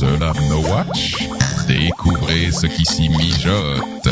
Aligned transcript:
No 0.00 0.60
Watch? 0.70 1.28
Découvrez 1.66 2.52
ce 2.52 2.68
qui 2.68 2.84
s'y 2.84 3.08
mijote. 3.08 4.08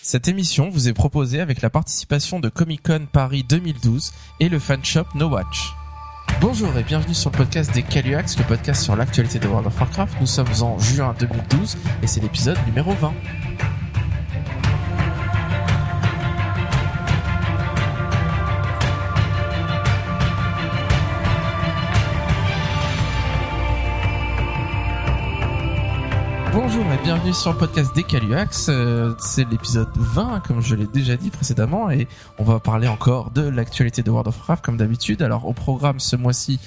Cette 0.00 0.28
émission 0.28 0.68
vous 0.70 0.88
est 0.88 0.92
proposée 0.92 1.40
avec 1.40 1.60
la 1.60 1.70
participation 1.70 2.38
de 2.38 2.48
Comic 2.48 2.84
Con 2.84 3.08
Paris 3.10 3.44
2012 3.48 4.12
et 4.38 4.48
le 4.48 4.60
fan 4.60 4.84
shop 4.84 5.06
No 5.16 5.28
Watch. 5.28 5.72
Bonjour 6.40 6.76
et 6.76 6.84
bienvenue 6.84 7.14
sur 7.14 7.30
le 7.32 7.38
podcast 7.38 7.74
des 7.74 7.82
Caluax, 7.82 8.38
le 8.38 8.44
podcast 8.44 8.84
sur 8.84 8.94
l'actualité 8.94 9.40
de 9.40 9.48
World 9.48 9.66
of 9.66 9.80
Warcraft. 9.80 10.20
Nous 10.20 10.26
sommes 10.28 10.46
en 10.62 10.78
juin 10.78 11.16
2012 11.18 11.76
et 12.04 12.06
c'est 12.06 12.20
l'épisode 12.20 12.58
numéro 12.64 12.92
20. 12.92 13.12
Bonjour 26.68 26.92
et 26.92 26.98
bienvenue 27.04 27.32
sur 27.32 27.52
le 27.52 27.58
podcast 27.58 27.94
des 27.94 28.02
Caluax. 28.02 28.66
Euh, 28.70 29.14
c'est 29.20 29.48
l'épisode 29.48 29.88
20, 29.94 30.40
comme 30.40 30.60
je 30.60 30.74
l'ai 30.74 30.88
déjà 30.88 31.16
dit 31.16 31.30
précédemment, 31.30 31.92
et 31.92 32.08
on 32.40 32.42
va 32.42 32.58
parler 32.58 32.88
encore 32.88 33.30
de 33.30 33.42
l'actualité 33.42 34.02
de 34.02 34.10
World 34.10 34.26
of 34.26 34.36
Warcraft 34.36 34.64
comme 34.64 34.76
d'habitude. 34.76 35.22
Alors 35.22 35.46
au 35.46 35.52
programme 35.52 36.00
ce 36.00 36.16
mois-ci, 36.16 36.58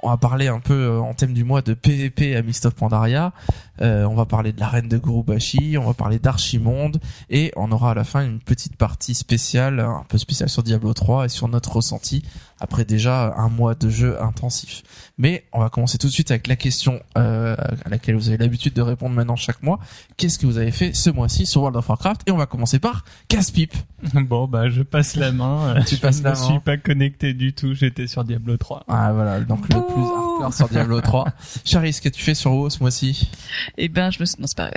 on 0.00 0.10
va 0.10 0.16
parler 0.16 0.46
un 0.46 0.60
peu 0.60 0.74
euh, 0.74 1.00
en 1.00 1.12
thème 1.12 1.32
du 1.32 1.42
mois 1.42 1.60
de 1.60 1.74
PVP 1.74 2.36
à 2.36 2.42
Mist 2.42 2.66
of 2.66 2.76
Pandaria. 2.76 3.32
Euh, 3.80 4.04
on 4.04 4.14
va 4.14 4.26
parler 4.26 4.52
de 4.52 4.60
la 4.60 4.68
reine 4.68 4.86
de 4.86 4.96
Gurubashi, 4.96 5.76
on 5.76 5.86
va 5.86 5.94
parler 5.94 6.20
d'Archimonde 6.20 7.00
et 7.28 7.50
on 7.56 7.72
aura 7.72 7.90
à 7.90 7.94
la 7.94 8.04
fin 8.04 8.24
une 8.24 8.38
petite 8.38 8.76
partie 8.76 9.14
spéciale, 9.14 9.80
un 9.80 10.04
peu 10.08 10.18
spéciale 10.18 10.50
sur 10.50 10.62
Diablo 10.62 10.94
3 10.94 11.24
et 11.24 11.28
sur 11.28 11.48
notre 11.48 11.74
ressenti 11.74 12.22
après 12.60 12.84
déjà 12.84 13.34
un 13.36 13.48
mois 13.48 13.74
de 13.74 13.88
jeu 13.88 14.20
intensif. 14.22 14.82
Mais 15.18 15.44
on 15.52 15.60
va 15.60 15.68
commencer 15.68 15.98
tout 15.98 16.06
de 16.06 16.12
suite 16.12 16.30
avec 16.30 16.46
la 16.46 16.56
question 16.56 17.00
euh, 17.16 17.56
à 17.84 17.88
laquelle 17.88 18.14
vous 18.14 18.28
avez 18.28 18.36
l'habitude 18.38 18.72
de 18.74 18.82
répondre 18.82 19.14
maintenant 19.14 19.36
chaque 19.36 19.62
mois. 19.62 19.80
Qu'est-ce 20.16 20.38
que 20.38 20.46
vous 20.46 20.58
avez 20.58 20.70
fait 20.70 20.94
ce 20.94 21.10
mois-ci 21.10 21.44
sur 21.46 21.60
World 21.62 21.76
of 21.76 21.88
Warcraft? 21.88 22.22
Et 22.26 22.30
on 22.30 22.36
va 22.36 22.46
commencer 22.46 22.78
par 22.78 23.04
Casse-Pipe. 23.28 23.74
Bon 24.14 24.46
bah 24.46 24.68
je 24.68 24.82
passe 24.82 25.16
la 25.16 25.32
main. 25.32 25.74
Tu 25.86 25.96
je 25.96 26.00
passes 26.00 26.18
ne 26.20 26.24
la 26.24 26.30
main. 26.30 26.36
suis 26.36 26.58
pas 26.60 26.76
connecté 26.76 27.34
du 27.34 27.52
tout. 27.52 27.74
J'étais 27.74 28.06
sur 28.06 28.22
Diablo 28.24 28.56
3. 28.56 28.84
Ah 28.88 29.12
voilà, 29.12 29.40
donc 29.40 29.62
le 29.62 29.80
plus 29.80 30.02
hardcore 30.02 30.54
sur 30.54 30.68
Diablo 30.68 31.00
3. 31.00 31.24
Charis, 31.64 31.94
ce 31.94 32.00
que 32.00 32.08
tu 32.08 32.22
fais 32.22 32.34
sur 32.34 32.52
WoW 32.52 32.70
ce 32.70 32.78
mois-ci? 32.80 33.28
Eh 33.76 33.88
ben, 33.88 34.10
je 34.12 34.20
me 34.20 34.24
suis... 34.24 34.36
non, 34.40 34.46
c'est 34.46 34.56
pas. 34.56 34.70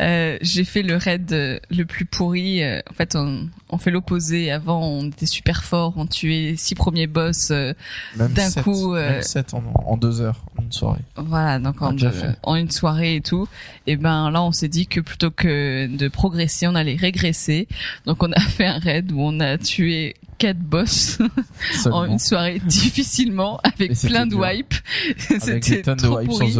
Euh, 0.00 0.38
j'ai 0.40 0.64
fait 0.64 0.82
le 0.82 0.96
raid 0.96 1.32
euh, 1.32 1.60
le 1.70 1.84
plus 1.84 2.04
pourri. 2.04 2.62
euh, 2.64 2.80
En 2.90 2.94
fait, 2.94 3.14
on, 3.14 3.48
on 3.68 3.78
fait 3.78 3.90
l'opposé. 3.92 4.50
Avant, 4.50 4.84
on 4.84 5.06
était 5.08 5.26
super 5.26 5.62
fort. 5.62 5.94
On 5.96 6.06
tuait 6.06 6.54
six 6.56 6.74
premiers 6.92 7.06
boss. 7.06 7.48
euh, 7.50 7.72
D'un 8.16 8.50
coup, 8.62 8.94
euh, 8.94 9.20
même 9.34 9.44
en, 9.74 9.92
en 9.92 9.96
deux 9.96 10.20
heures, 10.20 10.42
une 10.60 10.70
soirée. 10.72 11.00
voilà, 11.16 11.58
donc 11.58 11.76
On 11.80 11.86
a 11.86 11.88
en, 11.88 11.92
deux- 11.92 12.10
en 12.42 12.54
une 12.56 12.70
soirée 12.70 13.16
et 13.16 13.20
tout. 13.22 13.48
Et 13.86 13.96
ben 13.96 14.30
là, 14.30 14.42
on 14.42 14.52
s'est 14.52 14.68
dit 14.68 14.86
que 14.86 15.00
plutôt 15.00 15.30
que 15.30 15.86
de 15.86 16.08
progresser, 16.08 16.66
on 16.66 16.74
allait 16.74 16.96
régresser. 16.96 17.66
Donc, 18.06 18.22
on 18.22 18.30
a 18.32 18.40
fait 18.40 18.66
un 18.66 18.78
raid 18.78 19.10
où 19.12 19.20
on 19.20 19.40
a 19.40 19.56
tué 19.58 20.14
quatre 20.38 20.58
boss 20.58 21.18
en 21.92 22.04
une 22.04 22.18
soirée 22.18 22.60
difficilement 22.66 23.60
avec 23.62 23.96
plein 24.00 24.26
de 24.26 24.34
wipes. 24.34 24.74
C'était 25.16 25.82
de 25.82 25.94
trop 25.94 26.18
wipes 26.18 26.28
pourri. 26.28 26.56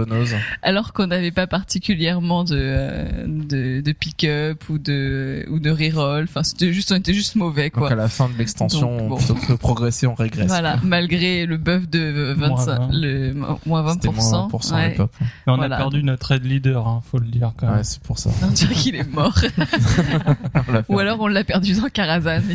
Alors 0.62 0.92
qu'on 0.92 1.08
n'avait 1.08 1.32
pas 1.32 1.48
particulièrement 1.48 2.44
de 2.44 2.54
euh, 2.56 3.08
de, 3.26 3.80
de 3.80 3.92
pick-up 3.92 4.68
ou 4.68 4.78
de 4.78 5.44
ou 5.50 5.58
de 5.58 5.70
reroll. 5.70 6.24
Enfin, 6.24 6.44
c'était 6.44 6.72
juste 6.72 6.92
on 6.92 6.96
était 6.96 7.12
juste 7.14 7.34
mauvais 7.34 7.70
Donc 7.70 7.72
quoi. 7.80 7.90
à 7.92 7.94
la 7.96 8.08
fin 8.08 8.28
de 8.28 8.38
l'extension, 8.38 9.08
bon. 9.08 9.16
plutôt 9.16 9.34
que 9.34 9.50
de 9.52 9.56
progresser, 9.56 10.06
on 10.06 10.14
régresse. 10.22 10.48
Voilà, 10.48 10.78
malgré 10.82 11.44
le 11.46 11.56
buff 11.58 11.88
de 11.88 12.34
Moins 12.36 12.56
25, 12.56 12.78
20. 12.78 12.88
le 12.92 13.34
moins 13.66 13.82
20%. 13.84 13.92
C'était 13.92 14.08
moins 14.10 14.48
20% 14.48 14.72
à 14.72 14.76
ouais. 14.76 14.88
l'époque. 14.90 15.12
Mais 15.20 15.52
on 15.52 15.56
Voilà. 15.56 15.76
a 15.76 15.78
perdu 15.78 16.02
notre 16.02 16.26
raid 16.28 16.44
leader, 16.44 16.88
hein, 16.88 17.02
faut 17.04 17.18
le 17.18 17.26
dire 17.26 17.52
quand 17.56 17.66
même. 17.66 17.76
Ouais, 17.76 17.84
c'est 17.84 18.02
pour 18.02 18.18
ça. 18.18 18.30
On 18.42 18.48
dirait 18.50 18.74
qu'il 18.74 18.94
est 18.96 19.08
mort. 19.12 19.38
On. 20.88 20.94
Ou 20.94 20.98
alors 20.98 21.20
on 21.20 21.26
l'a 21.26 21.44
perdu 21.44 21.74
dans 21.74 21.88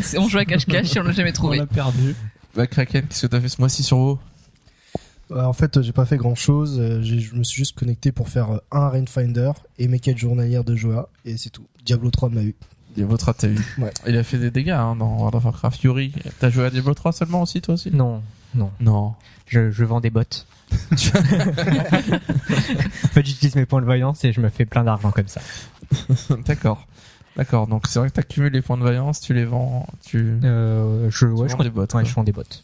c'est- 0.01 0.17
on 0.17 0.27
jouait 0.27 0.41
à 0.41 0.45
cache-cache 0.45 0.95
et 0.95 0.99
on 0.99 1.03
l'a 1.03 1.11
jamais 1.11 1.29
on 1.29 1.33
trouvé. 1.33 1.57
l'a 1.59 1.65
perdu. 1.65 2.15
Bah, 2.55 2.67
Kraken, 2.67 3.03
qu'est-ce 3.07 3.21
que 3.23 3.27
t'as 3.27 3.39
fait 3.41 3.49
ce 3.49 3.61
mois-ci 3.61 3.83
sur 3.83 3.97
WoW? 3.97 4.19
Euh, 5.31 5.43
en 5.43 5.53
fait, 5.53 5.75
euh, 5.77 5.81
j'ai 5.81 5.91
pas 5.91 6.05
fait 6.05 6.17
grand 6.17 6.35
chose. 6.35 6.81
Je 7.03 7.35
me 7.35 7.43
suis 7.43 7.57
juste 7.57 7.77
connecté 7.77 8.11
pour 8.13 8.29
faire 8.29 8.49
euh, 8.51 8.57
un 8.71 8.89
Rainfinder 8.89 9.51
et 9.77 9.87
mes 9.89 9.99
quêtes 9.99 10.17
journalières 10.17 10.63
de 10.63 10.75
Joa. 10.75 11.09
Et 11.25 11.35
c'est 11.37 11.49
tout. 11.49 11.65
Diablo 11.85 12.09
3 12.11 12.29
m'a 12.29 12.41
eu. 12.43 12.55
Diablo 12.97 13.15
3, 13.15 13.33
t'as 13.35 13.47
vu 13.47 13.63
Ouais. 13.77 13.91
Il 14.07 14.17
a 14.17 14.23
fait 14.23 14.37
des 14.37 14.51
dégâts 14.51 14.71
hein, 14.71 14.95
dans 14.97 15.15
World 15.17 15.35
of 15.35 15.45
Warcraft. 15.45 15.83
Yuri, 15.83 16.13
t'as 16.39 16.49
joué 16.49 16.65
à 16.65 16.69
Diablo 16.69 16.93
3 16.93 17.11
seulement 17.13 17.41
aussi, 17.43 17.61
toi 17.61 17.75
aussi 17.75 17.91
Non, 17.91 18.21
non. 18.55 18.71
Non. 18.79 19.13
Je, 19.47 19.71
je 19.71 19.83
vends 19.85 20.01
des 20.01 20.09
bottes. 20.09 20.45
en 20.91 20.95
fait, 23.13 23.25
j'utilise 23.25 23.55
mes 23.55 23.65
points 23.65 23.79
de 23.81 23.85
voyance 23.85 24.23
et 24.25 24.33
je 24.33 24.41
me 24.41 24.49
fais 24.49 24.65
plein 24.65 24.83
d'argent 24.83 25.11
comme 25.11 25.27
ça. 25.27 25.41
D'accord. 26.45 26.85
D'accord. 27.35 27.67
Donc 27.67 27.85
c'est 27.87 27.99
vrai 27.99 28.09
que 28.09 28.15
t'accumules 28.15 28.51
les 28.51 28.61
points 28.61 28.77
de 28.77 28.83
vaillance, 28.83 29.21
tu 29.21 29.33
les 29.33 29.45
vends, 29.45 29.85
tu. 30.03 30.39
Euh, 30.43 31.09
je, 31.11 31.25
ouais, 31.27 31.47
vends 31.47 31.57
je, 31.59 31.63
des 31.63 31.69
bottes, 31.69 31.93
Ouais, 31.93 32.01
quoi. 32.01 32.09
je 32.09 32.15
vends 32.15 32.23
des 32.23 32.31
bottes. 32.31 32.63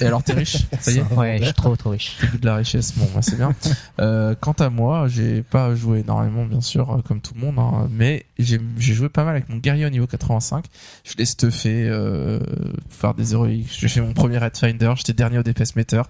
Et 0.00 0.04
alors 0.04 0.22
t'es 0.22 0.32
riche 0.32 0.58
Ça 0.80 0.90
y 0.90 0.98
est. 0.98 1.12
Ouais, 1.12 1.38
je 1.38 1.44
suis 1.44 1.54
trop 1.54 1.76
trop 1.76 1.90
riche. 1.90 2.16
Vu 2.32 2.38
de 2.38 2.46
la 2.46 2.56
richesse, 2.56 2.96
bon, 2.96 3.08
bah, 3.14 3.22
c'est 3.22 3.36
bien. 3.36 3.54
Euh, 4.00 4.34
quant 4.38 4.52
à 4.52 4.70
moi, 4.70 5.06
j'ai 5.08 5.42
pas 5.42 5.74
joué 5.74 6.00
énormément, 6.00 6.44
bien 6.44 6.60
sûr, 6.60 6.90
euh, 6.90 7.02
comme 7.02 7.20
tout 7.20 7.34
le 7.34 7.40
monde, 7.40 7.58
hein, 7.58 7.88
mais 7.90 8.26
j'ai 8.38 8.60
j'ai 8.78 8.94
joué 8.94 9.08
pas 9.08 9.24
mal 9.24 9.36
avec 9.36 9.48
mon 9.48 9.56
guerrier 9.56 9.86
au 9.86 9.90
niveau 9.90 10.06
85. 10.06 10.64
Je 11.04 11.14
l'ai 11.16 11.24
stuffé, 11.24 11.86
euh, 11.88 12.38
pour 12.38 12.98
faire 12.98 13.14
des 13.14 13.32
héroïques. 13.32 13.76
J'ai 13.78 13.88
fait 13.88 14.00
mon 14.00 14.12
premier 14.12 14.38
Red 14.38 14.56
Finder, 14.56 14.92
j'étais 14.96 15.12
dernier 15.12 15.38
au 15.38 15.42
DPS 15.42 15.76
meter. 15.76 16.02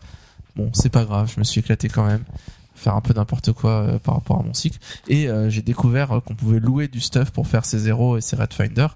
Bon, 0.59 0.71
c'est 0.75 0.89
pas 0.89 1.05
grave, 1.05 1.31
je 1.33 1.39
me 1.39 1.45
suis 1.45 1.61
éclaté 1.61 1.89
quand 1.89 2.05
même. 2.05 2.25
Faire 2.75 2.95
un 2.95 3.01
peu 3.01 3.13
n'importe 3.13 3.53
quoi 3.53 3.71
euh, 3.83 3.99
par 3.99 4.15
rapport 4.15 4.39
à 4.41 4.43
mon 4.43 4.55
cycle. 4.55 4.79
Et 5.09 5.29
euh, 5.29 5.51
j'ai 5.51 5.63
découvert 5.63 6.13
euh, 6.13 6.21
qu'on 6.21 6.35
pouvait 6.35 6.61
louer 6.61 6.87
du 6.87 7.01
stuff 7.01 7.31
pour 7.31 7.47
faire 7.47 7.65
ses 7.65 7.89
héros 7.89 8.17
et 8.17 8.21
ses 8.21 8.37
Red 8.37 8.53
Finder, 8.53 8.87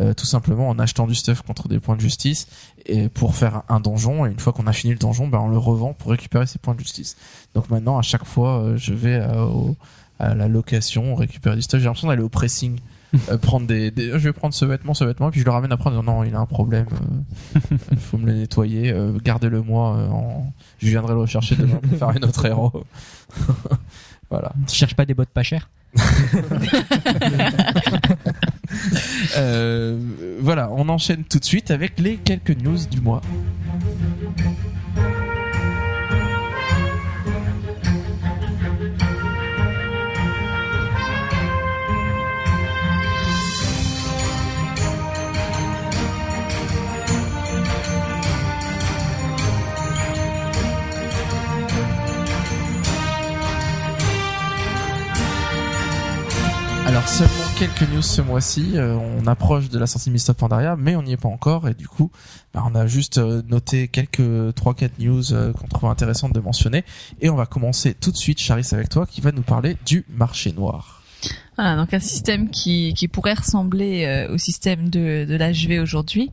euh, 0.00 0.14
tout 0.14 0.26
simplement 0.26 0.68
en 0.68 0.78
achetant 0.78 1.06
du 1.06 1.14
stuff 1.14 1.42
contre 1.42 1.68
des 1.68 1.80
points 1.80 1.96
de 1.96 2.00
justice 2.00 2.46
et 2.86 3.08
pour 3.08 3.34
faire 3.34 3.62
un 3.68 3.80
donjon. 3.80 4.26
Et 4.26 4.30
une 4.30 4.38
fois 4.38 4.52
qu'on 4.52 4.66
a 4.66 4.72
fini 4.72 4.92
le 4.92 4.98
donjon 4.98 5.26
ben 5.28 5.38
on 5.40 5.48
le 5.48 5.58
revend 5.58 5.92
pour 5.94 6.10
récupérer 6.10 6.46
ses 6.46 6.58
points 6.58 6.74
de 6.74 6.80
justice. 6.80 7.16
Donc 7.54 7.68
maintenant 7.70 7.98
à 7.98 8.02
chaque 8.02 8.24
fois 8.24 8.58
euh, 8.62 8.76
je 8.76 8.94
vais 8.94 9.16
à, 9.16 9.44
au- 9.44 9.76
à 10.20 10.34
la 10.34 10.48
location 10.48 11.14
récupérer 11.14 11.56
du 11.56 11.62
stuff. 11.62 11.80
J'ai 11.80 11.86
l'impression 11.86 12.08
d'aller 12.08 12.22
au 12.22 12.28
pressing. 12.28 12.78
Euh, 13.30 13.38
prendre 13.38 13.66
des, 13.66 13.90
des- 13.90 14.10
je 14.10 14.18
vais 14.18 14.34
prendre 14.34 14.52
ce 14.52 14.66
vêtement 14.66 14.92
ce 14.92 15.02
vêtement 15.02 15.30
puis 15.30 15.40
je 15.40 15.44
le 15.46 15.50
ramène 15.50 15.72
après 15.72 15.86
en 15.88 15.92
disant 15.92 16.02
non 16.02 16.24
il 16.24 16.34
a 16.34 16.40
un 16.40 16.44
problème 16.44 16.84
euh, 16.92 17.60
il 17.92 17.96
faut 17.98 18.18
me 18.18 18.26
le 18.26 18.34
nettoyer 18.34 18.92
euh, 18.92 19.16
gardez-le 19.24 19.62
moi 19.62 19.96
euh, 19.96 20.08
en... 20.10 20.52
je 20.78 20.88
viendrai 20.88 21.14
le 21.14 21.20
rechercher 21.20 21.56
demain 21.56 21.76
pour 21.76 21.96
faire 21.98 22.10
une 22.14 22.26
autre 22.26 22.44
héros 22.44 22.84
voilà. 24.30 24.52
Tu 24.66 24.74
cherches 24.76 24.94
pas 24.94 25.06
des 25.06 25.14
bottes 25.14 25.30
pas 25.30 25.42
chères? 25.42 25.70
Euh, 29.36 29.98
voilà 30.40 30.70
on 30.72 30.88
enchaîne 30.88 31.24
tout 31.24 31.38
de 31.38 31.44
suite 31.44 31.70
avec 31.70 31.98
les 31.98 32.16
quelques 32.16 32.56
news 32.56 32.78
du 32.90 33.00
mois. 33.00 33.20
Alors 56.86 57.06
seulement 57.06 57.47
quelques 57.58 57.90
news 57.90 58.02
ce 58.02 58.22
mois-ci. 58.22 58.76
Euh, 58.76 58.94
on 58.94 59.26
approche 59.26 59.68
de 59.68 59.80
la 59.80 59.88
sortie 59.88 60.10
de 60.10 60.12
Mist 60.12 60.30
of 60.30 60.36
Pandaria, 60.36 60.76
mais 60.76 60.94
on 60.94 61.02
n'y 61.02 61.12
est 61.12 61.16
pas 61.16 61.28
encore 61.28 61.68
et 61.68 61.74
du 61.74 61.88
coup, 61.88 62.12
bah, 62.54 62.62
on 62.64 62.74
a 62.76 62.86
juste 62.86 63.18
euh, 63.18 63.42
noté 63.48 63.88
quelques 63.88 64.20
3-4 64.20 64.90
news 65.00 65.32
euh, 65.32 65.52
qu'on 65.52 65.66
trouve 65.66 65.90
intéressantes 65.90 66.32
de 66.32 66.38
mentionner 66.38 66.84
et 67.20 67.30
on 67.30 67.34
va 67.34 67.46
commencer 67.46 67.94
tout 67.94 68.12
de 68.12 68.16
suite, 68.16 68.38
Charis, 68.38 68.68
avec 68.70 68.88
toi, 68.90 69.06
qui 69.06 69.20
va 69.20 69.32
nous 69.32 69.42
parler 69.42 69.76
du 69.84 70.04
marché 70.08 70.52
noir. 70.52 71.02
Voilà, 71.56 71.74
donc 71.74 71.92
un 71.92 71.98
système 71.98 72.48
qui, 72.48 72.94
pourrait 73.10 73.34
ressembler 73.34 74.28
au 74.30 74.38
système 74.38 74.88
de, 74.88 75.26
de 75.28 75.34
l'HV 75.34 75.82
aujourd'hui, 75.82 76.30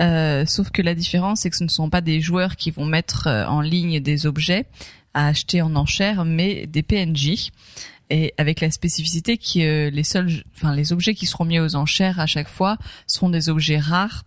sauf 0.00 0.70
que 0.70 0.82
la 0.82 0.96
différence 0.96 1.42
c'est 1.42 1.50
que 1.50 1.56
ce 1.56 1.62
ne 1.62 1.68
sont 1.68 1.90
pas 1.90 2.00
des 2.00 2.20
joueurs 2.20 2.56
qui 2.56 2.72
vont 2.72 2.86
mettre 2.86 3.28
en 3.28 3.60
ligne 3.60 4.00
des 4.00 4.26
objets 4.26 4.66
à 5.14 5.28
acheter 5.28 5.62
en 5.62 5.76
enchère, 5.76 6.24
mais 6.24 6.66
des 6.66 6.82
PNJ. 6.82 7.52
Et 8.08 8.34
avec 8.38 8.60
la 8.60 8.70
spécificité 8.70 9.36
que 9.36 9.58
euh, 9.58 9.90
les 9.90 10.04
seuls, 10.04 10.30
enfin 10.54 10.74
les 10.74 10.92
objets 10.92 11.14
qui 11.14 11.26
seront 11.26 11.44
mis 11.44 11.58
aux 11.58 11.74
enchères 11.74 12.20
à 12.20 12.26
chaque 12.26 12.48
fois 12.48 12.78
seront 13.06 13.30
des 13.30 13.48
objets 13.48 13.78
rares 13.78 14.24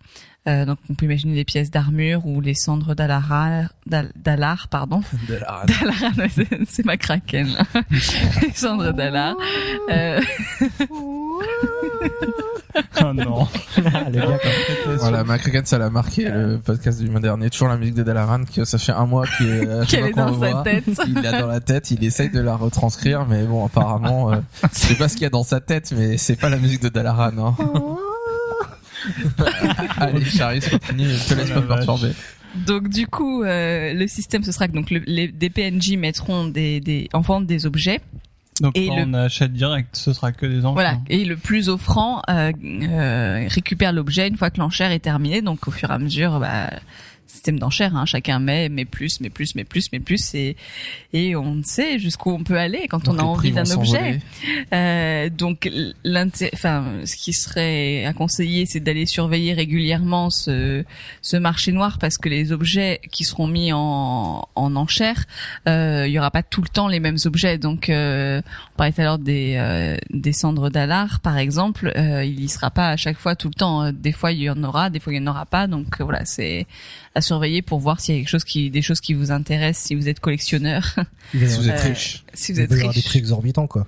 Euh, 0.48 0.64
donc 0.64 0.78
on 0.88 0.94
peut 0.94 1.04
imaginer 1.04 1.34
des 1.34 1.44
pièces 1.44 1.70
d'armure 1.70 2.24
ou 2.26 2.40
les 2.40 2.54
cendres 2.54 2.94
d'Alara, 2.94 3.64
d'Al- 3.86 4.10
d'Alar, 4.16 4.68
pardon. 4.68 5.02
De 5.28 5.34
la- 5.34 5.64
D'Alar, 5.66 6.16
ouais, 6.18 6.64
c'est- 6.66 6.84
ma 6.86 6.96
kraken. 6.96 7.48
là. 7.52 7.64
les 8.42 8.52
cendres 8.54 8.92
d'Alar. 8.92 9.34
Euh, 9.90 10.20
Oh 13.02 13.12
non. 13.12 13.48
gars. 14.12 14.38
Voilà, 14.98 15.24
McCracken, 15.24 15.64
ça 15.66 15.76
l'a 15.78 15.90
marqué 15.90 16.28
le 16.30 16.58
podcast 16.58 17.00
du 17.00 17.10
mois 17.10 17.18
dernier. 17.20 17.50
Toujours 17.50 17.66
la 17.68 17.76
musique 17.76 17.94
de 17.96 18.02
Dalaran, 18.04 18.44
que 18.44 18.64
ça 18.64 18.78
fait 18.78 18.92
un 18.92 19.06
mois 19.06 19.26
qu'il 19.26 19.68
chaque 19.80 19.88
Qu'elle 19.88 20.06
est 20.06 20.12
dans 20.12 20.28
sa 20.40 20.50
voit, 20.52 20.62
tête. 20.62 20.84
Il 21.06 21.14
l'a 21.14 21.40
dans 21.40 21.46
la 21.48 21.60
tête, 21.60 21.90
il 21.90 22.04
essaye 22.04 22.30
de 22.30 22.40
la 22.40 22.54
retranscrire, 22.56 23.26
mais 23.26 23.44
bon, 23.44 23.66
apparemment, 23.66 24.32
euh, 24.32 24.36
je 24.72 24.78
sais 24.78 24.94
pas 24.94 25.08
ce 25.08 25.14
qu'il 25.14 25.22
y 25.22 25.26
a 25.26 25.30
dans 25.30 25.42
sa 25.42 25.60
tête, 25.60 25.92
mais 25.96 26.16
c'est 26.16 26.36
pas 26.36 26.48
la 26.48 26.58
musique 26.58 26.80
de 26.82 26.88
Dalaran, 26.90 27.30
hein. 27.38 27.56
Allez, 29.98 30.24
Charis, 30.24 30.60
continue, 30.60 31.08
ne 31.08 31.28
te 31.28 31.34
laisse 31.34 31.52
Oh 31.56 31.60
pas 31.62 31.76
perturber. 31.76 32.12
Donc 32.66 32.88
du 32.88 33.06
coup, 33.06 33.42
euh, 33.44 33.92
le 33.92 34.06
système 34.08 34.42
ce 34.42 34.50
sera 34.52 34.66
que 34.66 34.72
donc 34.72 34.90
le- 34.90 35.02
les 35.06 35.28
des 35.28 35.50
PNJ 35.50 35.96
mettront 35.96 36.46
des, 36.46 36.80
des 36.80 37.08
en 37.12 37.20
vente 37.20 37.46
des 37.46 37.64
objets. 37.66 38.00
Donc 38.60 38.76
Et 38.76 38.88
quand 38.88 38.96
le- 38.96 39.02
on 39.06 39.14
achète 39.14 39.52
direct, 39.52 39.94
ce 39.96 40.12
sera 40.12 40.32
que 40.32 40.46
des 40.46 40.58
enfants. 40.64 40.74
Voilà. 40.74 40.98
Et 41.08 41.24
le 41.24 41.36
plus 41.36 41.68
offrant 41.68 42.22
euh, 42.28 42.52
euh, 42.64 43.46
récupère 43.48 43.92
l'objet 43.92 44.26
une 44.28 44.36
fois 44.36 44.50
que 44.50 44.58
l'enchère 44.58 44.90
est 44.90 44.98
terminée. 44.98 45.42
Donc 45.42 45.68
au 45.68 45.70
fur 45.70 45.90
et 45.90 45.94
à 45.94 45.98
mesure, 45.98 46.40
bah, 46.40 46.70
système 47.40 47.58
d'enchère, 47.58 47.96
hein, 47.96 48.04
chacun 48.04 48.38
met, 48.38 48.68
met 48.68 48.84
plus, 48.84 49.18
met 49.22 49.30
plus, 49.30 49.54
met 49.54 49.64
plus, 49.64 49.90
met 49.92 50.00
plus, 50.00 50.34
et 50.34 50.56
et 51.14 51.34
on 51.36 51.54
ne 51.56 51.62
sait 51.62 51.98
jusqu'où 51.98 52.30
on 52.32 52.44
peut 52.44 52.58
aller 52.58 52.86
quand 52.86 53.04
Donc, 53.06 53.14
on 53.14 53.18
a 53.18 53.22
envie 53.22 53.50
d'un 53.52 53.64
objet. 53.70 54.20
Euh, 54.74 55.30
donc, 55.30 55.68
l'inté- 56.04 56.50
enfin, 56.52 56.84
ce 57.06 57.16
qui 57.16 57.32
serait 57.32 58.04
à 58.04 58.12
conseiller, 58.12 58.66
c'est 58.66 58.80
d'aller 58.80 59.06
surveiller 59.06 59.54
régulièrement 59.54 60.28
ce, 60.28 60.84
ce 61.22 61.36
marché 61.38 61.72
noir 61.72 61.96
parce 61.98 62.18
que 62.18 62.28
les 62.28 62.52
objets 62.52 63.00
qui 63.10 63.24
seront 63.24 63.46
mis 63.46 63.72
en, 63.72 64.46
en 64.54 64.76
enchère, 64.76 65.24
euh, 65.66 66.04
il 66.06 66.12
y 66.12 66.18
aura 66.18 66.30
pas 66.30 66.42
tout 66.42 66.60
le 66.62 66.68
temps 66.68 66.88
les 66.88 67.00
mêmes 67.00 67.18
objets. 67.24 67.56
Donc, 67.56 67.88
euh, 67.88 68.42
on 68.74 68.76
parlait 68.76 68.92
tout 68.92 69.00
à 69.00 69.04
l'heure 69.04 69.18
des, 69.18 69.54
euh, 69.56 69.96
des 70.10 70.32
cendres 70.34 70.68
d'Alar, 70.68 71.20
par 71.20 71.38
exemple, 71.38 71.90
euh, 71.96 72.22
il 72.22 72.38
y 72.44 72.48
sera 72.50 72.70
pas 72.70 72.90
à 72.90 72.96
chaque 72.98 73.18
fois 73.18 73.34
tout 73.34 73.48
le 73.48 73.54
temps. 73.54 73.90
Des 73.92 74.12
fois, 74.12 74.30
il 74.32 74.42
y 74.42 74.50
en 74.50 74.62
aura, 74.62 74.90
des 74.90 75.00
fois, 75.00 75.12
il 75.14 75.16
y 75.16 75.22
en 75.22 75.26
aura 75.26 75.46
pas. 75.46 75.66
Donc, 75.66 76.00
euh, 76.00 76.04
voilà, 76.04 76.24
c'est 76.26 76.66
à 77.14 77.20
surveiller 77.20 77.62
pour 77.62 77.80
voir 77.80 78.00
s'il 78.00 78.14
y 78.14 78.18
a 78.18 78.20
quelque 78.20 78.30
chose 78.30 78.44
qui, 78.44 78.70
des 78.70 78.82
choses 78.82 79.00
qui 79.00 79.14
vous 79.14 79.30
intéressent 79.32 79.86
si 79.86 79.94
vous 79.94 80.08
êtes 80.08 80.20
collectionneur, 80.20 80.94
Si 81.32 81.38
vous 81.38 81.44
avoir- 81.68 81.74
êtes 81.76 81.84
Euh, 81.84 81.88
riche. 81.88 82.24
si 82.34 82.52
vous 82.52 82.60
êtes 82.60 82.70
avoir 82.72 82.88
des 82.92 83.00
riche. 83.00 83.04
prix 83.08 83.18
exorbitants, 83.18 83.66
quoi. 83.66 83.86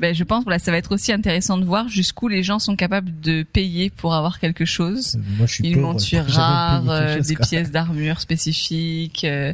Ben, 0.00 0.12
je 0.12 0.24
pense 0.24 0.42
voilà, 0.42 0.58
ça 0.58 0.72
va 0.72 0.76
être 0.78 0.92
aussi 0.92 1.12
intéressant 1.12 1.56
de 1.56 1.64
voir 1.64 1.88
jusqu'où 1.88 2.26
les 2.26 2.42
gens 2.42 2.58
sont 2.58 2.74
capables 2.74 3.12
de 3.20 3.44
payer 3.44 3.90
pour 3.90 4.12
avoir 4.14 4.40
quelque 4.40 4.64
chose. 4.64 5.16
Moi, 5.38 5.46
je 5.46 5.52
suis 5.54 5.68
Une 5.68 5.80
monture 5.80 6.24
rare, 6.28 6.90
euh, 6.90 7.20
des 7.20 7.36
quoi. 7.36 7.46
pièces 7.46 7.70
d'armure 7.70 8.20
spécifiques. 8.20 9.24
euh, 9.24 9.52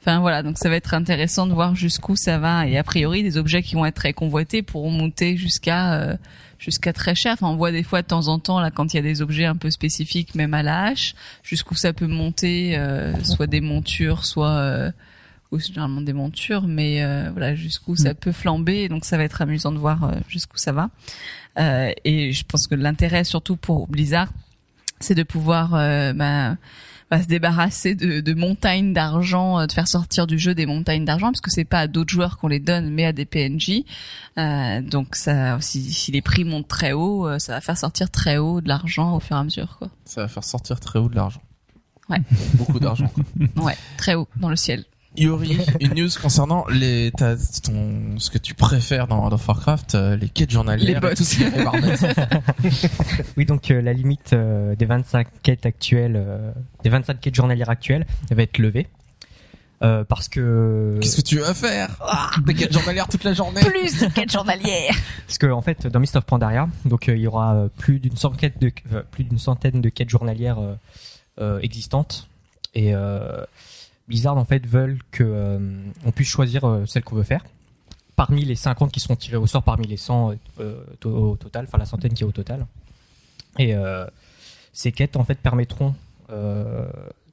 Enfin 0.00 0.20
voilà, 0.20 0.42
donc 0.42 0.58
ça 0.58 0.68
va 0.68 0.76
être 0.76 0.92
intéressant 0.92 1.46
de 1.46 1.54
voir 1.54 1.74
jusqu'où 1.74 2.14
ça 2.16 2.38
va. 2.38 2.66
Et 2.66 2.76
a 2.76 2.82
priori, 2.82 3.22
des 3.22 3.38
objets 3.38 3.62
qui 3.62 3.74
vont 3.74 3.86
être 3.86 3.94
très 3.94 4.12
convoités 4.12 4.60
pourront 4.62 4.90
monter 4.90 5.36
jusqu'à 5.38 5.94
euh, 5.94 6.16
jusqu'à 6.64 6.92
très 6.92 7.14
cher. 7.14 7.34
Enfin, 7.34 7.48
on 7.48 7.56
voit 7.56 7.72
des 7.72 7.82
fois 7.82 8.02
de 8.02 8.06
temps 8.06 8.28
en 8.28 8.38
temps 8.38 8.58
là 8.58 8.70
quand 8.70 8.94
il 8.94 8.96
y 8.96 9.00
a 9.00 9.02
des 9.02 9.20
objets 9.20 9.44
un 9.44 9.56
peu 9.56 9.70
spécifiques, 9.70 10.34
même 10.34 10.54
à 10.54 10.62
la 10.62 10.84
hache, 10.84 11.14
jusqu'où 11.42 11.74
ça 11.74 11.92
peut 11.92 12.06
monter, 12.06 12.76
euh, 12.76 13.12
soit 13.22 13.46
des 13.46 13.60
montures, 13.60 14.24
soit 14.24 14.48
euh, 14.48 14.90
ou 15.52 15.58
généralement 15.58 16.00
des 16.00 16.14
montures, 16.14 16.66
mais 16.66 17.02
euh, 17.02 17.30
voilà 17.32 17.54
jusqu'où 17.54 17.96
ça 17.96 18.14
peut 18.14 18.32
flamber. 18.32 18.88
Donc 18.88 19.04
ça 19.04 19.16
va 19.16 19.24
être 19.24 19.42
amusant 19.42 19.72
de 19.72 19.78
voir 19.78 20.04
euh, 20.04 20.12
jusqu'où 20.28 20.56
ça 20.56 20.72
va. 20.72 20.90
Euh, 21.58 21.92
et 22.04 22.32
je 22.32 22.44
pense 22.44 22.66
que 22.66 22.74
l'intérêt 22.74 23.24
surtout 23.24 23.56
pour 23.56 23.86
Blizzard, 23.86 24.32
c'est 25.00 25.14
de 25.14 25.22
pouvoir 25.22 25.74
euh, 25.74 26.12
bah, 26.14 26.56
bah, 27.10 27.22
se 27.22 27.26
débarrasser 27.26 27.94
de, 27.94 28.20
de 28.20 28.34
montagnes 28.34 28.92
d'argent, 28.92 29.60
euh, 29.60 29.66
de 29.66 29.72
faire 29.72 29.88
sortir 29.88 30.26
du 30.26 30.38
jeu 30.38 30.54
des 30.54 30.66
montagnes 30.66 31.04
d'argent, 31.04 31.28
parce 31.28 31.40
que 31.40 31.50
c'est 31.50 31.64
pas 31.64 31.80
à 31.80 31.86
d'autres 31.86 32.12
joueurs 32.12 32.38
qu'on 32.38 32.48
les 32.48 32.60
donne, 32.60 32.90
mais 32.90 33.04
à 33.04 33.12
des 33.12 33.24
PNJ. 33.24 33.84
Euh, 34.38 34.80
donc 34.80 35.14
ça, 35.14 35.60
si, 35.60 35.92
si 35.92 36.12
les 36.12 36.22
prix 36.22 36.44
montent 36.44 36.68
très 36.68 36.92
haut, 36.92 37.28
euh, 37.28 37.38
ça 37.38 37.52
va 37.52 37.60
faire 37.60 37.78
sortir 37.78 38.10
très 38.10 38.38
haut 38.38 38.60
de 38.60 38.68
l'argent 38.68 39.16
au 39.16 39.20
fur 39.20 39.36
et 39.36 39.40
à 39.40 39.44
mesure. 39.44 39.76
Quoi. 39.78 39.88
Ça 40.04 40.22
va 40.22 40.28
faire 40.28 40.44
sortir 40.44 40.80
très 40.80 40.98
haut 40.98 41.08
de 41.08 41.16
l'argent. 41.16 41.42
Ouais. 42.08 42.20
Beaucoup 42.54 42.80
d'argent. 42.80 43.10
Ouais, 43.56 43.76
très 43.96 44.14
haut 44.14 44.28
dans 44.36 44.50
le 44.50 44.56
ciel. 44.56 44.84
Yori, 45.16 45.58
une 45.80 45.94
news 45.94 46.08
concernant 46.20 46.66
les, 46.68 47.12
ta- 47.16 47.36
ton, 47.62 48.18
ce 48.18 48.30
que 48.30 48.38
tu 48.38 48.54
préfères 48.54 49.06
dans 49.06 49.16
World 49.18 49.34
of 49.34 49.46
Warcraft, 49.48 49.94
euh, 49.94 50.16
les 50.16 50.28
quêtes 50.28 50.50
journalières, 50.50 50.86
Les 50.88 50.96
et 50.96 51.00
bots. 51.00 51.14
tout 51.16 51.24
ce 51.24 51.36
qui 51.36 51.42
est. 51.44 51.52
Oui, 53.36 53.44
donc 53.46 53.70
euh, 53.70 53.80
la 53.80 53.92
limite 53.92 54.32
euh, 54.32 54.74
des 54.76 54.86
25 54.86 55.26
quêtes 55.42 55.66
actuelles, 55.66 56.16
euh, 56.16 56.50
des 56.82 56.90
25 56.90 57.20
quêtes 57.20 57.34
journalières 57.34 57.70
actuelles, 57.70 58.06
elle 58.30 58.36
va 58.36 58.42
être 58.42 58.58
levée. 58.58 58.86
Euh, 59.82 60.04
parce 60.04 60.28
que 60.28 60.98
Qu'est-ce 61.00 61.16
que 61.16 61.22
tu 61.22 61.38
vas 61.40 61.52
faire? 61.52 61.96
Ah, 62.00 62.30
Des 62.46 62.54
quêtes 62.54 62.72
journalières 62.72 63.08
toute 63.08 63.24
la 63.24 63.34
journée 63.34 63.60
Plus 63.60 64.00
de 64.00 64.06
quêtes 64.06 64.32
journalières 64.32 64.94
parce 65.26 65.36
que 65.36 65.46
en 65.50 65.60
fait 65.62 65.88
dans 65.88 65.98
Mist 66.00 66.14
of 66.16 66.24
Pandaria, 66.24 66.68
donc 66.84 67.08
euh, 67.08 67.16
il 67.16 67.22
y 67.22 67.26
aura 67.26 67.66
plus 67.76 67.98
d'une 67.98 68.16
centaine 68.16 68.52
de 68.60 68.72
euh, 68.92 69.02
plus 69.10 69.24
d'une 69.24 69.38
centaine 69.38 69.80
de 69.82 69.88
quêtes 69.90 70.08
journalières 70.08 70.58
euh, 70.60 70.74
euh, 71.40 71.58
existantes 71.60 72.28
et 72.74 72.94
euh, 72.94 73.44
Blizzard 74.08 74.36
en 74.36 74.44
fait 74.44 74.66
veulent 74.66 74.98
que 75.10 75.24
euh, 75.24 75.58
puisse 76.14 76.28
choisir 76.28 76.64
euh, 76.64 76.86
celle 76.86 77.04
qu'on 77.04 77.16
veut 77.16 77.22
faire 77.22 77.44
parmi 78.16 78.44
les 78.44 78.54
50 78.54 78.92
qui 78.92 79.00
seront 79.00 79.16
tirés 79.16 79.36
au 79.36 79.46
sort 79.46 79.62
parmi 79.62 79.86
les 79.86 79.96
100 79.96 80.34
euh, 80.60 80.84
au 81.04 81.36
total, 81.36 81.64
enfin 81.66 81.78
la 81.78 81.86
centaine 81.86 82.12
qui 82.14 82.22
est 82.22 82.26
au 82.26 82.32
total. 82.32 82.66
Et 83.58 83.74
ces 84.72 84.92
quêtes 84.92 85.16
en 85.16 85.24
fait 85.24 85.38
permettront 85.38 85.94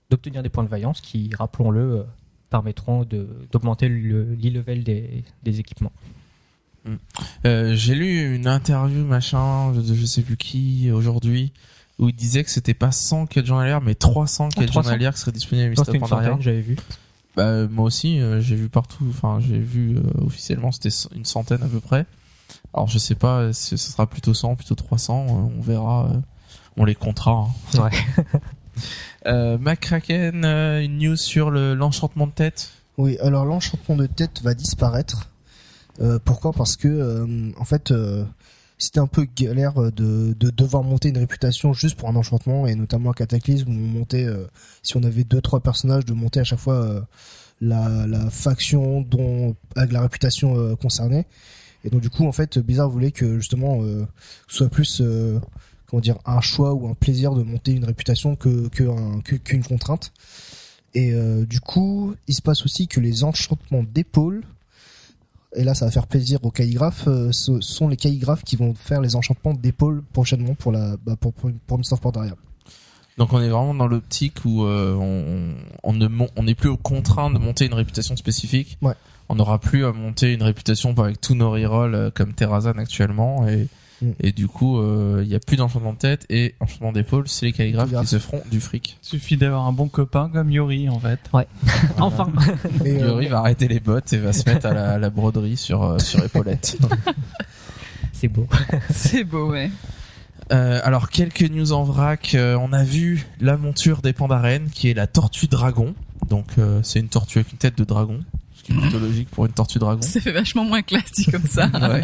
d'obtenir 0.10 0.42
des 0.42 0.50
points 0.50 0.64
de 0.64 0.70
vaillance 0.70 1.02
qui, 1.02 1.30
rappelons-le, 1.36 2.06
permettront 2.50 3.06
d'augmenter 3.52 3.90
le 3.90 4.36
l'e-level 4.36 4.84
des, 4.84 5.60
équipements. 5.60 5.92
Euh, 7.46 7.76
J'ai 7.76 7.96
lu 7.96 8.36
une 8.36 8.48
interview 8.48 9.06
machin, 9.06 9.74
je, 9.74 9.94
je 9.94 10.06
sais 10.06 10.22
plus 10.22 10.38
qui 10.38 10.92
aujourd'hui, 10.92 11.54
où 12.02 12.10
il 12.10 12.16
disait 12.16 12.44
que 12.44 12.50
c'était 12.50 12.74
pas 12.74 12.92
100 12.92 13.28
quêtes 13.28 13.46
journalières, 13.46 13.80
mais 13.82 13.96
300 13.96 14.50
quêtes 14.50 14.68
300. 14.68 14.82
journalières 14.90 15.14
qui 15.14 15.20
seraient 15.22 15.32
disponibles 15.32 15.74
à 15.80 15.84
Pandaria. 16.00 16.38
j'avais 16.42 16.62
vu. 16.62 16.76
Bah, 17.38 17.68
moi 17.70 17.86
aussi, 17.86 18.20
euh, 18.20 18.42
j'ai 18.42 18.56
vu 18.58 18.68
partout. 18.68 19.06
Enfin, 19.10 19.40
j'ai 19.40 19.60
vu 19.60 19.96
euh, 19.98 20.02
officiellement, 20.26 20.72
c'était 20.74 20.90
une 21.16 21.24
centaine 21.26 21.64
à 21.64 21.68
peu 21.68 21.80
près. 21.80 22.06
Alors, 22.74 22.88
je 22.90 22.98
sais 23.00 23.16
pas 23.16 23.54
si 23.54 23.78
ce 23.78 23.92
sera 23.92 24.08
plutôt 24.08 24.34
100, 24.34 24.56
plutôt 24.56 24.76
300. 24.76 25.28
euh, 25.30 25.58
on 25.58 25.62
verra. 25.62 26.10
euh, 26.10 26.18
on 26.78 26.84
les 26.86 26.96
comptera. 26.96 27.48
hein. 27.78 27.80
Ouais. 27.82 28.26
Euh, 29.28 29.58
McCracken, 29.60 30.44
euh, 30.46 30.82
une 30.82 30.98
news 30.98 31.16
sur 31.18 31.52
le 31.52 31.76
l'enchantement 31.76 32.26
de 32.26 32.32
tête. 32.32 32.72
Oui, 32.98 33.18
alors 33.20 33.46
l'enchantement 33.46 33.96
de 33.96 34.08
tête 34.08 34.42
va 34.42 34.54
disparaître. 34.56 35.30
Euh, 36.00 36.18
pourquoi? 36.24 36.54
Parce 36.54 36.78
que 36.78 36.88
euh, 36.88 37.52
en 37.60 37.66
fait, 37.66 37.92
euh, 37.92 38.24
c'était 38.82 39.00
un 39.00 39.08
peu 39.08 39.28
galère 39.36 39.74
de, 39.92 40.34
de 40.34 40.50
devoir 40.50 40.84
monter 40.84 41.10
une 41.10 41.18
réputation 41.18 41.74
juste 41.74 41.96
pour 41.96 42.10
un 42.10 42.16
enchantement 42.16 42.66
et 42.68 42.76
notamment 42.76 43.12
à 43.12 43.14
Cataclysme 43.14 43.70
où 43.70 43.74
on 43.74 44.00
montait, 44.00 44.26
euh, 44.26 44.48
si 44.82 44.98
on 44.98 45.04
avait 45.04 45.24
deux 45.24 45.42
trois 45.42 45.60
personnages, 45.60 46.06
de 46.06 46.14
monter 46.14 46.40
à 46.40 46.44
chaque 46.44 46.60
fois 46.60 46.76
euh, 46.76 47.02
la, 47.62 48.30
faction 48.30 49.02
dont 49.02 49.56
avec 49.76 49.92
la 49.92 50.02
réputation 50.02 50.58
euh, 50.58 50.76
concernée. 50.76 51.26
Et 51.84 51.90
donc 51.90 52.02
du 52.02 52.10
coup, 52.10 52.26
en 52.26 52.32
fait, 52.32 52.60
Blizzard 52.60 52.90
voulait 52.90 53.12
que 53.12 53.38
justement 53.38 53.84
euh, 53.84 54.06
soit 54.48 54.70
plus 54.70 55.02
euh, 55.02 55.40
comment 55.88 56.02
dire 56.02 56.18
un 56.26 56.42
choix 56.42 56.74
ou 56.74 56.88
un 56.88 56.94
plaisir 56.94 57.34
de 57.34 57.44
monter 57.44 57.74
une 57.74 57.86
réputation 57.86 58.36
que 58.36 58.70
un- 58.88 59.22
qu'une 59.22 59.64
contrainte. 59.64 60.12
Et 60.94 61.14
euh, 61.14 61.46
du 61.46 61.60
coup, 61.60 62.16
il 62.28 62.34
se 62.34 62.42
passe 62.42 62.66
aussi 62.66 62.88
que 62.88 63.00
les 63.00 63.24
enchantements 63.24 63.84
d'épaule, 63.84 64.44
et 65.56 65.64
là 65.64 65.74
ça 65.74 65.86
va 65.86 65.92
faire 65.92 66.08
plaisir 66.08 66.40
aux 66.44 66.52
calligraphes, 66.52 67.08
euh, 67.08 67.32
ce 67.32 67.60
sont 67.62 67.88
les 67.88 67.98
calligraphes 67.98 68.44
qui 68.44 68.56
vont 68.56 68.74
faire 68.74 69.02
les 69.02 69.16
enchantements 69.16 69.54
d'épaule 69.54 70.04
prochainement 70.14 70.56
pour 70.56 70.72
la 70.72 70.96
bah, 71.06 71.16
pour 71.20 71.34
pour, 71.34 71.52
pour 71.68 72.00
Pandaria. 72.00 72.36
Donc, 73.18 73.34
on 73.34 73.42
est 73.42 73.50
vraiment 73.50 73.74
dans 73.74 73.88
l'optique 73.88 74.46
où 74.46 74.64
euh, 74.64 74.96
on, 74.96 75.54
on 75.84 75.94
ne 75.94 76.08
on 76.36 76.44
n'est 76.44 76.56
plus 76.56 76.76
contraint 76.78 77.30
de 77.30 77.38
monter 77.38 77.66
une 77.66 77.74
réputation 77.74 78.16
spécifique. 78.16 78.78
Ouais. 78.82 78.94
On 79.30 79.36
n'aura 79.36 79.60
plus 79.60 79.86
à 79.86 79.92
monter 79.92 80.34
une 80.34 80.44
réputation 80.44 80.98
avec 80.98 81.22
tous 81.22 81.36
nos 81.36 81.52
rerolls 81.52 81.94
euh, 81.94 82.10
comme 82.10 82.34
Terrazan 82.34 82.78
actuellement 82.78 83.48
et 83.48 83.68
Mm. 84.02 84.12
et 84.20 84.32
du 84.32 84.48
coup 84.48 84.80
euh, 84.80 85.22
il 85.24 85.30
y 85.30 85.36
a 85.36 85.40
plus 85.40 85.58
d'enchantement 85.58 85.94
de 85.94 85.98
tête 85.98 86.26
et 86.30 86.56
enchantement 86.60 86.92
d'épaule 86.92 87.28
c'est 87.28 87.46
les 87.46 87.54
calligraphes 87.54 87.94
qui 87.94 88.08
se 88.08 88.20
feront 88.20 88.42
du 88.50 88.60
fric. 88.60 88.98
Suffit 89.02 89.38
d'avoir 89.38 89.68
un 89.68 89.74
bon 89.74 89.88
copain 89.88 90.30
comme 90.32 90.52
Yori 90.52 90.90
en 90.90 91.00
fait. 91.00 91.20
Enfin 92.00 92.32
Et, 92.86 93.02
euh, 93.02 93.10
Yuri 93.10 93.28
va 93.28 93.40
arrêter 93.40 93.68
les 93.68 93.80
bottes 93.80 94.14
et 94.14 94.18
va 94.18 94.34
se 94.34 94.50
mettre 94.50 94.66
à 94.68 94.98
la, 94.98 95.10
broderie 95.10 95.58
sur 95.58 95.84
euh, 95.84 96.00
sur 96.00 96.24
épaulette. 96.24 96.78
C'est 98.14 98.28
beau. 98.28 98.48
C'est 98.92 99.24
beau, 99.24 99.50
ouais. 99.50 99.72
Euh, 100.52 100.80
alors 100.84 101.10
quelques 101.10 101.50
news 101.50 101.72
en 101.72 101.84
vrac. 101.84 102.36
Euh, 102.36 102.58
on 102.62 102.74
a 102.74 102.84
vu 102.84 103.26
la 103.40 103.58
monture 103.58 104.02
des 104.02 104.14
pandarènes 104.14 104.70
qui 104.70 104.90
est 104.90 104.94
la 104.94 105.08
tortue 105.08 105.48
dragon. 105.48 105.96
Donc 106.30 106.46
euh, 106.58 106.82
c'est 106.84 107.00
une 107.00 107.08
tortue 107.08 107.40
avec 107.40 107.52
une 107.52 107.58
tête 107.58 107.78
de 107.78 107.84
dragon, 107.84 108.20
ce 108.72 108.80
qui 108.80 108.86
est 108.86 108.90
plutôt 108.90 109.00
logique 109.06 109.30
pour 109.30 109.46
une 109.46 109.52
tortue 109.52 109.80
dragon. 109.80 110.02
Ça 110.02 110.20
fait 110.20 110.32
vachement 110.32 110.66
moins 110.66 110.82
classique 110.82 111.32
comme 111.32 111.46
ça. 111.48 111.70
Ouais. 111.82 112.02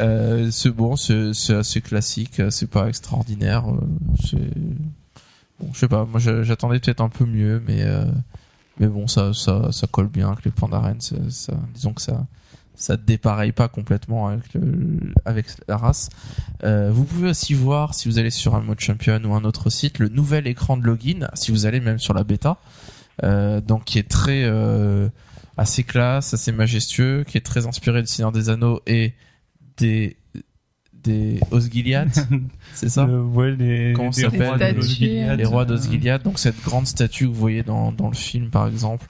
Euh, 0.00 0.50
c'est 0.50 0.70
bon, 0.70 0.96
c'est 0.96 1.54
assez 1.54 1.80
classique, 1.80 2.40
c'est 2.50 2.70
pas 2.70 2.88
extraordinaire. 2.88 3.64
euh, 3.70 3.80
C'est 4.22 4.36
bon, 5.60 5.70
je 5.72 5.78
sais 5.78 5.88
pas, 5.88 6.04
moi 6.04 6.20
j'attendais 6.20 6.78
peut-être 6.80 7.00
un 7.00 7.08
peu 7.08 7.24
mieux, 7.24 7.62
mais 7.66 7.82
euh, 7.82 8.04
mais 8.80 8.86
bon, 8.86 9.06
ça 9.06 9.32
ça 9.32 9.70
ça 9.72 9.86
colle 9.86 10.08
bien 10.08 10.30
avec 10.30 10.44
les. 10.44 10.52
Ça, 11.00 11.16
ça, 11.30 11.52
disons 11.74 11.92
que 11.92 12.02
ça 12.02 12.26
ça 12.76 12.96
dépareille 12.96 13.52
pas 13.52 13.68
complètement 13.68 14.26
avec 14.26 14.52
le, 14.54 14.98
avec 15.24 15.46
la 15.68 15.76
race. 15.76 16.08
Euh, 16.64 16.90
vous 16.92 17.04
pouvez 17.04 17.30
aussi 17.30 17.54
voir 17.54 17.94
si 17.94 18.08
vous 18.08 18.18
allez 18.18 18.30
sur 18.30 18.56
un 18.56 18.60
mode 18.62 18.80
champion 18.80 19.20
ou 19.24 19.34
un 19.34 19.44
autre 19.44 19.70
site 19.70 20.00
le 20.00 20.08
nouvel 20.08 20.48
écran 20.48 20.76
de 20.76 20.82
login. 20.82 21.28
Si 21.34 21.52
vous 21.52 21.66
allez 21.66 21.78
même 21.80 22.00
sur 22.00 22.14
la 22.14 22.24
bêta, 22.24 22.56
euh, 23.22 23.60
donc 23.60 23.84
qui 23.84 24.00
est 24.00 24.08
très 24.08 24.42
euh, 24.44 25.08
assez 25.56 25.84
classe, 25.84 26.34
assez 26.34 26.52
majestueux, 26.52 27.24
qui 27.26 27.38
est 27.38 27.42
très 27.42 27.66
inspiré 27.66 28.00
du 28.02 28.08
Seigneur 28.08 28.32
des 28.32 28.48
Anneaux 28.48 28.80
et 28.86 29.14
des 29.76 30.16
des 30.92 31.38
Osgiliath, 31.50 32.26
c'est 32.72 32.88
ça 32.88 33.04
Le- 33.04 33.20
ouais, 33.22 33.54
les, 33.56 33.92
Comment 33.94 34.10
s'appelle 34.10 34.48
rois 34.48 34.56
de 34.58 34.64
Les 34.64 34.78
Osgiliath, 34.78 35.36
les 35.38 35.44
rois 35.44 35.64
d'Osgiliath, 35.66 36.22
donc 36.22 36.38
cette 36.38 36.58
grande 36.62 36.86
statue 36.86 37.24
que 37.24 37.28
vous 37.28 37.34
voyez 37.38 37.62
dans, 37.62 37.92
dans 37.92 38.08
le 38.08 38.14
film 38.14 38.48
par 38.48 38.66
exemple, 38.68 39.06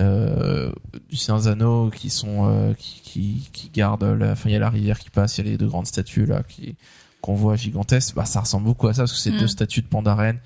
euh, 0.00 0.70
du 1.08 1.16
Seigneur 1.16 1.40
des 1.40 1.48
Anneaux 1.48 1.88
qui 1.90 2.10
sont 2.10 2.46
euh, 2.46 2.74
qui, 2.74 3.00
qui, 3.02 3.48
qui 3.52 3.70
gardent 3.70 4.04
la, 4.04 4.32
enfin 4.32 4.50
il 4.50 4.52
y 4.52 4.56
a 4.56 4.58
la 4.58 4.68
rivière 4.68 4.98
qui 4.98 5.08
passe, 5.08 5.38
il 5.38 5.44
y 5.46 5.48
a 5.48 5.50
les 5.52 5.56
deux 5.58 5.68
grandes 5.68 5.86
statues 5.86 6.26
là 6.26 6.42
qui 6.46 6.76
qu'on 7.22 7.34
voit 7.34 7.56
gigantesques, 7.56 8.14
bah 8.14 8.26
ça 8.26 8.40
ressemble 8.40 8.66
beaucoup 8.66 8.88
à 8.88 8.92
ça 8.92 9.02
parce 9.02 9.12
que 9.12 9.18
c'est 9.18 9.30
Mm. 9.32 9.38
deux 9.38 9.48
statues 9.48 9.80
de 9.80 9.86
Pandaren 9.86 10.38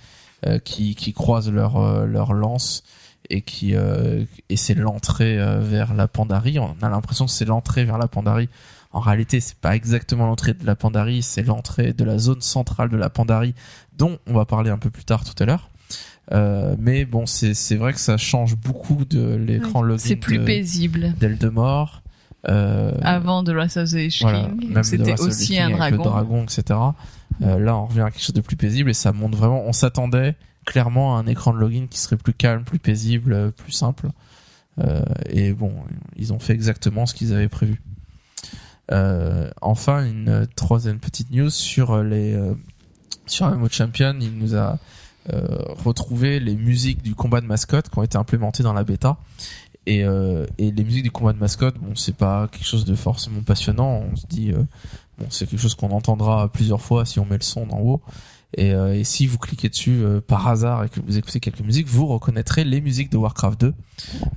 euh, 0.47 0.61
qui 0.61 0.95
qui 0.95 1.13
croisent 1.13 1.51
leur 1.51 1.77
euh, 1.77 2.07
leur 2.07 2.35
lance 2.35 2.85
et 3.31 3.41
qui 3.43 3.75
euh, 3.75 4.25
et 4.49 4.57
c'est 4.57 4.75
l'entrée 4.75 5.39
euh, 5.39 5.61
vers 5.61 5.95
la 5.95 6.09
Pandarie. 6.09 6.59
On 6.59 6.77
a 6.83 6.89
l'impression 6.89 7.27
que 7.27 7.31
c'est 7.31 7.45
l'entrée 7.45 7.85
vers 7.85 7.99
la 7.99 8.09
Pandarie. 8.09 8.49
En 8.93 9.01
réalité, 9.01 9.41
c'est 9.41 9.57
pas 9.59 9.77
exactement 9.77 10.27
l'entrée 10.27 10.55
de 10.55 10.65
la 10.65 10.75
Pandarie, 10.75 11.23
c'est 11.23 11.43
l'entrée 11.43 11.93
de 11.93 12.05
la 12.05 12.19
zone 12.19 12.41
centrale 12.41 12.89
de 12.89 12.97
la 12.97 13.11
Pandarie, 13.11 13.55
dont 13.97 14.19
on 14.27 14.33
va 14.33 14.47
parler 14.47 14.71
un 14.71 14.79
peu 14.79 14.89
plus 14.91 15.05
tard 15.05 15.25
tout 15.25 15.41
à 15.43 15.47
l'heure. 15.47 15.69
Euh, 16.33 16.75
mais 16.79 17.05
bon, 17.05 17.27
c'est 17.27 17.55
c'est 17.55 17.77
vrai 17.77 17.93
que 17.93 18.01
ça 18.01 18.17
change 18.17 18.57
beaucoup 18.57 19.05
de 19.05 19.35
l'écran 19.37 19.83
login 19.83 19.99
C'est 19.99 20.17
plus 20.17 20.39
de- 20.39 20.45
paisible. 20.45 21.15
d'Eldemort. 21.19 22.03
Euh, 22.49 22.93
Avant 23.03 23.43
The 23.45 23.49
Wrath 23.51 23.77
of 23.79 23.91
the 23.91 24.09
voilà, 24.23 24.83
c'était 24.83 25.21
aussi 25.21 25.49
King 25.55 25.61
un 25.61 25.81
avec 25.81 25.97
dragon. 25.97 26.05
Le 26.05 26.11
dragon, 26.11 26.43
etc. 26.45 26.81
Euh, 27.43 27.59
là, 27.59 27.77
on 27.77 27.87
revient 27.87 28.01
à 28.03 28.11
quelque 28.11 28.23
chose 28.23 28.35
de 28.35 28.41
plus 28.41 28.57
paisible 28.57 28.91
et 28.91 28.95
ça 28.95 29.13
montre 29.13 29.37
vraiment. 29.37 29.63
On 29.67 29.73
s'attendait 29.73 30.35
clairement 30.69 31.17
un 31.17 31.27
écran 31.27 31.55
de 31.55 31.59
login 31.59 31.87
qui 31.89 31.99
serait 31.99 32.17
plus 32.17 32.35
calme, 32.35 32.63
plus 32.63 32.79
paisible, 32.79 33.33
euh, 33.33 33.51
plus 33.51 33.73
simple. 33.73 34.11
Euh, 34.81 35.03
et 35.31 35.53
bon, 35.53 35.73
ils 36.17 36.33
ont 36.33 36.39
fait 36.39 36.53
exactement 36.53 37.07
ce 37.07 37.15
qu'ils 37.15 37.33
avaient 37.33 37.49
prévu. 37.49 37.83
Euh, 38.93 39.51
enfin, 39.61 40.05
une 40.05 40.47
troisième 40.57 40.99
petite 40.99 41.31
news 41.31 41.51
sur 41.51 42.03
les 42.03 42.35
euh, 42.35 42.55
sur 43.27 43.49
MMO 43.49 43.69
Champion. 43.71 44.17
Il 44.21 44.39
nous 44.39 44.55
a 44.55 44.79
retrouvé 45.85 46.41
les 46.41 46.57
musiques 46.57 47.03
du 47.03 47.15
combat 47.15 47.43
de 47.43 47.47
mascotte 47.47 47.91
qui 47.91 47.99
ont 47.99 48.03
été 48.03 48.17
implémentées 48.17 48.63
dans 48.63 48.73
la 48.73 48.83
bêta. 48.83 49.19
Et, 49.85 49.99
et 49.99 50.71
les 50.71 50.85
musiques 50.85 51.03
du 51.03 51.11
combat 51.11 51.35
de 51.35 51.39
mascotte, 51.39 51.77
bon, 51.77 51.95
c'est 51.95 52.17
pas 52.17 52.49
quelque 52.49 52.65
chose 52.65 52.87
de 52.87 52.95
forcément 52.95 53.43
passionnant. 53.43 54.05
On 54.11 54.17
se 54.17 54.27
dit, 54.27 54.53
bon, 55.19 55.27
c'est 55.29 55.47
quelque 55.47 55.61
chose 55.61 55.75
qu'on 55.75 55.91
entendra 55.91 56.51
plusieurs 56.51 56.81
fois 56.81 57.05
si 57.05 57.21
on 57.21 57.27
met 57.27 57.37
le 57.37 57.43
son 57.43 57.67
d'en 57.67 57.79
haut. 57.79 58.01
Et, 58.57 58.73
euh, 58.73 58.95
et 58.95 59.05
si 59.05 59.27
vous 59.27 59.39
cliquez 59.39 59.69
dessus 59.69 60.03
euh, 60.03 60.21
par 60.21 60.49
hasard 60.49 60.85
et 60.85 60.89
que 60.89 61.01
vous 61.01 61.19
écoutez 61.19 61.39
quelques 61.39 61.61
musiques, 61.61 61.87
vous 61.87 62.07
reconnaîtrez 62.07 62.65
les 62.65 62.81
musiques 62.81 63.11
de 63.13 63.19
Warcraft 63.19 63.61
2. 63.61 63.75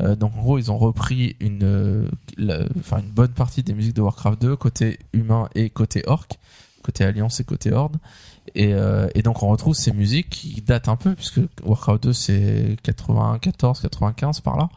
Euh, 0.02 0.16
donc 0.16 0.34
en 0.38 0.42
gros, 0.42 0.58
ils 0.58 0.72
ont 0.72 0.78
repris 0.78 1.38
une, 1.40 1.64
euh, 1.64 2.68
enfin 2.80 3.00
une 3.00 3.10
bonne 3.10 3.32
partie 3.32 3.64
des 3.64 3.74
musiques 3.74 3.96
de 3.96 4.02
Warcraft 4.02 4.42
2 4.42 4.56
côté 4.58 5.00
humain 5.14 5.48
et 5.56 5.70
côté 5.70 6.04
orc, 6.08 6.28
côté 6.84 7.06
alliance 7.06 7.40
et 7.40 7.46
côté 7.46 7.72
horde. 7.72 7.98
Et, 8.56 8.74
euh, 8.74 9.08
et 9.16 9.22
donc 9.22 9.44
on 9.44 9.50
retrouve 9.50 9.76
ces 9.76 9.94
musiques 9.94 10.30
qui 10.30 10.62
datent 10.62 10.90
un 10.90 10.96
peu 10.96 11.16
puisque 11.16 11.40
Warcraft 11.64 12.04
2 12.04 12.14
c'est 12.14 12.78
94, 12.84 13.82
95 13.82 14.42
par 14.42 14.58
là. 14.58 14.70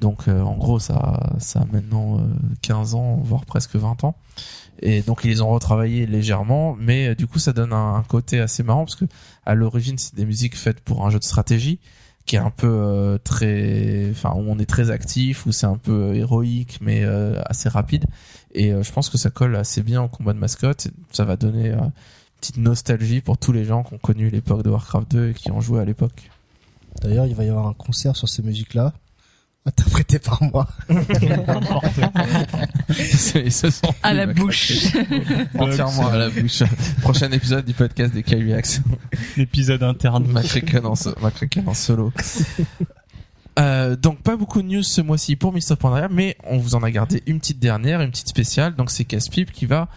Donc 0.00 0.28
euh, 0.28 0.40
en 0.42 0.56
gros 0.56 0.78
ça 0.78 1.34
ça 1.38 1.60
a 1.60 1.64
maintenant 1.66 2.18
euh, 2.18 2.22
15 2.62 2.94
ans 2.94 3.16
voire 3.22 3.44
presque 3.44 3.76
20 3.76 4.04
ans. 4.04 4.16
Et 4.80 5.02
donc 5.02 5.20
ils 5.24 5.30
les 5.30 5.40
ont 5.40 5.50
retravaillé 5.50 6.06
légèrement, 6.06 6.76
mais 6.78 7.08
euh, 7.08 7.14
du 7.14 7.26
coup 7.26 7.38
ça 7.38 7.52
donne 7.52 7.72
un, 7.72 8.02
côté 8.08 8.40
assez 8.40 8.62
marrant 8.62 8.84
parce 8.84 8.96
que 8.96 9.06
à 9.44 9.54
l'origine 9.54 9.98
c'est 9.98 10.14
des 10.14 10.26
musiques 10.26 10.56
faites 10.56 10.80
pour 10.80 11.06
un 11.06 11.10
jeu 11.10 11.18
de 11.18 11.24
stratégie 11.24 11.78
qui 12.26 12.36
est 12.36 12.40
un 12.40 12.50
peu 12.50 12.66
euh, 12.68 13.18
très, 13.18 14.08
enfin 14.10 14.32
où 14.34 14.44
on 14.48 14.58
est 14.58 14.66
très 14.66 14.90
actif, 14.90 15.46
où 15.46 15.52
c'est 15.52 15.66
un 15.66 15.76
peu 15.76 15.92
euh, 15.92 16.14
héroïque 16.14 16.78
mais 16.80 17.04
assez 17.46 17.68
rapide. 17.68 18.04
Et 18.52 18.70
je 18.70 18.92
pense 18.92 19.10
que 19.10 19.18
ça 19.18 19.30
colle 19.30 19.54
assez 19.54 19.82
bien 19.82 20.02
au 20.02 20.08
combat 20.08 20.32
de 20.32 20.38
mascotte. 20.38 20.88
Ça 21.12 21.24
va 21.24 21.36
donner 21.36 21.72
une 21.72 21.92
petite 22.40 22.56
nostalgie 22.56 23.20
pour 23.20 23.36
tous 23.36 23.52
les 23.52 23.66
gens 23.66 23.82
qui 23.82 23.92
ont 23.94 23.98
connu 23.98 24.30
l'époque 24.30 24.62
de 24.62 24.70
Warcraft 24.70 25.10
2 25.10 25.28
et 25.28 25.34
qui 25.34 25.50
ont 25.50 25.60
joué 25.60 25.80
à 25.80 25.84
l'époque. 25.84 26.30
D'ailleurs, 27.02 27.26
il 27.26 27.34
va 27.34 27.44
y 27.44 27.50
avoir 27.50 27.66
un 27.66 27.74
concert 27.74 28.16
sur 28.16 28.28
ces 28.30 28.42
musiques-là, 28.42 28.94
interprété 29.66 30.18
par 30.18 30.42
moi. 30.42 30.66
Ils 33.34 33.52
se 33.52 33.70
sont 33.70 33.94
À 34.02 34.14
la 34.14 34.26
bouche. 34.26 34.84
entièrement 35.58 36.08
à 36.08 36.16
la 36.16 36.30
bouche. 36.30 36.62
Prochain 37.02 37.30
épisode 37.32 37.64
du 37.64 37.74
podcast 37.74 38.12
des 38.14 38.22
Kailiax. 38.22 38.80
L'épisode 39.36 39.82
interne. 39.82 40.26
McCracken 40.30 40.86
en, 40.86 40.94
so- 40.94 41.14
en 41.66 41.74
solo. 41.74 42.12
Euh, 43.58 43.96
donc 43.96 44.20
pas 44.22 44.36
beaucoup 44.36 44.60
de 44.60 44.66
news 44.68 44.82
ce 44.82 45.00
mois-ci 45.00 45.34
pour 45.36 45.52
Mr. 45.52 45.76
Pandaria, 45.78 46.08
mais 46.10 46.36
on 46.44 46.58
vous 46.58 46.74
en 46.74 46.82
a 46.82 46.90
gardé 46.90 47.22
une 47.26 47.38
petite 47.40 47.58
dernière, 47.58 48.00
une 48.02 48.10
petite 48.10 48.28
spéciale. 48.28 48.74
Donc 48.76 48.90
c'est 48.90 49.04
Caspipe 49.04 49.50
qui 49.52 49.66
va 49.66 49.88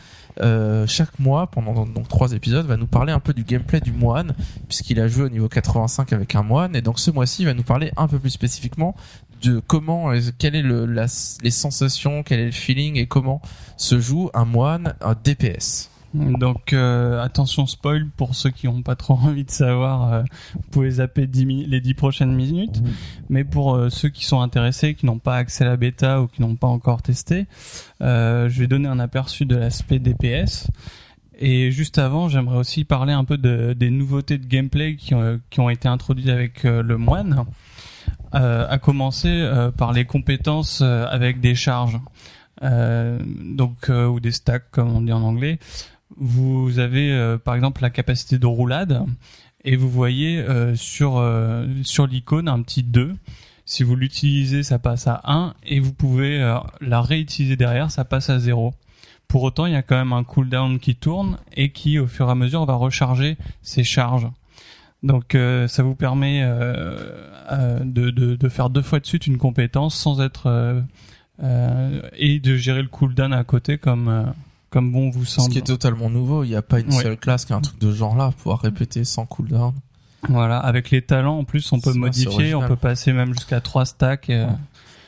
euh, 0.41 0.87
chaque 0.87 1.19
mois 1.19 1.47
pendant 1.47 1.85
donc 1.85 2.07
trois 2.07 2.33
épisodes 2.33 2.65
va 2.65 2.77
nous 2.77 2.87
parler 2.87 3.11
un 3.11 3.19
peu 3.19 3.33
du 3.33 3.43
gameplay 3.43 3.79
du 3.81 3.91
moine 3.91 4.33
puisqu'il 4.67 4.99
a 4.99 5.07
joué 5.07 5.25
au 5.25 5.29
niveau 5.29 5.47
85 5.47 6.13
avec 6.13 6.35
un 6.35 6.43
moine 6.43 6.75
et 6.75 6.81
donc 6.81 6.99
ce 6.99 7.11
mois-ci 7.11 7.43
il 7.43 7.45
va 7.45 7.53
nous 7.53 7.63
parler 7.63 7.91
un 7.97 8.07
peu 8.07 8.19
plus 8.19 8.29
spécifiquement 8.29 8.95
de 9.41 9.59
comment 9.59 10.11
euh, 10.11 10.19
quelle 10.37 10.55
est 10.55 10.61
le 10.61 10.85
la, 10.85 11.05
les 11.41 11.51
sensations, 11.51 12.23
quel 12.23 12.39
est 12.39 12.45
le 12.45 12.51
feeling 12.51 12.97
et 12.97 13.07
comment 13.07 13.41
se 13.77 13.99
joue 13.99 14.29
un 14.33 14.45
moine 14.45 14.95
un 15.01 15.15
DPS. 15.15 15.89
Donc 16.13 16.73
euh, 16.73 17.21
attention 17.21 17.67
spoil 17.67 18.07
pour 18.17 18.33
ceux 18.35 18.49
qui 18.49 18.65
n'ont 18.67 18.81
pas 18.81 18.95
trop 18.95 19.13
envie 19.21 19.43
de 19.43 19.51
savoir, 19.51 20.11
euh, 20.13 20.23
vous 20.55 20.61
pouvez 20.71 20.89
zapper 20.91 21.27
10 21.27 21.45
mi- 21.45 21.65
les 21.65 21.81
10 21.81 21.93
prochaines 21.93 22.33
minutes. 22.33 22.81
Mais 23.29 23.43
pour 23.43 23.75
euh, 23.75 23.89
ceux 23.89 24.09
qui 24.09 24.25
sont 24.25 24.41
intéressés, 24.41 24.95
qui 24.95 25.05
n'ont 25.05 25.19
pas 25.19 25.35
accès 25.35 25.63
à 25.63 25.67
la 25.67 25.77
bêta 25.77 26.21
ou 26.21 26.27
qui 26.27 26.41
n'ont 26.41 26.55
pas 26.55 26.67
encore 26.67 27.01
testé, 27.01 27.45
euh, 28.01 28.49
je 28.49 28.59
vais 28.59 28.67
donner 28.67 28.87
un 28.87 28.99
aperçu 28.99 29.45
de 29.45 29.55
l'aspect 29.55 29.99
DPS. 29.99 30.67
Et 31.41 31.71
juste 31.71 31.97
avant, 31.99 32.27
j'aimerais 32.27 32.57
aussi 32.57 32.83
parler 32.83 33.13
un 33.13 33.23
peu 33.23 33.37
de, 33.37 33.73
des 33.73 33.91
nouveautés 33.91 34.37
de 34.37 34.45
gameplay 34.45 34.95
qui, 34.95 35.13
ont- 35.15 35.39
qui 35.49 35.59
ont 35.59 35.69
été 35.69 35.87
introduites 35.87 36.29
avec 36.29 36.65
euh, 36.65 36.81
le 36.83 36.97
moine. 36.97 37.45
Euh, 38.35 38.67
à 38.69 38.77
commencer 38.77 39.27
euh, 39.29 39.71
par 39.71 39.91
les 39.93 40.05
compétences 40.05 40.81
euh, 40.83 41.05
avec 41.09 41.39
des 41.39 41.55
charges, 41.55 41.99
euh, 42.63 43.19
donc 43.43 43.89
euh, 43.89 44.05
ou 44.07 44.19
des 44.19 44.31
stacks 44.31 44.65
comme 44.71 44.89
on 44.95 45.01
dit 45.01 45.11
en 45.11 45.21
anglais 45.23 45.57
vous 46.19 46.79
avez 46.79 47.11
euh, 47.11 47.37
par 47.37 47.55
exemple 47.55 47.81
la 47.81 47.89
capacité 47.89 48.37
de 48.37 48.45
roulade 48.45 49.05
et 49.63 49.75
vous 49.75 49.89
voyez 49.89 50.37
euh, 50.37 50.75
sur 50.75 51.17
euh, 51.17 51.65
sur 51.83 52.07
l'icône 52.07 52.47
un 52.47 52.61
petit 52.61 52.83
2. 52.83 53.15
Si 53.65 53.83
vous 53.83 53.95
l'utilisez, 53.95 54.63
ça 54.63 54.79
passe 54.79 55.07
à 55.07 55.21
1 55.25 55.53
et 55.63 55.79
vous 55.79 55.93
pouvez 55.93 56.41
euh, 56.41 56.57
la 56.81 57.01
réutiliser 57.01 57.55
derrière, 57.55 57.91
ça 57.91 58.03
passe 58.03 58.29
à 58.29 58.39
0. 58.39 58.73
Pour 59.27 59.43
autant, 59.43 59.67
il 59.67 59.73
y 59.73 59.75
a 59.75 59.83
quand 59.83 59.95
même 59.95 60.13
un 60.13 60.23
cooldown 60.23 60.79
qui 60.79 60.95
tourne 60.95 61.37
et 61.55 61.71
qui 61.71 61.99
au 61.99 62.07
fur 62.07 62.27
et 62.27 62.31
à 62.31 62.35
mesure 62.35 62.65
va 62.65 62.73
recharger 62.73 63.37
ses 63.61 63.83
charges. 63.83 64.27
Donc 65.03 65.35
euh, 65.35 65.67
ça 65.67 65.83
vous 65.83 65.95
permet 65.95 66.41
euh, 66.43 66.97
euh, 67.51 67.79
de, 67.83 68.09
de, 68.09 68.35
de 68.35 68.49
faire 68.49 68.69
deux 68.69 68.81
fois 68.81 68.99
de 68.99 69.05
suite 69.05 69.27
une 69.27 69.37
compétence 69.37 69.95
sans 69.95 70.19
être 70.19 70.47
euh, 71.41 72.01
et 72.17 72.39
de 72.39 72.57
gérer 72.57 72.81
le 72.81 72.89
cooldown 72.89 73.31
à 73.31 73.43
côté 73.43 73.77
comme 73.77 74.33
comme 74.69 74.91
bon 74.91 75.09
vous 75.09 75.25
Ce 75.25 75.35
semble. 75.41 75.51
qui 75.51 75.57
est 75.59 75.61
totalement 75.63 76.09
nouveau, 76.09 76.43
il 76.43 76.49
n'y 76.49 76.55
a 76.55 76.61
pas 76.61 76.79
une 76.79 76.93
Ouais. 76.93 77.03
seule 77.03 77.17
classe 77.17 77.45
qui 77.45 77.53
a 77.53 77.55
un 77.55 77.61
truc 77.61 77.79
de 77.79 77.91
genre 77.91 78.15
là, 78.15 78.31
pouvoir 78.37 78.59
répéter 78.61 79.03
sans 79.03 79.25
cooldown. 79.25 79.73
Voilà, 80.27 80.59
avec 80.59 80.91
les 80.91 81.01
talents 81.01 81.37
en 81.39 81.43
plus, 81.45 81.71
on 81.71 81.79
peut 81.79 81.93
modifier, 81.93 82.53
on 82.55 82.67
peut 82.67 82.75
passer 82.75 83.13
même 83.13 83.33
jusqu'à 83.33 83.61
3 83.61 83.85
stacks. 83.85 84.29
euh, 84.29 84.47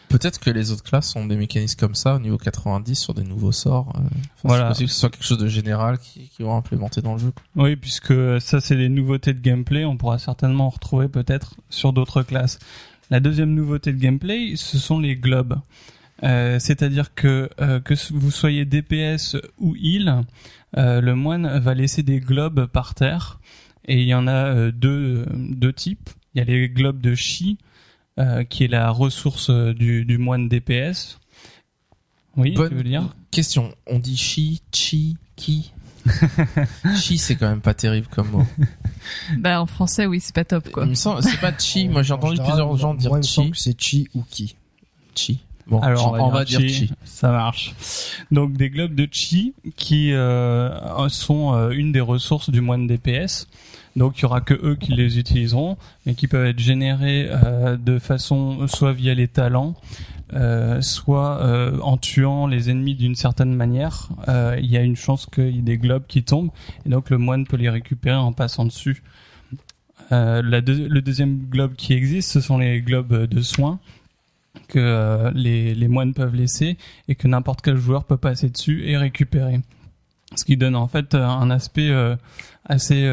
Peut-être 0.07 0.39
que 0.39 0.49
les 0.49 0.71
autres 0.71 0.83
classes 0.83 1.15
ont 1.15 1.25
des 1.25 1.37
mécanismes 1.37 1.79
comme 1.79 1.95
ça 1.95 2.15
au 2.15 2.19
niveau 2.19 2.37
90 2.37 2.95
sur 2.95 3.13
des 3.13 3.23
nouveaux 3.23 3.51
sorts. 3.53 3.93
euh, 3.95 3.99
enfin, 3.99 4.09
Voilà. 4.43 4.63
C'est 4.63 4.69
possible 4.69 4.87
que 4.89 4.93
ce 4.93 4.99
soit 4.99 5.09
quelque 5.09 5.23
chose 5.25 5.37
de 5.37 5.47
général 5.47 5.99
qui, 5.99 6.29
qui 6.35 6.43
vont 6.43 6.55
implémenter 6.55 7.01
dans 7.01 7.13
le 7.13 7.19
jeu. 7.19 7.31
Oui, 7.55 7.75
puisque 7.77 8.13
ça 8.41 8.59
c'est 8.59 8.75
les 8.75 8.89
nouveautés 8.89 9.33
de 9.33 9.39
gameplay, 9.39 9.85
on 9.85 9.95
pourra 9.97 10.19
certainement 10.19 10.65
en 10.67 10.69
retrouver 10.69 11.07
peut-être 11.07 11.55
sur 11.69 11.93
d'autres 11.93 12.23
classes. 12.23 12.59
La 13.09 13.19
deuxième 13.21 13.53
nouveauté 13.53 13.93
de 13.93 13.97
gameplay, 13.99 14.53
ce 14.57 14.77
sont 14.77 14.99
les 14.99 15.15
globes. 15.15 15.57
Euh, 16.23 16.59
C'est-à-dire 16.59 17.13
que 17.15 17.49
euh, 17.59 17.79
que 17.79 17.93
vous 18.13 18.31
soyez 18.31 18.65
DPS 18.65 19.37
ou 19.57 19.75
heal, 19.75 20.23
euh, 20.77 21.01
le 21.01 21.15
moine 21.15 21.59
va 21.59 21.73
laisser 21.73 22.03
des 22.03 22.19
globes 22.19 22.65
par 22.67 22.93
terre. 22.95 23.39
Et 23.85 23.99
il 24.01 24.07
y 24.07 24.13
en 24.13 24.27
a 24.27 24.45
euh, 24.45 24.71
deux, 24.71 25.25
deux 25.33 25.73
types. 25.73 26.09
Il 26.33 26.39
y 26.39 26.41
a 26.41 26.45
les 26.45 26.69
globes 26.69 27.01
de 27.01 27.15
chi, 27.15 27.57
euh, 28.19 28.43
qui 28.43 28.63
est 28.63 28.67
la 28.67 28.89
ressource 28.91 29.49
du, 29.49 30.05
du 30.05 30.17
moine 30.17 30.47
DPS. 30.47 31.19
Oui, 32.37 32.51
Bonne 32.53 32.69
tu 32.69 32.75
veux 32.75 32.83
dire? 32.83 33.09
question. 33.31 33.73
On 33.87 33.99
dit 33.99 34.15
chi, 34.17 34.61
chi, 34.71 35.17
ki. 35.35 35.71
Chi, 36.95 37.19
c'est 37.19 37.35
quand 37.35 37.47
même 37.47 37.61
pas 37.61 37.75
terrible 37.75 38.07
comme 38.07 38.29
mot. 38.31 38.45
Bah 39.37 39.61
en 39.61 39.67
français 39.67 40.07
oui 40.07 40.19
c'est 40.19 40.33
pas 40.33 40.43
top 40.45 40.69
quoi. 40.71 40.83
Il 40.85 40.89
me 40.89 40.95
semble, 40.95 41.21
c'est 41.21 41.39
pas 41.39 41.51
chi. 41.57 41.87
Moi, 41.87 42.01
j'ai 42.01 42.13
En 42.13 42.17
entendu 42.17 42.37
général, 42.37 42.51
plusieurs 42.53 42.77
gens 42.77 42.93
dire 42.95 43.09
moi, 43.09 43.17
il 43.19 43.21
me 43.21 43.23
semble 43.27 43.47
chi. 43.47 43.51
que 43.51 43.57
c'est 43.57 43.79
chi 43.81 44.07
ou 44.15 44.23
ki. 44.29 44.55
Chi. 45.13 45.39
Bon, 45.71 45.79
Alors, 45.79 46.13
on 46.19 46.29
va 46.29 46.43
dire 46.45 46.59
chi. 46.59 46.91
Ça 47.05 47.31
marche. 47.31 47.73
Donc 48.29 48.53
des 48.53 48.69
globes 48.69 48.93
de 48.93 49.07
chi 49.09 49.53
qui 49.77 50.13
euh, 50.13 51.07
sont 51.09 51.53
euh, 51.55 51.69
une 51.71 51.91
des 51.91 52.01
ressources 52.01 52.49
du 52.51 52.61
moine 52.61 52.85
DPS. 52.87 53.47
Donc 53.95 54.19
il 54.19 54.21
y 54.21 54.25
aura 54.25 54.41
que 54.41 54.53
eux 54.53 54.75
qui 54.75 54.91
les 54.93 55.17
utiliseront, 55.17 55.77
mais 56.05 56.13
qui 56.13 56.27
peuvent 56.27 56.45
être 56.45 56.59
générés 56.59 57.27
euh, 57.29 57.77
de 57.77 57.99
façon 57.99 58.67
soit 58.67 58.93
via 58.93 59.13
les 59.13 59.27
talents, 59.27 59.73
euh, 60.33 60.81
soit 60.81 61.41
euh, 61.41 61.77
en 61.81 61.97
tuant 61.97 62.47
les 62.47 62.69
ennemis 62.69 62.95
d'une 62.95 63.15
certaine 63.15 63.53
manière. 63.53 64.09
Euh, 64.29 64.57
Il 64.61 64.69
y 64.71 64.77
a 64.77 64.81
une 64.81 64.95
chance 64.95 65.25
qu'il 65.25 65.55
y 65.55 65.59
ait 65.59 65.61
des 65.61 65.77
globes 65.77 66.03
qui 66.07 66.23
tombent, 66.23 66.51
et 66.85 66.89
donc 66.89 67.09
le 67.09 67.17
moine 67.17 67.45
peut 67.47 67.57
les 67.57 67.69
récupérer 67.69 68.15
en 68.17 68.31
passant 68.33 68.65
dessus. 68.65 69.03
Euh, 70.11 70.41
la 70.43 70.59
deux- 70.61 70.87
le 70.89 71.01
deuxième 71.01 71.37
globe 71.49 71.73
qui 71.75 71.93
existe, 71.93 72.31
ce 72.31 72.41
sont 72.41 72.57
les 72.57 72.81
globes 72.81 73.25
de 73.27 73.41
soins 73.41 73.79
que 74.67 74.79
euh, 74.79 75.31
les, 75.34 75.74
les 75.75 75.88
moines 75.88 76.13
peuvent 76.13 76.36
laisser 76.36 76.77
et 77.08 77.15
que 77.15 77.27
n'importe 77.27 77.62
quel 77.62 77.77
joueur 77.77 78.03
peut 78.05 78.17
passer 78.17 78.50
dessus 78.50 78.84
et 78.86 78.98
récupérer. 78.98 79.60
Ce 80.36 80.46
qui 80.46 80.55
donne 80.55 80.75
en 80.77 80.88
fait 80.88 81.13
euh, 81.13 81.25
un 81.25 81.50
aspect 81.51 81.89
euh, 81.89 82.15
assez 82.65 83.05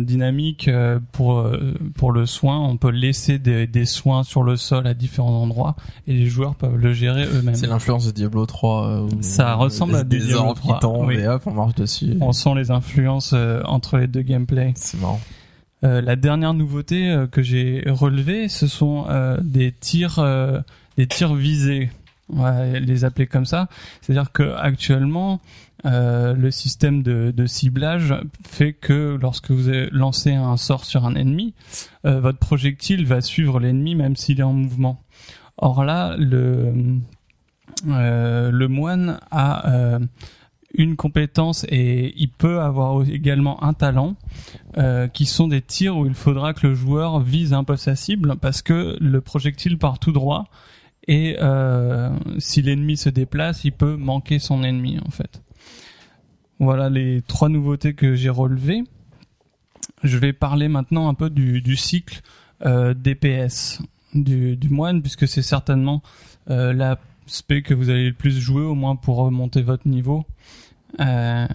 dynamique 0.00 0.70
pour 1.12 1.46
pour 1.96 2.12
le 2.12 2.24
soin. 2.24 2.58
On 2.60 2.76
peut 2.76 2.90
laisser 2.90 3.38
des, 3.38 3.66
des 3.66 3.84
soins 3.84 4.22
sur 4.22 4.42
le 4.42 4.56
sol 4.56 4.86
à 4.86 4.94
différents 4.94 5.42
endroits 5.42 5.76
et 6.06 6.12
les 6.14 6.26
joueurs 6.26 6.54
peuvent 6.54 6.76
le 6.76 6.92
gérer 6.92 7.24
eux-mêmes. 7.26 7.54
C'est 7.54 7.66
l'influence 7.66 8.06
de 8.06 8.12
Diablo 8.12 8.46
3. 8.46 8.86
euh, 8.88 9.00
où 9.02 9.08
Ça 9.20 9.54
ressemble 9.54 9.92
des- 9.92 9.98
à 9.98 10.04
des 10.04 10.18
Diablo 10.18 10.38
orbes 10.38 10.56
3, 10.56 10.74
qui 10.74 10.80
tombent 10.80 11.06
oui. 11.08 11.16
et 11.16 11.28
hop, 11.28 11.42
on 11.46 11.52
marche 11.52 11.74
dessus. 11.74 12.16
On 12.20 12.32
sent 12.32 12.54
les 12.54 12.70
influences 12.70 13.34
entre 13.64 13.98
les 13.98 14.06
deux 14.06 14.22
gameplays. 14.22 14.72
C'est 14.76 15.00
marrant. 15.00 15.20
Euh, 15.84 16.00
la 16.00 16.14
dernière 16.14 16.54
nouveauté 16.54 17.24
que 17.32 17.42
j'ai 17.42 17.82
relevée, 17.88 18.48
ce 18.48 18.68
sont 18.68 19.06
euh, 19.08 19.36
des 19.42 19.72
tirs, 19.72 20.20
euh, 20.20 20.60
des 20.96 21.06
tirs 21.06 21.34
visés. 21.34 21.90
On 22.28 22.42
va 22.42 22.78
les 22.78 23.04
appeler 23.04 23.26
comme 23.26 23.44
ça. 23.44 23.68
C'est-à-dire 24.00 24.32
que 24.32 24.54
actuellement, 24.54 25.40
euh, 25.84 26.34
le 26.34 26.50
système 26.50 27.02
de, 27.02 27.46
ciblage 27.46 28.14
fait 28.46 28.72
que 28.72 29.18
lorsque 29.20 29.50
vous 29.50 29.70
lancé 29.90 30.32
un 30.32 30.56
sort 30.56 30.84
sur 30.84 31.04
un 31.04 31.14
ennemi, 31.14 31.54
euh, 32.06 32.20
votre 32.20 32.38
projectile 32.38 33.04
va 33.04 33.20
suivre 33.20 33.58
l'ennemi 33.58 33.94
même 33.94 34.16
s'il 34.16 34.40
est 34.40 34.44
en 34.44 34.52
mouvement. 34.52 35.02
Or 35.56 35.84
là, 35.84 36.16
le 36.16 36.72
euh, 37.88 38.68
moine 38.68 39.18
a 39.30 39.68
euh, 39.70 39.98
une 40.74 40.96
compétence 40.96 41.66
et 41.68 42.14
il 42.16 42.30
peut 42.30 42.60
avoir 42.60 43.02
également 43.02 43.62
un 43.62 43.74
talent 43.74 44.16
qui 45.12 45.26
sont 45.26 45.48
des 45.48 45.60
tirs 45.60 45.98
où 45.98 46.06
il 46.06 46.14
faudra 46.14 46.54
que 46.54 46.66
le 46.66 46.74
joueur 46.74 47.20
vise 47.20 47.52
un 47.52 47.62
peu 47.62 47.76
sa 47.76 47.94
cible 47.94 48.36
parce 48.36 48.62
que 48.62 48.96
le 49.00 49.20
projectile 49.20 49.76
part 49.76 49.98
tout 49.98 50.12
droit 50.12 50.46
et 51.08 51.36
euh, 51.40 52.10
si 52.38 52.62
l'ennemi 52.62 52.96
se 52.96 53.08
déplace, 53.08 53.64
il 53.64 53.72
peut 53.72 53.96
manquer 53.96 54.38
son 54.38 54.62
ennemi 54.62 54.98
en 55.04 55.10
fait. 55.10 55.42
Voilà 56.58 56.88
les 56.88 57.22
trois 57.22 57.48
nouveautés 57.48 57.94
que 57.94 58.14
j'ai 58.14 58.30
relevées. 58.30 58.84
Je 60.04 60.16
vais 60.16 60.32
parler 60.32 60.68
maintenant 60.68 61.08
un 61.08 61.14
peu 61.14 61.28
du, 61.28 61.76
cycle 61.76 62.22
euh, 62.64 62.94
DPS 62.94 63.82
du, 64.14 64.56
du 64.56 64.68
moine 64.68 65.02
puisque 65.02 65.26
c'est 65.26 65.42
certainement 65.42 66.02
euh, 66.50 66.72
l'aspect 66.72 67.62
que 67.62 67.74
vous 67.74 67.90
allez 67.90 68.08
le 68.08 68.14
plus 68.14 68.38
jouer 68.38 68.62
au 68.62 68.74
moins 68.74 68.94
pour 68.94 69.16
remonter 69.16 69.62
votre 69.62 69.88
niveau. 69.88 70.24
Euh, 71.00 71.46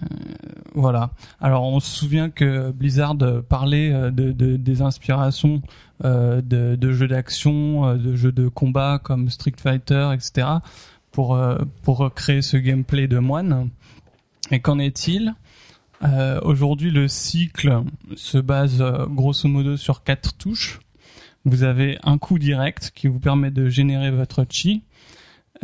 voilà. 0.74 1.10
Alors 1.40 1.64
on 1.64 1.80
se 1.80 1.90
souvient 1.96 2.30
que 2.30 2.70
Blizzard 2.72 3.16
parlait 3.48 3.92
euh, 3.92 4.10
de, 4.10 4.32
de- 4.32 4.56
des 4.56 4.82
inspirations 4.82 5.62
euh, 6.04 6.40
de, 6.42 6.92
jeux 6.92 7.08
d'action, 7.08 7.94
de 7.96 8.14
jeux 8.16 8.32
de 8.32 8.48
combat 8.48 9.00
comme 9.02 9.30
Street 9.30 9.52
Fighter, 9.56 10.10
etc. 10.14 10.46
pour 11.12 11.38
pour 11.82 12.12
créer 12.14 12.42
ce 12.42 12.56
gameplay 12.56 13.08
de 13.08 13.18
moine. 13.18 13.68
Et 14.50 14.60
qu'en 14.60 14.78
est-il? 14.78 15.34
Aujourd'hui, 16.42 16.92
le 16.92 17.08
cycle 17.08 17.82
se 18.14 18.38
base 18.38 18.84
grosso 19.10 19.48
modo 19.48 19.76
sur 19.76 20.04
quatre 20.04 20.36
touches. 20.36 20.78
Vous 21.44 21.64
avez 21.64 21.98
un 22.04 22.18
coup 22.18 22.38
direct 22.38 22.92
qui 22.94 23.08
vous 23.08 23.18
permet 23.18 23.50
de 23.50 23.68
générer 23.68 24.10
votre 24.12 24.44
chi. 24.48 24.82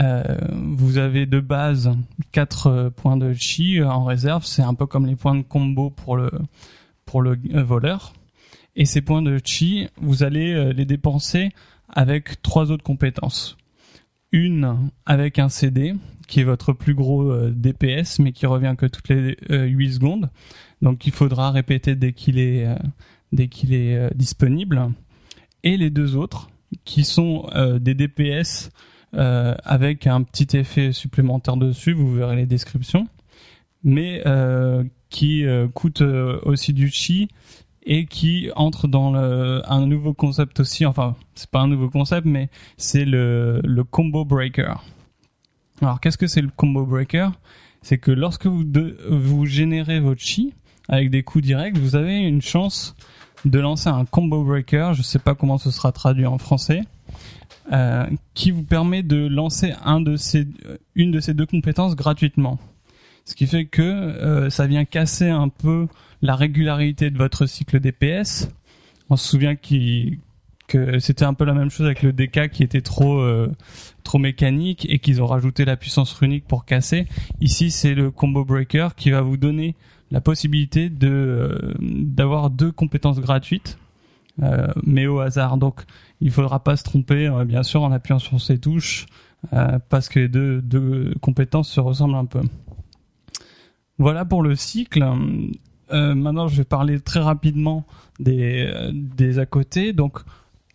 Euh, 0.00 0.22
vous 0.50 0.98
avez 0.98 1.26
de 1.26 1.38
base 1.40 1.96
4 2.32 2.66
euh, 2.66 2.90
points 2.90 3.16
de 3.16 3.32
chi 3.32 3.78
euh, 3.78 3.88
en 3.88 4.04
réserve, 4.04 4.44
c'est 4.44 4.62
un 4.62 4.74
peu 4.74 4.86
comme 4.86 5.06
les 5.06 5.14
points 5.14 5.36
de 5.36 5.42
combo 5.42 5.90
pour 5.90 6.16
le 6.16 6.30
pour 7.04 7.22
le 7.22 7.38
voleur. 7.62 8.12
Et 8.76 8.86
ces 8.86 9.02
points 9.02 9.22
de 9.22 9.38
chi, 9.44 9.88
vous 10.00 10.24
allez 10.24 10.72
les 10.72 10.84
dépenser 10.84 11.50
avec 11.88 12.42
trois 12.42 12.72
autres 12.72 12.82
compétences. 12.82 13.56
Une 14.32 14.90
avec 15.06 15.38
un 15.38 15.48
CD 15.48 15.94
qui 16.26 16.40
est 16.40 16.44
votre 16.44 16.72
plus 16.72 16.94
gros 16.94 17.32
DPS 17.50 18.18
mais 18.18 18.32
qui 18.32 18.46
revient 18.46 18.74
que 18.76 18.86
toutes 18.86 19.08
les 19.10 19.36
euh, 19.50 19.66
8 19.66 19.92
secondes. 19.92 20.30
Donc 20.82 21.06
il 21.06 21.12
faudra 21.12 21.52
répéter 21.52 21.94
dès 21.94 22.12
qu'il 22.12 22.38
est 22.38 22.66
dès 23.30 23.46
qu'il 23.46 23.72
est 23.74 24.12
disponible. 24.16 24.90
Et 25.62 25.76
les 25.76 25.90
deux 25.90 26.16
autres 26.16 26.48
qui 26.84 27.04
sont 27.04 27.48
des 27.80 27.94
DPS 27.94 28.70
euh, 29.16 29.54
avec 29.64 30.06
un 30.06 30.22
petit 30.22 30.56
effet 30.56 30.92
supplémentaire 30.92 31.56
dessus, 31.56 31.92
vous 31.92 32.12
verrez 32.12 32.36
les 32.36 32.46
descriptions, 32.46 33.06
mais 33.84 34.22
euh, 34.26 34.82
qui 35.08 35.44
euh, 35.44 35.68
coûte 35.68 36.02
aussi 36.42 36.72
du 36.72 36.88
chi 36.90 37.28
et 37.86 38.06
qui 38.06 38.50
entre 38.56 38.88
dans 38.88 39.14
un 39.14 39.86
nouveau 39.86 40.14
concept 40.14 40.58
aussi, 40.60 40.86
enfin 40.86 41.16
c'est 41.34 41.50
pas 41.50 41.60
un 41.60 41.68
nouveau 41.68 41.90
concept, 41.90 42.26
mais 42.26 42.48
c'est 42.78 43.04
le, 43.04 43.60
combo 43.90 44.24
breaker. 44.24 44.82
Alors 45.82 46.00
qu'est-ce 46.00 46.16
que 46.16 46.26
c'est 46.26 46.40
le 46.40 46.50
combo 46.54 46.86
breaker? 46.86 47.28
C'est 47.82 47.98
que 47.98 48.10
lorsque 48.10 48.46
vous, 48.46 48.64
vous 49.10 49.44
générez 49.44 50.00
votre 50.00 50.22
chi 50.22 50.54
avec 50.88 51.10
des 51.10 51.22
coups 51.22 51.44
directs, 51.44 51.76
vous 51.76 51.94
avez 51.94 52.16
une 52.16 52.40
chance 52.40 52.96
de 53.44 53.58
lancer 53.58 53.90
un 53.90 54.06
combo 54.06 54.42
breaker, 54.42 54.94
je 54.94 55.02
sais 55.02 55.18
pas 55.18 55.34
comment 55.34 55.58
ce 55.58 55.70
sera 55.70 55.92
traduit 55.92 56.26
en 56.26 56.38
français, 56.38 56.84
euh, 57.72 58.06
qui 58.34 58.50
vous 58.50 58.62
permet 58.62 59.02
de 59.02 59.26
lancer 59.26 59.72
ces, 60.16 60.46
une 60.94 61.10
de 61.10 61.20
ces 61.20 61.34
deux 61.34 61.46
compétences 61.46 61.96
gratuitement. 61.96 62.58
Ce 63.24 63.34
qui 63.34 63.46
fait 63.46 63.64
que 63.64 63.82
euh, 63.82 64.50
ça 64.50 64.66
vient 64.66 64.84
casser 64.84 65.30
un 65.30 65.48
peu 65.48 65.88
la 66.20 66.36
régularité 66.36 67.10
de 67.10 67.18
votre 67.18 67.46
cycle 67.46 67.80
DPS. 67.80 68.48
On 69.08 69.16
se 69.16 69.28
souvient 69.28 69.56
que 70.66 70.98
c'était 70.98 71.24
un 71.24 71.34
peu 71.34 71.44
la 71.44 71.54
même 71.54 71.70
chose 71.70 71.86
avec 71.86 72.02
le 72.02 72.12
DK 72.12 72.50
qui 72.50 72.62
était 72.62 72.80
trop 72.80 73.18
euh, 73.20 73.50
mécanique 74.18 74.86
et 74.88 74.98
qu'ils 74.98 75.22
ont 75.22 75.26
rajouté 75.26 75.64
la 75.64 75.76
puissance 75.76 76.12
runique 76.12 76.46
pour 76.46 76.64
casser. 76.64 77.06
Ici, 77.40 77.70
c'est 77.70 77.94
le 77.94 78.10
combo 78.10 78.44
breaker 78.44 78.88
qui 78.96 79.10
va 79.10 79.20
vous 79.20 79.36
donner 79.36 79.74
la 80.10 80.20
possibilité 80.20 80.90
euh, 81.02 81.74
d'avoir 81.80 82.50
deux 82.50 82.70
compétences 82.70 83.20
gratuites, 83.20 83.76
euh, 83.76 83.83
mais 84.38 85.06
au 85.06 85.20
hasard. 85.20 85.56
Donc, 85.56 85.82
il 86.20 86.30
faudra 86.30 86.62
pas 86.62 86.76
se 86.76 86.84
tromper, 86.84 87.26
euh, 87.26 87.44
bien 87.44 87.62
sûr, 87.62 87.82
en 87.82 87.92
appuyant 87.92 88.18
sur 88.18 88.40
ces 88.40 88.58
touches, 88.58 89.06
euh, 89.52 89.78
parce 89.88 90.08
que 90.08 90.20
les 90.20 90.28
deux, 90.28 91.14
compétences 91.20 91.68
se 91.68 91.80
ressemblent 91.80 92.16
un 92.16 92.24
peu. 92.24 92.40
Voilà 93.98 94.24
pour 94.24 94.42
le 94.42 94.56
cycle. 94.56 95.04
Euh, 95.92 96.14
maintenant, 96.14 96.48
je 96.48 96.56
vais 96.56 96.64
parler 96.64 97.00
très 97.00 97.20
rapidement 97.20 97.84
des, 98.18 98.66
euh, 98.66 99.38
à 99.38 99.46
côté. 99.46 99.92
Donc, 99.92 100.20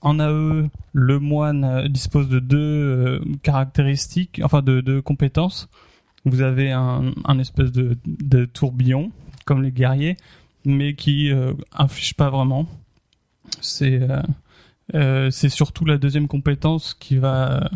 en 0.01 0.19
AE, 0.19 0.69
le 0.93 1.19
moine 1.19 1.63
euh, 1.63 1.87
dispose 1.87 2.29
de 2.29 2.39
deux 2.39 2.57
euh, 2.57 3.19
caractéristiques, 3.43 4.39
enfin 4.43 4.61
de 4.61 4.81
deux 4.81 5.01
compétences. 5.01 5.67
Vous 6.25 6.41
avez 6.41 6.71
un, 6.71 7.13
espèce 7.39 7.71
de, 7.71 8.45
tourbillon, 8.45 9.11
comme 9.45 9.63
les 9.63 9.71
guerriers, 9.71 10.17
mais 10.65 10.93
qui 10.93 11.31
euh, 11.31 11.53
inflige 11.73 12.13
pas 12.13 12.29
vraiment. 12.29 12.67
C'est 13.61 14.01
euh, 14.01 14.21
euh, 14.95 15.31
c'est 15.31 15.49
surtout 15.49 15.85
la 15.85 15.97
deuxième 15.97 16.27
compétence 16.27 16.93
qui 16.93 17.17
va 17.17 17.69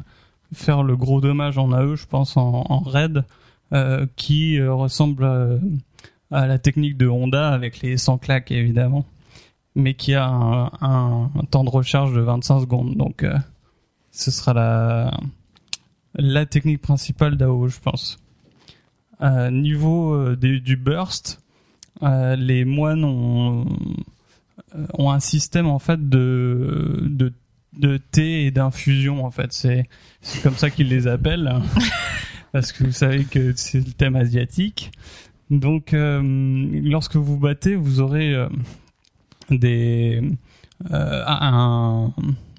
faire 0.54 0.84
le 0.84 0.96
gros 0.96 1.22
dommage 1.22 1.58
en 1.58 1.72
AE, 1.72 1.96
je 1.96 2.06
pense, 2.06 2.38
en, 2.38 2.80
raid, 2.80 3.24
euh, 3.74 4.06
qui 4.16 4.62
ressemble 4.62 5.60
à, 6.32 6.48
la 6.48 6.60
technique 6.60 6.98
de 6.98 7.08
Honda 7.08 7.50
avec 7.50 7.82
les 7.82 7.98
100 7.98 8.18
claques 8.20 8.52
évidemment, 8.52 9.06
mais 9.76 9.94
qui 9.94 10.14
a 10.16 10.26
un, 10.26 11.30
temps 11.52 11.64
de 11.64 11.70
recharge 11.70 12.14
de 12.14 12.22
25 12.22 12.62
secondes. 12.62 12.96
Donc, 12.96 13.26
ce 14.12 14.32
sera 14.32 15.12
la, 16.16 16.46
technique 16.46 16.82
principale 16.82 17.38
d'AO, 17.38 17.68
je 17.68 17.80
pense. 17.80 18.20
Niveau 19.22 20.36
des- 20.36 20.60
du 20.60 20.78
burst, 20.78 21.42
les 22.02 22.66
moines 22.66 23.04
ont, 23.04 23.66
ont 24.94 25.12
un 25.12 25.20
système 25.20 25.68
en 25.68 25.80
fait 25.80 26.10
de, 26.10 27.00
de, 27.02 27.34
de 27.78 27.98
thé 27.98 28.46
et 28.46 28.52
d'infusion 28.52 29.26
en 29.26 29.32
fait. 29.32 29.54
C'est 29.54 29.88
c'est 30.22 30.42
comme 30.42 30.56
ça 30.56 30.70
qu'ils 30.70 30.90
les 30.90 31.08
appellent 31.08 31.54
parce 32.52 32.72
que 32.72 32.84
vous 32.84 32.92
savez 32.92 33.26
que 33.26 33.54
c'est 33.56 33.80
le 33.80 33.92
thème 33.92 34.16
asiatique. 34.16 34.92
Donc, 35.50 35.94
euh, 35.94 36.22
lorsque 36.84 37.16
vous 37.16 37.38
battez, 37.38 37.76
vous 37.76 38.00
aurez 38.00 38.34
euh, 38.34 38.48
des 39.50 40.22
euh, 40.92 41.24
un, 41.26 42.12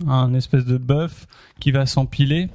un 0.07 0.35
espèce 0.35 0.64
de 0.64 0.79
buff 0.79 1.27
qui 1.61 1.72
va 1.72 1.87
s'empiler. 1.87 2.48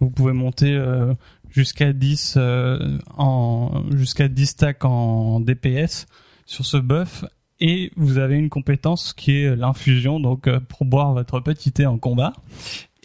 Vous 0.00 0.10
pouvez 0.10 0.32
monter 0.32 0.72
euh, 0.72 1.14
jusqu'à 1.50 1.92
10 1.92 2.34
euh, 2.36 2.98
en 3.16 3.84
jusqu'à 3.92 4.28
10 4.28 4.46
stacks 4.46 4.84
en 4.84 5.40
DPS 5.40 6.06
sur 6.46 6.64
ce 6.64 6.76
buff 6.76 7.24
et 7.60 7.92
vous 7.96 8.18
avez 8.18 8.36
une 8.36 8.48
compétence 8.48 9.12
qui 9.12 9.32
est 9.38 9.56
l'infusion 9.56 10.20
donc 10.20 10.46
euh, 10.46 10.60
pour 10.60 10.84
boire 10.84 11.12
votre 11.12 11.40
petit 11.40 11.72
thé 11.72 11.86
en 11.86 11.98
combat 11.98 12.32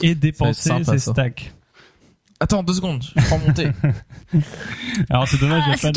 et 0.01 0.15
dépenser 0.15 0.69
sympa, 0.69 0.97
ça. 0.97 1.11
stacks. 1.11 1.53
Attends 2.39 2.63
deux 2.63 2.73
secondes, 2.73 3.03
je 3.15 3.23
prends 3.25 3.39
mon 3.39 3.53
thé. 3.53 3.69
Alors 5.09 5.27
c'est 5.27 5.39
dommage, 5.39 5.63
il 5.67 5.69
y 5.71 5.71
a 5.71 5.91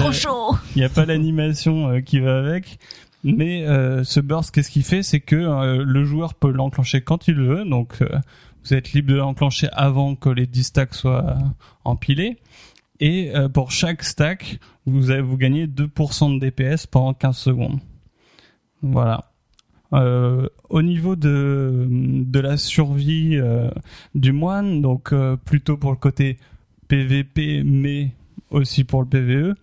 Ah, 0.53 0.61
n'y 0.77 0.85
a 0.85 0.89
pas 0.89 1.05
l'animation 1.05 1.89
euh, 1.89 2.01
qui 2.01 2.21
va 2.21 2.39
avec. 2.39 2.79
Mais 3.25 3.67
euh, 3.67 4.05
ce 4.05 4.21
burst, 4.21 4.55
qu'est-ce 4.55 4.71
qu'il 4.71 4.85
fait? 4.85 5.03
C'est 5.03 5.21
que 5.21 5.37
euh, 5.37 5.85
le 5.85 6.05
joueur 6.05 6.35
peut 6.35 6.51
l'enclencher 6.53 7.01
quand 7.01 7.27
il 7.27 7.35
veut. 7.35 7.65
Donc, 7.65 8.01
euh, 8.01 8.09
vous 8.65 8.75
êtes 8.75 8.93
libre 8.93 9.13
de 9.13 9.17
l'enclencher 9.17 9.69
avant 9.73 10.15
que 10.15 10.29
les 10.29 10.47
10 10.47 10.65
stacks 10.65 10.95
soient 10.95 11.25
euh, 11.25 11.35
empilés. 11.85 12.39
Et 13.01 13.33
euh, 13.35 13.49
pour 13.49 13.71
chaque 13.71 14.05
stack, 14.05 14.59
vous, 14.87 15.11
avez, 15.11 15.21
vous 15.21 15.37
gagnez 15.37 15.67
2% 15.67 16.35
de 16.35 16.41
DPS 16.41 16.87
pendant 16.87 17.15
15 17.15 17.37
secondes. 17.37 17.81
Voilà. 18.83 19.25
Euh, 19.95 20.49
au 20.69 20.83
niveau 20.83 21.17
de, 21.17 21.89
la 22.35 22.57
survie 22.57 23.37
euh, 23.37 23.71
du 24.15 24.33
moine, 24.33 24.83
donc 24.83 25.13
euh, 25.13 25.37
plutôt 25.37 25.79
pour 25.79 25.91
le 25.91 25.97
côté 25.97 26.37
PVP, 26.89 27.63
mais 27.65 28.13
aussi 28.51 28.85
pour 28.85 29.03
le 29.03 29.09
PVE, 29.09 29.55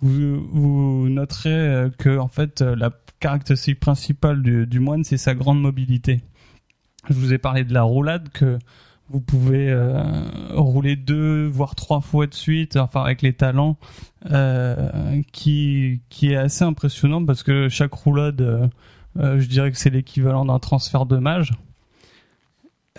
vous, 0.00 1.08
noterez 1.08 1.88
que 1.98 2.18
en 2.18 2.28
fait 2.28 2.60
la 2.60 2.90
caractéristique 3.18 3.80
principale 3.80 4.42
du 4.42 4.78
moine 4.78 5.02
c'est 5.02 5.16
sa 5.16 5.34
grande 5.34 5.60
mobilité. 5.60 6.20
Je 7.08 7.14
vous 7.14 7.32
ai 7.32 7.38
parlé 7.38 7.64
de 7.64 7.74
la 7.74 7.82
roulade 7.82 8.28
que 8.28 8.58
vous 9.10 9.20
pouvez 9.20 9.70
euh, 9.70 10.02
rouler 10.52 10.96
deux 10.96 11.46
voire 11.46 11.74
trois 11.74 12.00
fois 12.00 12.26
de 12.26 12.34
suite, 12.34 12.76
enfin 12.76 13.02
avec 13.02 13.22
les 13.22 13.32
talents, 13.32 13.76
euh, 14.30 15.22
qui 15.32 16.00
qui 16.10 16.32
est 16.32 16.36
assez 16.36 16.64
impressionnant 16.64 17.24
parce 17.24 17.42
que 17.42 17.68
chaque 17.68 17.94
roulade, 17.94 18.40
euh, 18.40 19.40
je 19.40 19.46
dirais 19.46 19.70
que 19.70 19.78
c'est 19.78 19.90
l'équivalent 19.90 20.44
d'un 20.44 20.58
transfert 20.58 21.06
de 21.06 21.16
mage. 21.16 21.52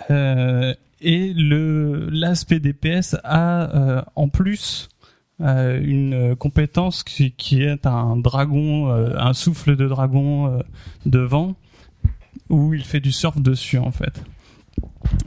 Et 0.10 1.34
le 1.34 2.10
l'aspect 2.10 2.60
DPS 2.60 3.18
a 3.24 4.06
en 4.16 4.30
plus 4.30 4.90
une 5.40 6.36
compétence 6.38 7.04
qui, 7.04 7.32
qui 7.32 7.64
est 7.64 7.86
un 7.86 8.16
dragon, 8.16 8.90
un 8.90 9.34
souffle 9.34 9.76
de 9.76 9.88
dragon 9.88 10.64
de 11.06 11.20
vent, 11.20 11.56
où 12.50 12.74
il 12.74 12.86
fait 12.86 13.02
du 13.02 13.12
surf 13.12 13.42
dessus 13.42 13.78
en 13.78 13.92
fait. 13.92 14.24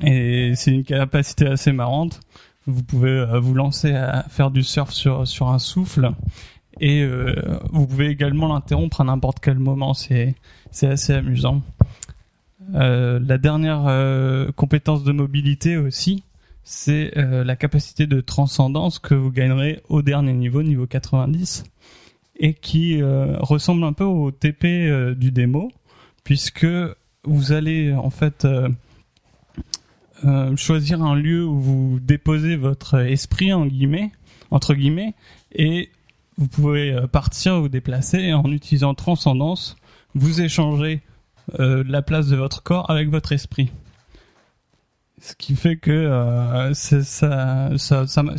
Et 0.03 0.55
c'est 0.55 0.73
une 0.73 0.85
capacité 0.85 1.47
assez 1.47 1.73
marrante. 1.73 2.21
Vous 2.67 2.83
pouvez 2.83 3.11
euh, 3.11 3.41
vous 3.41 3.55
lancer 3.55 3.93
à 3.93 4.25
faire 4.29 4.51
du 4.51 4.63
surf 4.63 4.93
sur 4.93 5.27
sur 5.27 5.49
un 5.49 5.59
souffle, 5.59 6.13
et 6.81 7.03
euh, 7.03 7.59
vous 7.73 7.87
pouvez 7.87 8.07
également 8.07 8.49
l'interrompre 8.53 9.01
à 9.01 9.05
n'importe 9.05 9.41
quel 9.41 9.59
moment. 9.59 9.95
C'est 9.95 10.37
assez 10.83 11.13
amusant. 11.13 11.63
Euh, 12.75 13.19
la 13.21 13.39
dernière 13.39 13.85
compétence 14.55 15.03
de 15.03 15.13
mobilité 15.13 15.77
aussi, 15.77 16.23
c'est 16.63 17.13
la 17.17 17.57
capacité 17.57 18.07
de 18.07 18.21
transcendance 18.21 19.01
que 19.01 19.15
vous 19.15 19.33
gagnerez 19.33 19.83
au 19.89 20.03
dernier 20.03 20.33
niveau, 20.33 20.63
niveau 20.63 20.87
90, 20.87 21.65
et 22.37 22.55
qui 22.55 23.03
ressemble 23.03 23.83
un 23.83 23.93
peu 23.93 24.05
au 24.05 24.31
TP 24.31 25.15
du 25.17 25.33
démo, 25.33 25.73
puisque 26.23 26.67
vous 27.25 27.53
allez 27.53 27.93
en 27.93 28.11
fait 28.11 28.47
euh, 30.25 30.57
choisir 30.57 31.03
un 31.03 31.15
lieu 31.15 31.45
où 31.45 31.59
vous 31.59 31.99
déposez 32.01 32.57
votre 32.57 33.01
esprit 33.01 33.53
en 33.53 33.67
guillemets, 33.67 34.13
entre 34.51 34.75
guillemets, 34.75 35.15
et 35.53 35.91
vous 36.39 36.47
pouvez 36.47 36.93
euh, 36.93 37.07
partir 37.07 37.61
vous 37.61 37.69
déplacer 37.69 38.33
en 38.33 38.45
utilisant 38.53 38.95
transcendance, 38.95 39.77
vous 40.15 40.41
échangez 40.41 41.03
euh, 41.59 41.83
la 41.89 42.03
place 42.03 42.29
de 42.29 42.37
votre 42.37 42.63
corps 42.63 42.89
avec 42.91 43.09
votre 43.09 43.33
esprit. 43.33 43.73
Ce 45.21 45.35
qui 45.37 45.55
fait 45.55 45.77
que 45.77 46.71
c'est 46.75 47.05
ça, 47.05 47.71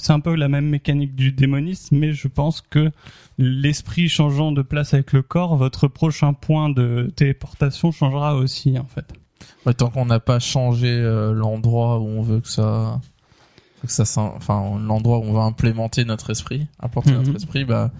un 0.09 0.19
peu 0.19 0.35
la 0.35 0.49
même 0.49 0.67
mécanique 0.67 1.15
du 1.15 1.31
démonisme, 1.31 1.97
mais 1.97 2.11
je 2.11 2.27
pense 2.27 2.59
que 2.59 2.91
l'esprit 3.37 4.09
changeant 4.09 4.51
de 4.51 4.61
place 4.61 4.93
avec 4.93 5.13
le 5.13 5.21
corps, 5.21 5.55
votre 5.55 5.87
prochain 5.87 6.33
point 6.33 6.69
de 6.69 7.09
téléportation 7.15 7.93
changera 7.93 8.35
aussi 8.35 8.77
en 8.77 8.85
fait. 8.85 9.13
Ouais, 9.65 9.73
tant 9.73 9.89
qu'on 9.89 10.05
n'a 10.05 10.19
pas 10.19 10.39
changé 10.39 10.89
euh, 10.91 11.33
l'endroit 11.33 11.99
où 11.99 12.07
on 12.07 12.21
veut 12.21 12.39
que 12.41 12.49
ça, 12.49 12.99
que 13.81 13.91
ça, 13.91 14.05
s'in- 14.05 14.33
enfin 14.35 14.77
l'endroit 14.79 15.19
où 15.19 15.23
on 15.23 15.33
va 15.33 15.43
implémenter 15.43 16.03
notre 16.05 16.29
esprit, 16.31 16.67
apporter 16.79 17.11
Mhm. 17.11 17.17
notre 17.23 17.35
esprit, 17.35 17.63
bah 17.65 17.91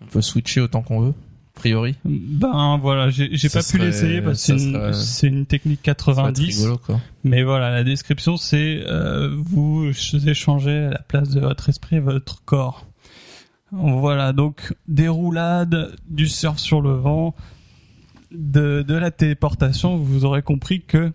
on 0.00 0.06
peut 0.06 0.20
switcher 0.22 0.60
autant 0.60 0.82
qu'on 0.82 1.00
veut. 1.00 1.14
A 1.54 1.60
priori, 1.62 1.96
Ben 2.04 2.78
voilà, 2.80 3.10
j'ai 3.10 3.28
pas 3.50 3.62
pu 3.62 3.76
l'essayer 3.78 4.22
parce 4.22 4.46
que 4.46 4.92
c'est 4.94 5.26
une, 5.28 5.44
technique 5.46 5.80
ça 5.84 5.90
va 5.90 5.92
être 5.92 6.04
90. 6.32 6.56
rigolo 6.58 6.78
quoi. 6.78 6.98
Mais 7.24 7.42
voilà, 7.44 7.70
la 7.70 7.84
description 7.84 8.36
c'est 8.38 8.82
euh, 8.86 9.28
vous 9.36 9.90
échangez 10.26 10.88
la 10.90 10.98
place 11.00 11.28
de 11.28 11.40
votre 11.40 11.68
esprit 11.68 11.96
et 11.96 12.00
votre 12.00 12.42
corps. 12.44 12.86
Voilà, 13.70 14.32
donc 14.32 14.74
des 14.88 15.08
roulades, 15.08 15.94
du 16.08 16.26
surf 16.26 16.58
sur 16.58 16.80
le 16.80 16.92
vent, 16.94 17.34
de, 18.34 18.94
la 18.94 19.10
téléportation, 19.10 19.96
vous 19.96 20.24
aurez 20.24 20.42
compris 20.42 20.82
que 20.82 21.12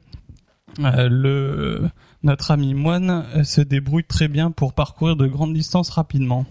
euh, 0.79 1.09
le 1.09 1.89
notre 2.23 2.51
ami 2.51 2.73
moine 2.73 3.25
euh, 3.35 3.43
se 3.43 3.61
débrouille 3.61 4.03
très 4.03 4.27
bien 4.27 4.51
pour 4.51 4.73
parcourir 4.73 5.15
de 5.15 5.27
grandes 5.27 5.53
distances 5.53 5.89
rapidement. 5.89 6.45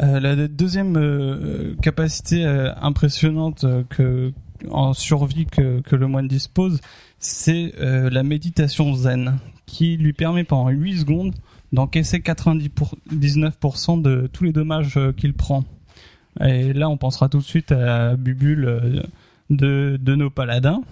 Euh, 0.00 0.20
la 0.20 0.48
deuxième 0.48 1.76
capacité 1.82 2.44
impressionnante 2.80 3.66
que 3.88 4.32
en 4.70 4.92
survie 4.92 5.46
que, 5.46 5.80
que 5.80 5.96
le 5.96 6.06
moine 6.06 6.28
dispose, 6.28 6.80
c'est 7.18 7.72
la 7.78 8.22
méditation 8.22 8.94
zen, 8.94 9.38
qui 9.66 9.96
lui 9.96 10.12
permet 10.12 10.44
pendant 10.44 10.68
8 10.68 10.98
secondes 10.98 11.34
d'encaisser 11.72 12.18
99% 12.18 14.00
de 14.02 14.28
tous 14.32 14.44
les 14.44 14.52
dommages 14.52 14.98
qu'il 15.16 15.34
prend. 15.34 15.64
Et 16.40 16.72
là, 16.72 16.88
on 16.88 16.96
pensera 16.96 17.28
tout 17.28 17.38
de 17.38 17.44
suite 17.44 17.72
à 17.72 18.14
bubule 18.16 19.02
de, 19.50 19.98
de 20.00 20.14
nos 20.14 20.30
paladins. 20.30 20.82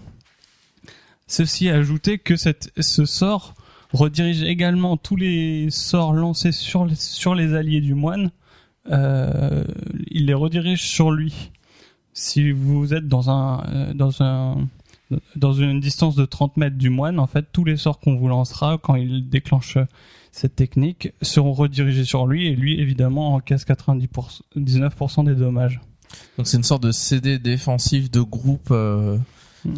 Ceci 1.26 1.68
ajouté 1.68 2.18
que 2.18 2.36
cette, 2.36 2.72
ce 2.78 3.04
sort 3.04 3.54
redirige 3.92 4.42
également 4.42 4.96
tous 4.96 5.16
les 5.16 5.70
sorts 5.70 6.12
lancés 6.12 6.52
sur 6.52 6.84
les, 6.86 6.94
sur 6.94 7.34
les 7.34 7.54
alliés 7.54 7.80
du 7.80 7.94
moine. 7.94 8.30
Euh, 8.90 9.64
il 10.10 10.26
les 10.26 10.34
redirige 10.34 10.82
sur 10.82 11.10
lui. 11.10 11.50
Si 12.12 12.52
vous 12.52 12.94
êtes 12.94 13.08
dans 13.08 13.30
un 13.30 13.64
euh, 13.66 13.94
dans 13.94 14.22
un 14.22 14.68
dans 15.36 15.52
une 15.52 15.78
distance 15.80 16.16
de 16.16 16.24
30 16.24 16.56
mètres 16.56 16.76
du 16.76 16.90
moine, 16.90 17.20
en 17.20 17.26
fait, 17.26 17.46
tous 17.52 17.64
les 17.64 17.76
sorts 17.76 18.00
qu'on 18.00 18.16
vous 18.16 18.28
lancera 18.28 18.78
quand 18.78 18.96
il 18.96 19.28
déclenche 19.28 19.78
cette 20.32 20.56
technique 20.56 21.12
seront 21.22 21.52
redirigés 21.52 22.04
sur 22.04 22.26
lui 22.26 22.46
et 22.46 22.56
lui, 22.56 22.80
évidemment, 22.80 23.34
encaisse 23.34 23.64
90%, 23.64 24.42
19% 24.56 25.24
des 25.24 25.34
dommages. 25.34 25.80
Donc 26.38 26.46
c'est 26.46 26.56
une 26.56 26.62
sorte 26.64 26.82
de 26.82 26.92
CD 26.92 27.38
défensif 27.38 28.10
de 28.10 28.20
groupe 28.20 28.68
euh, 28.70 29.16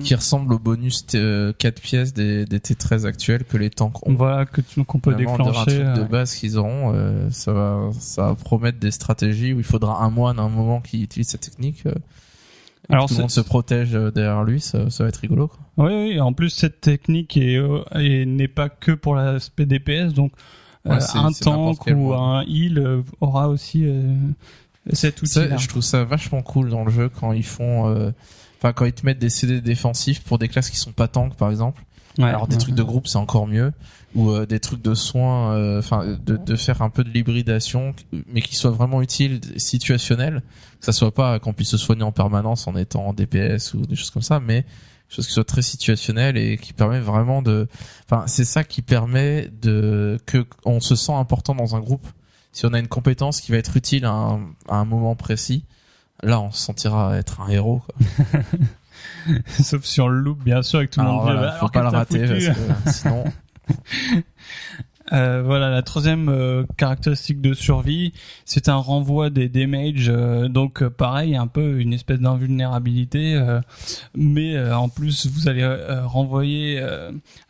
qui 0.05 0.15
ressemble 0.15 0.53
au 0.53 0.59
bonus 0.59 1.07
t- 1.07 1.17
euh, 1.19 1.53
4 1.57 1.81
pièces 1.81 2.13
des, 2.13 2.45
des 2.45 2.59
T13 2.59 3.07
actuels 3.07 3.45
que 3.45 3.57
les 3.57 3.71
tanks 3.71 4.07
ont. 4.07 4.15
Voilà 4.15 4.45
que 4.45 4.61
tu- 4.61 4.85
qu'on 4.85 4.99
peut 4.99 5.13
Vraiment, 5.13 5.37
déclencher. 5.39 5.61
un 5.61 5.65
truc 5.65 5.97
de 5.97 6.01
euh, 6.03 6.05
base 6.05 6.35
qu'ils 6.35 6.59
auront, 6.59 6.93
euh, 6.95 7.31
ça 7.31 7.53
va, 7.53 7.91
ça 7.99 8.27
va 8.27 8.35
promettre 8.35 8.79
des 8.79 8.91
stratégies 8.91 9.53
où 9.55 9.59
il 9.59 9.65
faudra 9.65 10.03
un 10.05 10.11
moine 10.11 10.39
à 10.39 10.43
un 10.43 10.49
moment 10.51 10.81
qui 10.81 11.03
utilise 11.03 11.29
cette 11.29 11.43
technique. 11.43 11.87
euh, 11.87 11.93
et 12.91 12.93
Alors, 12.95 13.07
tout 13.09 13.15
le 13.15 13.21
monde 13.21 13.31
se 13.31 13.41
protège 13.41 13.95
euh, 13.95 14.11
derrière 14.11 14.45
lui, 14.45 14.61
ça, 14.61 14.91
ça 14.91 15.05
va 15.05 15.09
être 15.09 15.17
rigolo. 15.21 15.49
Quoi. 15.49 15.87
Oui, 15.87 15.93
oui. 16.11 16.21
En 16.21 16.33
plus, 16.33 16.51
cette 16.51 16.81
technique 16.81 17.37
est, 17.37 17.57
euh, 17.57 17.81
est- 17.95 18.27
n'est 18.27 18.49
pas 18.49 18.69
que 18.69 18.93
pour 18.93 19.15
l'aspect 19.15 19.65
DPS, 19.67 20.13
donc 20.13 20.33
Ouais, 20.85 20.95
euh, 20.97 21.19
un 21.19 21.33
tank 21.33 21.87
ou 21.95 22.15
un 22.15 22.43
heal 22.43 22.79
euh, 22.79 23.03
aura 23.21 23.49
aussi 23.49 23.85
Ça, 25.27 25.57
je 25.57 25.69
trouve 25.69 25.83
ça 25.83 26.05
vachement 26.05 26.43
cool 26.43 26.71
dans 26.71 26.85
le 26.85 26.91
jeu 26.91 27.09
quand 27.09 27.33
ils 27.33 27.45
font, 27.45 27.89
euh, 27.89 28.11
enfin 28.59 28.73
quand 28.73 28.85
ils 28.85 28.93
te 28.93 29.05
mettent 29.05 29.19
des 29.19 29.31
CD 29.31 29.61
défensifs 29.61 30.23
pour 30.23 30.39
des 30.39 30.49
classes 30.49 30.71
qui 30.71 30.77
sont 30.77 30.93
pas 30.93 31.09
tanks 31.09 31.37
par 31.37 31.51
exemple. 31.51 31.83
Alors 32.21 32.49
des 32.49 32.59
trucs 32.59 32.75
de 32.75 32.83
groupe 32.83 33.07
c'est 33.07 33.19
encore 33.19 33.47
mieux. 33.47 33.73
Ou 34.15 34.31
euh, 34.31 34.47
des 34.47 34.59
trucs 34.59 34.81
de 34.81 34.95
soins, 34.95 35.53
euh, 35.53 35.81
enfin 35.81 36.19
de, 36.25 36.39
de 36.39 36.57
faire 36.57 36.81
un 36.81 36.89
peu 36.89 37.05
de 37.05 37.11
l'hybridation, 37.11 37.95
mais 38.27 38.41
qui 38.41 38.57
soient 38.57 38.71
vraiment 38.71 39.03
utiles, 39.03 39.41
situationnels, 39.57 40.43
que 40.81 40.87
ça 40.87 40.93
soit 40.93 41.13
pas 41.13 41.39
qu'on 41.39 41.53
puisse 41.53 41.69
se 41.69 41.77
soigner 41.77 42.05
en 42.05 42.11
permanence 42.11 42.67
en 42.67 42.75
étant 42.75 43.07
en 43.07 43.13
DPS 43.13 43.75
ou 43.75 43.83
des 43.83 43.97
choses 43.97 44.11
comme 44.11 44.23
ça, 44.23 44.41
mais 44.41 44.63
quelque 44.63 45.17
chose 45.17 45.27
qui 45.27 45.33
soit 45.35 45.45
très 45.45 45.63
situationnel 45.63 46.39
et 46.39 46.57
qui 46.57 46.73
permet 46.73 47.01
vraiment 47.01 47.43
de, 47.43 47.69
enfin 48.11 48.27
c'est 48.27 48.47
ça 48.47 48.65
qui 48.65 48.81
permet 48.81 49.51
de 49.61 50.19
que 50.25 50.47
on 50.65 50.81
se 50.81 50.97
sent 50.97 51.13
important 51.13 51.55
dans 51.55 51.77
un 51.77 51.81
groupe. 51.81 52.07
Si 52.59 52.67
on 52.67 52.73
a 52.73 52.81
une 52.81 52.89
compétence 52.89 53.41
qui 53.41 53.53
va 53.53 53.59
être 53.59 53.77
utile 53.77 54.05
à 54.05 54.11
un, 54.11 54.41
à 54.69 54.79
un 54.79 54.85
moment 54.85 55.15
précis, 55.15 55.65
Là, 56.25 56.41
on 56.41 56.51
se 56.51 56.59
sentira 56.59 57.17
être 57.17 57.41
un 57.41 57.49
héros. 57.51 57.81
Quoi. 57.87 58.41
Sauf 59.63 59.85
si 59.85 60.01
on 60.01 60.09
le 60.09 60.19
loupe, 60.19 60.43
bien 60.43 60.63
sûr, 60.63 60.81
que 60.81 60.87
tout 60.87 60.99
le 60.99 61.07
monde 61.07 61.23
voilà, 61.23 61.53
faut 61.53 61.67
alors, 61.67 61.71
pas 61.71 61.83
le 61.83 61.89
rater 61.89 62.27
parce 62.27 62.47
que 62.49 62.91
sinon. 62.91 63.25
Euh, 65.13 65.45
voilà, 65.45 65.71
la 65.71 65.83
troisième 65.83 66.29
euh, 66.29 66.65
caractéristique 66.77 67.41
de 67.41 67.55
survie, 67.55 68.13
c'est 68.45 68.69
un 68.69 68.75
renvoi 68.75 69.31
des 69.31 69.49
damages. 69.49 70.09
euh, 70.09 70.49
donc 70.49 70.83
euh, 70.83 70.91
pareil, 70.91 71.37
un 71.37 71.47
peu 71.47 71.79
une 71.79 71.95
espèce 71.95 72.19
d'invulnérabilité, 72.19 73.41
mais 74.17 74.61
en 74.73 74.89
plus 74.89 75.29
vous 75.29 75.49
allez 75.49 75.65
renvoyer 76.03 76.85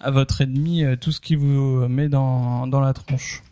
à 0.00 0.10
votre 0.10 0.42
ennemi 0.42 0.84
tout 1.00 1.12
ce 1.12 1.20
qui 1.22 1.34
vous 1.34 1.88
met 1.88 2.10
dans 2.10 2.66
dans 2.66 2.80
la 2.80 2.92
tronche. 2.92 3.42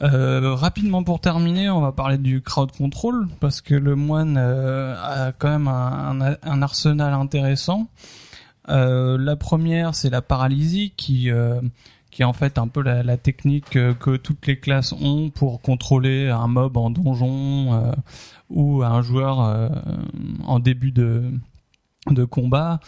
Euh, 0.00 0.54
rapidement 0.54 1.02
pour 1.02 1.20
terminer, 1.20 1.70
on 1.70 1.80
va 1.80 1.90
parler 1.90 2.18
du 2.18 2.40
crowd 2.40 2.70
control 2.70 3.26
parce 3.40 3.60
que 3.60 3.74
le 3.74 3.96
moine 3.96 4.36
euh, 4.38 4.94
a 4.96 5.32
quand 5.32 5.48
même 5.48 5.68
un, 5.68 6.62
arsenal 6.62 7.12
intéressant. 7.12 7.88
Euh, 8.68 9.18
la 9.18 9.34
première, 9.34 9.94
c'est 9.94 10.10
la 10.10 10.22
paralysie 10.22 10.92
qui 10.96 11.30
qui 12.10 12.22
est 12.22 12.24
en 12.24 12.32
fait 12.32 12.58
un 12.58 12.68
peu 12.68 12.82
la, 12.82 13.16
technique 13.16 13.70
que 13.70 14.16
toutes 14.16 14.46
les 14.46 14.58
classes 14.58 14.92
ont 14.92 15.30
pour 15.30 15.60
contrôler 15.60 16.28
un 16.28 16.46
mob 16.46 16.76
en 16.76 16.90
donjon 16.90 17.92
ou 18.50 18.82
un 18.82 19.02
joueur 19.02 19.72
en 20.46 20.60
début 20.60 20.92
de 20.92 21.24
de 22.06 22.24
combat. 22.24 22.80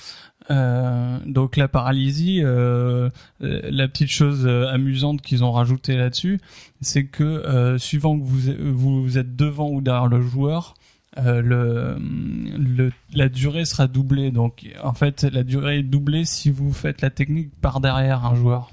Euh, 0.51 1.19
donc 1.27 1.57
la 1.57 1.69
paralysie, 1.69 2.41
euh, 2.43 3.09
euh, 3.43 3.61
la 3.71 3.87
petite 3.89 4.11
chose 4.11 4.47
euh, 4.47 4.67
amusante 4.67 5.23
qu'ils 5.23 5.45
ont 5.45 5.53
rajouté 5.53 5.97
là-dessus, 5.97 6.41
c'est 6.81 7.05
que 7.05 7.23
euh, 7.23 7.79
suivant 7.79 8.19
que 8.19 8.25
vous, 8.25 9.03
vous 9.03 9.19
êtes 9.19 9.37
devant 9.37 9.71
ou 9.71 9.81
derrière 9.81 10.09
le 10.09 10.21
joueur, 10.21 10.75
le, 11.17 11.97
le, 11.99 12.93
la 13.15 13.29
durée 13.29 13.65
sera 13.65 13.87
doublée. 13.87 14.31
Donc 14.31 14.67
en 14.83 14.95
fait, 14.95 15.25
la 15.25 15.43
durée 15.43 15.79
est 15.79 15.83
doublée 15.83 16.25
si 16.25 16.51
vous 16.51 16.73
faites 16.73 17.03
la 17.03 17.11
technique 17.11 17.51
par 17.61 17.81
derrière 17.81 18.25
un 18.25 18.35
joueur 18.35 18.71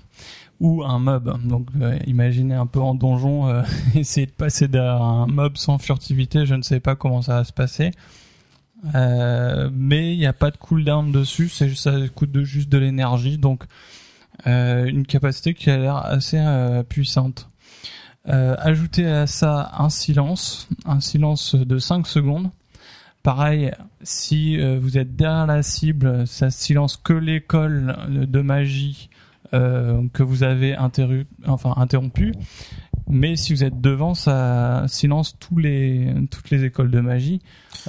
ou 0.60 0.84
un 0.84 1.00
mob. 1.00 1.38
Donc 1.48 1.68
imaginez 2.06 2.56
un 2.56 2.66
peu 2.66 2.80
en 2.80 2.96
donjon, 2.96 3.48
euh, 3.48 3.64
essayer 3.96 4.26
de 4.26 4.32
passer 4.32 4.68
derrière 4.68 5.02
un 5.02 5.28
mob 5.28 5.58
sans 5.58 5.78
furtivité, 5.78 6.46
je 6.46 6.56
ne 6.56 6.62
sais 6.62 6.80
pas 6.80 6.96
comment 6.96 7.22
ça 7.22 7.36
va 7.36 7.44
se 7.44 7.54
passer. 7.54 7.92
Euh, 8.96 9.70
mais 9.74 10.14
il 10.14 10.20
n'y 10.20 10.28
a 10.28 10.34
pas 10.34 10.52
de 10.52 10.58
cooldown 10.58 11.12
dessus, 11.12 11.50
c'est 11.50 11.74
ça 11.76 11.94
coûte 12.14 12.38
juste 12.44 12.70
de 12.70 12.78
l'énergie, 12.78 13.38
donc 13.38 13.64
euh, 14.46 14.86
une 14.86 15.06
capacité 15.06 15.54
qui 15.54 15.70
a 15.70 15.78
l'air 15.78 15.98
assez 15.98 16.38
euh, 16.40 16.84
puissante. 16.84 17.50
Ajoutez 18.30 19.08
à 19.08 19.26
ça 19.26 19.72
un 19.78 19.90
silence, 19.90 20.68
un 20.86 21.00
silence 21.00 21.56
de 21.56 21.78
5 21.80 22.06
secondes. 22.06 22.50
Pareil, 23.24 23.72
si 24.02 24.58
vous 24.78 24.98
êtes 24.98 25.16
derrière 25.16 25.48
la 25.48 25.64
cible, 25.64 26.28
ça 26.28 26.50
silence 26.50 26.98
que 26.98 27.14
l'école 27.14 27.96
de 28.10 28.42
magie 28.42 29.10
que 29.54 30.24
vous 30.24 30.44
avez 30.44 30.74
interru- 30.76 31.26
enfin, 31.46 31.74
interrompu. 31.78 32.34
Mais 33.10 33.36
si 33.38 33.54
vous 33.54 33.64
êtes 33.64 33.80
devant, 33.80 34.14
ça 34.16 34.84
silence 34.88 35.36
tous 35.40 35.58
les, 35.58 36.14
toutes 36.30 36.50
les 36.50 36.64
écoles 36.66 36.92
de 36.92 37.00
magie. 37.00 37.42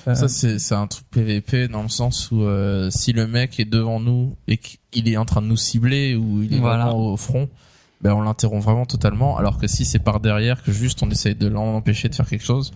Euh, 0.06 0.14
Ça, 0.14 0.28
c'est 0.28 0.58
c'est 0.58 0.74
un 0.76 0.86
truc 0.86 1.04
PVP 1.10 1.66
dans 1.68 1.82
le 1.82 1.88
sens 1.88 2.30
où 2.30 2.42
euh, 2.42 2.88
si 2.90 3.12
le 3.12 3.26
mec 3.26 3.58
est 3.58 3.64
devant 3.64 3.98
nous 4.00 4.36
et 4.46 4.58
qu'il 4.58 5.08
est 5.08 5.16
en 5.16 5.24
train 5.24 5.42
de 5.42 5.46
nous 5.48 5.56
cibler 5.56 6.14
ou 6.14 6.42
il 6.42 6.54
est 6.54 6.58
Voilà. 6.58 6.84
vraiment 6.86 7.12
au 7.12 7.16
front, 7.16 7.48
ben 8.00 8.12
on 8.14 8.20
l'interrompt 8.22 8.62
vraiment 8.62 8.86
totalement. 8.86 9.36
Alors 9.38 9.58
que 9.58 9.66
si 9.66 9.84
c'est 9.84 9.98
par 9.98 10.20
derrière 10.20 10.62
que 10.62 10.70
juste 10.70 11.02
on 11.02 11.10
essaye 11.10 11.34
de 11.34 11.48
l'empêcher 11.48 12.08
de 12.08 12.14
faire 12.14 12.28
quelque 12.28 12.44
chose, 12.44 12.72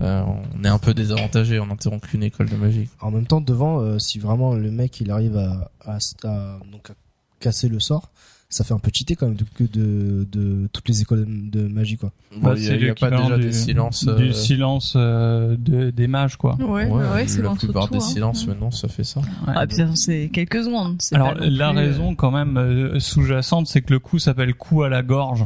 euh, 0.00 0.22
on 0.56 0.64
est 0.64 0.68
un 0.68 0.78
peu 0.80 0.94
désavantagé. 0.94 1.60
On 1.60 1.70
interrompt 1.70 2.04
qu'une 2.08 2.24
école 2.24 2.48
de 2.48 2.56
magie. 2.56 2.88
En 3.00 3.12
même 3.12 3.26
temps, 3.26 3.40
devant, 3.40 3.78
euh, 3.80 4.00
si 4.00 4.18
vraiment 4.18 4.54
le 4.54 4.72
mec 4.72 5.00
il 5.00 5.12
arrive 5.12 5.36
à, 5.36 5.70
à, 5.84 5.98
à- 6.24 6.58
donc 6.72 6.90
à 6.90 6.94
casser 7.38 7.68
le 7.68 7.78
sort, 7.78 8.10
ça 8.50 8.64
fait 8.64 8.72
un 8.72 8.78
peu 8.78 8.90
cheater 8.92 9.14
quand 9.14 9.26
même 9.26 9.36
de, 9.36 9.44
de, 9.66 10.26
de 10.30 10.68
toutes 10.72 10.88
les 10.88 11.02
écoles 11.02 11.26
de, 11.26 11.60
de 11.60 11.68
magie 11.68 11.96
quoi. 11.98 12.12
bah, 12.32 12.50
Bon, 12.50 12.54
il 12.56 12.64
y 12.82 12.88
a, 12.88 12.94
pas 12.94 13.10
déjà 13.10 13.36
du, 13.36 13.42
des 13.44 13.52
silences. 13.52 14.06
euh, 14.08 14.16
du 14.16 14.32
silence 14.32 14.94
euh, 14.96 15.54
de, 15.58 15.90
des 15.90 16.06
mages, 16.06 16.36
quoi. 16.36 16.56
Ouais, 16.56 16.86
ouais, 16.86 17.08
ouais, 17.10 17.26
c'est 17.28 17.42
la 17.42 17.50
plupart 17.50 17.88
tout. 17.88 17.92
des 17.94 17.98
hein. 17.98 18.00
silences 18.00 18.46
maintenant 18.46 18.70
ça 18.70 18.88
fait 18.88 19.04
ça. 19.04 19.20
Ouais. 19.20 19.54
Ah, 19.54 19.66
puis 19.66 19.76
c'est 19.96 20.30
quelques 20.32 20.64
secondes. 20.64 20.96
Alors 21.12 21.34
la 21.34 21.70
plus, 21.70 21.78
euh, 21.78 21.82
raison 21.82 22.14
quand 22.14 22.30
même 22.30 22.56
euh, 22.56 22.98
sous-jacente, 23.00 23.66
c'est 23.66 23.82
que 23.82 23.92
le 23.92 23.98
coup 23.98 24.18
s'appelle 24.18 24.54
coup 24.54 24.82
à 24.82 24.88
la 24.88 25.02
gorge. 25.02 25.44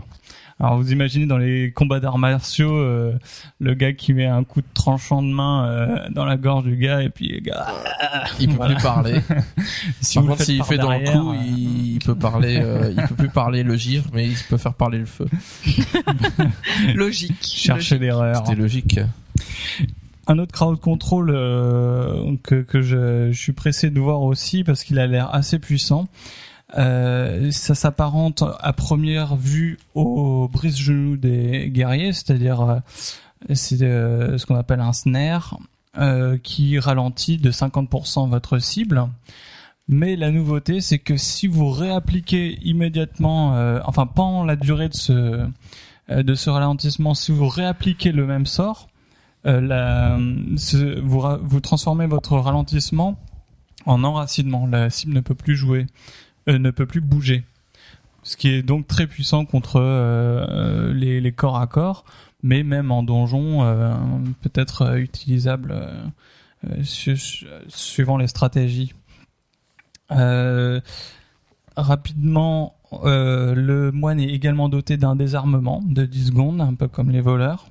Alors 0.60 0.76
vous 0.76 0.92
imaginez 0.92 1.26
dans 1.26 1.38
les 1.38 1.72
combats 1.72 1.98
d'arts 2.00 2.18
martiaux, 2.18 2.74
euh, 2.76 3.12
le 3.60 3.74
gars 3.74 3.92
qui 3.92 4.12
met 4.14 4.26
un 4.26 4.44
coup 4.44 4.60
de 4.60 4.66
tranchant 4.74 5.22
de 5.22 5.28
main 5.28 5.66
euh, 5.66 6.08
dans 6.10 6.24
la 6.24 6.36
gorge 6.36 6.64
du 6.64 6.76
gars 6.76 7.02
et 7.02 7.08
puis 7.08 7.28
le 7.28 7.40
gars. 7.40 7.66
Il 8.38 8.48
peut 8.48 8.54
Voilà. 8.56 8.74
plus 8.74 8.82
parler. 8.82 9.20
Si 10.00 10.18
Par 10.18 10.26
contre, 10.26 10.42
s'il 10.42 10.62
fait 10.64 10.76
dans 10.78 10.90
le 10.92 10.98
derrière, 10.98 11.20
coup, 11.20 11.32
euh, 11.32 11.36
il, 11.44 11.92
il 11.94 11.98
peut 12.00 12.14
parler. 12.14 12.58
euh, 12.62 12.92
il 12.96 13.02
peut 13.08 13.14
plus 13.14 13.28
parler 13.28 13.62
le 13.62 13.76
gire, 13.76 14.04
mais 14.12 14.26
il 14.28 14.36
peut 14.48 14.56
faire 14.56 14.74
parler 14.74 14.98
le 14.98 15.06
feu. 15.06 15.26
logique. 16.94 17.36
chercher 17.42 17.98
l'erreur. 17.98 18.36
C'était 18.46 18.60
logique. 18.60 19.00
Un 20.28 20.38
autre 20.38 20.52
crowd 20.52 20.78
control 20.78 21.30
euh, 21.34 22.36
que, 22.44 22.62
que 22.62 22.80
je, 22.80 23.32
je 23.32 23.38
suis 23.38 23.52
pressé 23.52 23.90
de 23.90 23.98
voir 23.98 24.22
aussi 24.22 24.62
parce 24.64 24.84
qu'il 24.84 24.98
a 24.98 25.06
l'air 25.06 25.34
assez 25.34 25.58
puissant. 25.58 26.06
Euh, 26.78 27.50
ça 27.50 27.74
s'apparente 27.74 28.42
à 28.60 28.72
première 28.72 29.36
vue 29.36 29.78
au 29.94 30.48
brise-genou 30.48 31.16
des 31.16 31.68
guerriers, 31.70 32.12
c'est-à-dire 32.12 32.60
euh, 32.62 32.78
c'est 33.54 33.82
euh, 33.82 34.38
ce 34.38 34.46
qu'on 34.46 34.56
appelle 34.56 34.80
un 34.80 34.92
snare 34.92 35.58
qui 36.42 36.78
ralentit 36.78 37.36
de 37.36 37.50
50% 37.50 38.30
votre 38.30 38.58
cible. 38.58 39.06
Mais 39.88 40.16
la 40.16 40.30
nouveauté, 40.30 40.80
c'est 40.80 40.98
que 40.98 41.18
si 41.18 41.46
vous 41.48 41.68
réappliquez 41.70 42.58
immédiatement, 42.62 43.56
euh, 43.56 43.78
enfin 43.84 44.06
pendant 44.06 44.44
la 44.44 44.56
durée 44.56 44.88
de 44.88 44.94
ce 44.94 45.46
de 46.08 46.34
ce 46.34 46.48
ralentissement, 46.50 47.12
si 47.14 47.30
vous 47.32 47.46
réappliquez 47.48 48.10
le 48.12 48.26
même 48.26 48.46
sort, 48.46 48.88
euh, 49.46 49.60
la, 49.60 50.18
ce- 50.56 50.98
vous, 51.00 51.22
vous 51.42 51.60
transformez 51.60 52.06
votre 52.06 52.36
ralentissement 52.38 53.18
en 53.84 54.02
enracinement. 54.04 54.66
La 54.66 54.88
cible 54.88 55.12
ne 55.14 55.20
peut 55.20 55.34
plus 55.34 55.56
jouer, 55.56 55.86
ne 56.46 56.70
peut 56.70 56.86
plus 56.86 57.00
bouger. 57.00 57.44
Ce 58.22 58.36
qui 58.36 58.48
est 58.50 58.62
donc 58.62 58.86
très 58.86 59.06
puissant 59.06 59.44
contre 59.44 59.76
euh, 59.76 60.46
euh, 60.48 60.94
les, 60.94 61.32
corps 61.32 61.58
à 61.58 61.66
corps, 61.66 62.04
mais 62.42 62.62
même 62.62 62.92
en 62.92 63.02
donjon, 63.02 63.64
euh, 63.64 63.94
peut-être 64.42 64.82
euh, 64.82 64.96
utilisable 64.96 65.72
euh, 65.72 66.04
euh, 66.70 66.84
su- 66.84 67.16
su- 67.16 67.46
suivant 67.68 68.16
les 68.16 68.28
stratégies. 68.28 68.94
Euh, 70.12 70.80
rapidement, 71.76 72.76
euh, 73.04 73.54
le 73.54 73.90
moine 73.90 74.20
est 74.20 74.28
également 74.28 74.68
doté 74.68 74.96
d'un 74.96 75.16
désarmement 75.16 75.82
de 75.84 76.04
10 76.04 76.26
secondes, 76.26 76.60
un 76.60 76.74
peu 76.74 76.86
comme 76.88 77.10
les 77.10 77.20
voleurs, 77.22 77.66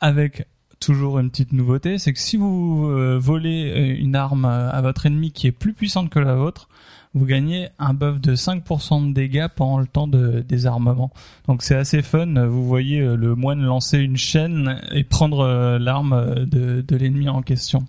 avec 0.00 0.46
toujours 0.84 1.18
une 1.18 1.30
petite 1.30 1.52
nouveauté, 1.52 1.98
c'est 1.98 2.12
que 2.12 2.18
si 2.18 2.36
vous 2.36 2.86
euh, 2.86 3.18
volez 3.20 3.70
euh, 3.70 4.00
une 4.00 4.16
arme 4.16 4.44
euh, 4.44 4.70
à 4.70 4.80
votre 4.82 5.06
ennemi 5.06 5.32
qui 5.32 5.46
est 5.46 5.52
plus 5.52 5.72
puissante 5.72 6.10
que 6.10 6.18
la 6.18 6.34
vôtre, 6.34 6.68
vous 7.14 7.24
gagnez 7.24 7.68
un 7.78 7.94
buff 7.94 8.20
de 8.20 8.34
5% 8.34 9.08
de 9.08 9.12
dégâts 9.12 9.46
pendant 9.54 9.78
le 9.78 9.86
temps 9.86 10.08
de 10.08 10.40
désarmement. 10.40 11.12
Donc 11.46 11.62
c'est 11.62 11.76
assez 11.76 12.02
fun, 12.02 12.46
vous 12.46 12.66
voyez 12.66 13.00
le 13.00 13.34
moine 13.36 13.62
lancer 13.62 13.98
une 13.98 14.16
chaîne 14.16 14.80
et 14.90 15.04
prendre 15.04 15.78
l'arme 15.78 16.44
de, 16.44 16.80
de 16.80 16.96
l'ennemi 16.96 17.28
en 17.28 17.40
question. 17.42 17.86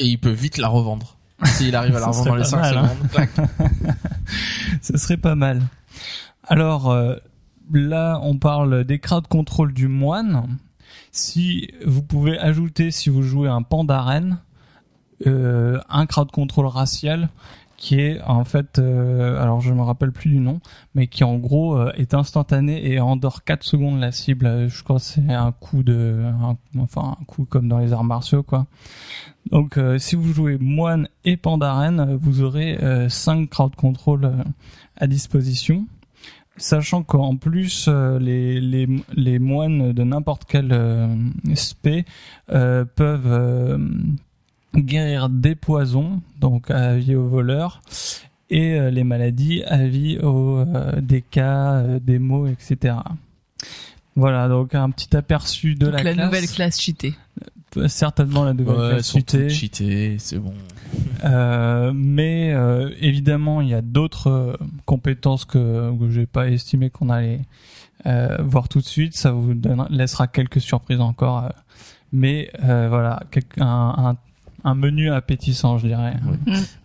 Et 0.00 0.06
il 0.06 0.18
peut 0.18 0.30
vite 0.30 0.58
la 0.58 0.66
revendre. 0.66 1.16
S'il 1.44 1.76
arrive 1.76 1.96
à 1.96 2.00
la 2.00 2.06
revendre 2.06 2.30
dans 2.30 2.34
les 2.34 2.44
serait 2.44 2.62
5 2.62 2.74
pas 2.74 2.82
mal, 2.82 2.84
hein. 2.84 3.26
secondes. 3.26 3.48
Ce 4.82 4.96
serait 4.98 5.16
pas 5.16 5.34
mal. 5.36 5.62
Alors 6.46 6.90
euh, 6.90 7.16
là, 7.72 8.18
on 8.22 8.38
parle 8.38 8.84
des 8.84 8.98
crowd 8.98 9.26
control 9.26 9.72
du 9.72 9.88
moine. 9.88 10.58
Si 11.14 11.70
vous 11.86 12.02
pouvez 12.02 12.36
ajouter, 12.40 12.90
si 12.90 13.08
vous 13.08 13.22
jouez 13.22 13.48
un 13.48 13.62
pandarène, 13.62 14.38
euh, 15.28 15.80
un 15.88 16.06
crowd 16.06 16.32
control 16.32 16.66
racial 16.66 17.28
qui 17.76 18.00
est 18.00 18.20
en 18.22 18.44
fait, 18.44 18.80
euh, 18.80 19.40
alors 19.40 19.60
je 19.60 19.72
me 19.72 19.82
rappelle 19.82 20.10
plus 20.10 20.28
du 20.28 20.40
nom, 20.40 20.60
mais 20.96 21.06
qui 21.06 21.22
en 21.22 21.36
gros 21.36 21.76
euh, 21.76 21.92
est 21.94 22.14
instantané 22.14 22.90
et 22.90 22.98
endort 22.98 23.44
4 23.44 23.62
secondes 23.62 24.00
la 24.00 24.10
cible. 24.10 24.68
Je 24.68 24.82
crois 24.82 24.96
que 24.96 25.02
c'est 25.02 25.32
un 25.32 25.52
coup 25.52 25.84
de, 25.84 26.24
enfin 26.80 27.16
un 27.20 27.24
coup 27.26 27.44
comme 27.44 27.68
dans 27.68 27.78
les 27.78 27.92
arts 27.92 28.02
martiaux 28.02 28.42
quoi. 28.42 28.66
Donc 29.52 29.78
si 29.98 30.16
vous 30.16 30.32
jouez 30.32 30.58
moine 30.58 31.06
et 31.24 31.36
pandarène, 31.36 32.00
euh, 32.00 32.18
vous 32.20 32.42
aurez 32.42 32.76
5 33.08 33.48
crowd 33.48 33.76
control 33.76 34.32
à 34.96 35.06
disposition. 35.06 35.86
Sachant 36.56 37.02
qu'en 37.02 37.36
plus, 37.36 37.86
euh, 37.88 38.18
les, 38.20 38.60
les, 38.60 38.88
les 39.14 39.38
moines 39.40 39.92
de 39.92 40.02
n'importe 40.04 40.44
quel 40.48 40.68
euh, 40.72 41.08
spé 41.54 42.04
euh, 42.52 42.84
peuvent 42.84 43.26
euh, 43.26 43.78
guérir 44.76 45.28
des 45.28 45.56
poisons, 45.56 46.20
donc 46.40 46.70
à 46.70 46.94
vie 46.96 47.16
aux 47.16 47.26
voleurs, 47.28 47.82
et 48.50 48.74
euh, 48.78 48.90
les 48.90 49.02
maladies 49.04 49.64
à 49.64 49.84
vie 49.86 50.18
aux 50.18 50.58
euh, 50.58 51.00
des 51.00 51.22
cas, 51.22 51.72
euh, 51.74 51.98
des 51.98 52.20
mots, 52.20 52.46
etc. 52.46 52.96
Voilà, 54.16 54.48
donc 54.48 54.76
un 54.76 54.90
petit 54.90 55.16
aperçu 55.16 55.74
de 55.74 55.86
Donc 55.86 55.94
la, 55.94 56.02
la 56.04 56.12
classe. 56.14 56.24
nouvelle 56.26 56.46
classe 56.48 56.80
cheatée. 56.80 57.14
certainement 57.88 58.44
la 58.44 58.52
nouvelle 58.52 58.76
Ouais, 58.76 58.90
classe 58.90 59.10
cheatée. 59.10 59.50
cheatés, 59.50 60.16
c'est 60.20 60.38
bon. 60.38 60.54
Euh, 61.24 61.92
mais 61.94 62.52
euh, 62.52 62.90
évidemment, 63.00 63.60
il 63.60 63.68
y 63.68 63.74
a 63.74 63.82
d'autres 63.82 64.30
euh, 64.30 64.56
compétences 64.84 65.44
que, 65.44 65.90
que 65.98 66.10
j'ai 66.10 66.26
pas 66.26 66.48
estimé 66.48 66.90
qu'on 66.90 67.08
allait 67.10 67.40
euh, 68.06 68.36
voir 68.42 68.68
tout 68.68 68.80
de 68.80 68.84
suite. 68.84 69.14
Ça 69.16 69.32
vous 69.32 69.54
donnera- 69.54 69.88
laissera 69.90 70.26
quelques 70.26 70.60
surprises 70.60 71.00
encore. 71.00 71.44
euh. 71.44 71.48
mais 72.12 72.50
euh, 72.64 72.86
voilà, 72.88 73.20
quel- 73.30 73.44
un, 73.58 73.94
un, 74.64 74.70
un 74.70 74.74
menu 74.74 75.10
appétissant, 75.10 75.78
je 75.78 75.86
dirais. 75.88 76.14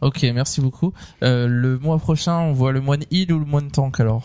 Ok, 0.02 0.26
merci 0.34 0.62
beaucoup. 0.62 0.94
Euh, 1.24 1.48
le 1.48 1.78
mois 1.80 1.98
prochain, 1.98 2.38
on 2.40 2.54
voit 2.54 2.72
le 2.72 2.82
moine 2.82 3.04
heal 3.12 3.32
ou 3.34 3.40
le 3.40 3.46
moine 3.46 3.70
tank 3.72 4.00
alors? 4.00 4.24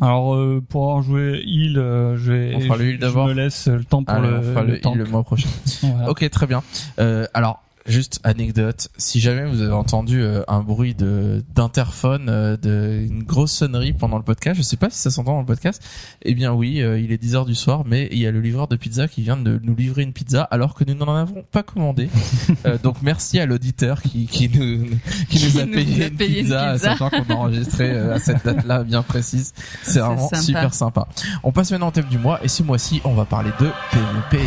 Alors 0.00 0.34
euh, 0.34 0.62
pour 0.68 0.82
avoir 0.90 1.02
joué 1.02 1.42
heal, 1.46 1.78
euh, 1.78 2.18
je 2.18 2.30
vais 2.32 2.54
On 2.54 2.60
fera 2.60 2.76
le 2.76 2.84
heal 2.90 2.98
je 3.00 3.18
me 3.18 3.32
laisse 3.32 3.66
le 3.68 3.82
temps 3.82 4.04
pour 4.04 4.14
Allez, 4.14 4.28
le, 4.28 4.36
on 4.38 4.42
fera 4.42 4.60
le, 4.62 4.66
le 4.68 4.74
heal 4.74 4.80
tank. 4.82 4.96
le 4.96 5.04
mois 5.06 5.22
prochain. 5.24 5.48
Voilà. 5.82 6.10
Ok, 6.10 6.28
très 6.28 6.46
bien. 6.46 6.62
Euh, 6.98 7.26
alors, 7.32 7.62
juste 7.86 8.20
anecdote, 8.24 8.88
si 8.96 9.20
jamais 9.20 9.46
vous 9.46 9.62
avez 9.62 9.72
entendu 9.72 10.20
euh, 10.22 10.42
un 10.48 10.60
bruit 10.60 10.94
de 10.94 11.44
d'interphone, 11.54 12.28
euh, 12.28 12.56
de 12.56 13.06
une 13.08 13.22
grosse 13.22 13.52
sonnerie 13.52 13.92
pendant 13.92 14.16
le 14.16 14.22
podcast, 14.24 14.56
je 14.56 14.62
sais 14.62 14.76
pas 14.76 14.90
si 14.90 14.98
ça 14.98 15.10
s'entend 15.10 15.34
dans 15.34 15.40
le 15.40 15.46
podcast. 15.46 15.82
Eh 16.22 16.34
bien 16.34 16.52
oui, 16.52 16.82
euh, 16.82 16.98
il 16.98 17.12
est 17.12 17.18
10 17.18 17.36
heures 17.36 17.46
du 17.46 17.54
soir, 17.54 17.84
mais 17.86 18.08
il 18.10 18.18
y 18.18 18.26
a 18.26 18.30
le 18.30 18.40
livreur 18.40 18.68
de 18.68 18.76
pizza 18.76 19.08
qui 19.08 19.22
vient 19.22 19.36
de 19.36 19.60
nous 19.62 19.74
livrer 19.74 20.02
une 20.02 20.12
pizza 20.12 20.42
alors 20.42 20.74
que 20.74 20.84
nous 20.84 20.94
n'en 20.94 21.14
avons 21.14 21.44
pas 21.50 21.62
commandé. 21.62 22.08
Euh, 22.64 22.78
donc 22.82 22.96
merci 23.02 23.38
à 23.38 23.46
l'auditeur 23.46 24.02
qui 24.02 24.26
qui 24.26 24.48
nous 24.48 24.86
qui 25.28 25.44
nous 25.44 25.58
a 25.60 25.66
nous 25.66 25.72
payé, 25.72 26.04
a 26.04 26.06
une, 26.08 26.16
payé 26.16 26.38
une 26.40 26.44
pizza, 26.46 26.78
sachant 26.78 27.10
qu'on 27.10 27.22
a 27.22 27.34
enregistré 27.34 27.90
euh, 27.90 28.14
à 28.14 28.18
cette 28.18 28.44
date-là 28.44 28.82
bien 28.82 29.02
précise. 29.02 29.52
C'est 29.82 30.00
vraiment 30.00 30.28
sympa. 30.28 30.42
super 30.42 30.74
sympa. 30.74 31.08
On 31.42 31.52
passe 31.52 31.70
maintenant 31.70 31.88
au 31.88 31.90
thème 31.90 32.06
du 32.06 32.18
mois 32.18 32.42
et 32.42 32.48
ce 32.48 32.62
mois-ci, 32.62 33.00
on 33.04 33.14
va 33.14 33.24
parler 33.24 33.50
de 33.60 33.70
PvP. 33.92 34.42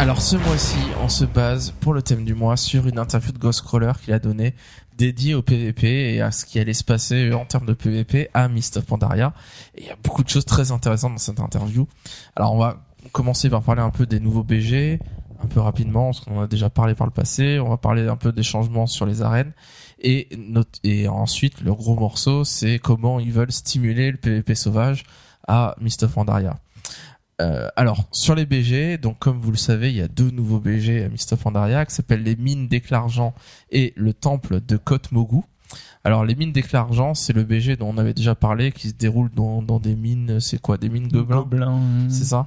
Alors 0.00 0.22
ce 0.22 0.34
mois-ci, 0.36 0.78
on 1.02 1.10
se 1.10 1.26
base 1.26 1.74
pour 1.78 1.92
le 1.92 2.00
thème 2.00 2.24
du 2.24 2.34
mois 2.34 2.56
sur 2.56 2.86
une 2.86 2.98
interview 2.98 3.32
de 3.32 3.38
Ghostcrawler 3.38 3.92
qu'il 4.02 4.14
a 4.14 4.18
donnée 4.18 4.54
dédiée 4.96 5.34
au 5.34 5.42
PVP 5.42 6.14
et 6.14 6.22
à 6.22 6.30
ce 6.30 6.46
qui 6.46 6.58
allait 6.58 6.72
se 6.72 6.84
passer 6.84 7.34
en 7.34 7.44
termes 7.44 7.66
de 7.66 7.74
PVP 7.74 8.30
à 8.32 8.48
Mist 8.48 8.78
of 8.78 8.86
Pandaria. 8.86 9.34
Et 9.74 9.82
il 9.82 9.86
y 9.88 9.90
a 9.90 9.96
beaucoup 10.02 10.24
de 10.24 10.30
choses 10.30 10.46
très 10.46 10.72
intéressantes 10.72 11.12
dans 11.12 11.18
cette 11.18 11.38
interview. 11.38 11.86
Alors 12.34 12.54
on 12.54 12.58
va 12.58 12.78
commencer 13.12 13.50
par 13.50 13.62
parler 13.62 13.82
un 13.82 13.90
peu 13.90 14.06
des 14.06 14.20
nouveaux 14.20 14.42
BG, 14.42 15.00
un 15.44 15.46
peu 15.48 15.60
rapidement, 15.60 16.06
parce 16.06 16.20
qu'on 16.20 16.38
en 16.38 16.42
a 16.44 16.46
déjà 16.46 16.70
parlé 16.70 16.94
par 16.94 17.06
le 17.06 17.12
passé. 17.12 17.60
On 17.60 17.68
va 17.68 17.76
parler 17.76 18.08
un 18.08 18.16
peu 18.16 18.32
des 18.32 18.42
changements 18.42 18.86
sur 18.86 19.04
les 19.04 19.20
arènes. 19.20 19.52
Et, 20.00 20.30
ensuite, 21.10 21.60
le 21.60 21.74
gros 21.74 21.94
morceau, 21.94 22.44
c'est 22.44 22.78
comment 22.78 23.20
ils 23.20 23.32
veulent 23.32 23.52
stimuler 23.52 24.10
le 24.10 24.16
PVP 24.16 24.54
sauvage 24.54 25.04
à 25.46 25.74
Mist 25.78 26.04
of 26.04 26.14
Pandaria. 26.14 26.56
Euh, 27.40 27.68
alors, 27.76 28.04
sur 28.12 28.34
les 28.34 28.46
BG, 28.46 28.98
donc 28.98 29.18
comme 29.18 29.40
vous 29.40 29.50
le 29.50 29.56
savez, 29.56 29.90
il 29.90 29.96
y 29.96 30.02
a 30.02 30.08
deux 30.08 30.30
nouveaux 30.30 30.60
BG 30.60 31.04
à 31.04 31.08
Mist 31.08 31.32
of 31.32 31.42
Pandaria 31.42 31.86
qui 31.86 31.94
s'appellent 31.94 32.22
les 32.22 32.36
mines 32.36 32.68
d'Éclargent 32.68 33.32
et 33.70 33.92
le 33.96 34.12
temple 34.12 34.60
de 34.66 34.76
Côte 34.76 35.10
Mogu. 35.12 35.40
Alors, 36.04 36.24
les 36.24 36.34
mines 36.34 36.52
d'Éclargent, 36.52 37.14
c'est 37.14 37.32
le 37.32 37.44
BG 37.44 37.76
dont 37.76 37.90
on 37.90 37.98
avait 37.98 38.14
déjà 38.14 38.34
parlé, 38.34 38.72
qui 38.72 38.88
se 38.88 38.94
déroule 38.94 39.30
dans, 39.34 39.62
dans 39.62 39.78
des 39.78 39.94
mines, 39.94 40.40
c'est 40.40 40.60
quoi, 40.60 40.76
des 40.76 40.88
mines 40.88 41.08
gobelins 41.08 41.36
Gobelin. 41.36 41.80
c'est 42.08 42.24
ça 42.24 42.46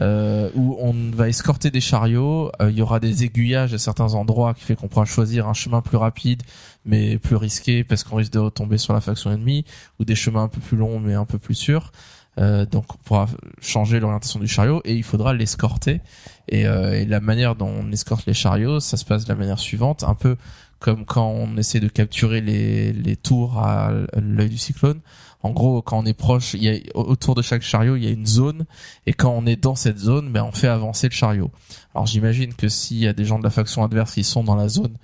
euh, 0.00 0.50
où 0.54 0.76
on 0.80 0.92
va 1.12 1.28
escorter 1.28 1.70
des 1.70 1.80
chariots, 1.80 2.50
euh, 2.60 2.70
il 2.70 2.76
y 2.76 2.82
aura 2.82 2.98
des 2.98 3.24
aiguillages 3.24 3.74
à 3.74 3.78
certains 3.78 4.14
endroits 4.14 4.54
qui 4.54 4.64
fait 4.64 4.74
qu'on 4.74 4.88
pourra 4.88 5.04
choisir 5.04 5.48
un 5.48 5.52
chemin 5.52 5.82
plus 5.82 5.96
rapide 5.96 6.42
mais 6.84 7.18
plus 7.18 7.36
risqué 7.36 7.84
parce 7.84 8.02
qu'on 8.02 8.16
risque 8.16 8.32
de 8.32 8.40
retomber 8.40 8.76
sur 8.76 8.92
la 8.92 9.00
faction 9.00 9.30
ennemie 9.30 9.64
ou 10.00 10.04
des 10.04 10.16
chemins 10.16 10.42
un 10.42 10.48
peu 10.48 10.60
plus 10.60 10.76
longs 10.76 10.98
mais 10.98 11.14
un 11.14 11.24
peu 11.24 11.38
plus 11.38 11.54
sûrs. 11.54 11.92
Euh, 12.38 12.66
donc 12.66 12.84
on 12.94 12.98
pourra 13.04 13.28
changer 13.60 14.00
l'orientation 14.00 14.40
du 14.40 14.48
chariot 14.48 14.80
et 14.84 14.94
il 14.94 15.02
faudra 15.02 15.34
l'escorter. 15.34 16.00
Et, 16.48 16.66
euh, 16.66 17.00
et 17.00 17.04
la 17.06 17.20
manière 17.20 17.54
dont 17.54 17.68
on 17.68 17.90
escorte 17.92 18.26
les 18.26 18.34
chariots 18.34 18.80
ça 18.80 18.96
se 18.96 19.04
passe 19.04 19.24
de 19.24 19.28
la 19.28 19.36
manière 19.36 19.58
suivante. 19.58 20.04
Un 20.04 20.14
peu 20.14 20.36
comme 20.78 21.04
quand 21.04 21.28
on 21.28 21.56
essaie 21.56 21.80
de 21.80 21.88
capturer 21.88 22.40
les, 22.40 22.92
les 22.92 23.16
tours 23.16 23.58
à 23.58 23.92
l'œil 24.20 24.50
du 24.50 24.58
cyclone. 24.58 25.00
En 25.42 25.50
gros 25.50 25.80
quand 25.82 25.98
on 25.98 26.06
est 26.06 26.14
proche 26.14 26.54
il 26.54 26.64
y 26.64 26.68
a 26.68 26.78
autour 26.94 27.34
de 27.34 27.42
chaque 27.42 27.62
chariot 27.62 27.96
il 27.96 28.04
y 28.04 28.08
a 28.08 28.10
une 28.10 28.26
zone. 28.26 28.66
Et 29.06 29.12
quand 29.12 29.30
on 29.30 29.46
est 29.46 29.56
dans 29.56 29.76
cette 29.76 29.98
zone 29.98 30.32
ben 30.32 30.42
on 30.42 30.52
fait 30.52 30.68
avancer 30.68 31.08
le 31.08 31.14
chariot. 31.14 31.50
Alors 31.94 32.06
j'imagine 32.06 32.54
que 32.54 32.68
s'il 32.68 32.98
y 32.98 33.06
a 33.06 33.12
des 33.12 33.24
gens 33.24 33.38
de 33.38 33.44
la 33.44 33.50
faction 33.50 33.84
adverse 33.84 34.12
qui 34.12 34.24
sont 34.24 34.44
dans 34.44 34.56
la 34.56 34.68
zone 34.68 34.96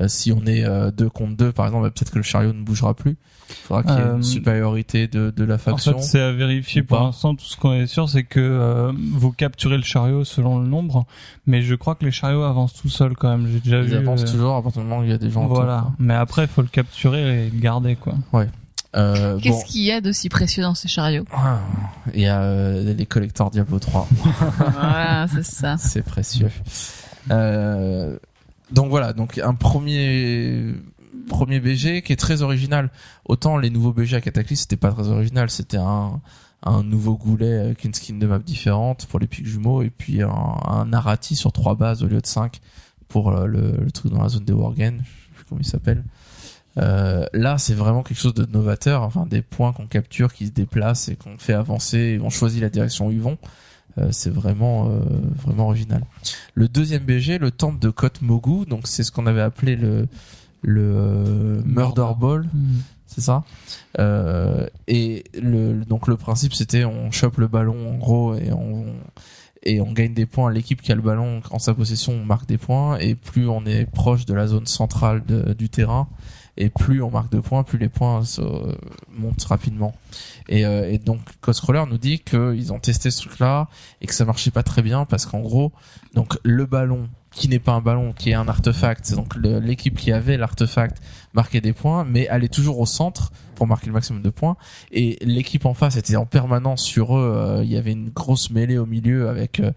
euh, 0.00 0.08
si 0.08 0.32
on 0.32 0.44
est 0.46 0.64
euh, 0.64 0.90
deux 0.90 1.08
contre 1.08 1.36
deux 1.36 1.52
par 1.52 1.66
exemple 1.66 1.84
ben, 1.84 1.90
peut-être 1.90 2.10
que 2.10 2.18
le 2.18 2.22
chariot 2.24 2.52
ne 2.52 2.62
bougera 2.62 2.94
plus 2.94 3.16
il 3.50 3.54
faudra 3.56 3.82
qu'il 3.82 3.92
y 3.92 3.96
ait 3.96 4.00
Euh, 4.00 4.16
une 4.16 4.22
supériorité 4.22 5.06
de, 5.06 5.30
de 5.30 5.44
la 5.44 5.56
En 5.56 5.58
faction 5.58 5.98
fait, 5.98 6.02
c'est 6.02 6.20
à 6.20 6.32
vérifier. 6.32 6.80
ou 6.80 6.84
Pour 6.86 7.00
l'instant, 7.00 7.34
tout 7.34 7.44
ce 7.44 7.56
qu'on 7.58 7.74
est 7.74 7.86
sûr, 7.86 8.08
c'est 8.08 8.24
que 8.24 8.40
euh, 8.40 8.90
vous 9.12 9.32
capturez 9.32 9.76
le 9.76 9.82
chariot 9.82 10.24
selon 10.24 10.58
le 10.60 10.66
nombre, 10.66 11.04
mais 11.46 11.60
je 11.60 11.74
crois 11.74 11.94
que 11.94 12.06
les 12.06 12.10
chariots 12.10 12.42
avancent 12.42 12.72
tout 12.72 12.88
seuls 12.88 13.14
quand 13.16 13.28
même. 13.36 13.46
J'ai 13.52 13.60
déjà 13.60 13.80
ils 13.80 13.84
vu. 13.88 13.96
avancent 13.96 14.22
euh, 14.22 14.32
toujours 14.32 14.56
à 14.56 14.62
partir 14.62 14.80
du 14.82 14.88
moment 14.88 15.02
où 15.02 15.04
il 15.04 15.10
y 15.10 15.12
a 15.12 15.18
des 15.18 15.30
gens 15.30 15.44
autour, 15.44 15.56
Voilà. 15.56 15.80
quoi. 15.82 15.92
Mais 15.98 16.14
après, 16.14 16.42
il 16.44 16.48
faut 16.48 16.62
le 16.62 16.68
capturer 16.68 17.46
et 17.46 17.50
le 17.50 17.60
garder, 17.60 17.96
quoi. 17.96 18.14
Euh, 18.96 19.38
Qu'est-ce 19.40 19.56
bon, 19.58 19.62
qu'il 19.66 19.82
y 19.82 19.92
a 19.92 20.00
d'aussi 20.00 20.28
précieux 20.30 20.62
dans 20.62 20.74
ces 20.74 20.88
chariots? 20.88 21.24
Ah, 21.32 21.58
il 22.14 22.22
y 22.22 22.26
a 22.26 22.40
euh, 22.40 22.94
les 22.94 23.06
collecteurs 23.06 23.50
Diablo 23.50 23.78
3 23.78 24.08
Voilà, 24.72 25.26
c'est 25.30 25.44
ça. 25.44 25.76
c'est 25.76 26.02
précieux. 26.02 26.50
Euh, 27.30 28.16
donc 28.74 28.90
voilà, 28.90 29.12
donc 29.12 29.38
un 29.38 29.54
premier 29.54 30.74
premier 31.28 31.60
BG 31.60 32.02
qui 32.02 32.12
est 32.12 32.16
très 32.16 32.42
original. 32.42 32.90
Autant 33.24 33.56
les 33.56 33.70
nouveaux 33.70 33.92
BG 33.92 34.16
à 34.16 34.20
Cataclysm 34.20 34.62
c'était 34.62 34.76
pas 34.76 34.90
très 34.92 35.08
original, 35.08 35.50
c'était 35.50 35.78
un 35.78 36.20
un 36.66 36.82
nouveau 36.82 37.16
goulet 37.16 37.58
avec 37.58 37.84
une 37.84 37.92
skin 37.92 38.16
de 38.16 38.26
map 38.26 38.38
différente 38.38 39.06
pour 39.06 39.20
les 39.20 39.26
pics 39.26 39.46
jumeaux 39.46 39.82
et 39.82 39.90
puis 39.90 40.22
un, 40.22 40.30
un 40.30 40.86
narrati 40.86 41.36
sur 41.36 41.52
trois 41.52 41.74
bases 41.74 42.02
au 42.02 42.06
lieu 42.06 42.20
de 42.20 42.26
cinq 42.26 42.60
pour 43.08 43.30
euh, 43.30 43.46
le, 43.46 43.72
le 43.84 43.90
truc 43.90 44.10
dans 44.12 44.22
la 44.22 44.28
zone 44.28 44.44
des 44.44 44.54
Worgen, 44.54 45.02
je 45.34 45.38
sais 45.38 45.44
comment 45.48 45.60
il 45.60 45.66
s'appelle. 45.66 46.04
Euh, 46.78 47.24
là, 47.32 47.58
c'est 47.58 47.74
vraiment 47.74 48.02
quelque 48.02 48.18
chose 48.18 48.34
de 48.34 48.46
novateur, 48.46 49.02
enfin 49.02 49.26
des 49.26 49.42
points 49.42 49.72
qu'on 49.72 49.86
capture, 49.86 50.32
qui 50.32 50.46
se 50.46 50.52
déplacent 50.52 51.08
et 51.08 51.16
qu'on 51.16 51.38
fait 51.38 51.52
avancer, 51.52 51.98
et 51.98 52.20
on 52.20 52.30
choisit 52.30 52.60
la 52.60 52.70
direction 52.70 53.06
où 53.08 53.12
ils 53.12 53.20
vont. 53.20 53.38
Euh, 53.98 54.08
c'est 54.10 54.30
vraiment 54.30 54.88
euh, 54.88 55.00
vraiment 55.44 55.66
original. 55.66 56.02
Le 56.54 56.66
deuxième 56.68 57.04
BG, 57.04 57.38
le 57.38 57.50
temple 57.50 57.78
de 57.78 57.90
Kot 57.90 58.20
Mogu, 58.22 58.66
donc 58.66 58.86
c'est 58.88 59.02
ce 59.04 59.12
qu'on 59.12 59.26
avait 59.26 59.40
appelé 59.40 59.76
le 59.76 60.08
le 60.62 60.82
euh, 60.82 61.62
Murder 61.64 62.08
Ball, 62.18 62.48
c'est 63.06 63.20
ça? 63.20 63.44
Euh, 63.98 64.66
et 64.88 65.24
le 65.40 65.84
donc 65.84 66.08
le 66.08 66.16
principe 66.16 66.54
c'était 66.54 66.84
on 66.84 67.10
chope 67.12 67.36
le 67.38 67.46
ballon 67.46 67.94
en 67.94 67.96
gros 67.98 68.34
et 68.34 68.50
on 68.52 68.86
et 69.62 69.80
on 69.80 69.92
gagne 69.92 70.12
des 70.14 70.26
points. 70.26 70.50
L'équipe 70.50 70.82
qui 70.82 70.90
a 70.90 70.94
le 70.96 71.02
ballon 71.02 71.40
en 71.50 71.58
sa 71.58 71.72
possession 71.74 72.12
on 72.14 72.24
marque 72.24 72.46
des 72.48 72.58
points 72.58 72.98
et 72.98 73.14
plus 73.14 73.48
on 73.48 73.64
est 73.66 73.84
proche 73.86 74.26
de 74.26 74.34
la 74.34 74.46
zone 74.48 74.66
centrale 74.66 75.22
de- 75.26 75.52
du 75.54 75.68
terrain 75.68 76.08
et 76.56 76.70
plus 76.70 77.02
on 77.02 77.10
marque 77.10 77.32
de 77.32 77.40
points, 77.40 77.62
plus 77.62 77.78
les 77.78 77.88
points 77.88 78.22
montent 79.10 79.44
rapidement. 79.44 79.94
Et, 80.48 80.64
euh, 80.64 80.90
et 80.90 80.98
donc 80.98 81.20
Coscroller 81.40 81.84
nous 81.88 81.98
dit 81.98 82.20
qu'ils 82.20 82.72
ont 82.72 82.78
testé 82.78 83.10
ce 83.10 83.22
truc-là 83.22 83.68
et 84.00 84.06
que 84.06 84.14
ça 84.14 84.24
marchait 84.24 84.50
pas 84.50 84.62
très 84.62 84.82
bien 84.82 85.04
parce 85.04 85.26
qu'en 85.26 85.40
gros, 85.40 85.72
donc 86.14 86.38
le 86.42 86.66
ballon 86.66 87.08
qui 87.30 87.48
n'est 87.48 87.58
pas 87.58 87.72
un 87.72 87.80
ballon, 87.80 88.12
qui 88.12 88.30
est 88.30 88.34
un 88.34 88.46
artefact, 88.46 89.12
donc 89.14 89.34
l'équipe 89.36 89.96
qui 89.96 90.12
avait 90.12 90.36
l'artefact 90.36 91.02
marquait 91.32 91.60
des 91.60 91.72
points, 91.72 92.04
mais 92.04 92.28
allait 92.28 92.48
toujours 92.48 92.78
au 92.78 92.86
centre 92.86 93.32
pour 93.54 93.66
marquer 93.66 93.86
le 93.86 93.92
maximum 93.92 94.22
de 94.22 94.30
points. 94.30 94.56
Et 94.92 95.18
l'équipe 95.22 95.66
en 95.66 95.74
face 95.74 95.96
était 95.96 96.16
en 96.16 96.26
permanence 96.26 96.82
sur 96.82 97.16
eux. 97.16 97.32
euh, 97.36 97.64
Il 97.64 97.70
y 97.70 97.76
avait 97.76 97.92
une 97.92 98.10
grosse 98.10 98.50
mêlée 98.50 98.78
au 98.78 98.86
milieu 98.86 99.28
avec 99.28 99.60
euh, 99.60 99.72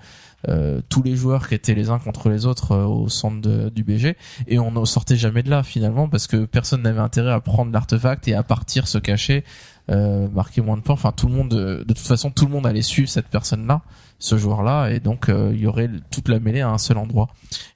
euh, 0.48 0.82
tous 0.90 1.02
les 1.02 1.16
joueurs 1.16 1.48
qui 1.48 1.56
étaient 1.56 1.74
les 1.74 1.90
uns 1.90 2.00
contre 2.00 2.30
les 2.30 2.46
autres 2.46 2.76
au 2.76 3.10
centre 3.10 3.70
du 3.70 3.84
BG 3.84 4.16
et 4.48 4.60
on 4.60 4.72
ne 4.72 4.86
sortait 4.86 5.16
jamais 5.16 5.42
de 5.42 5.50
là 5.50 5.64
finalement 5.64 6.08
parce 6.08 6.28
que 6.28 6.46
personne 6.46 6.84
n'avait 6.84 7.00
intérêt 7.00 7.32
à 7.32 7.40
prendre 7.40 7.72
l'artefact 7.72 8.28
et 8.28 8.36
à 8.36 8.44
partir 8.44 8.88
se 8.88 9.00
cacher 9.00 9.44
marquer 9.90 10.62
moins 10.62 10.78
de 10.78 10.82
points 10.82 10.94
enfin 10.94 11.12
tout 11.12 11.28
le 11.28 11.34
monde 11.34 11.50
de 11.50 11.84
toute 11.88 11.98
façon 11.98 12.30
tout 12.30 12.46
le 12.46 12.52
monde 12.52 12.68
allait 12.68 12.84
suivre 12.84 13.10
cette 13.10 13.28
personne 13.28 13.66
là 13.66 13.82
ce 14.20 14.38
joueur 14.38 14.64
là 14.64 14.90
et 14.90 15.00
donc 15.00 15.30
euh, 15.30 15.52
il 15.54 15.62
y 15.62 15.68
aurait 15.68 15.90
toute 16.12 16.28
la 16.28 16.40
mêlée 16.40 16.62
à 16.62 16.70
un 16.70 16.78
seul 16.78 16.98
endroit. 16.98 17.30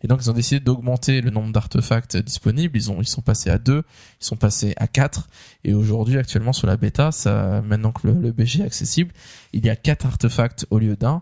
Et 0.04 0.08
donc 0.08 0.20
ils 0.22 0.30
ont 0.30 0.34
décidé 0.34 0.60
d'augmenter 0.60 1.22
le 1.22 1.30
nombre 1.30 1.52
d'artefacts 1.52 2.18
disponibles. 2.18 2.76
Ils 2.78 2.92
ont 2.92 3.02
ils 3.02 3.08
sont 3.08 3.22
passés 3.22 3.50
à 3.50 3.58
deux 3.58 3.84
ils 4.22 4.26
sont 4.26 4.36
passés 4.36 4.74
à 4.78 4.88
quatre. 4.88 5.30
Et 5.64 5.74
aujourd'hui 5.74 6.18
actuellement 6.18 6.54
sur 6.54 6.68
la 6.68 6.78
bêta 6.78 7.12
ça 7.12 7.62
maintenant 7.62 7.92
que 7.92 8.08
le, 8.08 8.14
le 8.14 8.32
BG 8.32 8.62
est 8.62 8.66
accessible 8.66 9.14
il 9.54 9.66
y 9.66 9.70
a 9.70 9.76
quatre 9.76 10.06
artefacts 10.06 10.66
au 10.70 10.80
lieu 10.80 10.96
d'un. 10.96 11.22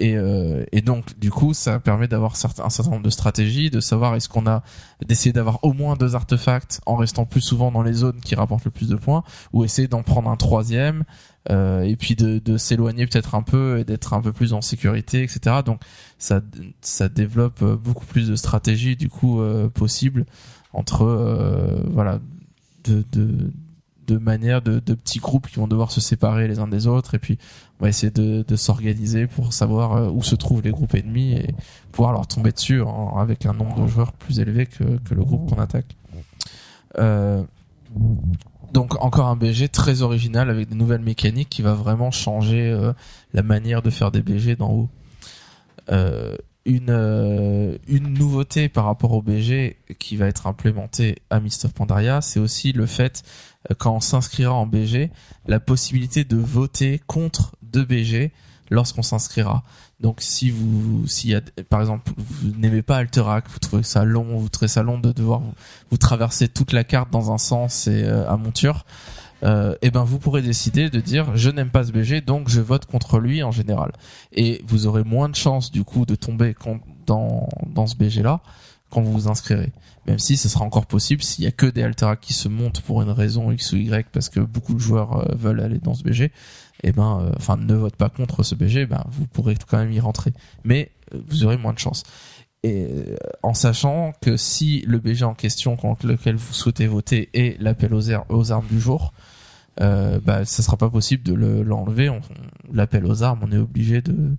Et, 0.00 0.16
euh, 0.16 0.64
et 0.70 0.80
donc 0.80 1.18
du 1.18 1.30
coup 1.30 1.54
ça 1.54 1.80
permet 1.80 2.06
d'avoir 2.06 2.32
un 2.32 2.70
certain 2.70 2.90
nombre 2.90 3.02
de 3.02 3.10
stratégies 3.10 3.68
de 3.68 3.80
savoir 3.80 4.14
est-ce 4.14 4.28
qu'on 4.28 4.46
a 4.46 4.62
d'essayer 5.04 5.32
d'avoir 5.32 5.58
au 5.64 5.72
moins 5.72 5.96
deux 5.96 6.14
artefacts 6.14 6.80
en 6.86 6.94
restant 6.94 7.24
plus 7.24 7.40
souvent 7.40 7.72
dans 7.72 7.82
les 7.82 7.92
zones 7.92 8.20
qui 8.20 8.36
rapportent 8.36 8.64
le 8.64 8.70
plus 8.70 8.88
de 8.88 8.94
points 8.94 9.24
ou 9.52 9.64
essayer 9.64 9.88
d'en 9.88 10.04
prendre 10.04 10.30
un 10.30 10.36
troisième 10.36 11.04
euh, 11.50 11.82
et 11.82 11.96
puis 11.96 12.14
de, 12.14 12.56
s'éloigner 12.58 13.06
peut-être 13.06 13.34
un 13.34 13.42
peu 13.42 13.78
et 13.78 13.84
d'être 13.84 14.12
un 14.12 14.20
peu 14.20 14.32
plus 14.32 14.52
en 14.52 14.60
sécurité, 14.60 15.22
etc. 15.22 15.56
Donc 15.64 15.80
ça 16.18 16.40
développe 17.08 17.62
euh, 17.62 17.76
beaucoup 17.76 18.04
plus 18.04 18.28
de 18.28 18.36
stratégies 18.36 18.96
du 18.96 19.08
coup 19.08 19.40
euh, 19.40 19.68
possibles 19.68 20.26
entre 20.72 21.06
voilà 21.90 22.20
de, 22.84 23.04
de 23.12 23.50
de 24.06 24.16
de, 24.16 24.94
petits 24.94 25.18
groupes 25.18 25.48
qui 25.48 25.56
vont 25.56 25.68
devoir 25.68 25.90
se 25.90 26.00
séparer 26.00 26.48
les 26.48 26.60
uns 26.60 26.68
des 26.68 26.86
autres 26.86 27.14
et 27.14 27.18
puis 27.18 27.38
on 27.78 27.84
va 27.84 27.90
essayer 27.90 28.10
de, 28.10 28.56
s'organiser 28.56 29.26
pour 29.26 29.52
savoir 29.52 30.14
où 30.14 30.22
se 30.22 30.34
trouvent 30.34 30.62
les 30.62 30.70
groupes 30.70 30.94
ennemis 30.94 31.32
et 31.32 31.54
pouvoir 31.92 32.12
leur 32.12 32.26
tomber 32.26 32.52
dessus 32.52 32.82
avec 33.16 33.44
un 33.44 33.52
nombre 33.52 33.82
de 33.82 33.86
joueurs 33.86 34.12
plus 34.12 34.40
élevé 34.40 34.66
que, 34.66 34.84
le 35.14 35.24
groupe 35.24 35.50
qu'on 35.50 35.60
attaque. 35.60 35.94
Donc 38.72 39.02
encore 39.02 39.28
un 39.28 39.36
BG 39.36 39.68
très 39.68 40.02
original 40.02 40.50
avec 40.50 40.68
des 40.68 40.74
nouvelles 40.74 41.02
mécaniques 41.02 41.48
qui 41.48 41.62
va 41.62 41.74
vraiment 41.74 42.10
changer 42.10 42.70
euh, 42.70 42.92
la 43.32 43.42
manière 43.42 43.82
de 43.82 43.90
faire 43.90 44.10
des 44.10 44.22
BG 44.22 44.56
d'en 44.56 44.70
haut. 44.70 44.88
Euh, 45.90 46.36
une 46.64 46.90
euh, 46.90 47.78
une 47.86 48.12
nouveauté 48.12 48.68
par 48.68 48.84
rapport 48.84 49.12
au 49.12 49.22
BG 49.22 49.78
qui 49.98 50.16
va 50.16 50.26
être 50.26 50.46
implémentée 50.46 51.16
à 51.30 51.40
Mist 51.40 51.64
of 51.64 51.72
Pandaria, 51.72 52.20
c'est 52.20 52.40
aussi 52.40 52.72
le 52.72 52.84
fait 52.84 53.22
quand 53.78 53.96
on 53.96 54.00
s'inscrira 54.00 54.52
en 54.52 54.66
BG, 54.66 55.10
la 55.46 55.60
possibilité 55.60 56.24
de 56.24 56.36
voter 56.36 57.00
contre 57.06 57.56
deux 57.62 57.84
BG 57.84 58.32
lorsqu'on 58.70 59.02
s'inscrira. 59.02 59.64
Donc 60.00 60.18
si 60.20 60.50
vous, 60.50 61.04
a, 61.32 61.40
par 61.68 61.80
exemple, 61.80 62.12
vous 62.16 62.50
n'aimez 62.56 62.82
pas 62.82 62.98
Alterac, 62.98 63.48
vous 63.48 63.58
trouvez 63.58 63.82
ça 63.82 64.04
long, 64.04 64.38
vous 64.38 64.48
trouvez 64.48 64.68
ça 64.68 64.82
long 64.82 64.98
de 64.98 65.10
devoir 65.10 65.42
vous, 65.90 65.96
traverser 65.96 66.48
toute 66.48 66.72
la 66.72 66.84
carte 66.84 67.10
dans 67.10 67.32
un 67.32 67.38
sens 67.38 67.88
et 67.88 68.04
euh, 68.04 68.30
à 68.30 68.36
monture, 68.36 68.84
euh, 69.42 69.74
et 69.82 69.90
ben 69.90 70.04
vous 70.04 70.18
pourrez 70.18 70.42
décider 70.42 70.88
de 70.88 71.00
dire 71.00 71.36
je 71.36 71.50
n'aime 71.50 71.70
pas 71.70 71.84
ce 71.84 71.92
BG 71.92 72.20
donc 72.22 72.48
je 72.48 72.60
vote 72.60 72.86
contre 72.86 73.18
lui 73.18 73.42
en 73.42 73.50
général. 73.50 73.92
Et 74.32 74.62
vous 74.68 74.86
aurez 74.86 75.02
moins 75.02 75.28
de 75.28 75.36
chances 75.36 75.72
du 75.72 75.82
coup 75.82 76.06
de 76.06 76.14
tomber 76.14 76.54
dans 77.06 77.48
dans 77.66 77.86
ce 77.86 77.96
BG 77.96 78.22
là 78.22 78.40
quand 78.90 79.02
vous 79.02 79.12
vous 79.12 79.28
inscrirez. 79.28 79.72
Même 80.06 80.18
si 80.18 80.36
ce 80.36 80.48
sera 80.48 80.64
encore 80.64 80.86
possible 80.86 81.22
s'il 81.22 81.44
y 81.44 81.46
a 81.46 81.50
que 81.52 81.66
des 81.66 81.82
Alterac 81.82 82.20
qui 82.20 82.32
se 82.32 82.48
montent 82.48 82.80
pour 82.80 83.02
une 83.02 83.10
raison 83.10 83.50
X 83.52 83.72
ou 83.72 83.76
Y 83.76 84.06
parce 84.10 84.28
que 84.30 84.40
beaucoup 84.40 84.72
de 84.74 84.78
joueurs 84.78 85.16
euh, 85.18 85.34
veulent 85.36 85.60
aller 85.60 85.78
dans 85.78 85.94
ce 85.94 86.02
BG, 86.02 86.32
et 86.82 86.92
ben 86.92 87.20
euh, 87.20 87.32
enfin 87.36 87.56
ne 87.56 87.74
vote 87.74 87.96
pas 87.96 88.08
contre 88.08 88.42
ce 88.42 88.54
BG, 88.54 88.86
ben 88.86 89.04
vous 89.10 89.26
pourrez 89.26 89.54
quand 89.68 89.78
même 89.78 89.92
y 89.92 90.00
rentrer. 90.00 90.32
Mais 90.64 90.90
euh, 91.14 91.20
vous 91.28 91.44
aurez 91.44 91.56
moins 91.58 91.72
de 91.74 91.78
chance. 91.78 92.04
Et 92.64 92.88
en 93.44 93.54
sachant 93.54 94.12
que 94.20 94.36
si 94.36 94.80
le 94.86 94.98
BG 94.98 95.24
en 95.24 95.34
question 95.34 95.76
contre 95.76 96.06
lequel 96.06 96.34
vous 96.36 96.52
souhaitez 96.52 96.86
voter 96.88 97.28
est 97.34 97.60
l'appel 97.60 97.94
aux, 97.94 98.10
ar- 98.10 98.26
aux 98.30 98.50
armes 98.50 98.66
du 98.66 98.80
jour, 98.80 99.12
euh, 99.80 100.18
bah, 100.24 100.44
ça 100.44 100.62
sera 100.64 100.76
pas 100.76 100.90
possible 100.90 101.22
de 101.22 101.34
le- 101.34 101.62
l'enlever. 101.62 102.10
L'appel 102.72 103.06
aux 103.06 103.22
armes, 103.22 103.40
on 103.42 103.52
est 103.52 103.58
obligé 103.58 104.00
de 104.02 104.34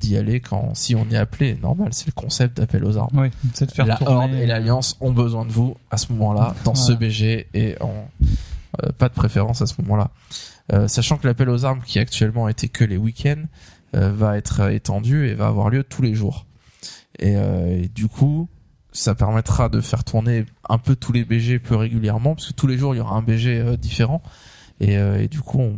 d'y 0.00 0.16
aller 0.16 0.40
quand 0.40 0.74
si 0.74 0.94
on 0.94 1.08
est 1.10 1.16
appelé. 1.16 1.56
Normal, 1.62 1.88
c'est 1.92 2.06
le 2.06 2.12
concept 2.12 2.56
d'appel 2.56 2.84
aux 2.84 2.96
armes. 2.96 3.10
Oui, 3.14 3.28
c'est 3.52 3.66
de 3.66 3.72
faire 3.72 3.86
La 3.86 3.96
tourner. 3.96 4.14
Horde 4.14 4.34
et 4.34 4.46
l'Alliance 4.46 4.96
ont 5.00 5.12
besoin 5.12 5.44
de 5.44 5.52
vous 5.52 5.76
à 5.90 5.96
ce 5.96 6.12
moment-là, 6.12 6.54
dans 6.64 6.74
ce. 6.74 6.92
BG 6.92 7.46
et 7.54 7.76
en 7.80 8.08
euh, 8.82 8.92
pas 8.92 9.08
de 9.08 9.14
préférence 9.14 9.62
à 9.62 9.66
ce 9.66 9.74
moment-là. 9.82 10.10
Euh, 10.72 10.88
sachant 10.88 11.16
que 11.16 11.26
l'appel 11.26 11.48
aux 11.48 11.64
armes 11.64 11.80
qui 11.84 11.98
actuellement 11.98 12.48
était 12.48 12.68
que 12.68 12.84
les 12.84 12.96
week-ends 12.96 13.44
euh, 13.96 14.12
va 14.12 14.36
être 14.36 14.70
étendu 14.70 15.28
et 15.28 15.34
va 15.34 15.48
avoir 15.48 15.70
lieu 15.70 15.82
tous 15.82 16.02
les 16.02 16.14
jours. 16.14 16.46
Et, 17.18 17.32
et 17.34 17.88
du 17.88 18.08
coup, 18.08 18.48
ça 18.92 19.14
permettra 19.14 19.68
de 19.68 19.80
faire 19.80 20.04
tourner 20.04 20.46
un 20.68 20.78
peu 20.78 20.96
tous 20.96 21.12
les 21.12 21.24
BG 21.24 21.58
plus 21.58 21.74
régulièrement 21.74 22.34
parce 22.34 22.48
que 22.48 22.52
tous 22.54 22.66
les 22.66 22.78
jours 22.78 22.94
il 22.94 22.98
y 22.98 23.00
aura 23.00 23.14
un 23.16 23.22
BG 23.22 23.76
différent. 23.76 24.22
Et, 24.80 24.96
euh, 24.96 25.20
et 25.22 25.28
du 25.28 25.40
coup, 25.40 25.60
on- 25.60 25.76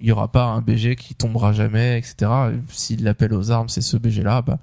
il 0.00 0.06
y 0.06 0.12
aura 0.12 0.28
pas 0.28 0.44
un 0.46 0.60
BG 0.60 0.96
qui 0.96 1.14
tombera 1.14 1.52
jamais, 1.52 1.98
etc. 1.98 2.30
Et 2.52 2.58
Si 2.68 2.96
l'appel 2.96 3.32
aux 3.34 3.50
armes 3.50 3.68
c'est 3.68 3.80
ce 3.80 3.96
BG 3.96 4.22
là, 4.22 4.42
bah, 4.42 4.58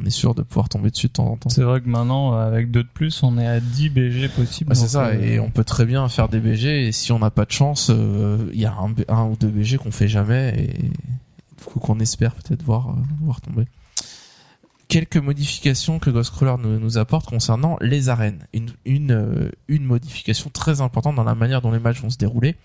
on 0.00 0.04
est 0.04 0.10
sûr 0.10 0.34
de 0.34 0.42
pouvoir 0.42 0.68
tomber 0.68 0.90
dessus 0.90 1.06
de 1.08 1.12
temps 1.12 1.26
en 1.28 1.36
temps. 1.36 1.48
C'est 1.50 1.62
vrai 1.62 1.80
que 1.80 1.88
maintenant, 1.88 2.34
euh, 2.34 2.46
avec 2.48 2.70
2 2.70 2.82
de 2.82 2.88
plus, 2.92 3.22
on 3.22 3.38
est 3.38 3.46
à 3.46 3.60
10 3.60 3.90
BG 3.90 4.28
possibles. 4.28 4.70
Ouais, 4.70 4.74
c'est 4.74 4.88
ça, 4.88 5.06
euh, 5.08 5.20
et 5.22 5.38
on 5.40 5.50
peut 5.50 5.64
très 5.64 5.84
bien 5.84 6.08
faire 6.08 6.28
des 6.28 6.40
BG, 6.40 6.86
et 6.88 6.92
si 6.92 7.12
on 7.12 7.18
n'a 7.20 7.30
pas 7.30 7.44
de 7.44 7.52
chance, 7.52 7.90
euh, 7.90 8.38
il 8.52 8.60
y 8.60 8.66
a 8.66 8.74
un, 9.08 9.24
ou 9.26 9.36
deux 9.36 9.48
BG 9.48 9.78
qu'on 9.78 9.90
fait 9.92 10.08
jamais, 10.08 10.54
et 10.58 10.82
du 10.88 11.64
coup 11.64 11.78
qu'on 11.78 12.00
espère 12.00 12.34
peut-être 12.34 12.62
voir, 12.62 12.88
euh, 12.90 12.92
voir 13.22 13.40
tomber. 13.40 13.64
Quelques 14.88 15.16
modifications 15.16 15.98
que 15.98 16.10
Ghostcrawler 16.10 16.56
nous, 16.62 16.78
nous 16.78 16.98
apporte 16.98 17.26
concernant 17.26 17.78
les 17.80 18.10
arènes. 18.10 18.40
Une, 18.52 18.70
une, 18.84 19.12
euh, 19.12 19.50
une 19.68 19.84
modification 19.84 20.50
très 20.50 20.82
importante 20.82 21.16
dans 21.16 21.24
la 21.24 21.34
manière 21.34 21.62
dont 21.62 21.70
les 21.70 21.78
matchs 21.78 22.02
vont 22.02 22.10
se 22.10 22.18
dérouler. 22.18 22.56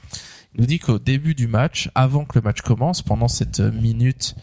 Il 0.56 0.62
nous 0.62 0.68
dit 0.68 0.80
qu'au 0.80 1.00
début 1.00 1.36
du 1.36 1.48
match, 1.48 1.90
avant 1.96 2.26
que 2.26 2.38
le 2.38 2.44
match 2.44 2.62
commence, 2.62 3.02
pendant 3.02 3.28
cette 3.28 3.60
minute 3.60 4.36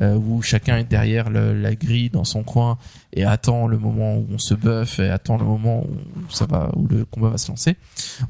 euh, 0.00 0.16
où 0.16 0.40
chacun 0.40 0.78
est 0.78 0.84
derrière 0.84 1.30
la 1.30 1.74
grille 1.74 2.10
dans 2.10 2.24
son 2.24 2.42
coin 2.42 2.78
et 3.12 3.24
attend 3.24 3.66
le 3.66 3.76
moment 3.76 4.16
où 4.16 4.26
on 4.32 4.38
se 4.38 4.54
buff 4.54 4.98
et 5.00 5.08
attend 5.08 5.36
le 5.36 5.44
moment 5.44 5.84
où 5.84 6.30
ça 6.30 6.46
va 6.46 6.70
où 6.76 6.86
le 6.86 7.04
combat 7.04 7.30
va 7.30 7.38
se 7.38 7.48
lancer, 7.48 7.76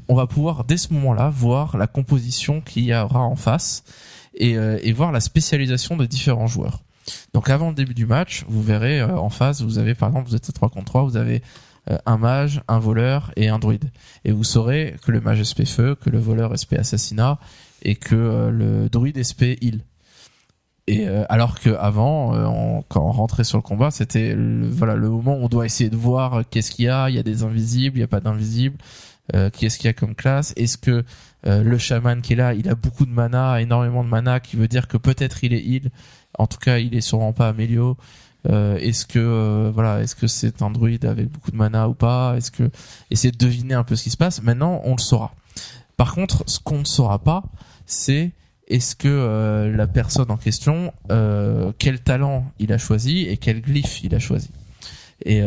on 0.07 0.15
va 0.15 0.27
pouvoir 0.27 0.63
dès 0.63 0.77
ce 0.77 0.91
moment-là 0.93 1.29
voir 1.29 1.77
la 1.77 1.87
composition 1.87 2.61
qu'il 2.61 2.83
y 2.85 2.95
aura 2.95 3.21
en 3.21 3.35
face 3.35 3.83
et, 4.33 4.57
euh, 4.57 4.79
et 4.81 4.91
voir 4.91 5.11
la 5.11 5.21
spécialisation 5.21 5.97
de 5.97 6.05
différents 6.05 6.47
joueurs. 6.47 6.81
Donc 7.33 7.49
avant 7.49 7.69
le 7.69 7.75
début 7.75 7.93
du 7.93 8.05
match, 8.05 8.43
vous 8.47 8.61
verrez 8.61 8.99
euh, 8.99 9.17
en 9.17 9.29
face, 9.29 9.61
vous 9.61 9.77
avez 9.77 9.95
par 9.95 10.09
exemple, 10.09 10.29
vous 10.29 10.35
êtes 10.35 10.49
à 10.49 10.51
3 10.51 10.69
contre 10.69 10.85
3, 10.85 11.03
vous 11.03 11.17
avez 11.17 11.41
un 12.05 12.17
mage, 12.17 12.61
un 12.67 12.79
voleur 12.79 13.31
et 13.35 13.49
un 13.49 13.59
druide. 13.59 13.91
Et 14.23 14.31
vous 14.31 14.43
saurez 14.43 14.95
que 15.03 15.11
le 15.11 15.19
mage 15.19 15.43
SP 15.43 15.65
feu, 15.65 15.95
que 15.95 16.09
le 16.09 16.19
voleur 16.19 16.57
SP 16.57 16.77
assassinat 16.77 17.39
et 17.81 17.95
que 17.95 18.15
euh, 18.15 18.51
le 18.51 18.89
druide 18.89 19.21
SP 19.21 19.57
heal. 19.61 19.81
Et 20.87 21.07
euh, 21.07 21.23
alors 21.29 21.59
que 21.59 21.69
avant, 21.69 22.35
euh, 22.35 22.81
quand 22.89 23.05
on 23.05 23.11
rentrait 23.11 23.43
sur 23.43 23.57
le 23.57 23.61
combat, 23.61 23.91
c'était 23.91 24.33
le, 24.35 24.67
voilà 24.67 24.95
le 24.95 25.09
moment 25.09 25.35
où 25.35 25.45
on 25.45 25.47
doit 25.47 25.65
essayer 25.65 25.89
de 25.89 25.95
voir 25.95 26.33
euh, 26.33 26.43
qu'est-ce 26.49 26.71
qu'il 26.71 26.85
y 26.85 26.89
a. 26.89 27.09
Il 27.09 27.15
y 27.15 27.19
a 27.19 27.23
des 27.23 27.43
invisibles, 27.43 27.97
il 27.97 28.01
y 28.01 28.03
a 28.03 28.07
pas 28.07 28.19
d'invisibles. 28.19 28.77
Euh, 29.35 29.49
qu'est-ce 29.49 29.77
qu'il 29.77 29.85
y 29.85 29.89
a 29.89 29.93
comme 29.93 30.15
classe? 30.15 30.53
Est-ce 30.57 30.77
que 30.77 31.03
euh, 31.47 31.63
le 31.63 31.77
chaman 31.77 32.21
qui 32.21 32.33
est 32.33 32.35
là, 32.35 32.53
il 32.53 32.67
a 32.67 32.75
beaucoup 32.75 33.05
de 33.05 33.11
mana, 33.11 33.61
énormément 33.61 34.03
de 34.03 34.09
mana, 34.09 34.39
qui 34.39 34.57
veut 34.57 34.67
dire 34.67 34.87
que 34.87 34.97
peut-être 34.97 35.43
il 35.43 35.53
est 35.53 35.63
heal. 35.63 35.89
En 36.37 36.47
tout 36.47 36.57
cas, 36.57 36.79
il 36.79 36.95
est 36.95 37.01
sûrement 37.01 37.33
pas 37.33 37.49
Amélio. 37.49 37.97
Euh, 38.49 38.77
est-ce 38.77 39.05
que 39.05 39.19
euh, 39.19 39.71
voilà, 39.73 40.01
est-ce 40.01 40.15
que 40.15 40.27
c'est 40.27 40.61
un 40.61 40.71
druide 40.71 41.05
avec 41.05 41.29
beaucoup 41.29 41.51
de 41.51 41.57
mana 41.57 41.87
ou 41.87 41.93
pas? 41.93 42.35
Est-ce 42.37 42.51
que 42.51 42.69
essayer 43.09 43.31
de 43.31 43.37
deviner 43.37 43.75
un 43.75 43.83
peu 43.83 43.95
ce 43.95 44.03
qui 44.03 44.09
se 44.09 44.17
passe 44.17 44.41
Maintenant, 44.41 44.81
on 44.83 44.91
le 44.91 45.01
saura. 45.01 45.33
Par 45.97 46.15
contre, 46.15 46.43
ce 46.47 46.59
qu'on 46.59 46.79
ne 46.79 46.85
saura 46.85 47.19
pas, 47.19 47.43
c'est 47.85 48.31
est-ce 48.67 48.95
que 48.95 49.07
euh, 49.07 49.75
la 49.75 49.85
personne 49.87 50.31
en 50.31 50.37
question, 50.37 50.93
quel 51.77 52.01
talent 52.01 52.45
il 52.59 52.73
a 52.73 52.77
choisi 52.77 53.27
et 53.27 53.37
quel 53.37 53.61
glyphe 53.61 54.03
il 54.03 54.15
a 54.15 54.19
choisi. 54.19 54.49
Et, 55.23 55.43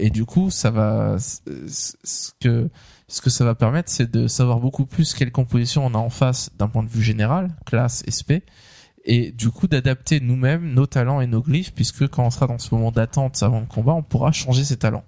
et 0.00 0.10
du 0.10 0.24
coup, 0.24 0.50
ça 0.50 0.70
va, 0.70 1.18
ce 1.18 2.32
que 2.40 2.68
ce 3.08 3.22
que 3.22 3.30
ça 3.30 3.44
va 3.44 3.54
permettre, 3.54 3.90
c'est 3.90 4.10
de 4.10 4.26
savoir 4.26 4.60
beaucoup 4.60 4.84
plus 4.84 5.14
quelle 5.14 5.32
composition 5.32 5.86
on 5.86 5.94
a 5.94 5.98
en 5.98 6.10
face 6.10 6.50
d'un 6.58 6.68
point 6.68 6.82
de 6.82 6.88
vue 6.88 7.02
général, 7.02 7.48
classe, 7.64 8.04
SP, 8.04 8.44
et 9.08 9.32
du 9.32 9.50
coup 9.50 9.66
d'adapter 9.66 10.20
nous-mêmes 10.20 10.74
nos 10.74 10.86
talents 10.86 11.20
et 11.22 11.26
nos 11.26 11.40
glyphes, 11.40 11.72
puisque 11.74 12.06
quand 12.08 12.24
on 12.24 12.30
sera 12.30 12.46
dans 12.46 12.58
ce 12.58 12.74
moment 12.74 12.92
d'attente 12.92 13.42
avant 13.42 13.58
le 13.58 13.66
combat, 13.66 13.94
on 13.94 14.02
pourra 14.02 14.32
changer 14.32 14.64
ses 14.64 14.76
talents. 14.76 15.04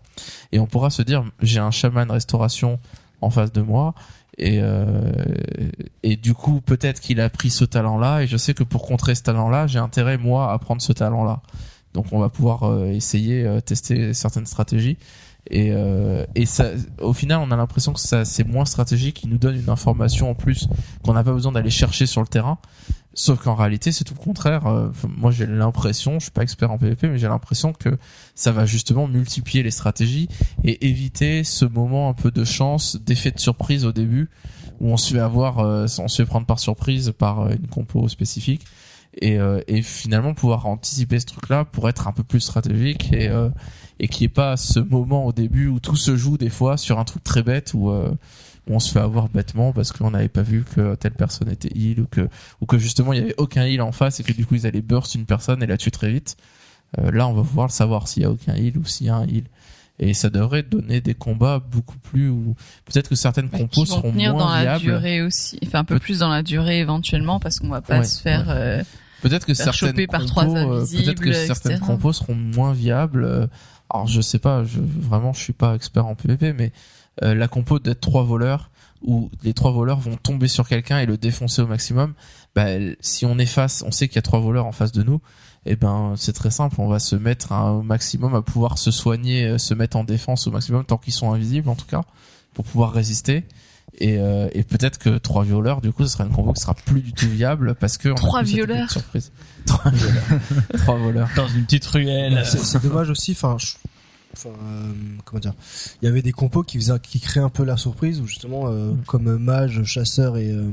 Et 0.52 0.58
on 0.58 0.66
pourra 0.66 0.88
se 0.88 1.02
dire, 1.02 1.22
j'ai 1.42 1.60
un 1.60 1.70
chaman 1.70 2.10
restauration 2.10 2.80
en 3.20 3.28
face 3.28 3.52
de 3.52 3.60
moi, 3.60 3.94
et, 4.38 4.58
euh, 4.62 5.12
et 6.02 6.16
du 6.16 6.32
coup, 6.32 6.62
peut-être 6.62 7.00
qu'il 7.00 7.20
a 7.20 7.28
pris 7.28 7.50
ce 7.50 7.66
talent-là, 7.66 8.22
et 8.22 8.26
je 8.26 8.38
sais 8.38 8.54
que 8.54 8.62
pour 8.62 8.86
contrer 8.86 9.14
ce 9.14 9.22
talent-là, 9.22 9.66
j'ai 9.66 9.78
intérêt, 9.78 10.16
moi, 10.16 10.50
à 10.50 10.58
prendre 10.58 10.80
ce 10.80 10.94
talent-là. 10.94 11.42
Donc 11.92 12.06
on 12.12 12.20
va 12.20 12.30
pouvoir 12.30 12.64
euh, 12.64 12.86
essayer, 12.86 13.44
euh, 13.44 13.60
tester 13.60 14.14
certaines 14.14 14.46
stratégies. 14.46 14.96
Et, 15.48 15.70
euh, 15.72 16.24
et 16.34 16.46
ça, 16.46 16.70
au 17.00 17.12
final, 17.12 17.40
on 17.42 17.50
a 17.50 17.56
l'impression 17.56 17.92
que 17.92 18.00
ça, 18.00 18.24
c'est 18.24 18.44
moins 18.44 18.64
stratégique, 18.64 19.16
qui 19.16 19.28
nous 19.28 19.38
donne 19.38 19.56
une 19.56 19.70
information 19.70 20.30
en 20.30 20.34
plus 20.34 20.68
qu'on 21.02 21.14
n'a 21.14 21.24
pas 21.24 21.32
besoin 21.32 21.52
d'aller 21.52 21.70
chercher 21.70 22.06
sur 22.06 22.20
le 22.20 22.26
terrain. 22.26 22.58
Sauf 23.12 23.42
qu'en 23.42 23.54
réalité, 23.54 23.90
c'est 23.90 24.04
tout 24.04 24.14
le 24.14 24.22
contraire. 24.22 24.66
Euh, 24.66 24.88
moi, 25.16 25.30
j'ai 25.30 25.46
l'impression, 25.46 26.18
je 26.20 26.24
suis 26.24 26.30
pas 26.30 26.42
expert 26.42 26.70
en 26.70 26.78
PvP, 26.78 27.08
mais 27.08 27.18
j'ai 27.18 27.26
l'impression 27.26 27.72
que 27.72 27.98
ça 28.34 28.52
va 28.52 28.66
justement 28.66 29.08
multiplier 29.08 29.62
les 29.62 29.72
stratégies 29.72 30.28
et 30.62 30.86
éviter 30.86 31.42
ce 31.42 31.64
moment 31.64 32.08
un 32.08 32.14
peu 32.14 32.30
de 32.30 32.44
chance, 32.44 32.96
d'effet 33.04 33.32
de 33.32 33.40
surprise 33.40 33.84
au 33.84 33.92
début, 33.92 34.30
où 34.80 34.90
on 34.90 34.96
se 34.96 35.12
fait 35.12 35.20
avoir, 35.20 35.58
euh, 35.58 35.86
on 35.98 36.08
se 36.08 36.22
fait 36.22 36.26
prendre 36.26 36.46
par 36.46 36.60
surprise 36.60 37.12
par 37.18 37.40
euh, 37.40 37.50
une 37.50 37.66
compo 37.66 38.08
spécifique, 38.08 38.62
et, 39.20 39.38
euh, 39.38 39.60
et 39.66 39.82
finalement 39.82 40.34
pouvoir 40.34 40.66
anticiper 40.66 41.18
ce 41.18 41.26
truc-là 41.26 41.64
pour 41.64 41.88
être 41.88 42.06
un 42.08 42.12
peu 42.12 42.22
plus 42.22 42.40
stratégique 42.40 43.12
et 43.12 43.28
euh, 43.28 43.48
et 43.98 44.08
qu'il 44.08 44.22
n'y 44.22 44.26
ait 44.26 44.34
pas 44.34 44.56
ce 44.56 44.80
moment 44.80 45.26
au 45.26 45.32
début 45.32 45.66
où 45.66 45.78
tout 45.78 45.96
se 45.96 46.16
joue 46.16 46.38
des 46.38 46.48
fois 46.48 46.78
sur 46.78 46.98
un 46.98 47.04
truc 47.04 47.22
très 47.22 47.42
bête 47.42 47.74
où, 47.74 47.92
où 48.68 48.74
on 48.74 48.78
se 48.80 48.92
fait 48.92 49.00
avoir 49.00 49.28
bêtement 49.28 49.72
parce 49.72 49.92
qu'on 49.92 50.10
n'avait 50.10 50.28
pas 50.28 50.42
vu 50.42 50.64
que 50.64 50.94
telle 50.96 51.12
personne 51.14 51.50
était 51.50 51.70
heal 51.76 52.00
ou 52.00 52.06
que 52.06 52.28
ou 52.60 52.66
que 52.66 52.78
justement 52.78 53.12
il 53.12 53.18
y 53.20 53.22
avait 53.22 53.34
aucun 53.38 53.64
heal 53.64 53.80
en 53.82 53.92
face 53.92 54.20
et 54.20 54.22
que 54.22 54.32
du 54.32 54.44
coup 54.46 54.54
ils 54.54 54.66
allaient 54.66 54.82
burst 54.82 55.14
une 55.14 55.24
personne 55.26 55.62
et 55.62 55.66
la 55.66 55.76
tuer 55.76 55.90
très 55.90 56.10
vite. 56.10 56.36
Euh, 56.98 57.10
là, 57.12 57.26
on 57.28 57.32
va 57.34 57.42
pouvoir 57.42 57.66
le 57.68 57.72
savoir 57.72 58.08
s'il 58.08 58.22
y 58.24 58.26
a 58.26 58.30
aucun 58.30 58.54
heal 58.54 58.76
ou 58.76 58.84
s'il 58.84 59.06
y 59.06 59.10
a 59.10 59.14
un 59.16 59.26
heal. 59.26 59.44
et 60.00 60.12
ça 60.14 60.28
devrait 60.30 60.62
donner 60.62 61.00
des 61.00 61.14
combats 61.14 61.58
beaucoup 61.60 61.98
plus 61.98 62.28
ou 62.30 62.54
peut-être 62.86 63.08
que 63.08 63.14
certaines 63.14 63.48
Bah, 63.48 63.58
compos 63.58 63.84
seront 63.86 64.12
moins 64.12 64.32
dans 64.34 64.48
la 64.50 64.62
viables. 64.62 64.80
durée 64.84 65.22
aussi, 65.22 65.58
enfin 65.64 65.80
un 65.80 65.84
peu 65.84 65.94
Peut- 65.94 66.00
plus 66.00 66.18
dans 66.20 66.30
la 66.30 66.42
durée 66.42 66.78
éventuellement 66.80 67.38
parce 67.38 67.58
qu'on 67.58 67.68
va 67.68 67.80
pas 67.82 67.98
Ouais, 67.98 68.04
se 68.04 68.20
faire. 68.20 68.46
euh, 68.48 68.82
Peut-être 69.22 69.46
que 69.46 69.52
faire 69.54 69.74
certaines 69.74 70.06
compos, 70.06 70.56
euh, 70.56 70.84
peut-être 70.86 71.20
que 71.20 71.28
invisibles, 71.28 71.34
certaines 71.34 71.72
etc. 71.72 71.86
compos 71.86 72.12
seront 72.14 72.34
moins 72.34 72.72
viables. 72.72 73.48
Alors 73.92 74.06
je 74.06 74.20
sais 74.22 74.38
pas, 74.38 74.64
je, 74.64 74.78
vraiment 74.80 75.32
je 75.34 75.40
suis 75.40 75.52
pas 75.52 75.74
expert 75.74 76.06
en 76.06 76.14
PvP, 76.14 76.52
mais 76.54 76.72
la 77.20 77.48
compo 77.48 77.78
d'être 77.78 78.00
trois 78.00 78.22
voleurs 78.24 78.70
où 79.02 79.30
les 79.42 79.54
trois 79.54 79.70
voleurs 79.72 79.98
vont 79.98 80.16
tomber 80.16 80.46
sur 80.48 80.68
quelqu'un 80.68 80.98
et 80.98 81.06
le 81.06 81.16
défoncer 81.16 81.62
au 81.62 81.66
maximum. 81.66 82.12
Bah, 82.54 82.66
si 83.00 83.24
on 83.24 83.38
est 83.38 83.46
face, 83.46 83.82
on 83.86 83.90
sait 83.90 84.08
qu'il 84.08 84.16
y 84.16 84.18
a 84.18 84.22
trois 84.22 84.40
voleurs 84.40 84.66
en 84.66 84.72
face 84.72 84.92
de 84.92 85.02
nous. 85.02 85.20
Et 85.66 85.76
ben 85.76 86.14
c'est 86.16 86.32
très 86.32 86.50
simple, 86.50 86.76
on 86.78 86.88
va 86.88 86.98
se 86.98 87.16
mettre 87.16 87.52
à- 87.52 87.72
au 87.72 87.82
maximum 87.82 88.34
à 88.34 88.40
pouvoir 88.42 88.78
se 88.78 88.90
soigner, 88.90 89.44
euh, 89.46 89.58
se 89.58 89.74
mettre 89.74 89.96
en 89.98 90.04
défense 90.04 90.46
au 90.46 90.50
maximum 90.50 90.84
tant 90.84 90.96
qu'ils 90.96 91.12
sont 91.12 91.32
invisibles 91.32 91.68
en 91.68 91.74
tout 91.76 91.84
cas 91.86 92.02
pour 92.54 92.64
pouvoir 92.64 92.92
résister. 92.92 93.44
Et, 93.98 94.16
euh, 94.18 94.48
et 94.52 94.62
peut-être 94.62 94.98
que 94.98 95.18
trois 95.18 95.44
violeurs, 95.44 95.80
du 95.82 95.92
coup, 95.92 96.04
ce 96.04 96.10
sera 96.12 96.24
une 96.24 96.30
combo 96.30 96.52
qui 96.54 96.60
sera 96.62 96.74
plus 96.74 97.02
du 97.02 97.12
tout 97.12 97.28
viable 97.28 97.74
parce 97.74 97.98
que 97.98 98.08
Trois 98.14 98.42
violeurs 98.42 98.90
surprise. 98.90 99.32
Trois 99.66 99.90
violeurs. 99.90 100.22
trois 100.78 100.96
voleurs. 100.96 101.28
Dans 101.36 101.48
une 101.48 101.64
petite 101.64 101.84
ruelle. 101.86 102.42
C'est 102.46 102.60
c'est 102.60 102.82
dommage 102.82 103.10
aussi. 103.10 103.32
Enfin, 103.32 103.56
je- 103.58 103.74
enfin, 104.32 104.50
euh, 104.50 104.92
comment 105.24 105.40
dire 105.40 105.54
Il 106.02 106.06
y 106.06 106.08
avait 106.08 106.22
des 106.22 106.32
compos 106.32 106.62
qui 106.62 106.78
faisaient, 106.78 106.98
qui 107.00 107.20
créaient 107.20 107.42
un 107.42 107.48
peu 107.48 107.64
la 107.64 107.76
surprise, 107.76 108.20
où 108.20 108.26
justement, 108.26 108.64
euh, 108.68 108.92
comme 109.06 109.28
euh, 109.28 109.38
mage, 109.38 109.82
chasseur 109.84 110.36
et. 110.36 110.50
Euh, 110.50 110.70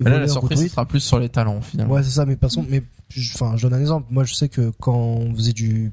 Mais 0.00 0.10
là, 0.10 0.18
la 0.20 0.28
surprise 0.28 0.70
sera 0.70 0.86
plus 0.86 1.00
sur 1.00 1.18
les 1.18 1.28
talents 1.28 1.60
finalement. 1.60 1.94
Ouais, 1.94 2.02
c'est 2.02 2.10
ça. 2.10 2.26
Mais 2.26 2.36
passons. 2.36 2.64
Mais 2.68 2.82
je- 3.08 3.32
enfin, 3.34 3.56
je 3.56 3.62
donne 3.68 3.74
un 3.78 3.80
exemple. 3.80 4.06
Moi, 4.10 4.24
je 4.24 4.34
sais 4.34 4.48
que 4.48 4.70
quand 4.80 4.94
on 4.96 5.34
faisait 5.34 5.52
du, 5.52 5.92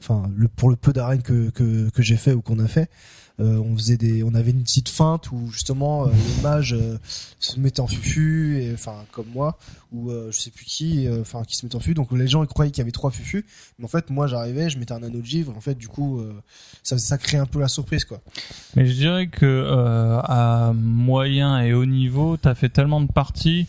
enfin, 0.00 0.30
le 0.36 0.48
pour 0.48 0.70
le 0.70 0.76
peu 0.76 0.92
d'arènes 0.92 1.22
que 1.22 1.50
que 1.50 1.90
que 1.90 2.02
j'ai 2.02 2.16
fait 2.16 2.32
ou 2.32 2.42
qu'on 2.42 2.58
a 2.58 2.68
fait. 2.68 2.88
Euh, 3.42 3.58
on 3.58 3.76
faisait 3.76 3.96
des, 3.96 4.22
on 4.22 4.34
avait 4.34 4.52
une 4.52 4.62
petite 4.62 4.88
feinte 4.88 5.32
où 5.32 5.50
justement 5.50 6.06
euh, 6.06 6.10
le 6.10 6.42
mage 6.42 6.74
euh, 6.74 6.98
se 7.40 7.58
mettait 7.58 7.80
en 7.80 7.86
fufu, 7.86 8.62
et 8.62 8.72
enfin 8.72 9.04
comme 9.10 9.26
moi, 9.34 9.58
ou 9.90 10.10
je 10.10 10.38
sais 10.38 10.50
plus 10.50 10.64
qui, 10.64 11.06
enfin 11.20 11.42
qui 11.44 11.56
se 11.56 11.66
mettait 11.66 11.76
en 11.76 11.80
fufu. 11.80 11.94
Donc 11.94 12.12
les 12.12 12.28
gens 12.28 12.42
ils 12.42 12.48
croyaient 12.48 12.70
qu'il 12.70 12.80
y 12.80 12.82
avait 12.82 12.92
trois 12.92 13.10
fufus, 13.10 13.44
mais 13.78 13.84
en 13.84 13.88
fait 13.88 14.10
moi 14.10 14.26
j'arrivais, 14.26 14.70
je 14.70 14.78
mettais 14.78 14.92
un 14.92 15.02
anneau 15.02 15.20
de 15.20 15.26
givre, 15.26 15.54
en 15.56 15.60
fait 15.60 15.74
du 15.74 15.88
coup 15.88 16.22
ça 16.82 16.96
ça 16.96 17.18
crée 17.18 17.36
un 17.36 17.46
peu 17.46 17.60
la 17.60 17.68
surprise 17.68 18.04
quoi. 18.04 18.20
Mais 18.74 18.86
je 18.86 18.92
dirais 18.92 19.26
que 19.26 19.68
à 20.24 20.72
moyen 20.74 21.60
et 21.60 21.74
haut 21.74 21.84
niveau, 21.84 22.36
t'as 22.36 22.54
fait 22.54 22.70
tellement 22.70 23.00
de 23.00 23.12
parties 23.12 23.66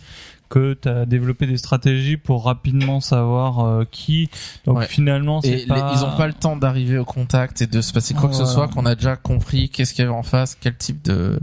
que 0.54 0.74
t'as 0.76 1.06
développé 1.06 1.48
des 1.48 1.58
stratégies 1.58 2.18
pour 2.18 2.46
rapidement 2.46 3.00
savoir 3.02 3.60
euh, 3.66 3.86
qui. 3.90 4.30
Donc 4.66 4.78
Ouais. 4.78 4.86
finalement, 4.88 5.40
Et 5.42 5.48
c'est 5.48 5.56
les- 5.56 5.66
pas... 5.66 5.94
ils 5.98 6.04
ont 6.06 6.16
pas 6.16 6.28
le 6.28 6.34
temps 6.34 6.56
d'arriver 6.56 7.00
au 7.00 7.06
contact 7.06 7.62
et 7.64 7.68
de 7.68 7.82
se 7.82 7.92
passer 7.92 8.14
quoi 8.14 8.30
que 8.30 8.36
ce 8.36 8.46
soit 8.46 8.68
qu'on 8.68 8.86
a 8.86 8.94
déjà 8.94 9.16
compris 9.16 9.70
qu'est-ce 9.70 9.94
qu'il 9.96 10.04
y 10.04 10.08
avait 10.08 10.16
en 10.16 10.22
face, 10.24 10.56
quel 10.60 10.76
type 10.78 11.02
de 11.04 11.40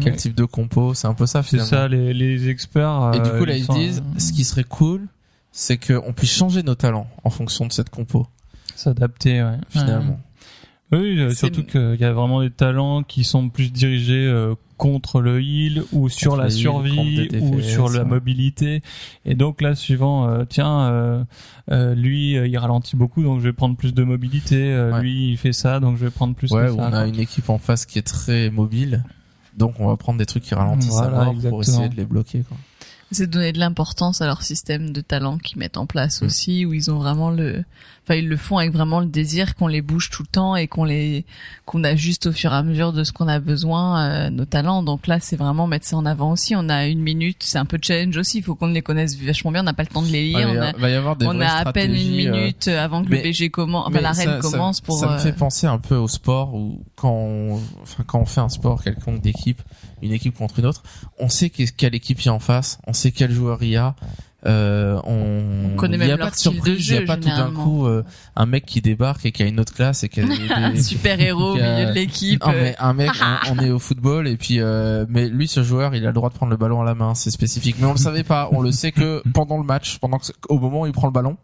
quel 0.00 0.16
type 0.16 0.34
de 0.34 0.44
compo, 0.44 0.92
c'est 0.94 1.06
un 1.06 1.14
peu 1.14 1.26
ça 1.26 1.44
C'est 1.44 1.50
finalement. 1.50 1.70
ça, 1.70 1.86
les, 1.86 2.12
les 2.12 2.48
experts. 2.48 3.12
Et 3.14 3.20
du 3.20 3.28
euh, 3.30 3.38
coup 3.38 3.44
là 3.44 3.56
ils 3.56 3.64
sont- 3.64 3.74
disent 3.74 4.02
ce 4.18 4.32
qui 4.32 4.42
serait 4.42 4.64
cool, 4.64 5.06
c'est 5.52 5.76
qu'on 5.78 6.12
puisse 6.12 6.32
changer 6.32 6.64
nos 6.64 6.74
talents 6.74 7.06
en 7.22 7.30
fonction 7.30 7.64
de 7.64 7.72
cette 7.72 7.88
compo 7.90 8.26
s'adapter. 8.74 9.40
Ouais. 9.42 9.58
finalement. 9.70 10.18
Oui, 10.90 11.18
euh, 11.20 11.30
surtout 11.30 11.64
qu'il 11.64 11.98
y 12.00 12.04
a 12.04 12.12
vraiment 12.12 12.40
des 12.40 12.50
talents 12.50 13.02
qui 13.02 13.22
sont 13.24 13.50
plus 13.50 13.70
dirigés 13.72 14.26
euh, 14.26 14.54
contre 14.78 15.20
le 15.20 15.42
heal 15.42 15.82
ou 15.92 16.08
sur 16.08 16.30
Contre 16.32 16.42
la 16.44 16.50
survie 16.50 17.28
ou 17.40 17.60
sur 17.60 17.90
la 17.90 18.04
mobilité. 18.04 18.80
Et 19.26 19.34
donc 19.34 19.60
là, 19.60 19.74
suivant, 19.74 20.28
euh, 20.28 20.44
tiens, 20.48 20.88
euh, 20.88 21.24
euh, 21.70 21.94
lui, 21.94 22.38
euh, 22.38 22.46
il 22.46 22.56
ralentit 22.56 22.96
beaucoup, 22.96 23.22
donc 23.22 23.40
je 23.40 23.44
vais 23.44 23.52
prendre 23.52 23.76
plus 23.76 23.92
de 23.92 24.02
mobilité. 24.04 24.72
Euh, 24.72 24.92
Ouais. 24.92 25.00
Lui, 25.02 25.32
il 25.32 25.36
fait 25.36 25.52
ça, 25.52 25.78
donc 25.80 25.98
je 25.98 26.04
vais 26.06 26.10
prendre 26.10 26.34
plus 26.34 26.50
Ouais, 26.52 26.66
que 26.68 26.72
où 26.72 26.76
ça. 26.76 26.86
on 26.86 26.90
quoi. 26.90 26.98
a 27.00 27.06
une 27.06 27.18
équipe 27.20 27.50
en 27.50 27.58
face 27.58 27.84
qui 27.84 27.98
est 27.98 28.02
très 28.06 28.48
mobile. 28.50 29.04
Donc 29.58 29.74
on 29.80 29.88
va 29.88 29.96
prendre 29.96 30.18
des 30.18 30.26
trucs 30.26 30.44
qui 30.44 30.54
ralentissent 30.54 30.90
Voilà, 30.92 31.20
à 31.20 31.24
mort 31.32 31.34
pour 31.50 31.60
essayer 31.62 31.88
de 31.88 31.96
les 31.96 32.04
bloquer 32.04 32.44
quoi. 32.48 32.56
c'est 33.10 33.26
de 33.26 33.32
donner 33.32 33.52
de 33.52 33.58
l'importance 33.58 34.20
à 34.22 34.26
leur 34.26 34.42
système 34.42 34.92
de 34.92 35.00
talent 35.00 35.36
qu'ils 35.38 35.58
mettent 35.58 35.76
en 35.78 35.86
place 35.86 36.22
Mm. 36.22 36.24
aussi, 36.26 36.64
où 36.64 36.72
ils 36.72 36.90
ont 36.92 36.98
vraiment 36.98 37.30
le, 37.30 37.64
enfin 38.08 38.18
ils 38.18 38.28
le 38.28 38.36
font 38.38 38.56
avec 38.56 38.72
vraiment 38.72 39.00
le 39.00 39.06
désir 39.06 39.54
qu'on 39.54 39.66
les 39.66 39.82
bouge 39.82 40.08
tout 40.08 40.22
le 40.22 40.28
temps 40.28 40.56
et 40.56 40.66
qu'on 40.66 40.84
les, 40.84 41.26
qu'on 41.66 41.84
ajuste 41.84 42.26
au 42.26 42.32
fur 42.32 42.52
et 42.52 42.56
à 42.56 42.62
mesure 42.62 42.94
de 42.94 43.04
ce 43.04 43.12
qu'on 43.12 43.28
a 43.28 43.38
besoin 43.38 44.00
euh, 44.00 44.30
nos 44.30 44.46
talents. 44.46 44.82
Donc 44.82 45.06
là 45.06 45.20
c'est 45.20 45.36
vraiment 45.36 45.66
mettre 45.66 45.86
ça 45.86 45.96
en 45.96 46.06
avant 46.06 46.32
aussi. 46.32 46.56
On 46.56 46.70
a 46.70 46.86
une 46.86 47.00
minute, 47.00 47.36
c'est 47.40 47.58
un 47.58 47.66
peu 47.66 47.78
challenge 47.80 48.16
aussi. 48.16 48.38
Il 48.38 48.42
faut 48.44 48.54
qu'on 48.54 48.68
les 48.68 48.80
connaisse 48.80 49.18
vachement 49.18 49.52
bien. 49.52 49.60
On 49.60 49.64
n'a 49.64 49.74
pas 49.74 49.82
le 49.82 49.88
temps 49.88 50.02
de 50.02 50.08
les 50.08 50.24
lire. 50.24 50.38
Ouais, 50.38 50.58
on 50.58 50.62
a, 50.62 50.72
va 50.72 50.90
y 50.90 50.94
avoir 50.94 51.16
des 51.16 51.26
on 51.26 51.38
a 51.40 51.48
à 51.48 51.72
peine 51.72 51.94
une 51.94 52.28
euh, 52.28 52.32
minute 52.32 52.68
avant 52.68 53.04
que 53.04 53.10
mais- 53.10 53.18
le 53.18 53.22
BG 53.24 53.50
commence, 53.50 53.88
enfin 53.88 54.40
commence 54.40 54.80
pour. 54.80 54.98
Ça 54.98 55.08
me 55.08 55.12
euh, 55.12 55.18
fait 55.18 55.32
penser 55.32 55.66
un 55.66 55.78
peu 55.78 55.96
au 55.96 56.08
sport 56.08 56.54
où 56.54 56.82
quand 56.96 57.12
on, 57.12 57.60
enfin 57.82 58.04
quand 58.06 58.20
on 58.20 58.26
fait 58.26 58.40
un 58.40 58.48
sport 58.48 58.82
quelconque 58.82 59.20
d'équipe, 59.20 59.60
une 60.00 60.12
équipe 60.12 60.34
contre 60.34 60.60
une 60.60 60.66
autre, 60.66 60.82
on 61.18 61.28
sait 61.28 61.50
quelle 61.50 61.94
équipe 61.94 62.20
il 62.22 62.26
y 62.26 62.28
a 62.30 62.34
en 62.34 62.38
face, 62.38 62.78
on 62.86 62.94
sait 62.94 63.10
quel 63.10 63.32
joueur 63.32 63.62
il 63.62 63.70
y 63.70 63.76
a. 63.76 63.94
Euh, 64.46 65.00
on, 65.02 65.72
On 65.72 65.76
connaît 65.76 65.96
il 65.96 66.00
y 66.00 66.04
a 66.04 66.16
même 66.16 66.18
pas 66.18 66.30
de 66.30 66.36
surprise, 66.36 66.88
il 66.88 66.94
y 66.94 66.96
a 66.96 67.02
pas 67.02 67.16
tout 67.16 67.26
d'un 67.28 67.50
coup 67.50 67.86
euh, 67.86 68.04
un 68.36 68.46
mec 68.46 68.64
qui 68.66 68.80
débarque 68.80 69.26
et 69.26 69.32
qui 69.32 69.42
a 69.42 69.46
une 69.46 69.58
autre 69.58 69.74
classe 69.74 70.04
et 70.04 70.08
qui 70.08 70.20
a 70.20 70.24
des, 70.26 70.36
un 70.54 70.76
super 70.80 71.20
héros 71.20 71.52
au 71.52 71.54
milieu 71.54 71.86
de 71.86 71.92
l'équipe. 71.92 72.40
Non, 72.46 72.52
mais 72.52 72.76
un 72.78 72.92
mec, 72.92 73.10
on, 73.50 73.54
on 73.54 73.58
est 73.58 73.70
au 73.70 73.80
football 73.80 74.28
et 74.28 74.36
puis 74.36 74.60
euh, 74.60 75.04
mais 75.08 75.28
lui 75.28 75.48
ce 75.48 75.64
joueur 75.64 75.92
il 75.96 76.04
a 76.04 76.06
le 76.06 76.12
droit 76.12 76.28
de 76.30 76.34
prendre 76.34 76.50
le 76.50 76.56
ballon 76.56 76.80
à 76.80 76.84
la 76.84 76.94
main, 76.94 77.16
c'est 77.16 77.32
spécifique. 77.32 77.76
Mais 77.80 77.86
on 77.86 77.92
le 77.92 77.98
savait 77.98 78.22
pas, 78.22 78.48
on 78.52 78.60
le 78.60 78.70
sait 78.70 78.92
que 78.92 79.24
pendant 79.34 79.58
le 79.58 79.64
match, 79.64 79.98
pendant 79.98 80.18
que, 80.18 80.26
au 80.48 80.60
moment 80.60 80.82
où 80.82 80.86
il 80.86 80.92
prend 80.92 81.08
le 81.08 81.12
ballon 81.12 81.36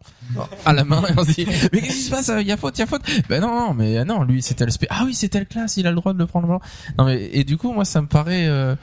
à 0.65 0.73
la 0.73 0.85
main, 0.85 1.03
et 1.09 1.13
on 1.19 1.25
se 1.25 1.33
dit 1.33 1.47
mais 1.73 1.81
qu'est-ce 1.81 1.97
qui 1.97 2.03
se 2.03 2.11
passe? 2.13 2.31
Il 2.41 2.47
y 2.47 2.53
a 2.53 2.57
faute, 2.57 2.79
il 2.79 2.83
y 2.83 2.85
a 2.85 2.87
faute. 2.87 3.03
Ben 3.29 3.41
non 3.41 3.49
non, 3.49 3.75
mais 3.75 3.99
euh, 3.99 4.05
non, 4.05 4.23
lui 4.23 4.41
c'est 4.41 4.55
tel 4.55 4.71
spé- 4.71 4.87
ah 4.91 5.03
oui 5.05 5.15
c'est 5.15 5.29
telle 5.31 5.47
classe, 5.47 5.77
il 5.79 5.87
a 5.89 5.91
le 5.91 5.97
droit 5.97 6.13
de 6.13 6.19
le 6.19 6.27
prendre 6.27 6.47
le 6.47 6.53
ballon. 6.53 6.61
Non 6.97 7.07
mais 7.07 7.29
et 7.33 7.43
du 7.43 7.57
coup 7.57 7.73
moi 7.73 7.85
ça 7.85 8.01
me 8.01 8.07
paraît 8.07 8.47
euh, 8.47 8.77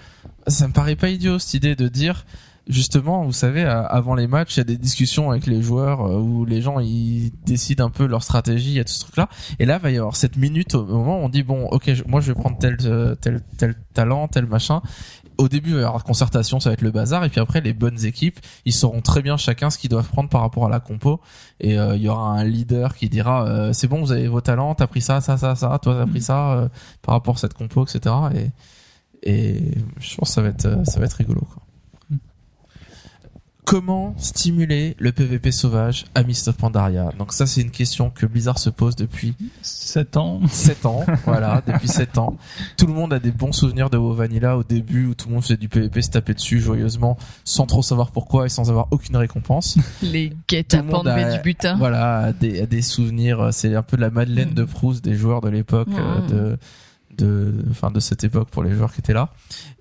ça 0.47 0.67
me 0.67 0.73
paraît 0.73 0.97
pas 0.97 1.07
idiot 1.07 1.39
cette 1.39 1.53
idée 1.53 1.75
de 1.77 1.87
dire 1.87 2.25
justement, 2.67 3.23
vous 3.25 3.31
savez, 3.33 3.63
à- 3.63 3.81
avant 3.81 4.15
les 4.15 4.27
matchs, 4.27 4.55
il 4.55 4.59
y 4.59 4.61
a 4.61 4.65
des 4.65 4.77
discussions 4.77 5.31
avec 5.31 5.45
les 5.47 5.61
joueurs 5.61 6.01
euh, 6.05 6.19
où 6.19 6.45
les 6.45 6.61
gens 6.61 6.79
ils 6.79 7.31
décident 7.45 7.85
un 7.85 7.89
peu 7.89 8.05
leur 8.05 8.23
stratégie, 8.23 8.69
il 8.71 8.75
y 8.75 8.79
a 8.79 8.83
tout 8.83 8.93
ce 8.93 9.01
truc-là. 9.01 9.29
Et 9.59 9.65
là, 9.65 9.77
il 9.77 9.81
va 9.81 9.91
y 9.91 9.97
avoir 9.97 10.15
cette 10.15 10.37
minute 10.37 10.75
au 10.75 10.85
moment 10.85 11.19
où 11.19 11.23
on 11.23 11.29
dit 11.29 11.43
bon, 11.43 11.65
ok, 11.67 11.91
moi 12.07 12.21
je 12.21 12.31
vais 12.31 12.39
prendre 12.39 12.57
tel 12.57 12.77
euh, 12.85 13.15
tel 13.15 13.41
tel 13.57 13.75
talent, 13.93 14.27
tel 14.27 14.45
machin. 14.45 14.81
Au 15.37 15.47
début, 15.49 15.69
il 15.69 15.75
va 15.77 15.81
y 15.81 15.85
avoir 15.85 16.03
concertation, 16.03 16.59
ça 16.59 16.69
va 16.69 16.73
être 16.73 16.81
le 16.83 16.91
bazar, 16.91 17.23
et 17.25 17.29
puis 17.29 17.39
après, 17.39 17.61
les 17.61 17.73
bonnes 17.73 18.05
équipes, 18.05 18.39
ils 18.65 18.73
sauront 18.73 19.01
très 19.01 19.23
bien 19.23 19.37
chacun 19.37 19.71
ce 19.71 19.79
qu'ils 19.79 19.89
doivent 19.89 20.07
prendre 20.07 20.29
par 20.29 20.41
rapport 20.41 20.67
à 20.67 20.69
la 20.69 20.79
compo, 20.79 21.19
et 21.59 21.79
euh, 21.79 21.95
il 21.95 22.03
y 22.03 22.09
aura 22.09 22.33
un 22.37 22.43
leader 22.43 22.93
qui 22.93 23.09
dira 23.09 23.47
euh, 23.47 23.73
c'est 23.73 23.87
bon, 23.87 24.01
vous 24.01 24.11
avez 24.11 24.27
vos 24.27 24.41
talents, 24.41 24.75
t'as 24.75 24.85
pris 24.85 25.01
ça, 25.01 25.19
ça, 25.19 25.37
ça, 25.37 25.55
ça, 25.55 25.79
toi 25.81 25.95
t'as 25.95 26.05
pris 26.05 26.21
ça 26.21 26.51
euh, 26.51 26.67
par 27.01 27.15
rapport 27.15 27.35
à 27.35 27.37
cette 27.39 27.55
compo, 27.55 27.83
etc. 27.85 28.13
Et 28.35 28.49
et 29.23 29.71
je 29.99 30.15
pense 30.17 30.29
que 30.29 30.33
ça 30.35 30.41
va 30.43 30.49
être 30.49 30.65
euh, 30.65 30.83
ça 30.85 30.99
va 30.99 31.05
être 31.07 31.13
rigolo. 31.13 31.41
Quoi. 31.41 31.63
Comment 33.71 34.13
stimuler 34.17 34.97
le 34.99 35.13
PVP 35.13 35.49
sauvage 35.53 36.03
à 36.13 36.23
Mist 36.23 36.49
of 36.49 36.57
Pandaria? 36.57 37.13
Donc 37.17 37.31
ça 37.31 37.45
c'est 37.45 37.61
une 37.61 37.71
question 37.71 38.09
que 38.09 38.25
Blizzard 38.25 38.59
se 38.59 38.69
pose 38.69 38.97
depuis 38.97 39.33
7 39.61 40.17
ans. 40.17 40.41
7 40.49 40.85
ans, 40.85 41.05
voilà, 41.25 41.63
depuis 41.65 41.87
7 41.87 42.17
ans. 42.17 42.35
Tout 42.75 42.85
le 42.85 42.91
monde 42.91 43.13
a 43.13 43.19
des 43.19 43.31
bons 43.31 43.53
souvenirs 43.53 43.89
de 43.89 43.95
WoW 43.97 44.11
Vanilla 44.11 44.57
au 44.57 44.63
début 44.63 45.05
où 45.05 45.13
tout 45.15 45.29
le 45.29 45.35
monde 45.35 45.43
faisait 45.43 45.55
du 45.55 45.69
PVP, 45.69 46.01
se 46.01 46.09
tapait 46.09 46.33
dessus 46.33 46.59
joyeusement 46.59 47.17
sans 47.45 47.65
trop 47.65 47.81
savoir 47.81 48.11
pourquoi 48.11 48.45
et 48.45 48.49
sans 48.49 48.69
avoir 48.69 48.89
aucune 48.91 49.15
récompense. 49.15 49.77
les 50.01 50.33
guettes 50.49 50.73
à 50.73 50.81
du 50.81 51.41
butin. 51.41 51.77
Voilà, 51.77 52.17
a 52.17 52.33
des, 52.33 52.63
a 52.63 52.65
des 52.65 52.81
souvenirs, 52.81 53.53
c'est 53.53 53.73
un 53.73 53.83
peu 53.83 53.95
de 53.95 54.01
la 54.01 54.09
Madeleine 54.09 54.53
de 54.53 54.65
Proust 54.65 55.01
des 55.01 55.15
joueurs 55.15 55.39
de 55.39 55.47
l'époque 55.47 55.87
euh, 55.97 56.19
Mhm. 56.19 56.27
de 56.27 56.57
de 57.17 57.53
enfin 57.69 57.91
de 57.91 57.99
cette 57.99 58.23
époque 58.23 58.49
pour 58.49 58.63
les 58.63 58.71
joueurs 58.71 58.93
qui 58.93 58.99
étaient 58.99 59.13
là. 59.13 59.29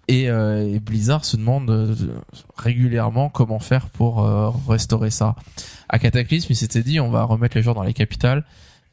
Et, 0.09 0.29
euh, 0.29 0.79
Blizzard 0.81 1.25
se 1.25 1.37
demande 1.37 1.71
euh, 1.71 1.95
régulièrement 2.57 3.29
comment 3.29 3.61
faire 3.61 3.89
pour 3.89 4.25
euh, 4.25 4.51
restaurer 4.69 5.11
ça. 5.11 5.37
À 5.89 5.99
Cataclysme, 5.99 6.49
il 6.51 6.57
s'était 6.57 6.83
dit 6.83 7.01
on 7.01 7.11
va 7.11 7.25
remettre 7.25 7.57
les 7.57 7.63
joueurs 7.63 7.77
dans 7.77 7.85
les 7.85 7.95
capitales 7.95 8.45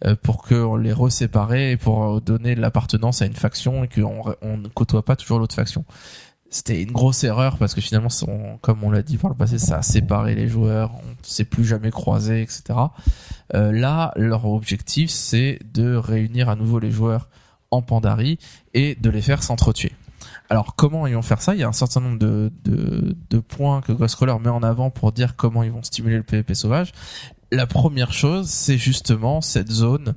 euh, 0.05 0.15
pour 0.15 0.43
qu'on 0.43 0.75
les 0.75 0.93
resépare 0.93 1.55
et 1.55 1.75
pour 1.75 2.03
euh, 2.03 2.19
donner 2.19 2.53
l'appartenance 2.53 3.23
à 3.23 3.25
une 3.25 3.33
faction 3.33 3.83
et 3.83 3.87
qu'on 3.87 4.35
on 4.43 4.57
ne 4.57 4.67
côtoie 4.67 5.03
pas 5.03 5.15
toujours 5.15 5.39
l'autre 5.39 5.55
faction. 5.55 5.85
C'était 6.51 6.83
une 6.83 6.91
grosse 6.91 7.23
erreur 7.23 7.57
parce 7.57 7.73
que 7.73 7.81
finalement, 7.81 8.09
comme 8.61 8.83
on 8.83 8.91
l'a 8.91 9.01
dit 9.01 9.17
par 9.17 9.31
le 9.31 9.35
passé, 9.35 9.57
ça 9.57 9.77
a 9.77 9.81
séparé 9.81 10.35
les 10.35 10.47
joueurs, 10.47 10.91
on 11.03 11.09
ne 11.09 11.15
s'est 11.23 11.45
plus 11.45 11.65
jamais 11.65 11.89
croisés, 11.89 12.43
etc. 12.43 12.77
Euh, 13.55 13.71
là, 13.71 14.13
leur 14.15 14.45
objectif, 14.45 15.09
c'est 15.09 15.57
de 15.73 15.95
réunir 15.95 16.47
à 16.47 16.55
nouveau 16.55 16.77
les 16.77 16.91
joueurs 16.91 17.27
en 17.71 17.81
Pandarie 17.81 18.39
et 18.73 18.95
de 18.95 19.09
les 19.09 19.21
faire 19.21 19.43
s'entretuer. 19.43 19.91
Alors 20.49 20.75
comment 20.75 21.07
ils 21.07 21.15
vont 21.15 21.21
faire 21.21 21.41
ça? 21.41 21.53
Il 21.55 21.59
y 21.59 21.63
a 21.63 21.67
un 21.67 21.73
certain 21.73 21.99
nombre 21.99 22.19
de, 22.19 22.51
de, 22.63 23.39
points 23.39 23.81
que 23.81 23.91
Ghostcrawler 23.91 24.37
met 24.39 24.49
en 24.49 24.63
avant 24.63 24.89
pour 24.89 25.11
dire 25.11 25.35
comment 25.35 25.63
ils 25.63 25.71
vont 25.71 25.83
stimuler 25.83 26.17
le 26.17 26.23
PvP 26.23 26.55
sauvage. 26.55 26.93
La 27.51 27.65
première 27.65 28.11
chose, 28.11 28.49
c'est 28.49 28.77
justement 28.77 29.39
cette 29.39 29.71
zone 29.71 30.15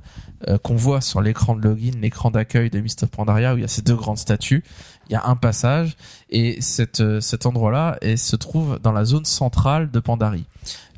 euh, 0.49 0.57
qu'on 0.57 0.75
voit 0.75 0.99
sur 0.99 1.21
l'écran 1.21 1.55
de 1.55 1.61
login, 1.61 1.91
l'écran 2.01 2.29
d'accueil 2.29 2.69
de 2.69 2.79
Mist 2.81 3.03
of 3.03 3.09
Pandaria, 3.09 3.53
où 3.53 3.57
il 3.57 3.61
y 3.61 3.63
a 3.63 3.69
ces 3.69 3.81
deux 3.81 3.95
grandes 3.95 4.17
statues. 4.17 4.65
Il 5.09 5.13
y 5.13 5.15
a 5.15 5.25
un 5.25 5.37
passage 5.37 5.95
et 6.29 6.59
cette, 6.61 6.99
euh, 6.99 7.21
cet 7.21 7.45
endroit-là 7.45 7.97
se 8.17 8.35
trouve 8.35 8.79
dans 8.79 8.91
la 8.91 9.05
zone 9.05 9.23
centrale 9.23 9.91
de 9.91 9.99
Pandarie. 9.99 10.45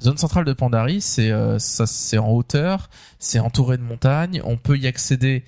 Zone 0.01 0.18
centrale 0.18 0.45
de 0.45 0.54
Pandarie, 0.54 1.01
c'est 1.01 1.32
euh, 1.32 1.58
en 2.18 2.30
hauteur, 2.30 2.89
c'est 3.20 3.39
entouré 3.39 3.78
de 3.78 3.84
montagnes. 3.84 4.41
On 4.43 4.58
peut 4.58 4.78
y 4.78 4.88
accéder 4.88 5.43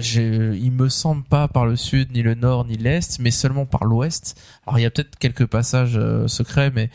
il 0.00 0.72
me 0.72 0.88
semble 0.88 1.24
pas 1.24 1.48
par 1.48 1.66
le 1.66 1.76
sud, 1.76 2.12
ni 2.12 2.22
le 2.22 2.34
nord, 2.34 2.64
ni 2.64 2.76
l'est, 2.76 3.18
mais 3.18 3.30
seulement 3.30 3.66
par 3.66 3.84
l'ouest. 3.84 4.40
Alors 4.66 4.78
il 4.78 4.82
y 4.82 4.86
a 4.86 4.90
peut-être 4.90 5.18
quelques 5.18 5.46
passages 5.46 5.96
euh, 5.96 6.26
secrets, 6.28 6.70
mais 6.70 6.90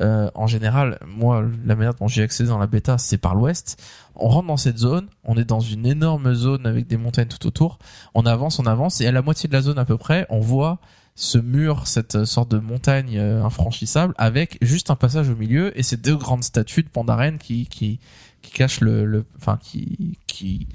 euh, 0.00 0.30
en 0.34 0.46
général, 0.46 0.98
moi, 1.06 1.44
la 1.64 1.76
manière 1.76 1.94
dont 1.94 2.08
j'ai 2.08 2.22
accédé 2.22 2.48
dans 2.48 2.58
la 2.58 2.66
bêta, 2.66 2.98
c'est 2.98 3.18
par 3.18 3.34
l'ouest. 3.34 3.82
On 4.16 4.28
rentre 4.28 4.48
dans 4.48 4.56
cette 4.56 4.78
zone, 4.78 5.06
on 5.24 5.36
est 5.36 5.44
dans 5.44 5.60
une 5.60 5.86
énorme 5.86 6.34
zone 6.34 6.66
avec 6.66 6.86
des 6.86 6.96
montagnes 6.96 7.28
tout 7.28 7.46
autour. 7.46 7.78
On 8.14 8.26
avance, 8.26 8.58
on 8.58 8.66
avance, 8.66 9.00
et 9.00 9.06
à 9.06 9.12
la 9.12 9.22
moitié 9.22 9.48
de 9.48 9.54
la 9.54 9.62
zone 9.62 9.78
à 9.78 9.84
peu 9.84 9.96
près, 9.96 10.26
on 10.30 10.40
voit 10.40 10.78
ce 11.16 11.38
mur, 11.38 11.86
cette 11.86 12.24
sorte 12.24 12.50
de 12.50 12.58
montagne 12.58 13.18
euh, 13.18 13.44
infranchissable, 13.44 14.14
avec 14.18 14.58
juste 14.62 14.90
un 14.90 14.96
passage 14.96 15.28
au 15.28 15.36
milieu 15.36 15.76
et 15.78 15.82
ces 15.82 15.96
deux 15.96 16.16
grandes 16.16 16.42
statues 16.42 16.82
de 16.82 16.88
Pandaren 16.88 17.38
qui 17.38 17.66
qui 17.66 18.00
qui 18.42 18.50
cachent 18.50 18.80
le, 18.80 19.04
le 19.04 19.24
enfin 19.36 19.58
qui 19.62 20.18
qui 20.26 20.66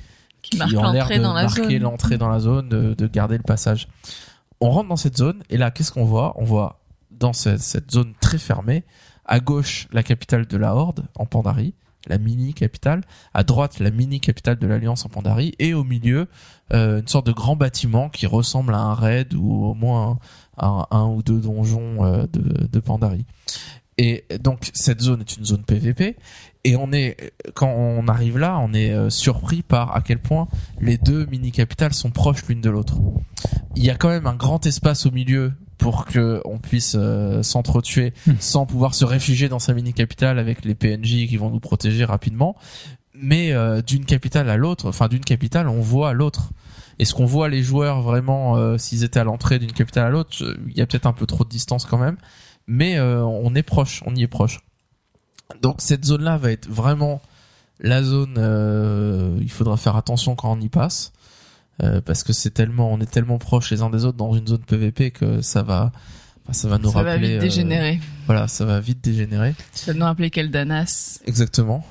Qui 0.50 0.58
marque 0.58 0.74
ont 0.74 0.91
l'air 0.91 1.04
l'entrée 1.04 1.18
de 1.18 1.24
dans 1.24 1.34
la 1.34 1.43
marquer 1.43 1.62
zone. 1.64 1.80
l'entrée 1.80 2.18
dans 2.18 2.30
la 2.30 2.39
zone, 2.39 2.70
de, 2.70 2.93
de 2.93 3.08
garder 3.08 3.38
le 3.38 3.43
passage. 3.43 3.88
On 4.62 4.70
rentre 4.72 4.89
dans 4.89 4.95
cette 4.95 5.18
zone 5.18 5.43
et 5.50 5.58
là, 5.58 5.72
qu'est-ce 5.72 5.91
qu'on 5.91 6.06
voit? 6.06 6.34
On 6.38 6.43
voit 6.43 6.80
dans 7.12 7.34
cette, 7.34 7.60
cette 7.60 7.91
zone 7.91 8.14
très 8.20 8.38
fermée, 8.38 8.84
à 9.26 9.39
gauche 9.39 9.88
la 9.91 10.04
capitale 10.04 10.47
de 10.47 10.58
la 10.58 10.76
Horde 10.76 11.06
en 11.16 11.26
Pandarie, 11.26 11.74
la 12.08 12.18
mini 12.18 12.54
capitale, 12.54 13.02
à 13.34 13.43
droite 13.43 13.80
la 13.80 13.91
mini 13.91 14.20
capitale 14.20 14.58
de 14.58 14.68
l'Alliance 14.68 15.06
en 15.06 15.10
Pandarie 15.10 15.54
et 15.60 15.74
au 15.74 15.84
milieu 15.84 16.28
euh, 16.74 17.02
une 17.02 17.08
sorte 17.08 17.26
de 17.26 17.32
grand 17.32 17.56
bâtiment 17.56 18.10
qui 18.10 18.26
ressemble 18.26 18.74
à 18.74 18.80
un 18.80 18.93
raid 18.95 19.34
ou 19.34 19.66
au 19.66 19.74
moins 19.74 20.18
à 20.58 20.88
un, 20.91 21.08
ou 21.08 21.22
deux 21.24 21.39
donjons 21.39 22.04
euh, 22.06 22.26
de, 22.32 22.68
de 22.68 22.80
Pandarie. 22.80 23.26
Et 23.97 24.26
donc 24.41 24.70
cette 24.74 25.02
zone 25.02 25.22
est 25.22 25.38
une 25.38 25.45
zone 25.45 25.64
PVP 25.64 26.18
et 26.64 26.76
on 26.76 26.91
est 26.91 27.34
quand 27.53 27.70
on 27.70 28.07
arrive 28.07 28.38
là, 28.38 28.60
on 28.60 28.74
est 28.74 28.91
euh, 28.91 29.10
surpris 29.10 29.62
par 29.62 29.95
à 29.95 30.01
quel 30.01 30.20
point 30.20 30.47
les 30.80 30.97
deux 30.97 31.26
mini 31.26 31.51
capitales 31.51 31.93
sont 31.93 32.12
proches 32.12 32.45
l'une 32.47 32.62
de 32.62 32.70
l'autre. 32.70 32.97
Il 33.76 33.84
y 33.84 33.89
a 33.89 33.95
quand 33.95 34.10
même 34.10 34.28
un 34.28 34.36
grand 34.36 34.66
espace 34.66 35.05
au 35.05 35.12
milieu 35.12 35.53
pour 35.78 36.05
que 36.05 36.41
on 36.43 36.57
puisse 36.57 36.95
euh, 36.99 37.41
s'entretuer 37.41 38.14
Hmm. 38.28 38.34
sans 38.39 38.66
pouvoir 38.66 38.93
se 38.93 39.05
réfugier 39.05 39.49
dans 39.49 39.60
sa 39.60 39.74
mini 39.74 39.93
capitale 39.93 40.39
avec 40.39 40.66
les 40.66 40.76
PNJ 40.76 41.28
qui 41.28 41.38
vont 41.38 41.49
nous 41.49 41.60
protéger 41.60 42.05
rapidement. 42.05 42.55
Mais 43.14 43.51
euh, 43.51 43.82
d'une 43.82 44.05
capitale 44.05 44.49
à 44.49 44.57
l'autre, 44.57 44.88
enfin 44.88 45.07
d'une 45.07 45.24
capitale, 45.24 45.68
on 45.68 45.82
voit 45.82 46.14
l'autre. 46.14 46.51
Est-ce 46.99 47.14
qu'on 47.14 47.26
voit 47.26 47.49
les 47.49 47.64
joueurs 47.64 48.01
vraiment 48.01 48.57
euh, 48.57 48.78
s'ils 48.78 49.03
étaient 49.03 49.20
à 49.20 49.24
l'entrée 49.24 49.60
d'une 49.60 49.72
capitale 49.72 50.05
à 50.05 50.10
l'autre? 50.10 50.36
Il 50.68 50.78
y 50.78 50.82
a 50.82 50.86
peut-être 50.86 51.05
un 51.05 51.14
peu 51.14 51.26
trop 51.26 51.43
de 51.43 51.49
distance 51.49 51.86
quand 51.86 51.97
même, 51.97 52.18
mais 52.68 52.97
euh, 52.97 53.24
on 53.24 53.55
est 53.55 53.64
proche, 53.64 54.03
on 54.05 54.16
y 54.16 54.24
est 54.24 54.28
proche. 54.28 54.60
Donc 55.62 55.78
cette 55.80 56.06
zone-là 56.06 56.38
va 56.38 56.52
être 56.52 56.68
vraiment 56.70 57.22
la 57.80 58.04
zone. 58.04 58.36
euh, 58.38 59.38
il 59.41 59.52
faudra 59.52 59.78
faire 59.78 59.95
attention 59.95 60.36
quand 60.36 60.52
on 60.52 60.60
y 60.62 60.70
passe 60.70 61.12
euh, 61.84 62.02
parce 62.02 62.24
que 62.24 62.34
c'est 62.34 62.52
tellement, 62.52 62.91
on 62.91 63.00
est 63.00 63.10
tellement 63.10 63.38
proches 63.38 63.72
les 63.72 63.82
uns 63.82 63.89
des 63.89 64.06
autres 64.06 64.18
dans 64.18 64.34
une 64.36 64.45
zone 64.47 64.60
PVP 64.60 65.12
que 65.12 65.41
ça 65.41 65.64
va, 65.64 65.91
enfin, 66.43 66.54
ça 66.54 66.68
va 66.68 66.78
nous 66.78 66.91
Ça 66.91 67.04
va 67.04 67.12
rappeler. 67.12 67.28
vite 67.30 67.38
euh, 67.38 67.41
dégénérer. 67.41 68.00
voilà, 68.26 68.47
ça 68.47 68.66
va 68.66 68.80
vite 68.82 69.02
dégénérer. 69.04 69.56
Ça 69.72 69.93
va 69.93 70.00
nous 70.00 70.06
rappeler 70.06 70.30
Keldanas, 70.30 71.20
Exactement. 71.26 71.86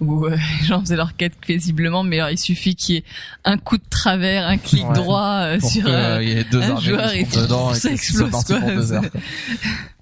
où 0.00 0.26
euh, 0.26 0.36
les 0.60 0.66
gens 0.66 0.80
faisaient 0.80 0.96
leur 0.96 1.16
quête 1.16 1.34
paisiblement, 1.46 2.02
mais 2.02 2.18
alors, 2.18 2.30
il 2.30 2.38
suffit 2.38 2.74
qu'il 2.74 2.96
y 2.96 2.98
ait 2.98 3.04
un 3.44 3.58
coup 3.58 3.78
de 3.78 3.84
travers, 3.88 4.46
un 4.48 4.58
clic 4.58 4.84
Ouais. 4.88 4.94
droit 4.94 5.42
euh, 5.44 5.58
Pour 5.60 5.70
sur... 5.70 5.84
que, 5.84 6.22
y 6.24 6.30
ait 6.32 6.44
deux 6.44 6.60
un 6.62 6.80
joueur 6.80 7.12
et 7.14 7.22
dedans 7.24 7.72
et 7.72 7.76
ça 7.76 7.90
explose, 7.92 8.30
quoi. 8.44 8.60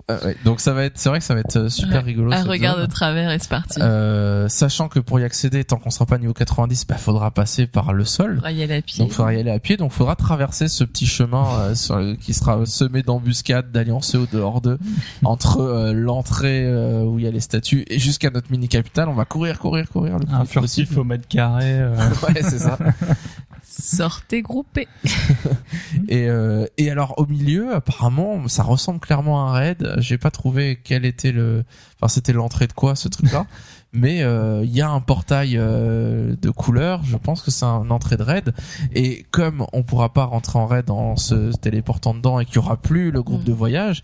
deux. 0.09 0.15
Euh, 0.15 0.27
ouais. 0.27 0.37
Donc 0.45 0.61
ça 0.61 0.73
va 0.73 0.85
être, 0.85 0.97
c'est 0.99 1.09
vrai 1.09 1.19
que 1.19 1.25
ça 1.25 1.35
va 1.35 1.41
être 1.41 1.57
euh, 1.57 1.69
super 1.69 1.99
Ouais. 1.99 2.03
rigolo. 2.05 2.33
un 2.33 2.43
regard 2.45 2.77
zone. 2.77 2.87
de 2.87 2.91
travers 2.91 3.31
et 3.31 3.39
c'est 3.39 3.49
parti. 3.49 3.81
Euh, 3.83 4.49
sachant 4.49 4.89
que 4.89 4.99
pour 5.01 5.19
y 5.21 5.25
accéder, 5.25 5.65
tant 5.65 5.77
qu'on 5.79 5.91
sera 5.91 6.07
pas 6.07 6.19
niveau 6.19 6.33
90, 6.33 6.87
bah 6.87 6.97
faudra 6.97 7.31
passer 7.31 7.67
par 7.67 7.93
le 7.93 8.05
sol. 8.05 8.37
faudra 8.37 8.53
y 8.53 8.63
aller 8.63 8.77
à 8.77 8.83
pied. 8.83 9.03
Donc 9.05 9.13
faudra 9.13 9.35
y 9.35 9.41
aller 9.41 9.51
à 9.51 9.59
pied, 9.59 9.77
donc 9.77 9.93
faudra 9.93 10.15
traverser 10.17 10.69
ce 10.69 10.85
petit 10.85 11.07
chemin 11.07 11.47
euh, 11.59 11.75
sur 11.75 11.97
le- 11.97 12.15
qui 12.15 12.35
sera 12.35 12.65
semé 12.67 13.03
d'embuscades, 13.03 13.71
d'alliances 13.73 14.15
et 14.15 14.19
de 14.33 14.39
hors 14.39 14.63
entre 15.25 15.61
euh, 15.61 15.93
l'entrée 15.93 16.65
euh, 16.67 17.03
où 17.03 17.19
il 17.19 17.25
y 17.25 17.29
a 17.29 17.31
les 17.31 17.41
statues 17.41 17.85
et 17.89 17.99
jusqu'à 17.99 18.31
notre 18.31 18.51
mini 18.51 18.69
capitale. 18.69 19.09
On 19.09 19.15
va 19.15 19.25
courir, 19.25 19.59
courir, 19.59 19.89
courir 19.89 20.19
le 20.19 20.25
Un 20.33 20.45
furtif 20.45 20.61
possible. 20.89 21.01
au 21.01 21.05
mètre 21.05 21.27
carré. 21.29 21.65
euh, 21.81 21.97
ouais, 22.29 22.43
c'est 22.43 22.59
ça. 22.59 22.79
Sortez 23.79 24.43
groupés. 24.43 24.89
Et, 26.09 26.29
euh, 26.29 26.67
et 26.79 26.91
alors 26.91 27.15
au 27.19 27.27
milieu, 27.27 27.75
apparemment, 27.75 28.47
ça 28.49 28.63
ressemble 28.63 29.01
clairement 29.01 29.47
à 29.47 29.51
un 29.51 29.53
raid. 29.53 29.95
J'ai 29.99 30.19
pas 30.19 30.31
trouvé 30.31 30.81
quel 30.83 31.05
était 31.05 31.33
le, 31.33 31.65
enfin 31.97 32.09
c'était 32.09 32.33
l'entrée 32.33 32.67
de 32.67 32.73
quoi 32.73 32.95
ce 32.95 33.09
truc-là. 33.09 33.47
Mais 33.93 34.23
euh, 34.23 34.63
il 34.65 34.73
y 34.73 34.83
a 34.83 34.91
un 34.91 35.01
portail 35.01 35.57
euh, 35.57 36.37
de 36.41 36.51
couleur. 36.51 37.03
Je 37.05 37.17
pense 37.17 37.41
que 37.41 37.51
c'est 37.51 37.65
un 37.65 37.91
entrée 37.91 38.17
de 38.19 38.23
raid. 38.23 38.53
Et 38.95 39.25
comme 39.31 39.67
on 39.73 39.83
pourra 39.85 40.13
pas 40.13 40.25
rentrer 40.25 40.59
en 40.59 40.67
raid 40.67 40.91
en 40.91 41.17
se 41.17 41.57
téléportant 41.57 42.13
dedans 42.13 42.39
et 42.39 42.45
qu'il 42.45 42.57
y 42.57 42.59
aura 42.59 42.77
plus 42.77 43.11
le 43.11 43.23
groupe 43.23 43.41
Mm. 43.43 43.45
de 43.45 43.53
voyage, 43.53 44.03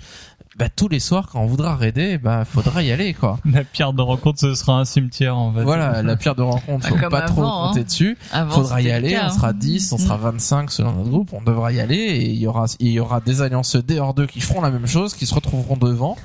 bah 0.56 0.68
tous 0.68 0.88
les 0.88 1.00
soirs 1.00 1.28
quand 1.30 1.40
on 1.40 1.46
voudra 1.46 1.76
raider, 1.76 2.18
bah 2.18 2.44
faudra 2.44 2.82
y 2.82 2.92
aller 2.92 3.14
quoi. 3.14 3.38
La 3.44 3.64
pierre 3.64 3.92
de 3.92 4.02
rencontre, 4.02 4.40
ce 4.40 4.54
sera 4.54 4.78
un 4.78 4.84
cimetière, 4.84 5.36
en 5.36 5.52
fait. 5.52 5.62
Voilà, 5.62 6.02
la 6.02 6.16
pierre 6.16 6.34
de 6.34 6.42
rencontre, 6.42 6.86
Ah, 6.86 6.96
faut 6.96 7.08
pas 7.08 7.22
trop 7.22 7.42
compter 7.42 7.80
hein. 7.80 7.84
dessus. 7.84 8.18
Avant, 8.32 8.50
Faudra 8.56 8.82
y 8.82 8.90
aller, 8.90 9.12
cas, 9.12 9.28
on 9.30 9.34
sera 9.34 9.48
hein. 9.48 9.54
10, 9.54 9.92
on 9.92 9.98
sera 9.98 10.16
25 10.16 10.70
selon 10.70 10.92
notre 10.92 11.10
groupe, 11.10 11.32
on 11.32 11.42
devra 11.42 11.72
y 11.72 11.80
aller 11.80 11.96
et 11.96 12.30
il 12.30 12.38
y 12.38 12.46
aura 12.46 12.66
il 12.80 12.88
y 12.90 13.00
aura 13.00 13.20
des 13.20 13.42
alliances 13.42 13.76
D 13.76 13.98
hors 13.98 14.14
2 14.14 14.26
qui 14.26 14.40
feront 14.40 14.60
la 14.60 14.70
même 14.70 14.86
chose, 14.86 15.14
qui 15.14 15.26
se 15.26 15.34
retrouveront 15.34 15.76
devant 15.76 16.16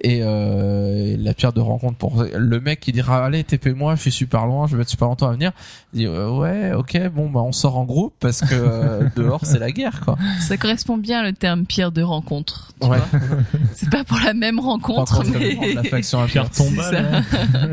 et 0.00 0.20
euh, 0.22 1.16
la 1.18 1.34
pierre 1.34 1.52
de 1.52 1.60
rencontre 1.60 1.96
pour 1.98 2.24
le 2.34 2.60
mec 2.60 2.80
qui 2.80 2.92
dira 2.92 3.24
allez 3.24 3.44
TP 3.44 3.68
moi, 3.74 3.94
je 3.94 4.00
suis 4.02 4.12
super 4.12 4.46
loin, 4.46 4.66
je 4.66 4.76
vais 4.76 4.82
être 4.82 4.88
super 4.88 5.08
longtemps 5.08 5.28
à 5.28 5.32
venir. 5.32 5.52
Il 5.92 6.00
dit 6.00 6.06
euh, 6.06 6.30
ouais, 6.30 6.72
OK, 6.72 6.98
bon 7.14 7.28
bah 7.30 7.40
on 7.40 7.52
sort 7.52 7.76
en 7.78 7.84
groupe 7.84 8.14
parce 8.20 8.40
que 8.40 8.54
euh, 8.54 9.08
dehors 9.16 9.40
c'est 9.44 9.58
la 9.58 9.70
guerre 9.70 10.00
quoi. 10.00 10.16
Ça 10.40 10.56
correspond 10.56 10.96
bien 10.96 11.22
le 11.22 11.32
terme 11.32 11.66
pierre 11.66 11.92
de 11.92 12.02
rencontre. 12.02 12.72
tu 12.80 12.88
Ouais. 12.88 12.98
vois. 12.98 13.20
C'est 13.74 13.90
pas 13.90 14.04
pour 14.04 14.18
la 14.24 14.34
même 14.34 14.58
rencontre, 14.60 15.16
Rencontre 15.18 15.38
mais 15.38 15.74
la 15.74 15.82
faction 15.84 16.24
Pierre 16.26 16.44
adverse. 16.46 16.68
tombale. 16.68 17.22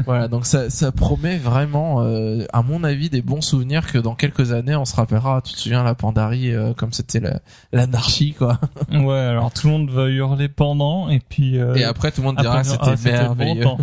Voilà, 0.05 0.27
donc 0.27 0.45
ça, 0.45 0.69
ça 0.69 0.91
promet 0.91 1.37
vraiment, 1.37 2.01
euh, 2.01 2.45
à 2.53 2.61
mon 2.61 2.83
avis, 2.83 3.09
des 3.09 3.21
bons 3.21 3.41
souvenirs 3.41 3.91
que 3.91 3.97
dans 3.97 4.15
quelques 4.15 4.51
années, 4.53 4.75
on 4.75 4.85
se 4.85 4.95
rappellera. 4.95 5.41
Tu 5.43 5.53
te 5.53 5.59
souviens 5.59 5.83
la 5.83 5.95
Pandarie, 5.95 6.51
euh, 6.53 6.73
comme 6.73 6.93
c'était 6.93 7.19
la- 7.19 7.39
l'anarchie, 7.73 8.33
quoi. 8.33 8.59
Ouais, 8.91 9.17
alors 9.17 9.51
tout 9.51 9.67
le 9.67 9.73
monde 9.73 9.89
va 9.89 10.07
hurler 10.07 10.47
pendant, 10.49 11.09
et 11.09 11.19
puis... 11.27 11.59
euh, 11.59 11.75
Et 11.75 11.83
après, 11.83 12.11
tout 12.19 12.23
le 12.23 12.33
monde 12.33 12.41
dira 12.41 12.59
après, 12.59 12.97
c'était 12.97 13.13
ah, 13.13 13.33
merveilleux. 13.35 13.63
bon. 13.63 13.77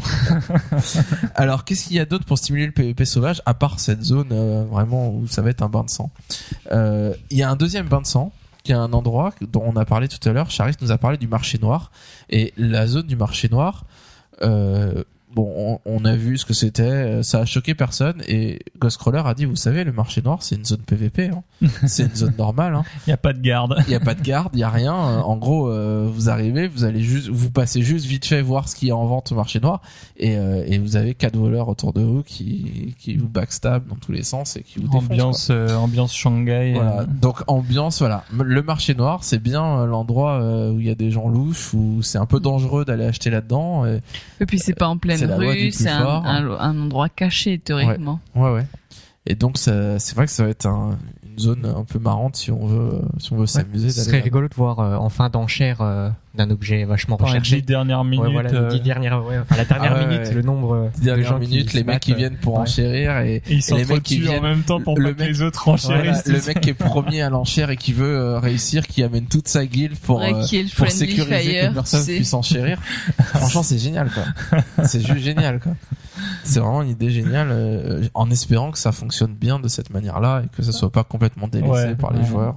Alors, 1.34 1.64
qu'est-ce 1.64 1.87
qu'il 1.87 1.97
y 1.97 2.01
a 2.01 2.05
d'autre 2.05 2.24
pour 2.24 2.39
stimuler 2.39 2.66
le 2.66 2.72
PvP 2.72 3.05
sauvage, 3.05 3.41
à 3.47 3.55
part 3.55 3.80
cette 3.80 4.03
zone 4.03 4.28
euh, 4.30 4.64
vraiment 4.70 5.11
où 5.11 5.26
ça 5.26 5.43
va 5.43 5.51
être 5.51 5.62
un 5.62 5.68
bain 5.68 5.84
de 5.84 5.91
sang? 5.91 6.11
Euh, 6.72 7.14
Il 7.30 7.39
y 7.39 7.43
a 7.43 7.51
un 7.51 7.57
deuxième 7.57 7.89
bain 7.89 8.03
de 8.03 8.07
sang, 8.07 8.32
qui 8.62 8.72
est 8.72 8.76
un 8.76 8.93
endroit 8.93 9.32
dont 9.41 9.62
on 9.64 9.76
a 9.76 9.84
parlé 9.84 10.09
tout 10.09 10.28
à 10.28 10.32
l'heure. 10.32 10.51
Charis 10.51 10.74
nous 10.82 10.93
a 10.93 10.99
parlé 10.99 11.16
du 11.16 11.28
marché 11.28 11.59
noir. 11.59 11.91
Et 12.28 12.53
la 12.59 12.87
zone 12.87 13.07
du 13.07 13.16
marché 13.16 13.49
noir, 13.49 13.84
euh, 14.43 15.03
bon, 15.37 15.53
on, 15.57 15.78
on 15.84 16.05
a 16.07 16.16
vu 16.16 16.39
ce 16.39 16.45
que 16.47 16.55
c'était, 16.55 16.82
euh, 16.82 17.22
ça 17.22 17.41
a 17.41 17.45
choqué 17.45 17.74
personne. 17.74 18.22
Et 18.26 18.59
Ghostcrawler 18.80 19.22
a 19.26 19.34
dit, 19.34 19.45
vous 19.45 19.55
savez, 19.55 19.84
le 19.84 19.93
marché 19.93 20.22
noir, 20.22 20.43
c'est 20.43 20.57
une 20.57 20.64
zone 20.64 20.80
PvP. 20.80 21.28
Hein. 21.28 21.43
c'est 21.87 22.05
une 22.05 22.14
zone 22.16 22.32
normale. 22.39 22.74
Hein. 22.74 22.84
Il 23.07 23.11
y 23.11 23.12
a 23.12 23.18
pas 23.18 23.32
de 23.34 23.41
garde. 23.41 23.76
Il 23.87 23.93
y 23.93 23.95
a 23.95 24.01
pas 24.01 24.14
de 24.14 24.22
garde, 24.22 24.51
il 24.55 24.61
y 24.61 24.62
a 24.64 24.70
rien. 24.70 24.95
Euh, 24.95 25.20
En 25.20 25.37
gros, 25.37 25.68
euh, 25.68 26.09
vous 26.11 26.30
arrivez, 26.30 26.66
vous 26.68 26.84
allez 26.84 27.03
juste, 27.03 27.28
vous 27.28 27.51
passez 27.51 27.82
juste 27.82 28.07
vite 28.07 28.24
fait 28.24 28.41
voir 28.41 28.68
ce 28.68 28.74
qu'il 28.74 28.89
y 28.89 28.91
a 28.91 28.97
en 28.97 29.07
vente 29.07 29.30
au 29.32 29.34
marché 29.34 29.61
noir, 29.61 29.82
et, 30.16 30.37
euh, 30.39 30.64
et 30.66 30.78
vous 30.78 30.97
avez 30.97 31.14
quatre 31.14 31.37
voleurs 31.37 31.68
autour 31.68 31.93
de 31.93 32.01
vous 32.01 32.22
qui 32.22 32.95
qui 32.99 33.16
vous 33.16 33.28
backstab 33.28 33.87
dans 33.89 33.97
tous 33.97 34.12
les 34.12 34.22
sens 34.22 34.57
et 34.57 34.62
qui 34.62 34.78
vous 34.78 34.89
défoncent. 34.89 35.11
Ambiance, 35.11 35.49
euh, 35.51 35.76
ambiance 35.76 36.14
Shanghai. 36.14 36.72
Voilà. 36.74 37.01
euh, 37.01 37.07
Donc 37.20 37.43
ambiance, 37.47 37.99
voilà. 37.99 38.24
Le 38.32 38.62
marché 38.62 38.95
noir, 38.95 39.22
c'est 39.22 39.43
bien 39.43 39.84
l'endroit 39.84 40.39
où 40.72 40.80
il 40.80 40.87
y 40.87 40.91
a 40.91 40.95
des 40.95 41.11
gens 41.11 41.28
louches, 41.28 41.74
où 41.74 42.01
c'est 42.03 42.18
un 42.18 42.26
peu 42.26 42.41
dangereux 42.41 42.84
d'aller 42.87 43.05
acheter 43.05 43.28
là-dedans. 43.30 43.84
Et... 43.87 44.01
Et 44.41 44.47
puis 44.47 44.59
c'est 44.59 44.74
pas 44.74 44.89
en 44.89 44.97
pleine 44.97 45.26
C'est 45.27 45.39
la 45.39 45.45
loi 45.45 45.53
du 45.55 45.59
rue, 45.59 45.64
plus 45.68 45.72
c'est 45.72 45.89
un, 45.89 46.03
fort. 46.03 46.27
un, 46.27 46.51
un 46.59 46.79
endroit 46.81 47.09
caché 47.09 47.59
théoriquement. 47.59 48.20
Ouais, 48.35 48.53
ouais. 48.53 48.66
Et 49.27 49.35
donc 49.35 49.59
ça- 49.59 49.99
c'est 49.99 50.14
vrai 50.14 50.27
que 50.27 50.33
ça 50.33 50.45
va 50.45 50.51
être 50.51 50.66
un- 50.66 50.97
une 51.29 51.39
zone 51.39 51.66
un 51.66 51.85
peu 51.85 51.99
marrante 51.99 52.37
si 52.37 52.51
on 52.53 52.66
veut, 52.66 53.01
si 53.18 53.33
on 53.33 53.37
veut 53.37 53.47
s'amuser. 53.47 53.91
Ce 53.91 53.97
d'aller 53.97 54.05
serait 54.07 54.16
là-bas. 54.18 54.24
rigolo 54.24 54.49
de 54.49 54.55
voir 54.55 54.79
euh, 54.81 54.97
en 54.97 55.09
fin 55.09 55.29
d'enchère 55.29 55.81
euh, 55.83 56.09
d'un 56.37 56.51
objet 56.51 56.84
vachement 56.84 57.16
les 57.20 57.24
recherché. 57.26 57.57
dix 57.57 57.62
dernières 57.62 58.05
minutes. 58.05 58.26
Ouais, 58.26 58.32
voilà, 58.32 58.51
les 58.51 58.57
euh, 58.57 58.68
dix 58.70 58.80
dernières, 58.80 59.24
ouais, 59.26 59.39
enfin, 59.39 59.57
la 59.57 59.64
dernière 59.64 59.93
Ah 59.97 59.99
ouais, 60.01 60.07
minute, 60.07 60.28
ouais. 60.28 60.34
le 60.34 60.43
nombre 60.43 60.74
euh, 60.74 60.89
de 60.99 61.05
Dernière 61.05 61.28
gens 61.28 61.39
minute, 61.39 61.68
qui 61.70 61.76
les 61.78 61.84
mecs 61.84 62.01
qui 62.01 62.14
viennent 62.14 62.37
pour 62.37 62.55
ouais. 62.55 62.61
enchérir 62.61 63.18
et, 63.18 63.37
et 63.37 63.43
ils 63.49 63.62
les 63.76 63.84
mecs 63.84 64.03
qui 64.03 64.16
s'entretuent 64.16 64.26
en 64.28 64.30
viennent- 64.30 64.43
même 64.43 64.62
temps 64.62 64.80
pour 64.80 64.99
le 64.99 65.11
pas 65.11 65.14
que 65.14 65.18
mec- 65.20 65.28
les 65.30 65.43
autres 65.43 65.62
Voilà, 65.64 66.01
enchérissent. 66.12 66.26
le 66.26 66.47
mec 66.47 66.61
qui 66.61 66.70
est 66.70 66.74
premier 66.74 67.22
à 67.22 67.30
l'enchère 67.30 67.70
et 67.70 67.76
qui 67.76 67.93
veut 67.93 68.16
euh, 68.16 68.39
réussir, 68.39 68.87
qui 68.87 69.03
amène 69.03 69.26
toute 69.26 69.49
sa 69.49 69.66
guilde 69.66 69.97
pour, 69.99 70.18
Ouais, 70.18 70.32
euh, 70.34 70.62
pour 70.76 70.91
sécuriser 70.91 71.39
fire, 71.39 71.68
que 71.70 71.74
personne 71.74 72.05
puisse 72.07 72.34
enchérir. 72.34 72.78
Franchement, 73.34 73.62
c'est 73.62 73.78
génial, 73.78 74.11
quoi. 74.11 74.84
C'est 74.84 75.01
juste 75.01 75.18
génial, 75.24 75.59
quoi. 75.61 75.72
C'est 76.45 76.61
vraiment 76.61 76.82
une 76.82 76.91
idée 76.91 77.11
géniale, 77.11 77.49
euh, 77.51 78.07
en 78.14 78.30
espérant 78.30 78.70
que 78.70 78.78
ça 78.78 78.93
fonctionne 78.93 79.34
bien 79.34 79.59
de 79.59 79.68
cette 79.68 79.91
manière-là 79.91 80.43
et 80.45 80.49
que 80.57 80.62
ça 80.62 80.72
soit 80.72 80.91
pas 80.91 81.05
complètement 81.05 81.49
délaissé 81.49 81.70
Ouais, 81.70 81.95
par 81.95 82.12
les 82.12 82.20
ouais. 82.20 82.26
joueurs. 82.26 82.55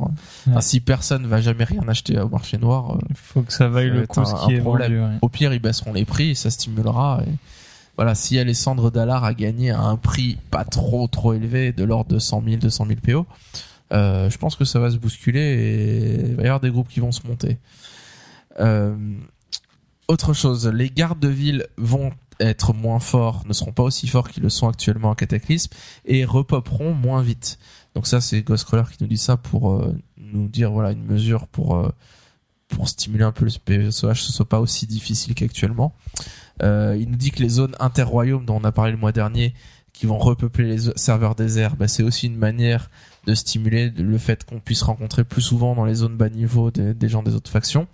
Enfin, 0.49 0.61
si 0.61 0.79
personne 0.79 1.25
va 1.27 1.41
jamais 1.41 1.63
rien 1.65 1.81
acheter 1.87 2.19
au 2.19 2.29
marché 2.29 2.57
noir, 2.57 2.95
euh, 2.95 2.99
Il 3.09 3.15
faut 3.15 3.41
que 3.41 3.51
ça 3.51 3.67
vaille 3.69 3.89
le 3.89 4.05
coup 4.07 4.19
un- 4.19 4.25
ce 4.25 4.45
qui 4.45 4.53
est 4.53 4.59
problème. 4.59 4.93
vendu. 4.99 5.11
ouais. 5.13 5.17
au 5.21 5.29
pire, 5.29 5.53
ils 5.53 5.59
baisseront 5.61 5.93
les 5.93 6.05
prix 6.05 6.31
et 6.31 6.35
ça 6.35 6.49
stimulera. 6.49 7.21
Et 7.27 7.31
voilà, 7.95 8.15
s'il 8.15 8.37
y 8.37 8.39
a 8.39 8.43
les 8.43 8.53
cendres 8.53 8.91
d'Alar 8.91 9.23
à 9.23 9.29
à 9.29 9.79
un 9.79 9.95
prix 9.97 10.37
pas 10.51 10.63
trop 10.65 11.07
trop 11.07 11.33
élevé, 11.33 11.71
de 11.73 11.83
l'ordre 11.83 12.11
de 12.13 12.19
100 12.19 12.43
000, 12.45 12.57
200 12.57 12.85
000 12.87 12.99
PO, 13.01 13.25
Euh, 13.91 14.29
je 14.29 14.37
pense 14.37 14.55
que 14.55 14.65
ça 14.65 14.79
va 14.79 14.91
se 14.91 14.97
bousculer 14.97 15.41
et 15.41 16.29
il 16.29 16.35
va 16.35 16.43
y 16.43 16.45
avoir 16.45 16.59
des 16.59 16.69
groupes 16.69 16.87
qui 16.89 16.99
vont 16.99 17.11
se 17.11 17.25
monter. 17.27 17.57
Euh, 18.59 18.95
autre 20.07 20.33
chose, 20.33 20.67
les 20.67 20.89
gardes 20.89 21.19
de 21.19 21.27
ville 21.27 21.65
vont 21.77 22.11
être 22.39 22.73
moins 22.73 22.99
forts, 22.99 23.43
ne 23.47 23.53
seront 23.53 23.71
pas 23.71 23.83
aussi 23.83 24.07
forts 24.07 24.29
qu'ils 24.29 24.43
le 24.43 24.49
sont 24.49 24.67
actuellement 24.69 25.09
en 25.09 25.15
Cataclysme 25.15 25.71
et 26.05 26.23
repopperont 26.23 26.93
moins 26.93 27.21
vite. 27.21 27.59
Donc 27.95 28.07
ça, 28.07 28.21
c'est 28.21 28.41
Ghostcrawler 28.43 28.83
qui 28.91 28.97
nous 29.03 29.07
dit 29.09 29.17
ça 29.17 29.37
pour 29.37 29.71
euh, 29.73 29.93
nous 30.17 30.47
dire 30.47 30.71
voilà 30.71 30.91
une 30.91 31.03
mesure 31.03 31.47
pour 31.47 31.75
euh, 31.75 31.89
pour 32.69 32.87
stimuler 32.87 33.23
un 33.23 33.31
peu 33.31 33.45
le 33.45 33.51
PVSOH, 33.51 34.15
ce 34.15 34.31
soit 34.31 34.47
pas 34.47 34.59
aussi 34.59 34.87
difficile 34.87 35.35
qu'actuellement. 35.35 35.93
Euh, 36.61 36.95
il 36.99 37.09
nous 37.09 37.17
dit 37.17 37.31
que 37.31 37.41
les 37.41 37.49
zones 37.49 37.75
interroyaumes 37.79 38.45
dont 38.45 38.57
on 38.57 38.63
a 38.63 38.71
parlé 38.71 38.91
le 38.91 38.97
mois 38.97 39.11
dernier, 39.11 39.53
qui 39.91 40.05
vont 40.05 40.17
repeupler 40.17 40.65
les 40.65 40.77
serveurs 40.95 41.35
déserts, 41.35 41.75
bah, 41.75 41.87
c'est 41.87 42.03
aussi 42.03 42.27
une 42.27 42.37
manière 42.37 42.89
de 43.25 43.33
stimuler 43.33 43.89
le 43.89 44.17
fait 44.17 44.45
qu'on 44.45 44.59
puisse 44.59 44.81
rencontrer 44.81 45.23
plus 45.25 45.41
souvent 45.41 45.75
dans 45.75 45.83
les 45.83 45.95
zones 45.95 46.15
bas 46.15 46.29
niveau 46.29 46.71
des, 46.71 47.09
gens 47.09 47.21
des 47.21 47.35
autres 47.35 47.51
factions. 47.51 47.87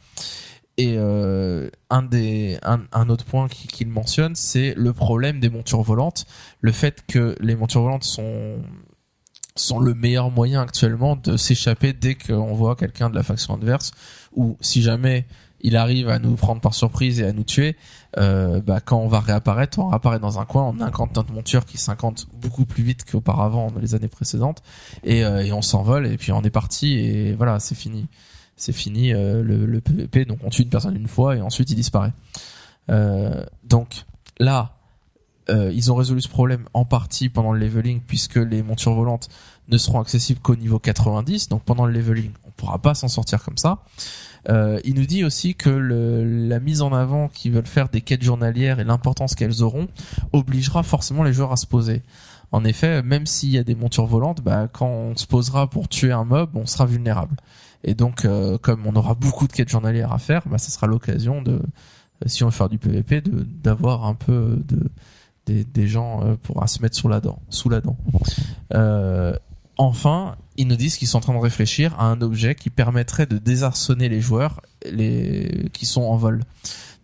Et 0.78 0.96
euh, 0.98 1.70
un 1.90 2.04
des 2.04 2.60
un, 2.62 3.10
autre 3.10 3.24
point 3.26 3.48
qu'il 3.48 3.88
mentionne, 3.88 4.36
c'est 4.36 4.74
le 4.76 4.92
problème 4.92 5.40
des 5.40 5.50
montures 5.50 5.82
volantes, 5.82 6.26
le 6.60 6.74
fait 6.74 7.02
que 7.08 7.36
les 7.40 7.56
montures 7.56 7.82
volantes 7.82 8.04
sont 8.04 8.58
sont 9.56 9.80
le 9.80 9.94
meilleur 9.94 10.32
moyen 10.32 10.62
actuellement 10.62 11.16
de 11.16 11.38
s'échapper 11.38 11.94
dès 11.94 12.16
qu'on 12.16 12.54
voit 12.54 12.76
quelqu'un 12.76 13.10
de 13.10 13.16
la 13.16 13.24
faction 13.24 13.54
adverse 13.54 13.92
ou 14.36 14.58
si 14.60 14.82
jamais 14.82 15.26
il 15.62 15.78
arrive 15.78 16.10
à 16.10 16.20
nous 16.20 16.36
prendre 16.36 16.62
par 16.62 16.74
surprise 16.74 17.22
et 17.22 17.26
à 17.26 17.32
nous 17.32 17.44
tuer, 17.44 17.76
euh, 18.18 18.62
bah, 18.62 18.82
quand 18.82 19.00
on 19.00 19.08
va 19.08 19.20
réapparaître, 19.20 19.80
on 19.80 19.88
réapparaît 19.88 20.20
dans 20.20 20.40
un 20.40 20.46
coin, 20.46 20.64
on 20.64 20.80
incante 20.80 21.16
notre 21.16 21.34
monture 21.34 21.66
qui 21.66 21.78
s'incante 21.80 22.28
beaucoup 22.40 22.66
plus 22.66 22.84
vite 22.84 23.10
qu'auparavant 23.10 23.72
dans 23.72 23.80
les 23.80 23.96
années 23.96 24.08
précédentes, 24.08 24.62
et, 25.04 25.26
euh, 25.26 25.44
et 25.44 25.52
on 25.54 25.64
s'envole, 25.64 26.06
et 26.06 26.18
puis 26.18 26.32
on 26.32 26.44
est 26.44 26.52
parti, 26.52 27.00
et 27.00 27.34
voilà, 27.34 27.60
c'est 27.60 27.74
fini. 27.74 28.08
C'est 28.58 28.74
fini 28.74 29.12
euh, 29.14 29.42
le, 29.42 29.66
le 29.66 29.82
PVP, 29.82 30.26
donc 30.26 30.40
on 30.44 30.50
tue 30.50 30.62
une 30.62 30.70
personne 30.70 30.96
une 30.96 31.08
fois, 31.08 31.36
et 31.36 31.42
ensuite 31.42 31.72
il 31.72 31.76
disparaît. 31.76 32.14
Euh, 32.92 33.44
donc 33.64 34.06
là, 34.40 34.75
euh, 35.50 35.72
ils 35.74 35.92
ont 35.92 35.96
résolu 35.96 36.22
ce 36.22 36.30
problème 36.30 36.66
en 36.74 36.86
partie 36.86 37.30
pendant 37.30 37.54
le 37.54 37.60
leveling, 37.60 38.02
puisque 38.02 38.38
les 38.38 38.64
montures 38.64 38.94
volantes 38.94 39.30
ne 39.68 39.78
seront 39.78 40.00
accessibles 40.00 40.40
qu'au 40.40 40.56
niveau 40.56 40.80
90, 40.80 41.50
donc 41.50 41.64
pendant 41.64 41.86
le 41.86 41.94
leveling, 41.94 42.32
on 42.46 42.52
pourra 42.52 42.80
pas 42.80 42.94
s'en 42.94 43.08
sortir 43.08 43.44
comme 43.44 43.58
ça. 43.58 43.80
Euh, 44.50 44.80
il 44.84 44.96
nous 44.96 45.06
dit 45.06 45.24
aussi 45.24 45.56
que 45.56 45.70
le, 45.70 46.48
la 46.48 46.60
mise 46.60 46.82
en 46.82 46.94
avant 46.94 47.28
qu'ils 47.30 47.52
veulent 47.52 47.66
faire 47.66 47.90
des 47.90 48.02
quêtes 48.02 48.24
journalières 48.24 48.80
et 48.80 48.84
l'importance 48.84 49.34
qu'elles 49.34 49.64
auront 49.64 49.88
obligera 50.34 50.84
forcément 50.84 51.24
les 51.24 51.34
joueurs 51.34 51.52
à 51.52 51.58
se 51.58 51.66
poser. 51.66 52.04
En 52.52 52.64
effet, 52.64 53.02
même 53.02 53.26
s'il 53.26 53.50
y 53.50 53.58
a 53.58 53.64
des 53.64 53.76
montures 53.76 54.06
volantes, 54.06 54.42
bah, 54.42 54.68
quand 54.72 54.88
on 54.88 55.16
se 55.16 55.26
posera 55.26 55.68
pour 55.68 55.90
tuer 55.90 56.12
un 56.12 56.26
mob, 56.26 56.52
on 56.56 56.68
sera 56.68 56.86
vulnérable. 56.86 57.36
Et 57.84 57.96
donc, 57.96 58.26
euh, 58.26 58.58
comme 58.60 58.86
on 58.86 58.96
aura 58.96 59.16
beaucoup 59.16 59.48
de 59.48 59.52
quêtes 59.52 59.70
journalières 59.70 60.14
à 60.14 60.20
faire, 60.20 60.44
bah, 60.46 60.58
ça 60.58 60.70
sera 60.70 60.86
l'occasion 60.88 61.42
de, 61.42 61.62
si 62.28 62.44
on 62.44 62.48
veut 62.48 62.52
faire 62.52 62.70
du 62.70 62.78
PVP, 62.78 63.22
d'avoir 63.22 64.06
un 64.06 64.14
peu 64.14 64.62
de 64.68 64.90
des, 65.46 65.64
des 65.64 65.88
gens 65.88 66.24
euh, 66.24 66.36
pour 66.42 66.64
à 66.64 66.68
se 66.68 66.82
mettre 66.82 66.96
sous 66.96 67.08
la 67.08 67.20
dent, 67.22 67.40
sous 67.50 67.70
la 67.70 67.82
dent. 67.82 67.98
Euh, 68.74 69.34
enfin, 69.78 70.36
ils 70.58 70.68
nous 70.68 70.76
disent 70.76 70.98
qu'ils 70.98 71.08
sont 71.08 71.18
en 71.18 71.22
train 71.22 71.34
de 71.34 71.40
réfléchir 71.40 71.96
à 72.00 72.06
un 72.06 72.22
objet 72.22 72.56
qui 72.56 72.70
permettrait 72.70 73.26
de 73.26 73.38
désarçonner 73.38 74.10
les 74.10 74.22
joueurs 74.22 74.62
les, 74.90 75.70
qui 75.74 75.86
sont 75.86 76.04
en 76.04 76.18
vol. 76.18 76.42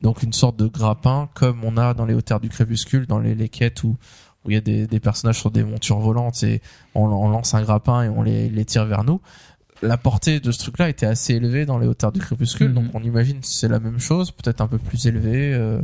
Donc 0.02 0.24
une 0.24 0.34
sorte 0.34 0.58
de 0.58 0.66
grappin 0.68 1.30
comme 1.34 1.64
on 1.64 1.78
a 1.78 1.94
dans 1.94 2.06
les 2.06 2.14
hauteurs 2.14 2.40
du 2.40 2.50
crépuscule, 2.50 3.06
dans 3.06 3.20
les, 3.20 3.36
les 3.36 3.50
quêtes 3.50 3.84
où 3.84 3.98
où 4.44 4.50
il 4.50 4.56
y 4.56 4.58
a 4.58 4.62
des, 4.62 4.88
des 4.88 5.00
personnages 5.00 5.40
sur 5.40 5.52
des 5.52 5.64
montures 5.64 6.00
volantes 6.00 6.42
et 6.42 6.64
on, 6.96 7.04
on 7.04 7.30
lance 7.30 7.54
un 7.54 7.62
grappin 7.62 8.02
et 8.02 8.10
on 8.10 8.24
les, 8.24 8.50
les 8.50 8.66
tire 8.66 8.86
vers 8.86 9.04
nous. 9.04 9.22
La 9.84 9.98
portée 9.98 10.40
de 10.40 10.52
ce 10.52 10.58
truc-là 10.58 10.90
était 10.90 11.06
assez 11.06 11.36
élevée 11.36 11.68
dans 11.68 11.78
les 11.78 11.86
hauteurs 11.86 12.12
du 12.12 12.20
crépuscule, 12.20 12.70
Mhm. 12.70 12.74
donc 12.74 12.86
on 12.96 13.04
imagine 13.04 13.40
que 13.42 13.46
c'est 13.46 13.68
la 13.68 13.80
même 13.80 14.00
chose, 14.00 14.32
peut-être 14.32 14.62
un 14.62 14.68
peu 14.68 14.80
plus 14.80 15.06
élevé, 15.06 15.54
euh, 15.54 15.80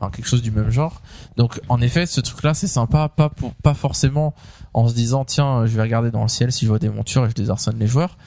enfin, 0.00 0.10
quelque 0.10 0.28
chose 0.28 0.42
du 0.42 0.50
même 0.50 0.70
genre. 0.70 1.02
Donc 1.36 1.60
en 1.68 1.80
effet, 1.80 2.06
ce 2.06 2.20
truc-là 2.20 2.54
c'est 2.54 2.66
sympa, 2.66 3.08
pas 3.08 3.28
pour, 3.28 3.54
pas 3.54 3.74
forcément 3.74 4.34
en 4.74 4.88
se 4.88 4.94
disant 4.94 5.24
tiens 5.24 5.66
je 5.66 5.74
vais 5.76 5.82
regarder 5.82 6.10
dans 6.10 6.22
le 6.22 6.28
ciel 6.28 6.52
si 6.52 6.64
je 6.64 6.70
vois 6.70 6.78
des 6.78 6.90
montures 6.90 7.26
et 7.26 7.30
je 7.30 7.34
désarçonne 7.34 7.78
les 7.78 7.86
joueurs, 7.86 8.18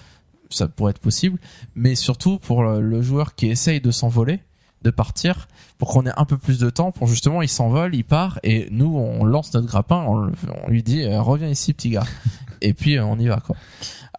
ça 0.50 0.68
pourrait 0.68 0.92
être 0.92 1.00
possible, 1.00 1.40
mais 1.76 1.96
surtout 1.96 2.40
pour 2.40 2.64
le, 2.64 2.82
le 2.82 3.02
joueur 3.02 3.36
qui 3.36 3.48
essaye 3.48 3.82
de 3.82 3.92
s'envoler, 3.92 4.42
de 4.82 4.90
partir, 4.90 5.48
pour 5.78 5.90
qu'on 5.90 6.06
ait 6.06 6.14
un 6.16 6.26
peu 6.26 6.38
plus 6.38 6.60
de 6.60 6.70
temps, 6.70 6.92
pour 6.92 7.08
justement 7.08 7.42
il 7.42 7.50
s'envole, 7.50 7.96
il 7.96 8.04
part 8.04 8.40
et 8.44 8.68
nous 8.72 8.96
on 8.98 9.24
lance 9.24 9.54
notre 9.54 9.68
grappin, 9.68 10.06
on, 10.08 10.32
lui 10.68 10.84
dit 10.84 11.04
euh, 11.04 11.22
reviens 11.22 11.48
ici 11.48 11.74
petit 11.74 11.90
gars, 11.90 12.06
et 12.62 12.74
puis 12.74 12.98
euh, 12.98 13.06
on 13.06 13.18
y 13.18 13.28
va 13.28 13.40
quoi. 13.40 13.56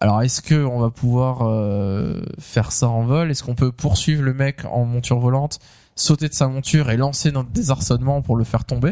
Alors 0.01 0.23
est-ce 0.23 0.43
que 0.43 0.65
on 0.65 0.81
va 0.81 0.91
pouvoir 0.91 1.43
euh, 1.43 2.21
faire 2.39 2.73
ça 2.73 2.89
en 2.89 3.05
vol? 3.05 3.31
Est-ce 3.31 3.45
qu'on 3.45 3.55
peut 3.55 3.71
poursuivre 3.71 4.23
le 4.23 4.35
mec 4.35 4.65
en 4.65 4.85
monture 4.85 5.21
volante, 5.21 5.61
sauter 5.95 6.29
de 6.29 6.35
sa 6.35 6.49
monture 6.49 6.91
et 6.91 6.97
lancer 6.97 7.31
notre 7.33 7.51
désarçonnement 7.51 8.23
pour 8.23 8.37
le 8.37 8.45
faire 8.45 8.65
tomber 8.65 8.91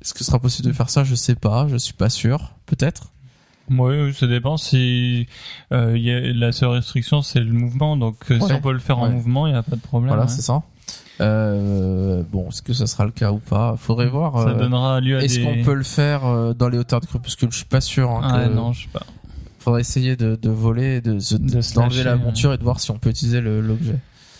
Est-ce 0.00 0.12
que 0.12 0.20
ce 0.20 0.24
sera 0.24 0.38
possible 0.38 0.68
de 0.68 0.72
faire 0.72 0.90
ça? 0.90 1.04
Je 1.04 1.14
sais 1.14 1.34
pas, 1.34 1.66
je 1.68 1.76
suis 1.76 1.92
pas 1.94 2.08
sûr. 2.10 2.52
Peut-être? 2.66 3.12
Ouais, 3.70 4.12
ça 4.14 4.26
dépend 4.26 4.56
si 4.56 5.26
euh, 5.72 5.92
il 5.96 6.02
y 6.02 6.10
a, 6.10 6.20
la 6.20 6.52
seule 6.52 6.70
restriction 6.70 7.20
c'est 7.20 7.40
le 7.40 7.52
mouvement, 7.52 7.98
donc 7.98 8.16
euh, 8.30 8.40
si 8.40 8.50
on 8.52 8.60
peut 8.62 8.72
le 8.72 8.78
faire 8.78 8.98
en 8.98 9.08
Ouais. 9.08 9.12
mouvement, 9.14 9.46
il 9.46 9.52
y 9.52 9.56
a 9.56 9.62
pas 9.62 9.76
de 9.76 9.80
problème. 9.82 10.08
Voilà, 10.08 10.22
ouais. 10.24 10.28
c'est 10.34 10.40
ça. 10.40 10.62
Euh, 11.20 12.22
bon, 12.30 12.48
est-ce 12.48 12.62
que 12.62 12.72
ça 12.72 12.86
sera 12.86 13.04
le 13.04 13.10
cas 13.10 13.32
ou 13.32 13.38
pas? 13.38 13.74
Faudrait 13.76 14.08
voir. 14.08 14.40
Ça 14.42 14.48
euh, 14.50 14.58
donnera 14.58 15.00
lieu 15.00 15.18
à 15.18 15.22
Est-ce 15.24 15.40
des... 15.40 15.44
qu'on 15.44 15.62
peut 15.64 15.74
le 15.74 15.82
faire 15.82 16.54
dans 16.54 16.68
les 16.68 16.78
hauteurs 16.78 17.00
du 17.00 17.06
crépuscule 17.08 17.50
Je 17.50 17.56
suis 17.58 17.66
pas 17.66 17.80
sûr. 17.80 18.08
Hein, 18.10 18.20
Ah 18.24 18.48
que- 18.48 18.54
non, 18.54 18.72
je 18.72 18.82
sais 18.84 18.88
pas. 18.92 19.02
Faudrait 19.58 19.80
essayer 19.82 20.16
de, 20.16 20.36
de 20.36 20.48
voler, 20.48 21.00
de, 21.02 21.14
De 21.14 21.18
se 21.60 21.74
d'enlever 21.74 22.04
la 22.04 22.16
monture 22.16 22.52
et 22.54 22.56
de 22.58 22.62
voir 22.62 22.80
si 22.80 22.90
on 22.90 22.98
peut 22.98 23.10
utiliser 23.10 23.40
le- 23.40 23.60
l'objet. 23.60 23.96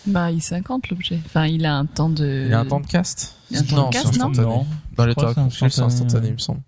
Bah, 0.07 0.31
il 0.31 0.41
50 0.41 0.89
l'objet. 0.89 1.19
Enfin, 1.25 1.45
il 1.45 1.65
a 1.65 1.75
un 1.75 1.85
temps 1.85 2.09
de. 2.09 2.45
Il 2.47 2.53
a 2.53 2.59
un 2.59 2.65
temps 2.65 2.79
de 2.79 2.87
cast 2.87 3.35
il 3.51 3.55
y 3.55 3.59
a 3.59 3.61
un 3.61 3.63
temps 3.63 3.89
de 3.89 3.95
c'est 3.95 4.03
cast, 4.03 4.17
non 4.17 4.25
instantané. 4.27 4.47
Non. 4.47 4.65
Dans 4.95 5.05
les 5.05 5.15
crois 5.15 5.31
hauteurs 5.31 5.47
du 5.47 5.59
que 5.59 5.69
c'est 5.69 5.81
instantané, 5.81 6.27
il 6.27 6.33
me 6.33 6.37
semble. 6.37 6.61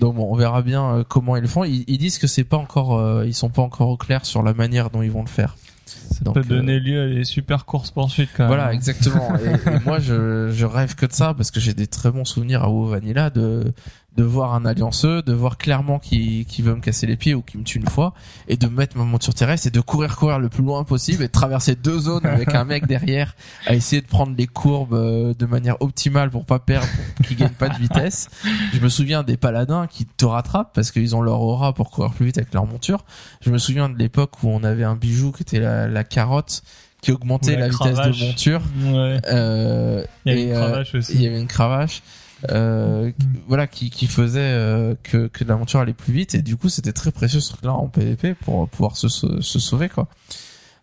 Donc 0.00 0.16
bon, 0.16 0.28
on 0.30 0.34
verra 0.34 0.62
bien 0.62 0.96
euh, 0.96 1.04
comment 1.06 1.36
ils 1.36 1.42
le 1.42 1.48
font. 1.48 1.64
Ils, 1.64 1.84
ils 1.86 1.98
disent 1.98 2.18
que 2.18 2.26
c'est 2.26 2.44
pas 2.44 2.56
encore, 2.56 2.98
euh, 2.98 3.26
ils 3.26 3.34
sont 3.34 3.50
pas 3.50 3.62
encore 3.62 3.88
au 3.88 3.96
clair 3.96 4.24
sur 4.24 4.42
la 4.42 4.54
manière 4.54 4.90
dont 4.90 5.02
ils 5.02 5.10
vont 5.10 5.22
le 5.22 5.28
faire. 5.28 5.56
Ça 5.86 6.20
Donc, 6.22 6.34
peut 6.34 6.40
euh, 6.40 6.42
donner 6.44 6.78
lieu 6.78 7.02
à 7.02 7.08
des 7.08 7.24
super 7.24 7.64
courses 7.64 7.90
poursuites 7.90 8.30
quand 8.36 8.44
même. 8.44 8.48
Voilà, 8.48 8.72
exactement. 8.72 9.30
et, 9.36 9.70
et 9.70 9.78
moi, 9.84 9.98
je, 9.98 10.50
je 10.50 10.66
rêve 10.66 10.94
que 10.94 11.06
de 11.06 11.12
ça 11.12 11.34
parce 11.34 11.50
que 11.50 11.60
j'ai 11.60 11.74
des 11.74 11.86
très 11.86 12.10
bons 12.10 12.24
souvenirs 12.24 12.62
à 12.62 12.70
WoW 12.70 12.86
Vanilla 12.86 13.30
de 13.30 13.72
de 14.16 14.24
voir 14.24 14.54
un 14.54 14.64
allianceux, 14.64 15.22
de 15.22 15.32
voir 15.32 15.56
clairement 15.56 15.98
qui 15.98 16.44
qui 16.46 16.62
veut 16.62 16.74
me 16.74 16.80
casser 16.80 17.06
les 17.06 17.16
pieds 17.16 17.34
ou 17.34 17.42
qui 17.42 17.58
me 17.58 17.64
tue 17.64 17.78
une 17.78 17.88
fois, 17.88 18.14
et 18.48 18.56
de 18.56 18.66
mettre 18.66 18.96
ma 18.96 19.04
monture 19.04 19.34
terrestre 19.34 19.68
et 19.68 19.70
de 19.70 19.80
courir 19.80 20.16
courir 20.16 20.38
le 20.38 20.48
plus 20.48 20.62
loin 20.62 20.84
possible 20.84 21.22
et 21.22 21.26
de 21.26 21.32
traverser 21.32 21.76
deux 21.76 22.00
zones 22.00 22.26
avec 22.26 22.54
un 22.54 22.64
mec 22.64 22.86
derrière 22.88 23.34
à 23.66 23.74
essayer 23.74 24.02
de 24.02 24.06
prendre 24.06 24.34
les 24.36 24.46
courbes 24.46 24.94
euh, 24.94 25.34
de 25.34 25.46
manière 25.46 25.80
optimale 25.80 26.30
pour 26.30 26.44
pas 26.44 26.58
perdre, 26.58 26.88
pour 27.16 27.26
qu'ils 27.26 27.36
gagnent 27.36 27.50
pas 27.50 27.68
de 27.68 27.78
vitesse. 27.78 28.28
Je 28.72 28.80
me 28.80 28.88
souviens 28.88 29.22
des 29.22 29.36
paladins 29.36 29.86
qui 29.86 30.06
te 30.06 30.24
rattrapent 30.24 30.72
parce 30.74 30.90
qu'ils 30.90 31.14
ont 31.14 31.22
leur 31.22 31.40
aura 31.40 31.72
pour 31.72 31.90
courir 31.90 32.12
plus 32.12 32.26
vite 32.26 32.38
avec 32.38 32.52
leur 32.52 32.66
monture. 32.66 33.04
Je 33.40 33.50
me 33.50 33.58
souviens 33.58 33.88
de 33.88 33.96
l'époque 33.96 34.42
où 34.42 34.48
on 34.48 34.64
avait 34.64 34.84
un 34.84 34.96
bijou 34.96 35.32
qui 35.32 35.42
était 35.42 35.60
la, 35.60 35.88
la 35.88 36.04
carotte 36.04 36.62
qui 37.00 37.12
augmentait 37.12 37.56
la 37.56 37.60
la, 37.60 37.68
vitesse 37.68 37.96
de 37.96 38.26
monture. 38.26 38.62
Ouais. 38.84 39.20
Euh, 39.28 40.04
Il 40.26 40.32
y 40.32 40.34
a 40.34 40.38
et, 40.38 40.44
une 40.44 40.52
euh, 40.52 40.54
cravache 40.54 40.94
aussi. 40.94 41.14
il 41.14 41.22
y 41.22 41.26
avait 41.26 41.40
une 41.40 41.46
cravache 41.46 42.02
euh, 42.50 43.12
voilà 43.48 43.66
qui, 43.66 43.90
qui 43.90 44.06
faisait 44.06 44.40
euh, 44.40 44.94
que, 45.02 45.26
que 45.26 45.44
la 45.44 45.56
monture 45.56 45.80
allait 45.80 45.92
plus 45.92 46.12
vite. 46.12 46.34
Et 46.34 46.42
du 46.42 46.56
coup 46.56 46.68
c'était 46.68 46.92
très 46.92 47.12
précieux 47.12 47.40
ce 47.40 47.50
truc 47.52 47.64
là 47.64 47.72
en 47.72 47.88
PvP 47.88 48.34
pour 48.34 48.68
pouvoir 48.68 48.96
se, 48.96 49.08
sauver 49.40 49.88
quoi. 49.88 50.08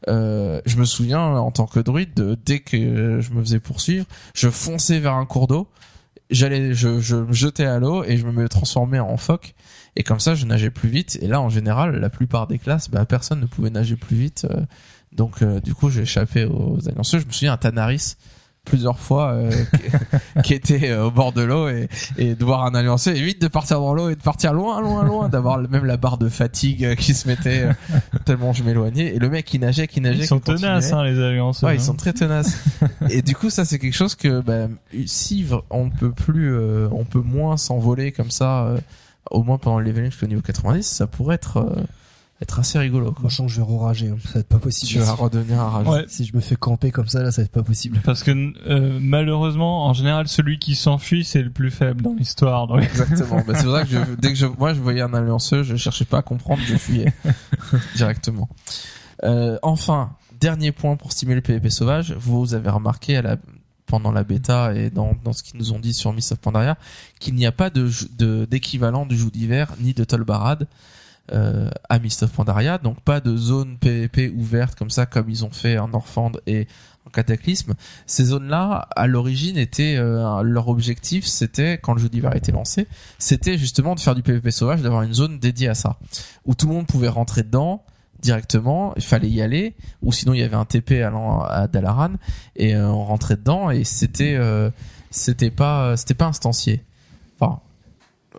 Euh, 0.07 0.61
je 0.65 0.77
me 0.77 0.85
souviens 0.85 1.21
en 1.21 1.49
tant 1.51 1.65
que 1.65 1.79
druide 1.79 2.13
de- 2.13 2.37
dès 2.45 2.59
que 2.59 3.19
je 3.19 3.31
me 3.31 3.41
faisais 3.41 3.59
poursuivre 3.59 4.05
je 4.35 4.47
fonçais 4.49 4.99
vers 4.99 5.13
un 5.15 5.25
cours 5.25 5.47
d'eau 5.47 5.67
j'allais 6.29 6.75
je, 6.75 6.99
je 6.99 7.15
me 7.15 7.33
jetais 7.33 7.65
à 7.65 7.79
l'eau 7.79 8.03
et 8.03 8.17
je 8.17 8.25
me 8.27 8.47
transformais 8.47 8.99
en 8.99 9.17
phoque. 9.17 9.55
Et 9.95 10.03
comme 10.03 10.19
ça 10.19 10.35
je 10.35 10.45
nageais 10.45 10.69
plus 10.69 10.89
vite. 10.89 11.17
Et 11.21 11.27
là 11.27 11.41
en 11.41 11.49
général 11.49 11.95
la 11.99 12.09
plupart 12.11 12.45
des 12.45 12.59
classes 12.59 12.89
bah, 12.91 13.05
personne 13.05 13.39
ne 13.39 13.47
pouvait 13.47 13.71
nager 13.71 13.95
plus 13.95 14.15
vite. 14.17 14.45
Donc 15.13 15.43
du 15.63 15.73
coup 15.73 15.89
j'ai 15.89 16.01
échappé 16.03 16.45
aux 16.45 16.77
allianceux 16.87 17.17
je 17.19 17.25
me 17.25 17.31
souviens 17.31 17.53
à 17.53 17.57
Tanaris 17.57 18.15
plusieurs 18.68 18.99
fois 18.99 19.32
euh, 19.32 19.51
qui, 20.43 20.53
était 20.53 20.89
euh, 20.89 21.05
au 21.05 21.11
bord 21.11 21.32
de 21.32 21.41
l'eau 21.41 21.70
et, 21.70 21.88
et 22.18 22.36
de 22.36 22.45
voir 22.45 22.65
un 22.65 22.76
alliancé 22.76 23.11
et 23.11 23.22
vite 23.22 23.41
de 23.41 23.47
partir 23.47 23.80
dans 23.80 23.93
l'eau 23.93 24.09
et 24.09 24.15
de 24.15 24.22
partir 24.22 24.53
loin 24.53 24.82
loin 24.82 25.03
loin 25.03 25.30
d'avoir 25.30 25.57
même 25.57 25.86
la 25.86 25.97
barre 25.97 26.18
de 26.18 26.30
fatigue 26.30 26.86
euh, 26.86 26.95
qui 26.95 27.13
se 27.13 27.28
mettait 27.28 27.63
euh, 27.63 27.74
tellement 28.26 28.53
je 28.53 28.63
m'éloignais 28.63 29.15
et 29.15 29.20
le 29.20 29.30
mec 29.30 29.45
qui 29.45 29.59
nageait 29.59 29.88
qui 29.88 30.01
nageait 30.01 30.24
Ils 30.24 30.28
sont 30.28 30.39
tenaces, 30.39 30.93
hein, 30.93 31.03
les 31.03 31.20
alliances. 31.20 31.61
Ouais, 31.61 31.72
hein. 31.72 31.74
ils 31.74 31.82
sont 31.82 31.95
très 31.95 32.13
tenaces. 32.13 32.63
et 33.09 33.22
du 33.22 33.36
coup, 33.36 33.49
ça 33.49 33.65
c'est 33.65 33.80
quelque 33.80 33.95
chose 33.95 34.15
que 34.15 34.41
bah, 34.41 34.68
si 35.05 35.45
on 35.70 35.86
ne 35.86 35.91
peut 35.91 36.11
plus, 36.11 36.53
euh, 36.53 36.88
on 36.91 37.05
peut 37.05 37.22
moins 37.22 37.57
s'envoler 37.57 38.11
comme 38.11 38.32
ça, 38.32 38.65
euh, 38.65 38.78
au 39.32 39.43
moins 39.43 39.57
pendant 39.57 39.80
le 39.80 39.86
leveling 39.86 40.11
jusqu'au 40.11 40.28
niveau 40.28 40.41
90, 40.41 40.84
ça 40.84 41.07
pourrait 41.07 41.36
être, 41.36 41.57
euh, 41.57 41.84
être 42.41 42.59
assez 42.59 42.77
rigolo. 42.77 43.11
Quoi. 43.11 43.23
Moi, 43.23 43.29
je 43.29 43.35
sens 43.35 43.47
que 43.51 43.53
je 43.53 43.61
vais 43.61 43.77
rager. 43.77 44.09
Hein. 44.09 44.17
Ça 44.25 44.33
va 44.35 44.39
être 44.41 44.47
pas 44.47 44.59
possible. 44.59 44.91
Tu 44.91 44.99
vas 44.99 45.11
redevenir 45.13 45.59
un 45.59 45.69
rageux. 45.69 45.89
Ouais. 45.89 46.05
Si 46.07 46.25
je 46.25 46.35
me 46.35 46.41
fais 46.41 46.55
camper 46.55 46.91
comme 46.91 47.07
ça, 47.07 47.23
là, 47.23 47.31
ça 47.31 47.41
va 47.41 47.45
être 47.45 47.51
pas 47.51 47.63
possible. 47.63 47.99
Parce 48.03 48.23
que 48.23 48.31
euh, 48.69 48.99
malheureusement, 49.01 49.85
en 49.88 49.93
général, 49.93 50.27
celui 50.27 50.59
qui 50.59 50.75
s'enfuit, 50.75 51.23
c'est 51.23 51.41
le 51.41 51.49
plus 51.49 51.71
faible 51.71 52.01
dans 52.01 52.13
l'histoire. 52.13 52.67
Donc... 52.67 52.83
Exactement. 52.83 53.41
Bah, 53.47 53.53
c'est 53.55 53.63
pour 53.63 53.73
ça 53.75 53.83
que 53.83 53.89
je, 53.89 54.15
dès 54.19 54.29
que 54.29 54.35
je, 54.35 54.45
moi 54.45 54.73
je 54.73 54.79
voyais 54.81 55.01
un 55.01 55.13
allianceux, 55.13 55.63
je 55.63 55.75
cherchais 55.75 56.05
pas 56.05 56.19
à 56.19 56.21
comprendre, 56.21 56.61
je 56.67 56.75
fuyais 56.75 57.13
directement. 57.95 58.49
Euh, 59.23 59.57
enfin, 59.63 60.11
dernier 60.39 60.71
point 60.71 60.95
pour 60.95 61.11
stimuler 61.11 61.35
le 61.35 61.41
PvP 61.41 61.69
sauvage. 61.69 62.13
Vous 62.19 62.53
avez 62.53 62.69
remarqué 62.69 63.17
à 63.17 63.21
la, 63.21 63.38
pendant 63.85 64.11
la 64.11 64.23
bêta 64.23 64.73
et 64.75 64.89
dans, 64.89 65.15
dans 65.23 65.33
ce 65.33 65.43
qu'ils 65.43 65.57
nous 65.57 65.71
ont 65.73 65.79
dit 65.79 65.93
sur 65.93 66.13
Miss 66.13 66.31
of 66.31 66.39
Pandaria 66.39 66.77
qu'il 67.19 67.35
n'y 67.35 67.45
a 67.45 67.51
pas 67.51 67.69
de 67.69 67.88
jeu- 67.88 68.09
de 68.17 68.45
d'équivalent 68.45 69.05
du 69.05 69.17
joug 69.17 69.31
d'hiver 69.31 69.73
ni 69.79 69.93
de 69.93 70.03
Tolbarad 70.03 70.67
euh, 71.32 71.69
à 71.89 71.99
Mist 71.99 72.23
of 72.23 72.32
Pandaria, 72.32 72.78
donc 72.78 73.01
pas 73.01 73.19
de 73.19 73.36
zone 73.36 73.78
PvP 73.78 74.30
ouverte 74.30 74.78
comme 74.78 74.89
ça 74.89 75.05
comme 75.05 75.30
ils 75.30 75.45
ont 75.45 75.51
fait 75.51 75.78
en 75.78 75.93
Orphand 75.93 76.32
et 76.45 76.67
en 77.05 77.09
Cataclysme. 77.09 77.73
Ces 78.05 78.25
zones-là, 78.25 78.88
à 78.95 79.07
l'origine, 79.07 79.57
étaient 79.57 79.95
euh, 79.97 80.41
leur 80.43 80.67
objectif, 80.67 81.25
c'était 81.25 81.78
quand 81.78 81.93
le 81.93 81.99
jeu 81.99 82.09
d'hiver 82.09 82.32
a 82.32 82.38
été 82.38 82.51
lancé, 82.51 82.88
c'était 83.17 83.57
justement 83.57 83.95
de 83.95 83.99
faire 83.99 84.15
du 84.15 84.23
PvP 84.23 84.51
sauvage, 84.51 84.82
d'avoir 84.82 85.03
une 85.03 85.13
zone 85.13 85.39
dédiée 85.39 85.69
à 85.69 85.75
ça, 85.75 85.97
où 86.45 86.55
tout 86.55 86.67
le 86.67 86.73
monde 86.73 86.88
pouvait 86.88 87.07
rentrer 87.07 87.43
dedans 87.43 87.84
directement, 88.19 88.93
il 88.95 89.03
fallait 89.03 89.30
y 89.30 89.41
aller, 89.41 89.75
ou 90.01 90.11
sinon 90.11 90.34
il 90.34 90.39
y 90.39 90.43
avait 90.43 90.55
un 90.55 90.65
TP 90.65 91.03
allant 91.03 91.41
à 91.41 91.67
Dalaran 91.67 92.13
et 92.55 92.75
euh, 92.75 92.89
on 92.89 93.05
rentrait 93.05 93.36
dedans 93.36 93.69
et 93.69 93.84
c'était 93.84 94.36
euh, 94.36 94.69
c'était 95.11 95.51
pas 95.51 95.95
c'était 95.97 96.13
pas 96.13 96.25
instancié. 96.25 96.84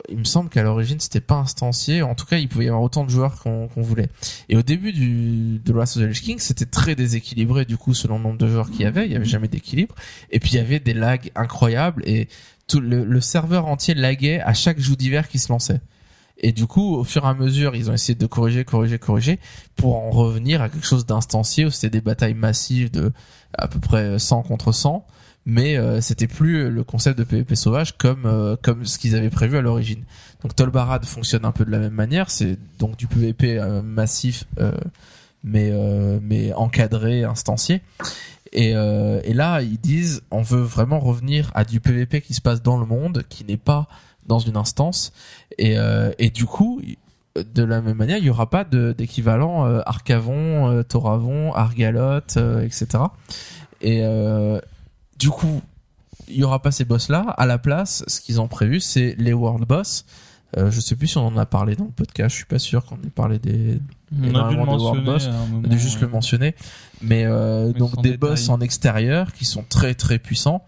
Il 0.09 0.18
me 0.18 0.24
semble 0.24 0.51
qu'à 0.51 0.62
l'origine 0.62 1.01
c'était 1.01 1.20
pas 1.20 1.36
instancié. 1.36 2.03
En 2.03 2.14
tout 2.14 2.26
cas, 2.26 2.38
il 2.38 2.49
pouvait 2.49 2.66
y 2.66 2.68
avoir 2.68 2.82
autant 2.82 3.05
de 3.05 3.11
joueurs 3.11 3.38
qu'on 3.40 3.68
voulait. 3.76 4.09
Et 4.49 4.57
au 4.57 4.62
début 4.62 4.92
du 4.92 5.61
de 5.64 5.72
Last 5.72 5.96
of 5.96 6.03
the 6.03 6.07
Lich 6.07 6.22
King, 6.22 6.38
c'était 6.38 6.66
très 6.66 6.94
déséquilibré 6.94 7.64
du 7.64 7.76
coup 7.76 7.94
selon 7.94 8.18
le 8.18 8.24
nombre 8.24 8.38
de 8.38 8.49
joueurs 8.49 8.70
qu'il 8.70 8.82
y 8.82 8.86
avait. 8.86 9.07
Il 9.07 9.12
y 9.12 9.16
avait 9.16 9.24
jamais 9.24 9.49
d'équilibre. 9.49 9.94
Et 10.30 10.40
puis 10.40 10.53
il 10.53 10.57
y 10.57 10.61
avait 10.61 10.80
des 10.80 10.94
lags 10.94 11.30
incroyables 11.34 12.03
et 12.07 12.28
tout 12.66 12.80
le, 12.80 13.05
le 13.05 13.20
serveur 13.20 13.66
entier 13.66 13.94
laguait 13.94 14.40
à 14.40 14.55
chaque 14.55 14.78
jour 14.78 14.96
d'hiver 14.96 15.28
qui 15.28 15.38
se 15.38 15.51
lançait. 15.51 15.80
Et 16.40 16.53
du 16.53 16.66
coup, 16.66 16.94
au 16.94 17.05
fur 17.05 17.24
et 17.24 17.28
à 17.28 17.34
mesure, 17.34 17.74
ils 17.74 17.90
ont 17.90 17.94
essayé 17.94 18.14
de 18.14 18.26
corriger, 18.26 18.64
corriger, 18.64 18.99
corriger 18.99 19.38
pour 19.74 19.96
en 19.96 20.11
revenir 20.11 20.62
à 20.62 20.68
quelque 20.68 20.86
chose 20.86 21.05
d'instancié 21.05 21.64
où 21.64 21.70
c'était 21.70 21.90
des 21.90 22.01
batailles 22.01 22.34
massives 22.34 22.90
de 22.90 23.12
à 23.57 23.66
peu 23.66 23.80
près 23.80 24.18
100 24.18 24.42
contre 24.42 24.70
100 24.72 25.05
mais 25.49 25.78
euh, 25.78 26.03
c'était 26.03 26.26
plus 26.26 26.68
le 26.68 26.84
concept 26.84 27.18
de 27.18 27.24
PvP 27.24 27.57
sauvage 27.57 27.96
comme 27.96 28.26
euh, 28.26 28.55
comme 28.61 28.84
ce 28.84 28.99
qu'ils 28.99 29.16
avaient 29.16 29.30
prévu 29.30 29.57
à 29.57 29.62
l'origine. 29.62 30.05
Donc 30.42 30.55
Tolbarad 30.55 31.07
fonctionne 31.07 31.46
un 31.46 31.53
peu 31.53 31.64
de 31.64 31.70
la 31.70 31.78
même 31.78 31.94
manière, 31.94 32.30
c'est 32.30 32.59
donc 32.78 32.99
du 32.99 33.07
PvP 33.07 33.59
euh, 33.59 33.80
massif 33.80 34.44
mais 35.42 35.72
mais 36.20 36.53
encadré, 36.53 37.24
instancié. 37.24 37.80
Et, 38.53 38.70
et 38.70 39.34
là, 39.34 39.62
ils 39.62 39.78
disent 39.78 40.22
on 40.30 40.42
veut 40.42 40.61
vraiment 40.61 40.99
revenir 40.99 41.51
à 41.55 41.64
du 41.64 41.80
PvP 41.80 42.20
qui 42.20 42.34
se 42.34 42.42
passe 42.42 42.62
dans 42.62 42.76
le 42.76 42.84
monde, 42.84 43.22
qui 43.30 43.44
n'est 43.44 43.57
pas 43.57 43.88
dans 44.26 44.40
une 44.40 44.57
instance. 44.57 45.12
Et, 45.57 45.76
et 46.18 46.30
du 46.30 46.44
coup, 46.44 46.82
de 47.36 47.62
la 47.62 47.80
même 47.80 47.96
manière, 47.96 48.18
il 48.18 48.24
y 48.24 48.30
aura 48.30 48.51
pas 48.51 48.64
d'équivalent 48.64 49.64
Arcavon, 49.86 50.82
Thoravon, 50.82 51.55
Argaloth, 51.55 52.36
etc. 52.36 53.05
Et 53.80 54.03
du 55.18 55.30
coup, 55.30 55.60
il 56.28 56.36
y 56.36 56.44
aura 56.44 56.60
pas 56.62 56.70
ces 56.70 56.84
boss 56.84 57.08
là. 57.08 57.20
À 57.36 57.46
la 57.46 57.58
place, 57.58 58.04
ce 58.06 58.20
qu'ils 58.20 58.40
ont 58.40 58.48
prévu, 58.48 58.80
c'est 58.80 59.14
les 59.18 59.32
world 59.32 59.66
boss. 59.66 60.04
Euh, 60.56 60.70
je 60.70 60.80
sais 60.80 60.96
plus 60.96 61.08
si 61.08 61.18
on 61.18 61.26
en 61.26 61.36
a 61.36 61.44
parlé 61.44 61.76
dans 61.76 61.84
le 61.84 61.90
podcast. 61.90 62.30
Je 62.30 62.36
suis 62.36 62.46
pas 62.46 62.58
sûr 62.58 62.82
qu'on 62.86 62.96
ait 62.96 63.10
parlé 63.14 63.38
des. 63.38 63.80
On 64.18 64.34
a 64.34 64.48
dû 64.48 64.56
le 64.56 64.64
mentionner 64.64 65.04
Boss. 65.04 65.26
à 65.26 65.28
un 65.30 65.46
moment, 65.46 65.68
On 65.68 65.70
a 65.70 65.76
juste 65.76 66.00
le 66.00 66.08
mentionner. 66.08 66.54
Mais, 67.02 67.24
euh, 67.26 67.66
Mais 67.66 67.78
donc 67.78 67.96
des 67.96 68.12
détail. 68.12 68.16
boss 68.30 68.48
en 68.48 68.58
extérieur 68.60 69.34
qui 69.34 69.44
sont 69.44 69.62
très 69.68 69.94
très 69.94 70.18
puissants. 70.18 70.64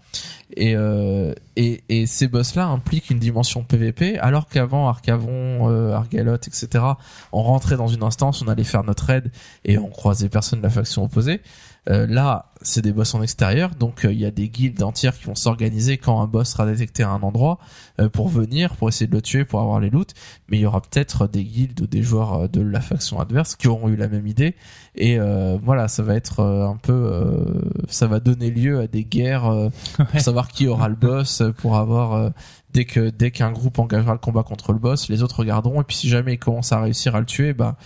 Et 0.55 0.77
euh, 0.77 1.33
et, 1.57 1.83
et 1.89 2.07
ces 2.07 2.29
boss 2.29 2.57
là 2.57 2.67
impliquent 2.67 3.09
une 3.09 3.19
dimension 3.19 3.65
PVP. 3.65 4.19
Alors 4.19 4.49
qu'avant 4.49 4.87
Arcavon, 4.89 5.71
euh, 5.71 5.95
Argaloth, 5.95 6.47
etc. 6.47 6.85
On 7.33 7.43
rentrait 7.43 7.77
dans 7.79 7.89
une 7.89 8.03
instance, 8.03 8.43
on 8.43 8.49
allait 8.49 8.65
faire 8.65 8.85
notre 8.85 9.05
raid 9.07 9.33
et 9.65 9.79
on 9.79 9.89
croisait 9.89 10.29
personne 10.29 10.59
de 10.59 10.65
la 10.65 10.71
faction 10.71 11.05
opposée. 11.05 11.41
Euh, 11.89 12.07
là, 12.07 12.51
c'est 12.61 12.83
des 12.83 12.93
boss 12.93 13.15
en 13.15 13.23
extérieur, 13.23 13.71
donc 13.75 14.05
euh, 14.05 14.13
il 14.13 14.21
y 14.21 14.27
a 14.27 14.31
des 14.31 14.51
guildes 14.51 14.83
entières 14.83 15.17
qui 15.17 15.25
vont 15.25 15.35
s'organiser 15.35 15.97
quand 15.97 16.21
un 16.21 16.27
boss 16.27 16.51
sera 16.51 16.67
détecté 16.67 17.03
à 17.03 17.09
un 17.09 17.23
endroit 17.23 17.59
euh, 18.01 18.11
pour 18.11 18.29
venir, 18.29 18.77
pour 18.77 18.91
essayer 18.91 19.07
de 19.07 19.15
le 19.15 19.23
tuer, 19.23 19.47
pour 19.47 19.61
avoir 19.61 19.81
les 19.81 19.89
loots. 19.89 20.13
Mais 20.49 20.59
il 20.59 20.61
y 20.61 20.67
aura 20.67 20.83
peut-être 20.83 21.27
des 21.27 21.43
guildes 21.43 21.81
ou 21.81 21.87
des 21.87 22.03
joueurs 22.03 22.51
de 22.51 22.61
la 22.61 22.83
faction 22.83 23.19
adverse 23.19 23.57
qui 23.57 23.67
auront 23.67 23.89
eu 23.89 23.97
la 23.97 24.09
même 24.09 24.27
idée. 24.27 24.57
Et 24.95 25.19
euh, 25.19 25.59
voilà, 25.63 25.89
ça 25.89 26.03
va 26.03 26.15
être 26.17 26.41
euh, 26.41 26.69
un 26.69 26.77
peu, 26.77 26.93
euh, 26.93 27.63
ça 27.89 28.07
va 28.07 28.21
donner 28.21 28.51
lieu 28.51 28.81
à 28.81 28.87
des 28.87 29.05
guerres 29.05 29.47
euh, 29.47 29.69
pour 29.97 30.21
savoir 30.21 30.49
qui 30.49 30.69
aura 30.69 30.89
le 30.89 30.97
boss, 30.97 31.43
pour 31.59 31.77
avoir 31.77 32.13
euh, 32.13 32.31
dès 32.75 32.85
que 32.85 33.09
dès 33.09 33.31
qu'un 33.31 33.53
groupe 33.53 33.79
engagera 33.79 34.13
le 34.13 34.19
combat 34.19 34.43
contre 34.43 34.73
le 34.73 34.79
boss, 34.79 35.09
les 35.09 35.23
autres 35.23 35.39
regarderont. 35.39 35.81
Et 35.81 35.85
puis 35.85 35.97
si 35.97 36.09
jamais 36.11 36.35
ils 36.35 36.39
commencent 36.39 36.73
à 36.73 36.81
réussir 36.83 37.15
à 37.17 37.21
le 37.21 37.27
tuer, 37.27 37.55
bah 37.55 37.77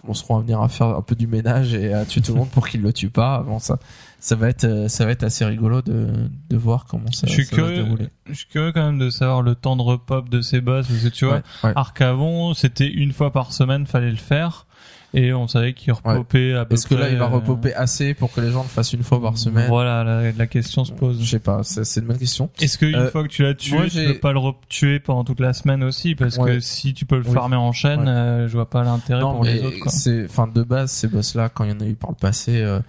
commenceront 0.00 0.36
à 0.38 0.40
venir 0.40 0.60
à 0.60 0.68
faire 0.68 0.88
un 0.88 1.02
peu 1.02 1.14
du 1.14 1.26
ménage 1.26 1.74
et 1.74 1.92
à 1.92 2.04
tuer 2.04 2.20
tout 2.20 2.32
le 2.32 2.38
monde 2.38 2.50
pour 2.50 2.68
qu'il 2.68 2.80
le 2.82 2.92
tue 2.92 3.10
pas. 3.10 3.42
Bon, 3.42 3.58
ça, 3.58 3.78
ça 4.20 4.34
va 4.36 4.48
être, 4.48 4.64
euh, 4.64 4.88
ça 4.88 5.04
va 5.04 5.12
être 5.12 5.22
assez 5.22 5.44
rigolo 5.44 5.82
de, 5.82 6.08
de 6.50 6.56
voir 6.56 6.86
comment 6.86 7.10
ça, 7.12 7.26
Je 7.26 7.32
suis 7.32 7.44
ça 7.44 7.56
va 7.56 7.62
se 7.62 7.66
curieux, 7.68 7.82
dérouler. 7.84 8.08
je 8.26 8.34
suis 8.34 8.46
curieux 8.46 8.72
quand 8.72 8.84
même 8.84 8.98
de 8.98 9.10
savoir 9.10 9.42
le 9.42 9.54
temps 9.54 9.76
de 9.76 9.82
repop 9.82 10.28
de 10.28 10.40
ces 10.40 10.60
boss 10.60 10.86
parce 10.86 11.00
que 11.02 11.08
tu 11.08 11.24
vois, 11.24 11.34
Ouais, 11.36 11.42
ouais. 11.64 11.72
Arcavon, 11.76 12.54
c'était 12.54 12.88
une 12.88 13.12
fois 13.12 13.32
par 13.32 13.52
semaine, 13.52 13.86
fallait 13.86 14.10
le 14.10 14.16
faire. 14.16 14.66
Et 15.14 15.32
on 15.32 15.48
savait 15.48 15.72
qu'il 15.72 15.92
repopait 15.94 16.52
à 16.52 16.66
peu 16.66 16.74
Est-ce 16.74 16.86
que 16.86 16.94
là, 16.94 17.08
il 17.08 17.16
va 17.16 17.24
euh, 17.24 17.28
repopper 17.28 17.72
assez 17.72 18.12
pour 18.12 18.30
que 18.30 18.42
les 18.42 18.50
gens 18.50 18.62
le 18.62 18.68
fassent 18.68 18.92
une 18.92 19.02
fois 19.02 19.22
par 19.22 19.38
semaine 19.38 19.66
Voilà, 19.68 20.04
la, 20.04 20.32
la 20.32 20.46
question 20.46 20.84
se 20.84 20.92
pose. 20.92 21.18
Je 21.22 21.30
sais 21.30 21.38
pas, 21.38 21.62
c'est 21.62 22.00
une 22.00 22.06
bonne 22.06 22.18
question. 22.18 22.50
Est-ce 22.60 22.76
qu'une 22.76 22.94
Euh, 22.94 23.10
fois 23.10 23.22
que 23.22 23.28
tu 23.28 23.42
l'as 23.42 23.54
tué, 23.54 23.76
moi, 23.78 23.86
tu 23.88 24.04
peux 24.04 24.18
pas 24.18 24.32
le 24.34 24.40
tuer 24.68 25.00
pendant 25.00 25.24
toute 25.24 25.40
la 25.40 25.54
semaine 25.54 25.82
aussi? 25.82 26.14
Parce 26.14 26.36
que 26.36 26.60
si 26.60 26.92
tu 26.92 27.06
peux 27.06 27.16
le 27.16 27.26
Oui. 27.26 27.32
farmer 27.32 27.56
en 27.56 27.72
chaîne, 27.72 28.00
Ouais. 28.02 28.08
euh, 28.08 28.48
je 28.48 28.52
vois 28.52 28.68
pas 28.68 28.84
l'intérêt 28.84 29.22
Non, 29.22 29.32
pour 29.32 29.44
mais 29.44 29.54
les 29.54 29.64
autres. 29.64 29.78
Quoi. 29.80 29.90
c'est, 29.92 30.26
enfin, 30.26 30.46
de 30.46 30.62
base, 30.62 30.90
ces 30.90 31.08
boss-là, 31.08 31.48
quand 31.48 31.64
il 31.64 31.70
y 31.70 31.74
en 31.74 31.80
a 31.80 31.86
eu 31.86 31.94
par 31.94 32.10
le 32.10 32.16
passé, 32.16 32.60
euh, 32.60 32.80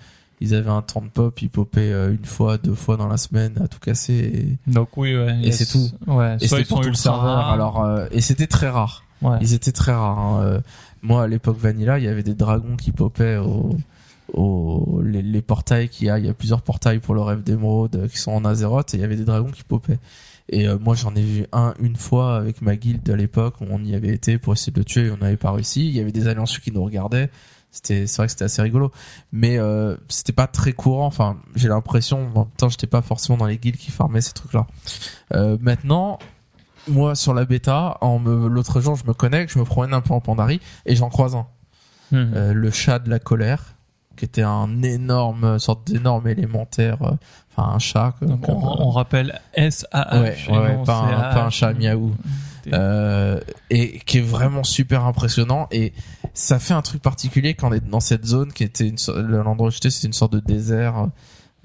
ils 0.42 0.54
avaient 0.56 0.70
un 0.72 0.82
temps 0.82 1.02
de 1.02 1.08
pop, 1.08 1.42
ils 1.42 1.50
popaient 1.50 1.80
euh, 1.92 2.12
une 2.12 2.26
fois, 2.26 2.58
deux 2.58 2.76
fois 2.76 2.98
dans 2.98 3.08
la 3.08 3.18
semaine 3.18 3.54
à 3.64 3.70
tout 3.70 3.80
casser. 3.80 4.58
Et, 4.68 4.72
Donc 4.72 4.98
oui, 4.98 5.16
ouais. 5.16 5.38
et 5.42 5.50
a 5.50 5.52
c'est 5.54 5.64
ce- 5.64 5.72
tout. 5.78 6.12
Ouais, 6.12 6.36
et 6.42 6.48
c'était 6.50 6.66
pour 6.66 6.82
tout 6.82 6.90
le 6.90 6.96
serveur. 6.96 7.48
Alors, 7.48 7.82
euh, 7.86 8.08
et 8.12 8.20
c'était 8.20 8.48
très 8.48 8.68
rare. 8.70 9.04
ouais. 9.22 9.38
Ils 9.42 9.54
étaient 9.54 9.72
très 9.72 9.94
rares. 9.94 10.20
hein. 10.20 10.62
Moi, 11.02 11.24
à 11.24 11.28
l'époque 11.28 11.58
Vanilla, 11.58 11.98
il 11.98 12.06
y 12.06 12.08
avait 12.08 12.24
des 12.24 12.36
dragons 12.36 12.76
qui 12.76 12.92
popaient 12.92 13.38
au, 13.38 15.02
les, 15.04 15.42
portails 15.42 15.90
qu'il 15.90 16.08
y 16.08 16.10
a. 16.10 16.20
Il 16.20 16.26
y 16.26 16.30
a 16.30 16.34
plusieurs 16.34 16.62
portails 16.62 17.00
pour 17.00 17.16
le 17.16 17.22
rêve 17.22 17.44
d'émeraude 17.44 17.96
euh, 17.96 18.08
qui 18.08 18.18
sont 18.18 18.32
en 18.32 18.46
Azeroth 18.46 18.94
et 18.94 18.98
il 18.98 19.02
y 19.02 19.04
avait 19.04 19.16
des 19.16 19.26
dragons 19.26 19.52
qui 19.52 19.64
popaient. 19.64 20.00
Et 20.50 20.68
euh, 20.68 20.78
moi, 20.80 20.96
j'en 20.96 21.16
ai 21.16 21.22
vu 21.22 21.46
un 21.52 21.74
une 21.80 21.96
fois 21.96 22.38
avec 22.38 22.62
ma 22.62 22.76
guilde 22.76 23.08
à 23.10 23.16
l'époque 23.16 23.56
on 23.62 23.84
y 23.84 23.96
avait 23.96 24.10
été 24.10 24.38
pour 24.38 24.54
essayer 24.54 24.72
de 24.72 24.80
le 24.80 24.86
tuer 24.86 25.06
et 25.06 25.12
on 25.12 25.18
n'avait 25.18 25.38
pas 25.38 25.52
réussi. 25.52 25.88
Il 25.88 25.96
y 25.96 26.00
avait 26.00 26.12
des 26.12 26.28
alliances 26.28 26.58
qui 26.60 26.72
nous 26.72 26.84
regardaient. 26.84 27.30
C'était, 27.72 28.08
c'est 28.08 28.18
vrai 28.18 28.26
que 28.26 28.32
c'était 28.32 28.46
assez 28.46 28.64
rigolo, 28.64 28.92
mais 29.32 29.60
euh, 29.60 29.96
c'était 30.08 30.34
pas 30.34 30.48
très 30.48 30.74
courant. 30.74 31.06
Enfin, 31.06 31.38
j'ai 31.56 31.68
l'impression, 31.68 32.28
en 32.34 32.40
même 32.40 32.52
temps, 32.58 32.68
j'étais 32.68 32.88
pas 32.88 33.04
forcément 33.04 33.38
dans 33.38 33.46
les 33.46 33.60
guildes 33.60 33.78
qui 33.78 33.92
farmaient 33.92 34.22
ces 34.22 34.34
trucs-là. 34.34 34.66
Maintenant, 35.62 36.18
moi 36.88 37.16
sur 37.16 37.34
la 37.34 37.46
bêta, 37.46 37.98
en 38.02 38.20
me, 38.20 38.48
l'autre 38.48 38.82
jour, 38.82 38.96
je 38.96 39.06
me 39.06 39.14
connecte, 39.14 39.54
je 39.54 39.60
me 39.60 39.66
promène 39.66 39.94
un 39.94 40.02
peu 40.02 40.14
en 40.14 40.22
Pandarie 40.22 40.62
et 40.86 40.96
j'en 40.96 41.10
croise 41.10 41.36
un, 41.36 41.48
Mhm. 42.12 42.34
Euh, 42.36 42.54
le 42.54 42.72
chat 42.72 43.00
de 43.00 43.10
la 43.10 43.20
colère, 43.20 43.76
qui 44.16 44.26
était 44.26 44.42
un 44.42 44.82
énorme 44.82 45.60
sorte 45.60 45.86
d'énorme 45.88 46.28
élémentaire, 46.28 46.98
euh, 47.04 47.12
enfin 47.56 47.74
un 47.76 47.80
chat. 47.80 48.16
Donc, 48.22 48.50
on, 48.50 48.54
euh, 48.54 48.76
on 48.80 48.90
rappelle 48.90 49.40
S-A-H. 49.54 50.22
Ouais, 50.22 50.58
ouais, 50.58 50.76
non 50.76 50.84
pas, 50.84 51.00
un, 51.02 51.10
CH. 51.10 51.34
pas 51.34 51.44
un 51.44 51.50
chat 51.50 51.74
miaou. 51.74 52.16
Euh, 52.74 53.40
et 53.70 54.00
qui 54.00 54.20
est 54.20 54.22
vraiment 54.22 54.64
super 54.64 55.06
impressionnant 55.06 55.68
et 55.72 55.92
ça 56.36 56.60
fait 56.60 56.76
un 56.76 56.84
truc 56.84 57.02
particulier 57.02 57.56
quand 57.56 57.70
on 57.70 57.74
est 57.74 57.80
dans 57.80 58.02
cette 58.02 58.26
zone 58.26 58.54
qui 58.54 58.64
était 58.64 58.88
une 58.88 58.98
l'endroit 59.18 59.70
où 59.70 59.72
j'étais 59.72 59.90
c'était 59.90 60.06
une 60.06 60.14
sorte 60.14 60.34
de 60.34 60.40
désert 60.40 61.08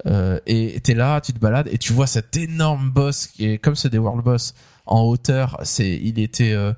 euh, 0.07 0.39
et 0.47 0.79
t'es 0.79 0.95
là 0.95 1.21
tu 1.21 1.31
te 1.31 1.37
balades 1.37 1.67
et 1.71 1.77
tu 1.77 1.93
vois 1.93 2.07
cet 2.07 2.35
énorme 2.37 2.89
boss 2.89 3.27
qui 3.27 3.45
est 3.45 3.57
comme 3.59 3.75
c'est 3.75 3.89
des 3.89 3.99
world 3.99 4.23
boss 4.23 4.55
en 4.85 5.01
hauteur 5.01 5.57
c'est 5.63 5.99
il 6.03 6.19
était 6.19 6.53
euh, 6.53 6.73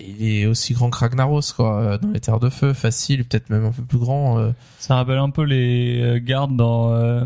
il 0.00 0.26
est 0.26 0.46
aussi 0.46 0.72
grand 0.72 0.90
que 0.90 0.98
Ragnaros 0.98 1.40
quoi 1.54 1.80
euh, 1.80 1.98
dans 1.98 2.08
les 2.10 2.20
terres 2.20 2.40
de 2.40 2.48
feu 2.48 2.72
facile 2.72 3.24
peut-être 3.26 3.50
même 3.50 3.64
un 3.66 3.70
peu 3.70 3.82
plus 3.82 3.98
grand 3.98 4.38
euh, 4.38 4.52
Ça 4.78 4.96
rappelle 4.96 5.18
un 5.18 5.30
peu 5.30 5.42
les 5.42 6.20
gardes 6.24 6.56
dans 6.56 7.24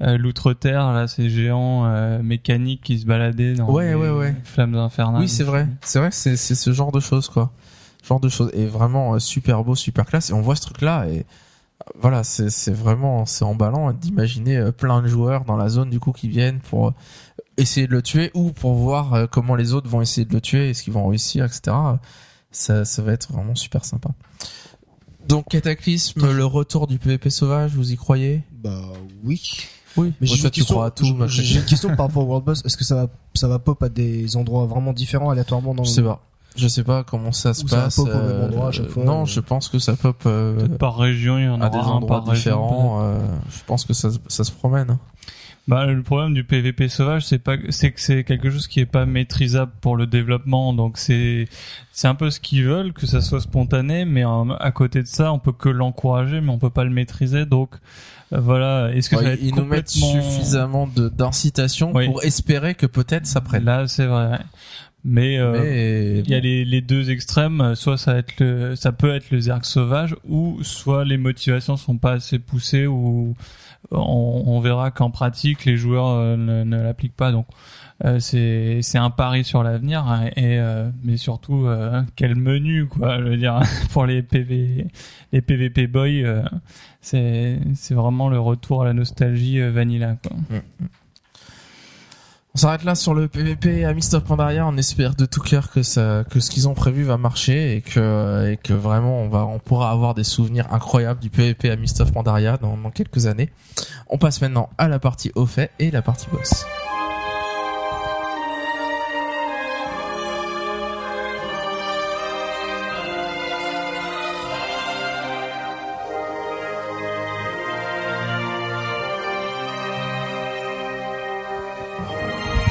l'outre-terre, 0.00 0.92
là, 0.92 1.08
ces 1.08 1.28
géants 1.28 2.20
mécaniques 2.22 2.82
qui 2.82 2.98
se 2.98 3.06
baladaient 3.06 3.54
dans 3.54 3.68
Ouais, 3.70 3.88
les 3.88 3.94
ouais, 3.94 4.10
ouais. 4.10 4.34
flammes 4.44 4.76
infernales. 4.76 5.22
Oui, 5.22 5.28
c'est 5.28 5.44
vrai. 5.44 5.66
C'est 5.82 5.98
vrai, 5.98 6.10
c'est 6.12 6.36
c'est 6.36 6.54
ce 6.54 6.72
genre 6.72 6.92
de 6.92 7.00
choses 7.00 7.28
quoi. 7.28 7.50
Genre 8.06 8.20
de 8.20 8.28
choses 8.28 8.50
et 8.54 8.66
vraiment 8.66 9.18
super 9.18 9.64
beau, 9.64 9.74
super 9.74 10.06
classe 10.06 10.30
et 10.30 10.32
on 10.34 10.40
voit 10.40 10.56
ce 10.56 10.62
truc 10.62 10.80
là 10.82 11.06
et 11.08 11.26
voilà, 11.98 12.22
c'est 12.22 12.70
vraiment 12.70 13.24
c'est 13.24 13.44
emballant 13.44 13.92
d'imaginer 13.92 14.70
plein 14.76 15.00
de 15.02 15.08
joueurs 15.08 15.44
dans 15.44 15.56
la 15.56 15.68
zone 15.68 15.90
du 15.90 15.98
coup 16.00 16.12
qui 16.12 16.28
viennent 16.28 16.60
pour 16.60 16.92
essayer 17.58 17.86
de 17.86 17.92
le 17.92 18.00
tuer 18.02 18.30
ou 18.34 18.52
pour 18.52 18.72
voir 18.74 19.12
euh, 19.14 19.26
comment 19.26 19.54
les 19.54 19.74
autres 19.74 19.88
vont 19.88 20.00
essayer 20.00 20.24
de 20.24 20.32
le 20.32 20.40
tuer, 20.40 20.70
est-ce 20.70 20.82
qu'ils 20.82 20.92
vont 20.94 21.06
réussir, 21.06 21.44
etc. 21.44 21.76
Ça 22.50 22.84
ça 22.86 23.02
va 23.02 23.12
être 23.12 23.30
vraiment 23.32 23.54
super 23.54 23.84
sympa. 23.84 24.10
Donc 25.28 25.48
Cataclysme, 25.50 26.32
le 26.32 26.44
retour 26.46 26.86
du 26.86 26.98
PvP 26.98 27.28
sauvage, 27.28 27.72
vous 27.74 27.92
y 27.92 27.96
croyez? 27.96 28.42
Bah 28.52 28.80
oui. 29.24 29.42
Oui. 29.96 30.12
Mais 30.20 30.26
j'ai 30.26 30.36
toi, 30.38 30.44
une 30.46 30.50
tu 30.52 30.60
question- 30.60 30.82
à 30.82 31.26
J'ai 31.26 31.58
une 31.58 31.64
question 31.64 31.88
par 31.96 32.06
rapport 32.06 32.22
au 32.22 32.26
World 32.26 32.46
Boss. 32.46 32.62
Est-ce 32.64 32.76
que 32.76 32.84
ça 32.84 32.94
va, 32.94 33.06
ça 33.34 33.48
va 33.48 33.58
pop 33.58 33.82
à 33.82 33.88
des 33.88 34.36
endroits 34.36 34.64
vraiment 34.66 34.92
différents 34.92 35.30
aléatoirement 35.30 35.74
dans 35.74 35.84
Je 35.84 35.90
le 35.90 35.94
sais 35.96 36.02
pas. 36.02 36.22
Je 36.56 36.66
sais 36.66 36.82
pas 36.84 37.04
comment 37.04 37.30
ça 37.32 37.52
se 37.54 37.64
Ou 37.64 37.68
ça 37.68 37.82
passe. 37.82 37.96
pop 37.96 38.06
au 38.08 38.10
même 38.10 38.16
euh, 38.16 38.46
endroit 38.46 38.68
à 38.68 38.72
chaque 38.72 38.88
fois, 38.88 39.04
non, 39.04 39.22
euh. 39.22 39.26
je 39.26 39.40
pense 39.40 39.68
que 39.68 39.78
ça 39.78 39.94
pop 39.96 40.16
euh, 40.26 40.56
Peut-être 40.56 40.78
par 40.78 40.96
région, 40.96 41.38
il 41.38 41.44
y 41.44 41.48
en 41.48 41.60
à 41.60 41.66
aura 41.66 41.70
des 41.70 41.76
un 41.76 41.80
endroits 41.82 42.20
région, 42.20 42.34
différents. 42.34 43.02
euh, 43.02 43.18
je 43.50 43.58
pense 43.66 43.84
que 43.84 43.92
ça, 43.92 44.08
ça 44.28 44.44
se 44.44 44.50
promène. 44.52 44.98
Bah, 45.68 45.84
le 45.84 46.02
problème 46.02 46.32
du 46.32 46.44
PVP 46.44 46.88
sauvage, 46.88 47.26
c'est 47.26 47.38
pas, 47.38 47.56
c'est 47.68 47.90
que 47.92 48.00
c'est 48.00 48.24
quelque 48.24 48.48
chose 48.48 48.66
qui 48.66 48.80
est 48.80 48.86
pas 48.86 49.04
maîtrisable 49.04 49.70
pour 49.82 49.96
le 49.96 50.06
développement. 50.06 50.72
Donc 50.72 50.96
c'est, 50.96 51.46
c'est 51.92 52.08
un 52.08 52.14
peu 52.14 52.30
ce 52.30 52.40
qu'ils 52.40 52.64
veulent, 52.64 52.94
que 52.94 53.06
ça 53.06 53.20
soit 53.20 53.42
spontané, 53.42 54.06
mais 54.06 54.24
à 54.60 54.70
côté 54.70 55.02
de 55.02 55.06
ça, 55.06 55.30
on 55.30 55.38
peut 55.38 55.52
que 55.52 55.68
l'encourager, 55.68 56.40
mais 56.40 56.48
on 56.48 56.58
peut 56.58 56.70
pas 56.70 56.84
le 56.84 56.90
maîtriser. 56.90 57.44
Donc 57.44 57.74
euh, 58.32 58.40
voilà. 58.40 58.90
Est-ce 58.94 59.10
que 59.10 59.16
ça 59.16 59.22
va 59.22 59.28
Ouais, 59.28 59.34
être 59.34 59.42
ils 59.42 59.54
nous 59.54 59.66
mettent 59.66 59.92
complètement... 59.92 60.22
suffisamment 60.22 60.86
d'incitation 60.86 61.92
Oui. 61.94 62.06
pour 62.06 62.24
espérer 62.24 62.74
que 62.74 62.86
peut-être 62.86 63.26
ça 63.26 63.42
prenne. 63.42 63.64
Là, 63.64 63.86
c'est 63.88 64.06
vrai. 64.06 64.38
Mais, 65.04 65.38
euh, 65.38 65.52
Mais 65.52 66.18
il 66.20 66.30
y 66.30 66.34
a 66.34 66.40
les, 66.40 66.64
les 66.64 66.80
deux 66.80 67.10
extrêmes, 67.10 67.74
soit 67.74 67.96
ça 67.98 68.14
va 68.14 68.18
être 68.20 68.40
le, 68.40 68.74
ça 68.74 68.90
peut 68.92 69.14
être 69.14 69.30
le 69.30 69.40
zerg 69.40 69.64
sauvage, 69.64 70.16
ou 70.26 70.58
soit 70.62 71.04
les 71.04 71.18
motivations 71.18 71.76
sont 71.76 71.98
pas 71.98 72.12
assez 72.12 72.38
poussées, 72.38 72.86
ou 72.86 73.36
on, 73.90 74.60
verra 74.60 74.90
qu'en 74.90 75.10
pratique 75.10 75.64
les 75.64 75.76
joueurs 75.76 76.08
euh, 76.08 76.36
ne, 76.36 76.76
l'appliquent 76.82 77.16
pas. 77.16 77.32
Donc 77.32 77.46
euh, 78.04 78.20
c'est 78.20 78.80
c'est 78.82 78.98
un 78.98 79.10
pari 79.10 79.44
sur 79.44 79.62
l'avenir, 79.62 80.06
hein, 80.06 80.26
et 80.36 80.58
euh, 80.58 80.90
mais 81.02 81.16
surtout 81.16 81.66
quel 82.16 82.36
menu 82.36 82.86
quoi, 82.86 83.18
je 83.18 83.24
veux 83.24 83.36
dire 83.36 83.60
pour 83.92 84.06
les 84.06 84.24
les 85.32 85.40
PVP 85.40 85.86
boys, 85.86 86.42
c'est 87.00 87.58
c'est 87.74 87.94
vraiment 87.94 88.28
le 88.28 88.38
retour 88.38 88.82
à 88.82 88.84
la 88.84 88.92
nostalgie 88.92 89.60
vanilla 89.60 90.16
quoi. 90.22 90.36
On 92.58 92.60
s'arrête 92.60 92.82
là 92.82 92.96
sur 92.96 93.14
le 93.14 93.28
PVP 93.28 93.84
à 93.84 93.94
Mist 93.94 94.14
of 94.14 94.24
Pandaria. 94.24 94.66
On 94.66 94.76
espère 94.76 95.14
de 95.14 95.26
tout 95.26 95.40
cœur 95.40 95.70
que 95.70 95.84
ce 95.84 96.50
qu'ils 96.50 96.66
ont 96.66 96.74
prévu 96.74 97.04
va 97.04 97.16
marcher 97.16 97.76
et 97.76 97.82
que, 97.82 98.72
vraiment 98.72 99.22
on 99.22 99.60
pourra 99.60 99.92
avoir 99.92 100.14
des 100.14 100.24
souvenirs 100.24 100.66
incroyables 100.72 101.20
du 101.20 101.30
PVP 101.30 101.70
à 101.70 101.76
Mist 101.76 102.00
of 102.00 102.12
Pandaria 102.12 102.56
dans, 102.56 102.76
dans 102.76 102.90
quelques 102.90 103.26
années. 103.26 103.50
On 104.08 104.18
passe 104.18 104.40
maintenant 104.40 104.70
à 104.76 104.88
la 104.88 104.98
partie 104.98 105.30
au 105.36 105.46
fait 105.46 105.70
et 105.78 105.92
la 105.92 106.02
partie 106.02 106.26
boss. 106.32 106.66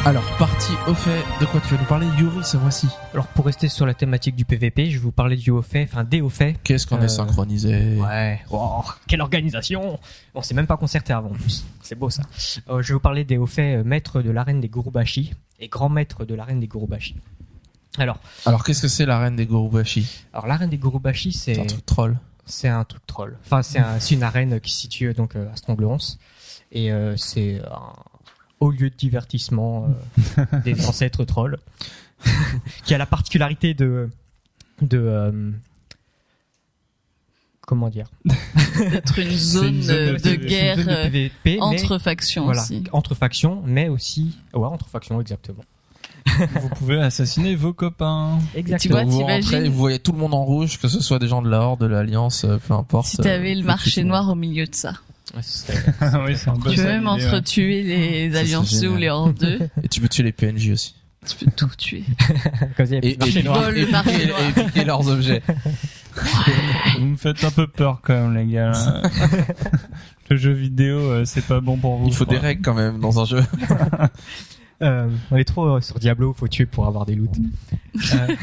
Alors, 0.08 0.24
partie 0.38 0.72
au 0.88 0.94
fait, 0.94 1.22
de 1.42 1.46
quoi 1.46 1.60
tu 1.60 1.74
veux 1.74 1.78
nous 1.78 1.86
parler 1.86 2.08
Yuri 2.18 2.42
ce 2.42 2.56
mois-ci 2.56 2.88
Alors 3.14 3.28
pour 3.28 3.46
rester 3.46 3.68
sur 3.68 3.86
la 3.86 3.94
thématique 3.94 4.38
du 4.38 4.46
PVP, 4.46 4.86
je 4.90 4.98
vais 4.98 5.04
vous 5.04 5.12
parler 5.12 5.36
du 5.36 5.50
haut 5.52 5.62
fait, 5.62 5.84
enfin 5.84 6.06
des 6.06 6.22
hauts 6.22 6.30
faits. 6.30 6.56
Qu'est-ce 6.64 6.88
qu'on 6.88 6.98
Euh, 7.02 7.04
est 7.04 7.10
synchronisé 7.10 7.98
Ouais, 7.98 8.40
wow, 8.50 8.86
quelle 9.06 9.20
organisation 9.20 10.00
On 10.34 10.42
s'est 10.42 10.54
même 10.54 10.66
pas 10.66 10.78
concerté 10.78 11.12
avant 11.12 11.32
en 11.32 11.34
plus. 11.34 11.66
C'est 11.82 11.96
beau 12.00 12.10
ça. 12.10 12.24
Euh, 12.70 12.82
je 12.82 12.88
vais 12.88 12.94
vous 12.94 13.00
parler 13.02 13.26
des 13.26 13.36
hauts 13.38 13.48
faits 13.48 13.80
euh, 13.80 13.84
maîtres 13.84 14.22
de 14.22 14.30
l'arène 14.32 14.62
des 14.62 14.70
Gurubashi 14.70 15.34
et 15.60 15.68
grand 15.68 15.90
maître 15.90 16.24
de 16.24 16.36
l'arène 16.36 16.62
des 16.62 16.68
Gurubashi. 16.68 17.18
Alors, 17.98 18.20
Alors, 18.46 18.64
qu'est-ce 18.64 18.84
que 18.84 18.88
c'est 18.88 19.06
la 19.06 19.20
reine 19.20 19.36
des 19.36 19.46
Gorubashi 19.46 20.08
alors 20.32 20.48
l'arène 20.48 20.70
des 20.70 20.78
Gurubashi, 20.78 21.34
C'est 21.34 21.56
c'est 21.56 21.62
un 21.62 21.66
truc 21.66 21.86
troll. 21.86 22.18
c'est 22.46 22.70
un 22.70 22.86
truc 22.86 23.06
troll. 23.08 23.38
Enfin, 23.46 23.62
c'est 23.62 23.80
un, 23.80 24.00
une 24.00 24.24
arène 24.24 24.62
qui 24.62 24.72
se 24.72 24.80
situe 24.82 25.14
donc 25.14 25.36
euh, 25.36 25.52
à 25.52 25.56
Strongleons 25.58 25.98
et 26.72 26.94
euh, 26.94 27.18
c'est 27.18 27.60
un 27.70 27.94
haut 28.60 28.72
lieu 28.72 28.90
de 28.90 28.96
divertissement 28.96 29.88
euh, 30.38 30.46
des 30.66 30.86
ancêtres 30.88 31.24
trolls, 31.26 31.58
qui 32.86 32.94
a 32.94 32.98
la 32.98 33.06
particularité 33.06 33.74
de 33.74 34.10
de 34.82 34.98
euh, 35.00 35.52
comment 37.62 37.90
dire? 37.90 38.08
D'être 38.78 39.20
une 39.20 39.30
zone, 39.32 39.82
zone 39.82 39.96
de- 40.08 40.12
de 40.14 40.18
c'est 40.18 40.36
une 40.36 40.46
guerre 40.46 40.76
zone 40.78 40.86
de 40.86 40.92
euh, 41.26 41.30
mais- 41.46 41.58
entre 41.60 41.98
factions 41.98 42.46
voilà, 42.46 42.62
aussi. 42.62 42.84
entre 42.92 43.16
factions, 43.16 43.62
mais 43.66 43.90
aussi 43.90 44.38
ouais 44.54 44.66
entre 44.68 44.88
factions 44.88 45.20
exactement. 45.22 45.64
Vous 46.62 46.70
pouvez 46.70 47.02
assassiner 47.02 47.56
vos 47.56 47.74
copains. 47.74 48.38
Tu 48.54 48.60
Exactement. 48.60 48.96
vois, 48.96 49.04
Donc, 49.06 49.12
vous 49.14 49.22
rentrez, 49.26 49.70
vous 49.70 49.78
voyez 49.78 49.98
tout 49.98 50.12
le 50.12 50.18
monde 50.20 50.34
en 50.34 50.44
rouge, 50.44 50.78
que 50.78 50.88
ce 50.90 51.00
soit 51.00 51.20
des 51.20 51.28
gens 51.28 51.42
de 51.42 51.50
la 51.50 51.62
Horde, 51.62 51.80
de 51.80 51.86
l'Alliance, 51.88 52.46
peu 52.68 52.74
importe. 52.74 53.08
Si 53.08 53.18
t'avais 53.18 53.54
euh, 53.54 53.60
le 53.60 53.64
marché 53.64 54.04
noir 54.04 54.30
au 54.30 54.36
milieu 54.36 54.68
de 54.68 54.76
ça. 54.76 54.94
Ouais, 55.36 55.42
ce 55.42 55.58
serait- 55.68 56.24
oui, 56.26 56.36
c'est 56.38 56.50
un 56.50 56.54
peu 56.56 56.70
Tu 56.72 56.76
peux 56.78 56.82
ça 56.84 56.88
même 56.88 57.04
l'idée, 57.06 57.24
ouais. 57.24 57.28
entretuer 57.28 57.84
les 57.84 58.36
allianceux 58.36 58.78
ou 58.90 58.94
génial. 58.94 59.00
les 59.00 59.10
hordeux. 59.10 59.60
Et 59.84 59.88
tu 59.90 60.00
peux 60.02 60.08
tuer 60.08 60.24
les 60.24 60.32
PNJ 60.32 60.70
aussi. 60.72 60.96
tu 61.28 61.46
peux 61.46 61.52
tout 61.52 61.70
tuer. 61.78 62.04
Comme 62.78 62.86
ça, 62.86 62.96
il 62.96 63.10
y 63.10 63.14
a 63.14 63.18
plus 63.18 63.18
de 63.18 63.20
marché 63.20 63.40
et, 63.40 63.44
noir. 63.44 63.62
Vol 63.64 63.74
le 63.76 63.80
et 63.82 63.92
marché 63.92 64.12
piquer- 64.12 64.28
noir. 64.28 64.40
et 64.42 64.64
piquer 64.64 64.84
leurs 64.86 65.08
objets. 65.10 65.42
Vous 67.00 67.06
me 67.06 67.16
faites 67.18 67.44
un 67.44 67.52
peu 67.52 67.68
peur 67.68 68.00
quand 68.02 68.14
même, 68.14 68.36
les 68.36 68.52
gars. 68.54 68.72
là. 68.72 69.02
Le 70.30 70.38
jeu 70.38 70.52
vidéo, 70.52 70.98
euh, 70.98 71.26
c'est 71.26 71.46
pas 71.46 71.60
bon 71.62 71.78
pour 71.78 71.98
vous. 71.98 72.08
Il 72.08 72.14
faut 72.14 72.26
des 72.26 72.38
règles 72.38 72.62
quand 72.62 72.74
même 72.74 73.00
dans 73.00 73.20
un 73.20 73.26
jeu. 73.26 73.42
Euh, 74.84 75.10
on 75.32 75.38
est 75.38 75.44
trop 75.44 75.66
euh, 75.78 75.82
sur 75.82 75.98
Diablo, 76.00 76.34
faut 76.34 76.48
tuer 76.48 76.66
pour 76.68 76.86
avoir 76.86 77.06
des 77.06 77.16
loots. 77.16 77.32
Euh, 78.14 78.36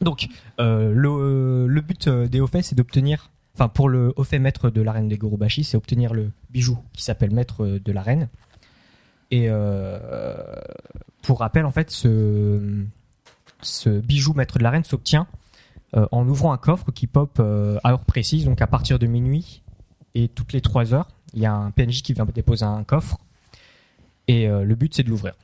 donc, 0.00 0.28
euh, 0.60 0.92
le, 0.94 1.66
le 1.66 1.80
but 1.80 2.08
euh, 2.08 2.28
des 2.28 2.40
hauts 2.40 2.46
faits, 2.46 2.64
c'est 2.64 2.74
d'obtenir, 2.74 3.30
enfin 3.60 3.68
pour 3.68 3.90
le 3.90 4.14
haut 4.16 4.24
fait 4.24 4.38
maître 4.38 4.70
de 4.70 4.80
l'arène 4.80 5.06
des 5.08 5.18
Gurubashi, 5.18 5.64
c'est 5.64 5.76
obtenir 5.76 6.14
le 6.14 6.32
bijou 6.48 6.78
qui 6.94 7.02
s'appelle 7.02 7.30
maître 7.30 7.66
de 7.66 7.92
l'arène. 7.92 8.28
Et 9.30 9.48
euh, 9.48 9.98
pour 11.22 11.40
rappel, 11.40 11.66
en 11.66 11.70
fait, 11.70 11.90
ce, 11.90 12.84
ce 13.60 13.90
bijou 13.90 14.32
maître 14.32 14.56
de 14.56 14.62
l'arène 14.62 14.84
s'obtient 14.84 15.26
euh, 15.94 16.06
en 16.10 16.26
ouvrant 16.26 16.52
un 16.52 16.56
coffre 16.56 16.90
qui 16.90 17.06
pop 17.06 17.36
euh, 17.38 17.78
à 17.84 17.92
heure 17.92 18.04
précise, 18.04 18.46
donc 18.46 18.62
à 18.62 18.66
partir 18.66 18.98
de 18.98 19.06
minuit 19.06 19.62
et 20.14 20.28
toutes 20.28 20.54
les 20.54 20.62
3 20.62 20.94
heures. 20.94 21.08
Il 21.34 21.40
y 21.42 21.46
a 21.46 21.52
un 21.54 21.70
PNJ 21.70 22.00
qui 22.02 22.14
vient 22.14 22.24
déposer 22.24 22.64
un 22.64 22.82
coffre 22.82 23.18
et 24.26 24.48
le 24.48 24.74
but 24.74 24.94
c'est 24.94 25.02
de 25.02 25.10
l'ouvrir. 25.10 25.34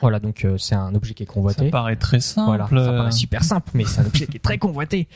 Voilà, 0.00 0.18
donc 0.18 0.44
euh, 0.44 0.56
c'est 0.56 0.74
un 0.74 0.94
objet 0.94 1.14
qui 1.14 1.24
est 1.24 1.26
Ça 1.26 1.32
convoité. 1.32 1.70
paraît 1.70 1.96
très 1.96 2.20
simple. 2.20 2.46
Voilà, 2.46 2.68
ça 2.68 2.92
paraît 2.92 3.12
super 3.12 3.44
simple, 3.44 3.70
mais 3.74 3.84
c'est 3.84 4.00
un 4.00 4.06
objet 4.06 4.26
qui 4.26 4.36
est 4.36 4.40
très 4.40 4.56
convoité. 4.58 5.08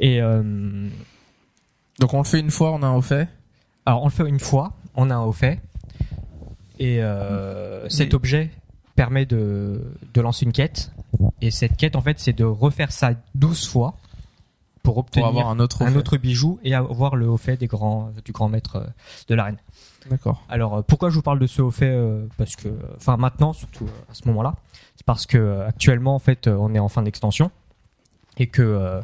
Et 0.00 0.20
euh, 0.20 0.88
Donc 2.00 2.12
on 2.14 2.18
le 2.18 2.24
fait 2.24 2.40
une 2.40 2.50
fois, 2.50 2.72
on 2.72 2.82
a 2.82 2.86
un 2.86 2.94
au 2.96 3.02
fait. 3.02 3.28
alors 3.86 4.02
on 4.02 4.06
le 4.06 4.10
fait 4.12 4.28
une 4.28 4.40
fois, 4.40 4.72
on 4.94 5.10
a 5.10 5.14
un 5.14 5.22
haut 5.24 5.32
fait, 5.32 5.60
et 6.78 7.02
euh, 7.02 7.88
cet 7.88 8.08
Mais- 8.08 8.14
objet 8.14 8.50
permet 8.96 9.26
de, 9.26 9.82
de 10.12 10.20
lancer 10.20 10.44
une 10.44 10.52
quête. 10.52 10.92
Et 11.40 11.50
cette 11.50 11.76
quête, 11.76 11.96
en 11.96 12.00
fait, 12.00 12.18
c'est 12.20 12.32
de 12.32 12.44
refaire 12.44 12.92
ça 12.92 13.10
12 13.34 13.66
fois 13.68 13.94
pour 14.82 14.94
Pour 14.94 14.98
obtenir 14.98 15.26
avoir 15.26 15.48
un 15.48 15.58
autre 15.60 15.82
un 15.82 16.16
bijou 16.18 16.58
et 16.62 16.74
avoir 16.74 17.16
le 17.16 17.28
haut 17.28 17.36
fait 17.36 17.56
des 17.56 17.66
grands, 17.66 18.10
du 18.24 18.32
grand 18.32 18.48
maître 18.48 18.76
euh, 18.76 18.86
de 19.28 19.34
l'arène. 19.34 19.56
D'accord. 20.10 20.42
Alors 20.48 20.74
euh, 20.78 20.82
pourquoi 20.82 21.08
je 21.10 21.14
vous 21.14 21.22
parle 21.22 21.38
de 21.38 21.46
ce 21.46 21.62
haut 21.62 21.70
fait 21.70 21.96
Parce 22.36 22.54
que, 22.54 22.68
enfin 22.96 23.16
maintenant 23.16 23.52
surtout 23.52 23.86
à 24.10 24.14
ce 24.14 24.28
moment-là, 24.28 24.54
c'est 24.96 25.06
parce 25.06 25.24
que 25.26 25.62
actuellement 25.62 26.14
en 26.14 26.18
fait 26.18 26.48
on 26.48 26.74
est 26.74 26.78
en 26.78 26.88
fin 26.88 27.02
d'extension 27.02 27.50
et 28.36 28.46
que 28.48 28.60
euh, 28.62 29.00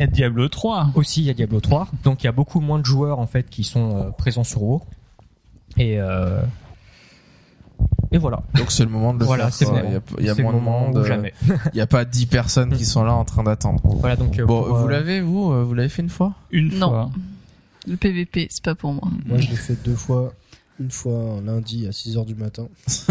Il 0.00 0.04
y 0.04 0.04
a 0.04 0.06
Diablo 0.06 0.48
3. 0.48 0.92
aussi 0.94 1.20
il 1.20 1.26
y 1.26 1.30
a 1.30 1.34
Diablo 1.34 1.60
3, 1.60 1.88
donc 2.04 2.22
il 2.22 2.26
y 2.26 2.28
a 2.28 2.32
beaucoup 2.32 2.60
moins 2.60 2.78
de 2.78 2.86
joueurs 2.86 3.18
en 3.18 3.26
fait 3.26 3.50
qui 3.50 3.64
sont 3.64 3.96
euh, 3.96 4.10
présents 4.10 4.44
sur 4.44 4.62
WoW 4.62 4.82
et 5.76 6.00
euh, 6.00 6.40
et 8.10 8.16
voilà. 8.18 8.42
Donc 8.54 8.72
c'est 8.72 8.82
le 8.84 8.90
moment 8.90 9.12
de 9.14 9.20
le 9.20 9.24
Voilà, 9.26 9.50
faire. 9.50 9.70
le 9.72 10.00
Il 10.18 10.24
y 10.26 10.30
a, 10.30 10.34
moins 10.36 10.52
le 10.52 10.58
de 10.58 10.64
moment 10.64 10.80
monde. 10.86 10.96
euh, 10.96 11.04
jamais. 11.04 11.32
Il 11.46 11.74
n'y 11.74 11.80
a 11.80 11.86
pas 11.86 12.04
10 12.04 12.26
personnes 12.26 12.72
qui 12.74 12.84
sont 12.86 13.04
là 13.04 13.12
en 13.12 13.24
train 13.24 13.42
d'attendre. 13.44 13.80
Voilà 13.84 14.16
donc 14.16 14.38
euh, 14.38 14.46
Bon, 14.46 14.64
pour, 14.64 14.74
vous 14.74 14.86
euh, 14.86 14.90
l'avez 14.90 15.20
vous 15.20 15.66
Vous 15.66 15.74
l'avez 15.74 15.88
fait 15.90 16.02
une 16.02 16.08
fois? 16.08 16.32
Une 16.50 16.76
Non. 16.78 16.88
fois. 16.88 17.10
Le 17.86 17.96
PVP, 17.96 18.48
c'est 18.50 18.64
pas 18.64 18.74
pour 18.74 18.92
moi. 18.94 19.04
Moi, 19.26 19.38
je 19.38 19.48
l'ai 19.50 19.56
fait 19.56 19.76
deux 19.84 19.94
fois. 19.94 20.32
Une 20.80 20.90
fois 20.90 21.12
un 21.14 21.42
lundi 21.42 21.86
à 21.86 21.90
6h 21.90 22.24
du 22.24 22.34
matin. 22.34 22.66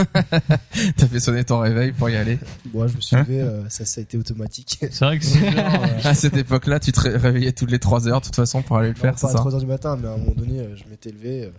T'as 0.98 1.08
fait 1.08 1.20
sonner 1.20 1.44
ton 1.44 1.60
réveil 1.60 1.92
pour 1.92 2.10
y 2.10 2.16
aller. 2.16 2.40
Moi, 2.74 2.88
je 2.88 2.96
me 2.96 3.02
suis 3.02 3.16
levé, 3.16 3.42
euh, 3.42 3.70
ça, 3.70 3.86
ça 3.86 4.00
a 4.00 4.02
été 4.02 4.18
automatique. 4.18 4.80
C'est 4.92 5.06
vrai 5.06 5.20
que 5.20 5.26
c'est 5.26 5.40
genre, 5.52 5.84
euh, 5.84 6.00
À 6.04 6.16
cette 6.16 6.36
époque-là, 6.36 6.80
tu 6.80 6.92
te 6.92 7.00
ré- 7.00 7.16
réveillais 7.16 7.52
toutes 7.52 7.70
les 7.70 7.78
3 7.80 8.08
heures 8.08 8.22
de 8.22 8.26
toute 8.26 8.36
façon 8.36 8.64
pour 8.64 8.78
aller 8.78 8.90
le 8.90 8.96
faire, 8.96 9.12
Non, 9.12 9.18
c'est 9.18 9.28
pas 9.28 9.34
à 9.34 9.38
ça 9.38 9.44
3h 9.44 9.60
du 9.60 9.66
matin, 9.68 9.98
mais 10.02 10.08
à 10.08 10.14
un 10.14 10.18
moment 10.18 10.32
donné, 10.34 10.60
euh, 10.62 10.76
je 10.76 10.84
m'étais 10.90 11.12
levé 11.12 11.44
euh, 11.44 11.52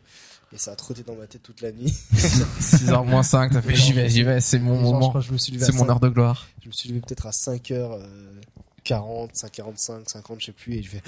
et 0.52 0.58
ça 0.58 0.72
a 0.72 0.74
trotté 0.74 1.04
dans 1.04 1.14
ma 1.14 1.26
tête 1.28 1.44
toute 1.44 1.60
la 1.60 1.70
nuit. 1.70 1.94
6h 2.14 3.06
moins 3.06 3.22
5, 3.22 3.52
t'as 3.52 3.62
fait 3.62 3.76
j'y 3.76 3.92
vais, 3.92 4.08
j'y 4.08 4.24
vais, 4.24 4.40
c'est 4.40 4.58
mon 4.58 4.74
Genre, 4.74 4.80
je 4.86 4.92
moment. 4.92 5.08
crois 5.10 5.20
que 5.20 5.26
je 5.28 5.32
me 5.32 5.38
suis 5.38 5.52
levé 5.52 5.62
à 5.62 5.66
C'est 5.66 5.72
mon 5.74 5.84
5 5.84 5.90
heure 5.90 6.00
de 6.00 6.08
gloire. 6.08 6.48
Je 6.62 6.66
me 6.68 6.72
suis 6.72 6.88
levé 6.88 7.00
peut-être 7.02 7.26
à 7.26 7.30
5h40, 7.30 8.00
5h45, 8.84 10.08
50, 10.08 10.40
je 10.40 10.46
sais 10.46 10.52
plus, 10.52 10.74
et 10.74 10.82
je 10.82 10.88
fais, 10.90 11.02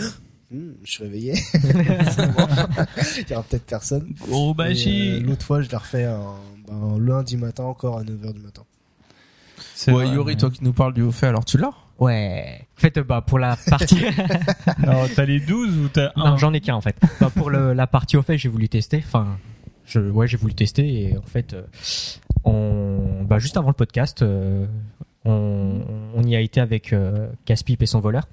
Hum, 0.53 0.75
je 0.85 0.91
suis 0.91 1.05
réveillé. 1.05 1.35
Il 1.55 3.31
y 3.31 3.33
aura 3.35 3.43
peut-être 3.43 3.65
personne. 3.67 4.15
Gros 4.29 4.55
euh, 4.61 5.21
L'autre 5.21 5.45
fois, 5.47 5.63
je 5.63 5.71
l'ai 5.71 5.77
refait 5.77 6.05
un, 6.05 6.35
ben, 6.69 6.75
un 6.75 6.99
lundi 6.99 7.37
matin 7.37 7.65
encore 7.65 7.99
à 7.99 8.03
9h 8.05 8.35
du 8.35 8.41
matin. 8.41 8.63
C'est 9.75 9.93
Ouais, 9.93 10.05
vrai, 10.05 10.15
Yuri, 10.15 10.35
mais- 10.35 10.37
toi 10.37 10.51
qui 10.51 10.63
nous 10.63 10.73
parles 10.73 10.93
du 10.95 11.03
haut 11.03 11.11
fait, 11.13 11.27
alors 11.27 11.45
tu 11.45 11.57
l'as 11.59 11.73
Ouais. 11.99 12.67
En 12.79 12.81
fait, 12.81 12.99
bah 12.99 13.23
pour 13.25 13.39
la 13.39 13.57
partie, 13.57 13.97
Non, 14.85 15.07
t'as 15.15 15.25
les 15.25 15.39
12 15.39 15.79
ou 15.79 15.89
t'as 15.89 16.11
un 16.17 16.31
non, 16.31 16.37
j'en 16.37 16.53
ai 16.53 16.61
qu'un 16.61 16.75
en 16.75 16.81
fait. 16.81 16.97
Bah, 17.21 17.31
pour 17.35 17.49
le, 17.49 17.73
la 17.75 17.87
partie 17.87 18.17
au 18.17 18.23
fait, 18.23 18.37
j'ai 18.39 18.49
voulu 18.49 18.69
tester. 18.69 19.03
Enfin, 19.07 19.39
je, 19.87 20.01
ouais, 20.01 20.27
j'ai 20.27 20.37
voulu 20.37 20.55
tester 20.55 21.11
et 21.11 21.17
en 21.17 21.23
fait, 21.23 21.55
euh, 21.55 21.63
on, 22.45 23.23
bah 23.25 23.39
juste 23.39 23.57
avant 23.57 23.69
le 23.69 23.75
podcast, 23.75 24.23
euh, 24.23 24.67
on, 25.25 25.81
on 26.15 26.23
y 26.25 26.35
a 26.35 26.41
été 26.41 26.61
avec 26.61 26.93
euh, 26.93 27.29
Caspip 27.45 27.81
et 27.83 27.87
son 27.87 28.01
voleur 28.01 28.25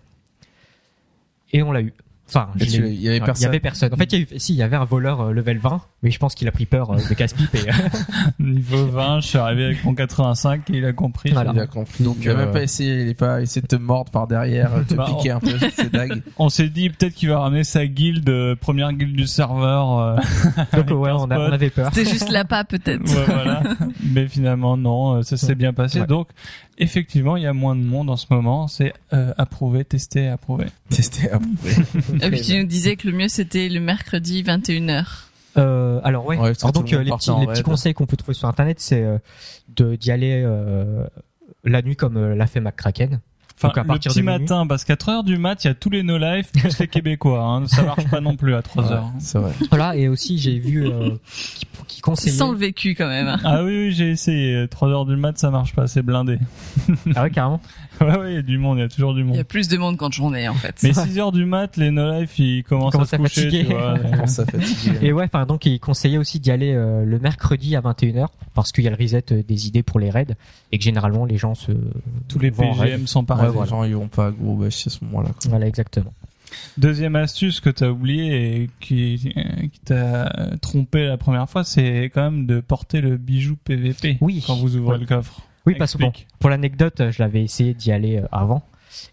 et 1.54 1.62
on 1.62 1.72
l'a 1.72 1.82
eu. 1.82 1.94
Enfin, 2.30 2.50
je 2.56 2.66
il 2.86 3.02
y 3.02 3.10
avait 3.10 3.20
personne. 3.20 3.42
Il 3.42 3.46
y 3.46 3.48
avait 3.48 3.60
personne. 3.60 3.94
En 3.94 3.98
fait, 3.98 4.14
il 4.14 4.20
y 4.20 4.22
a 4.22 4.24
eu, 4.24 4.28
si, 4.40 4.54
il 4.54 4.58
y 4.58 4.64
avait 4.64 4.76
un 4.76 4.86
voleur 4.86 5.22
euh, 5.22 5.32
level 5.34 5.58
20, 5.58 5.82
mais 6.04 6.12
je 6.12 6.20
pense 6.20 6.36
qu'il 6.36 6.48
a 6.48 6.52
pris 6.52 6.66
peur 6.66 6.92
euh, 6.92 6.98
de 7.10 7.14
Caspip 7.14 7.54
et 7.56 7.60
Niveau 8.40 8.86
20, 8.86 9.22
je 9.22 9.28
suis 9.28 9.38
arrivé 9.38 9.66
avec 9.66 9.84
mon 9.84 9.94
85 9.96 10.70
et 10.70 10.78
il 10.78 10.86
a 10.86 10.94
compris. 10.94 11.32
Voilà. 11.32 11.52
Il 11.54 11.60
a 11.60 11.68
compris. 11.68 12.04
Donc, 12.04 12.18
il 12.22 12.30
a 12.30 12.34
euh, 12.34 12.38
même 12.38 12.52
pas 12.52 12.62
essayé, 12.64 13.02
il 13.02 13.08
est 13.10 13.14
pas 13.14 13.42
essayé 13.42 13.62
de 13.62 13.68
te 13.68 13.76
mordre 13.76 14.12
par 14.12 14.28
derrière, 14.28 14.72
te 14.88 14.94
Bah, 14.94 15.06
piquer 15.08 15.32
un 15.32 15.40
peu 15.40 15.58
ses 15.76 15.90
dagues. 15.92 16.22
On 16.38 16.50
s'est 16.50 16.70
dit 16.70 16.90
peut-être 16.90 17.14
qu'il 17.14 17.30
va 17.30 17.40
ramener 17.40 17.64
sa 17.64 17.86
guilde, 17.88 18.30
euh, 18.30 18.56
première 18.56 18.94
guilde 18.94 19.16
du 19.16 19.28
serveur. 19.28 19.98
euh, 20.00 20.16
donc 20.74 20.90
ouais, 20.92 21.12
on, 21.12 21.30
a- 21.32 21.40
on 21.40 21.52
avait 21.52 21.70
peur. 21.70 21.90
C'était 21.94 22.10
juste 22.10 22.30
l'appât 22.32 22.64
peut-être. 22.64 23.04
ouais, 23.06 23.26
voilà. 23.26 23.62
Mais 24.14 24.28
finalement, 24.28 24.78
non, 24.78 25.16
euh, 25.18 25.22
ça 25.24 25.38
s'est 25.38 25.56
bien 25.56 25.74
passé. 25.74 26.02
Ouais. 26.02 26.08
Donc, 26.08 26.28
effectivement, 26.80 27.38
il 27.38 27.44
y 27.44 27.48
a 27.48 27.54
moins 27.54 27.76
de 27.76 27.82
monde 27.82 28.10
en 28.10 28.18
ce 28.18 28.26
moment. 28.30 28.68
C'est 28.68 28.94
euh, 29.14 29.34
approuvé, 29.38 29.86
testé, 29.86 30.28
approuvé. 30.28 30.66
Tester, 30.90 31.30
approuvé. 31.30 31.72
Et 32.22 32.30
puis 32.32 32.42
tu 32.42 32.58
nous 32.58 32.66
disais 32.66 32.96
que 32.96 33.08
le 33.08 33.16
mieux 33.16 33.28
c'était 33.28 33.70
le 33.70 33.80
mercredi 33.80 34.42
21h. 34.44 35.06
Euh, 35.58 36.00
alors 36.04 36.26
ouais. 36.26 36.38
Ouais, 36.38 36.54
alors 36.62 36.72
donc 36.72 36.90
le 36.92 37.00
euh, 37.00 37.04
les 37.04 37.12
petits, 37.12 37.32
les 37.56 37.64
conseils 37.64 37.94
qu'on 37.94 38.06
peut 38.06 38.18
trouver 38.18 38.34
sur 38.34 38.48
internet, 38.48 38.80
c'est 38.80 39.04
euh, 39.04 39.18
de 39.76 39.96
d'y 39.96 40.12
aller 40.12 40.42
euh, 40.44 41.06
la 41.64 41.82
nuit 41.82 41.96
comme 41.96 42.18
euh, 42.18 42.36
l'a 42.36 42.48
fait 42.48 42.62
McCracken. 42.62 43.20
Enfin, 43.62 43.74
à 43.76 43.84
le 43.84 43.88
partir 43.88 44.12
petit 44.12 44.22
matin, 44.22 44.66
parce 44.68 44.84
qu'à 44.86 44.94
4 44.94 45.10
heures 45.10 45.24
du 45.24 45.38
mat, 45.38 45.64
il 45.64 45.68
y 45.68 45.70
a 45.70 45.74
tous 45.74 45.90
les 45.90 46.02
no 46.04 46.18
life 46.18 46.52
plus 46.54 46.80
les 46.80 46.88
Québécois. 46.88 47.44
Hein. 47.44 47.68
Ça 47.68 47.84
marche 47.84 48.08
pas 48.10 48.22
non 48.22 48.36
plus 48.36 48.54
à 48.56 48.62
3 48.62 48.84
Ouais, 48.86 48.92
heures. 48.94 49.12
c'est 49.20 49.38
vrai. 49.38 49.52
Voilà 49.70 49.96
et 49.98 50.08
aussi 50.08 50.38
j'ai 50.38 50.60
vu 50.60 50.88
euh, 50.88 51.10
qui, 51.58 51.68
qui 51.88 52.02
conseillait. 52.02 52.36
Sans 52.36 52.52
le 52.52 52.58
vécu 52.58 52.96
quand 52.96 53.08
même. 53.10 53.38
Ah 53.44 53.64
oui, 53.64 53.88
oui, 53.88 53.92
j'ai 53.92 54.10
essayé. 54.12 54.68
3 54.70 54.88
heures 54.90 55.06
du 55.06 55.16
mat, 55.18 55.38
ça 55.38 55.50
marche 55.52 55.74
pas, 55.76 55.88
c'est 55.88 56.02
blindé. 56.04 56.40
Ah 57.16 57.24
ouais 57.24 57.32
carrément. 57.32 57.62
Ouais, 58.06 58.18
ouais, 58.18 58.32
il 58.32 58.36
y 58.36 58.38
a 58.38 58.42
du 58.42 58.58
monde, 58.58 58.78
il 58.78 58.82
y 58.82 58.84
a 58.84 58.90
toujours 58.90 59.14
du 59.14 59.22
Il 59.22 59.26
y 59.26 59.28
monde. 59.30 59.38
a 59.38 59.44
plus 59.44 59.68
de 59.68 59.78
monde 59.78 59.98
qu'en 59.98 60.10
journée 60.10 60.48
en 60.48 60.54
fait. 60.54 60.76
Mais 60.84 60.94
6 61.08 61.20
heures 61.20 61.32
du 61.32 61.46
mat, 61.46 61.76
les 61.78 61.92
no 61.92 62.12
life, 62.20 62.38
ils 62.40 62.64
commencent, 62.64 62.94
commencent 62.94 63.14
à 63.14 63.18
se 63.18 63.22
à 63.22 63.26
coucher, 63.26 63.42
fatiguer. 63.44 63.66
tu 63.68 63.74
vois. 63.74 64.00
Comment 64.12 64.28
ça 64.28 64.46
fatigue. 64.46 64.94
Et 65.02 65.12
ouais 65.14 65.26
enfin 65.26 65.46
donc 65.46 65.66
il 65.66 65.80
conseillait 65.80 66.18
aussi 66.18 66.40
d'y 66.40 66.52
aller 66.52 66.74
euh, 66.74 67.04
le 67.04 67.20
mercredi 67.20 67.76
à 67.76 67.82
21h 67.82 68.28
parce 68.54 68.72
qu'il 68.72 68.84
y 68.84 68.88
a 68.88 68.92
le 68.92 68.96
reset 68.98 69.24
euh, 69.32 69.44
des 69.48 69.68
idées 69.68 69.84
pour 69.84 70.00
les 70.00 70.10
raids 70.10 70.36
et 70.72 70.78
que 70.78 70.84
généralement 70.84 71.26
les 71.26 71.38
gens 71.38 71.56
se 71.56 71.72
Tous 72.28 72.40
les. 72.40 72.52
PGM 72.52 73.06
sont 73.08 73.26
Ouais, 73.30 73.48
les 73.62 73.68
gens 73.68 73.84
ils 73.84 73.96
vont 73.96 74.08
pas 74.08 74.28
à 74.28 74.32
gros 74.32 74.56
bâche 74.56 74.88
à 74.88 74.90
ce 74.90 75.04
moment-là. 75.06 75.30
quoi. 75.30 75.50
Voilà 75.50 75.68
exactement. 75.68 76.14
Deuxième 76.80 77.16
astuce 77.16 77.60
que 77.60 77.70
t'as 77.70 77.90
oublié 77.90 78.64
et 78.64 78.70
qui, 78.80 79.20
qui 79.72 79.80
t'a 79.86 80.32
trompé 80.62 81.06
la 81.06 81.18
première 81.18 81.48
fois, 81.48 81.64
c'est 81.64 82.06
quand 82.06 82.24
même 82.32 82.48
de 82.48 82.60
porter 82.60 83.02
le 83.02 83.18
bijou 83.18 83.56
PVP 83.64 84.18
Oui. 84.22 84.44
quand 84.48 84.56
vous 84.56 84.76
ouvrez 84.76 84.94
Ouais. 84.96 85.00
le 85.02 85.06
coffre. 85.06 85.42
Oui, 85.70 85.76
parce 85.78 85.94
que 85.94 86.00
bon, 86.00 86.08
Explique. 86.10 86.28
pour 86.40 86.50
l'anecdote, 86.50 87.02
je 87.12 87.22
l'avais 87.22 87.44
essayé 87.44 87.74
d'y 87.74 87.92
aller 87.92 88.18
euh, 88.18 88.28
avant. 88.32 88.64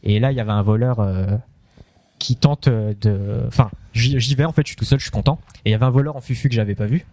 Et 0.02 0.18
là, 0.18 0.32
il 0.32 0.36
y 0.36 0.40
avait 0.40 0.52
un 0.52 0.62
voleur 0.62 1.00
euh, 1.00 1.26
qui 2.18 2.36
tente 2.36 2.68
euh, 2.68 2.94
de... 3.00 3.44
Enfin, 3.46 3.70
j'y 3.92 4.34
vais, 4.34 4.44
en 4.44 4.52
fait, 4.52 4.62
je 4.62 4.68
suis 4.68 4.76
tout 4.76 4.84
seul, 4.84 4.98
je 4.98 5.04
suis 5.04 5.10
content. 5.10 5.38
Et 5.64 5.70
il 5.70 5.72
y 5.72 5.74
avait 5.74 5.84
un 5.84 5.90
voleur 5.90 6.16
en 6.16 6.20
fufu 6.20 6.48
que 6.48 6.54
j'avais 6.54 6.74
pas 6.74 6.86
vu. 6.86 7.04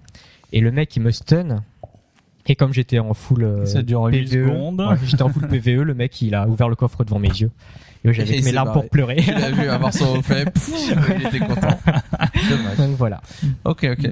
Et 0.52 0.62
le 0.62 0.72
mec, 0.72 0.96
il 0.96 1.02
me 1.02 1.12
stun. 1.12 1.64
Et 2.46 2.56
comme 2.56 2.74
j'étais 2.74 3.00
en 3.00 3.14
full 3.14 3.44
euh, 3.44 3.66
Ça 3.66 3.82
dure 3.82 4.06
8 4.06 4.30
PVE, 4.30 4.30
secondes. 4.48 4.82
ouais, 4.82 4.96
j'étais 5.06 5.24
en 5.24 5.30
full 5.30 5.48
PVE, 5.48 5.82
le 5.82 5.94
mec, 5.94 6.22
il 6.22 6.36
a 6.36 6.48
ouvert 6.48 6.70
le 6.70 6.76
coffre 6.76 7.04
devant 7.04 7.20
mes 7.20 7.30
yeux. 7.30 7.52
Et 8.06 8.14
j'avais 8.14 8.42
mes 8.42 8.52
larmes 8.52 8.68
barré. 8.68 8.82
pour 8.82 8.90
pleurer. 8.90 9.16
Tu 9.18 9.32
l'as 9.32 9.52
vu 9.52 9.68
avoir 9.70 9.94
son 9.94 10.22
fait, 10.24 10.50
pouf, 10.52 10.92
il 11.20 11.26
était 11.26 11.40
content. 11.40 11.80
Dommage. 12.50 12.78
Donc 12.78 12.98
voilà. 12.98 13.22
Ok, 13.64 13.86
ok. 13.86 14.10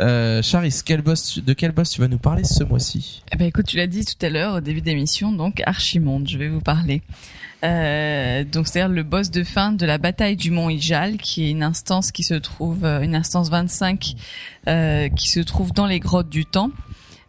Euh, 0.00 0.42
Charis, 0.42 0.80
quel 0.84 1.02
boss, 1.02 1.38
de 1.38 1.52
quel 1.52 1.72
boss 1.72 1.90
tu 1.90 2.00
vas 2.00 2.08
nous 2.08 2.18
parler 2.18 2.44
ce 2.44 2.62
mois-ci? 2.62 3.22
Eh 3.32 3.36
ben 3.36 3.46
écoute, 3.46 3.66
tu 3.66 3.76
l'as 3.76 3.86
dit 3.86 4.04
tout 4.04 4.24
à 4.24 4.28
l'heure 4.28 4.56
au 4.56 4.60
début 4.60 4.80
d'émission, 4.80 5.32
donc 5.32 5.62
Archimonde, 5.66 6.28
je 6.28 6.38
vais 6.38 6.48
vous 6.48 6.60
parler. 6.60 7.02
Euh, 7.64 8.42
donc 8.44 8.66
c'est-à-dire 8.66 8.92
le 8.92 9.04
boss 9.04 9.30
de 9.30 9.44
fin 9.44 9.70
de 9.72 9.86
la 9.86 9.98
bataille 9.98 10.36
du 10.36 10.50
Mont 10.50 10.68
Ijal, 10.68 11.16
qui 11.16 11.44
est 11.44 11.50
une 11.50 11.62
instance 11.62 12.10
qui 12.10 12.24
se 12.24 12.34
trouve, 12.34 12.84
euh, 12.84 13.00
une 13.02 13.14
instance 13.14 13.50
25, 13.50 14.14
euh, 14.68 15.08
qui 15.08 15.28
se 15.28 15.40
trouve 15.40 15.72
dans 15.72 15.86
les 15.86 16.00
grottes 16.00 16.28
du 16.28 16.44
temps. 16.44 16.70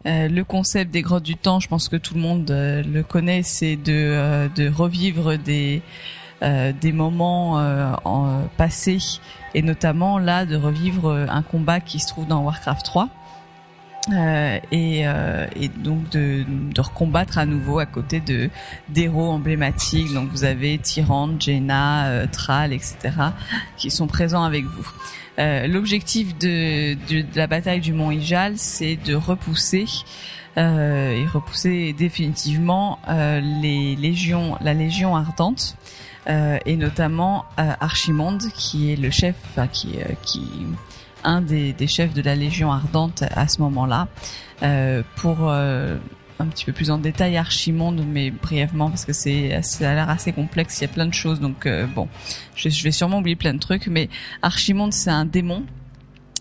Euh, 0.06 0.28
le 0.28 0.44
concept 0.44 0.90
des 0.90 1.02
grottes 1.02 1.22
du 1.22 1.36
temps, 1.36 1.60
je 1.60 1.68
pense 1.68 1.88
que 1.88 1.96
tout 1.96 2.14
le 2.14 2.20
monde 2.20 2.50
euh, 2.50 2.82
le 2.82 3.02
connaît, 3.02 3.42
c'est 3.42 3.76
de, 3.76 3.92
euh, 3.92 4.48
de 4.48 4.68
revivre 4.68 5.38
des 5.38 5.82
euh, 6.42 6.72
des 6.78 6.92
moments 6.92 7.54
en, 8.04 8.42
passés 8.58 8.98
et 9.54 9.62
notamment 9.62 10.18
là 10.18 10.44
de 10.44 10.56
revivre 10.56 11.10
un 11.10 11.42
combat 11.42 11.80
qui 11.80 12.00
se 12.00 12.08
trouve 12.08 12.26
dans 12.26 12.42
Warcraft 12.42 12.84
3. 12.84 13.08
Euh, 14.12 14.58
et, 14.70 15.08
euh, 15.08 15.46
et 15.56 15.68
donc 15.68 16.10
de, 16.10 16.44
de 16.46 16.80
recombattre 16.80 17.38
à 17.38 17.46
nouveau 17.46 17.78
à 17.78 17.86
côté 17.86 18.20
de 18.20 18.50
d'héros 18.90 19.30
emblématiques. 19.30 20.12
Donc 20.12 20.28
vous 20.30 20.44
avez 20.44 20.76
Tyrande, 20.78 21.40
Jaina, 21.40 22.08
euh, 22.08 22.26
Thrall, 22.30 22.74
etc. 22.74 22.98
qui 23.78 23.90
sont 23.90 24.06
présents 24.06 24.44
avec 24.44 24.64
vous. 24.64 24.86
Euh, 25.38 25.66
L'objectif 25.66 26.36
de, 26.38 26.94
de, 27.08 27.22
de 27.22 27.36
la 27.36 27.46
bataille 27.46 27.80
du 27.80 27.92
Mont 27.92 28.10
Ijal, 28.10 28.54
c'est 28.56 28.96
de 28.96 29.14
repousser 29.14 29.86
euh, 30.56 31.10
et 31.10 31.26
repousser 31.26 31.92
définitivement 31.92 32.98
euh, 33.08 33.40
les 33.40 33.96
légions, 33.96 34.56
la 34.60 34.74
Légion 34.74 35.16
ardente. 35.16 35.76
euh, 36.28 36.58
et 36.64 36.76
notamment 36.76 37.44
euh, 37.58 37.72
Archimonde, 37.80 38.44
qui 38.54 38.92
est 38.92 38.96
le 38.96 39.10
chef, 39.10 39.34
enfin 39.50 39.66
qui, 39.66 39.96
qui 40.22 40.42
un 41.24 41.40
des, 41.40 41.72
des 41.72 41.86
chefs 41.86 42.14
de 42.14 42.22
la 42.22 42.34
Légion 42.34 42.70
ardente 42.72 43.24
à 43.34 43.48
ce 43.48 43.60
moment-là. 43.62 44.08
Pour 45.16 45.52
un 46.38 46.46
petit 46.46 46.64
peu 46.64 46.72
plus 46.72 46.90
en 46.90 46.98
détail 46.98 47.36
Archimonde, 47.36 48.04
mais 48.06 48.30
brièvement 48.30 48.90
parce 48.90 49.04
que 49.04 49.12
c'est 49.12 49.60
ça 49.62 49.90
a 49.90 49.94
l'air 49.94 50.10
assez 50.10 50.32
complexe. 50.32 50.80
Il 50.80 50.82
y 50.82 50.84
a 50.86 50.88
plein 50.88 51.06
de 51.06 51.14
choses, 51.14 51.40
donc 51.40 51.66
euh, 51.66 51.86
bon, 51.86 52.08
je, 52.56 52.68
vais 52.82 52.90
sûrement 52.90 53.18
oublier 53.18 53.36
plein 53.36 53.54
de 53.54 53.58
trucs. 53.58 53.86
Mais 53.86 54.08
Archimonde, 54.42 54.92
c'est 54.92 55.10
un 55.10 55.24
démon 55.24 55.64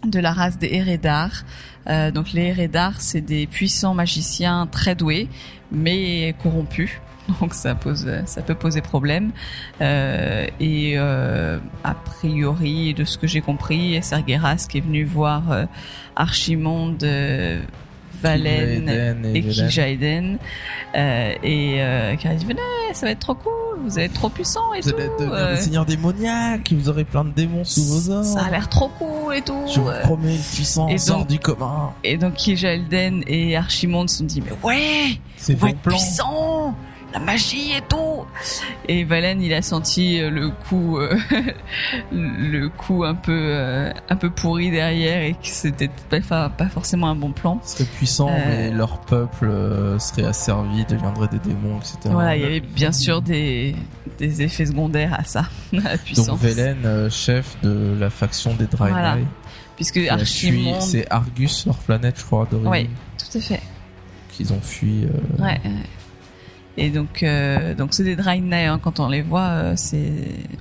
de 0.05 0.19
la 0.19 0.33
race 0.33 0.57
des 0.57 0.73
Eredar. 0.73 1.43
Euh, 1.87 2.11
donc 2.11 2.33
les 2.33 2.47
Eredar, 2.47 3.01
c'est 3.01 3.21
des 3.21 3.45
puissants 3.45 3.93
magiciens 3.93 4.67
très 4.67 4.95
doués, 4.95 5.29
mais 5.71 6.35
corrompus. 6.41 6.91
Donc 7.39 7.53
ça 7.53 7.73
pose, 7.73 8.05
ça 8.25 8.41
peut 8.41 8.53
poser 8.53 8.81
problème. 8.81 9.31
Euh, 9.79 10.45
et 10.59 10.97
a 10.97 11.93
priori, 12.03 12.93
de 12.93 13.05
ce 13.05 13.17
que 13.17 13.27
j'ai 13.27 13.39
compris, 13.39 14.03
Sergeras 14.03 14.67
qui 14.69 14.79
est 14.79 14.81
venu 14.81 15.05
voir 15.05 15.43
Archimonde, 16.17 17.05
Valen 18.23 19.25
et. 19.35 19.41
Kil'jaeden 19.41 20.37
euh, 20.95 21.33
et 21.43 21.75
euh, 21.81 22.15
qui 22.15 22.27
a 22.27 22.33
dit 22.35 22.45
venez, 22.45 22.59
ça 22.93 23.05
va 23.05 23.11
être 23.11 23.19
trop 23.19 23.35
cool, 23.35 23.51
vous 23.83 23.99
êtes 23.99 24.13
trop 24.13 24.29
puissants 24.29 24.73
et 24.73 24.81
Vous 24.81 24.91
tout. 24.91 24.97
allez 24.97 25.09
devenir 25.19 25.33
euh, 25.33 25.55
des 25.55 25.61
seigneurs 25.61 25.85
démoniaques, 25.85 26.71
vous 26.71 26.89
aurez 26.89 27.03
plein 27.03 27.23
de 27.25 27.31
démons 27.31 27.63
sous 27.63 27.83
vos 27.83 28.09
ordres. 28.11 28.25
ça 28.25 28.43
a 28.45 28.49
l'air 28.51 28.69
trop 28.69 28.89
cool 28.99 29.35
et 29.35 29.41
tout. 29.41 29.53
Je 29.73 29.79
vous 29.79 29.89
euh. 29.89 30.01
promets 30.01 30.35
une 30.35 30.41
puissance 30.41 30.91
Et 30.91 31.09
donc- 31.09 31.19
hors 31.19 31.25
du 31.25 31.39
commun. 31.39 31.91
Et 32.03 32.17
donc 32.17 32.35
Kil'jaeden 32.35 33.23
et 33.27 33.55
Archimonde 33.57 34.09
se 34.09 34.19
sont 34.19 34.23
dit 34.25 34.41
mais 34.41 34.51
ouais, 34.63 35.19
C'est 35.37 35.53
on 35.53 35.57
va 35.57 35.61
bon 35.67 35.67
être 35.73 35.79
plan. 35.79 35.95
puissant, 35.97 36.75
la 37.13 37.19
magie 37.19 37.71
et 37.73 37.81
tout. 37.87 38.25
Et 38.87 39.03
Valen 39.03 39.41
il 39.41 39.53
a 39.53 39.61
senti 39.61 40.19
euh, 40.19 40.29
le 40.29 40.49
coup, 40.49 40.97
euh, 40.97 41.15
le 42.11 42.67
coup 42.69 43.03
un 43.03 43.15
peu 43.15 43.31
euh, 43.31 43.91
un 44.09 44.15
peu 44.15 44.29
pourri 44.29 44.71
derrière 44.71 45.21
et 45.23 45.33
que 45.33 45.37
c'était 45.43 45.89
pas, 46.27 46.49
pas 46.49 46.67
forcément 46.67 47.07
un 47.09 47.15
bon 47.15 47.31
plan. 47.31 47.59
Ils 47.63 47.67
seraient 47.69 47.85
puissants, 47.97 48.29
Euh. 48.29 48.43
mais 48.47 48.71
leur 48.71 48.99
peuple 49.01 49.51
serait 49.99 50.25
asservi, 50.25 50.85
deviendrait 50.85 51.27
des 51.27 51.39
démons, 51.39 51.77
etc. 51.79 51.97
Voilà, 52.05 52.35
il 52.35 52.41
y 52.41 52.45
avait 52.45 52.59
bien 52.61 52.91
sûr 52.91 53.21
des 53.21 53.75
des 54.19 54.41
effets 54.43 54.65
secondaires 54.65 55.13
à 55.19 55.23
ça, 55.23 55.45
à 55.85 55.89
la 55.89 55.97
puissance. 55.97 56.27
Donc 56.27 56.39
Velen, 56.39 56.77
euh, 56.85 57.09
chef 57.09 57.57
de 57.63 57.95
la 57.99 58.09
faction 58.09 58.53
des 58.53 58.65
Draenei, 58.67 58.91
Voilà. 58.91 59.17
Puisque 59.75 59.97
Archimonde, 59.97 60.81
c'est 60.81 61.09
Argus, 61.09 61.65
leur 61.65 61.77
planète, 61.77 62.19
je 62.19 62.23
crois, 62.25 62.47
d'origine, 62.49 62.69
Ouais. 62.69 62.89
tout 63.17 63.37
à 63.37 63.41
fait. 63.41 63.59
qu'ils 64.29 64.53
ont 64.53 64.61
fui. 64.61 65.05
Ouais. 65.39 65.45
ouais. 65.45 65.61
Et 66.75 66.89
donc, 66.89 67.21
euh, 67.21 67.75
donc 67.75 67.93
c'est 67.93 68.03
des 68.03 68.15
Draenei. 68.15 68.65
Hein, 68.65 68.79
quand 68.81 68.99
on 68.99 69.07
les 69.07 69.21
voit, 69.21 69.41
euh, 69.41 69.73
c'est, 69.75 70.11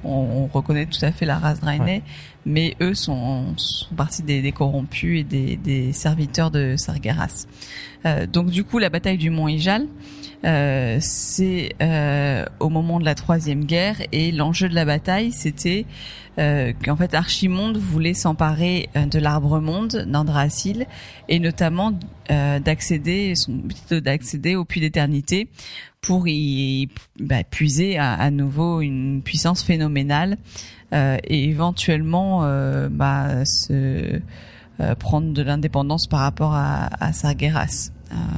on, 0.04 0.10
on 0.10 0.46
reconnaît 0.46 0.86
tout 0.86 1.02
à 1.04 1.10
fait 1.12 1.24
la 1.24 1.38
race 1.38 1.60
Draenei. 1.60 2.02
mais 2.44 2.74
eux 2.80 2.94
sont, 2.94 3.56
sont 3.56 3.94
partie 3.94 4.22
des, 4.22 4.42
des 4.42 4.52
corrompus 4.52 5.20
et 5.20 5.24
des, 5.24 5.56
des 5.56 5.92
serviteurs 5.92 6.50
de 6.50 6.74
Sargeras. 6.76 7.46
Euh, 8.04 8.26
donc 8.26 8.50
du 8.50 8.64
coup, 8.64 8.78
la 8.78 8.90
bataille 8.90 9.18
du 9.18 9.30
Mont 9.30 9.48
Ijal, 9.48 9.86
euh, 10.44 10.98
c'est 11.00 11.74
euh, 11.80 12.44
au 12.58 12.68
moment 12.68 12.98
de 12.98 13.04
la 13.04 13.14
troisième 13.14 13.64
guerre 13.64 13.96
et 14.10 14.32
l'enjeu 14.32 14.68
de 14.68 14.74
la 14.74 14.84
bataille, 14.84 15.30
c'était 15.32 15.86
euh, 16.38 16.72
qu'en 16.84 16.96
fait 16.96 17.14
Archimonde 17.14 17.76
voulait 17.76 18.14
s'emparer 18.14 18.88
de 18.94 19.18
l'arbre 19.18 19.60
monde 19.60 20.04
d'Andrasil 20.08 20.86
et 21.28 21.38
notamment 21.38 21.92
euh, 22.30 22.58
d'accéder, 22.58 23.34
d'accéder 23.90 24.56
au 24.56 24.64
puits 24.64 24.80
d'éternité 24.80 25.48
pour 26.02 26.26
y 26.26 26.88
bah, 27.20 27.44
puiser 27.44 27.96
à, 27.96 28.12
à 28.12 28.30
nouveau 28.30 28.80
une 28.80 29.22
puissance 29.22 29.62
phénoménale 29.62 30.36
euh, 30.92 31.16
et 31.24 31.44
éventuellement 31.44 32.40
euh, 32.42 32.88
bah, 32.90 33.44
se 33.46 34.20
euh, 34.80 34.94
prendre 34.96 35.32
de 35.32 35.42
l'indépendance 35.42 36.08
par 36.08 36.20
rapport 36.20 36.54
à, 36.54 36.90
à 37.02 37.12
Sargeras 37.12 37.90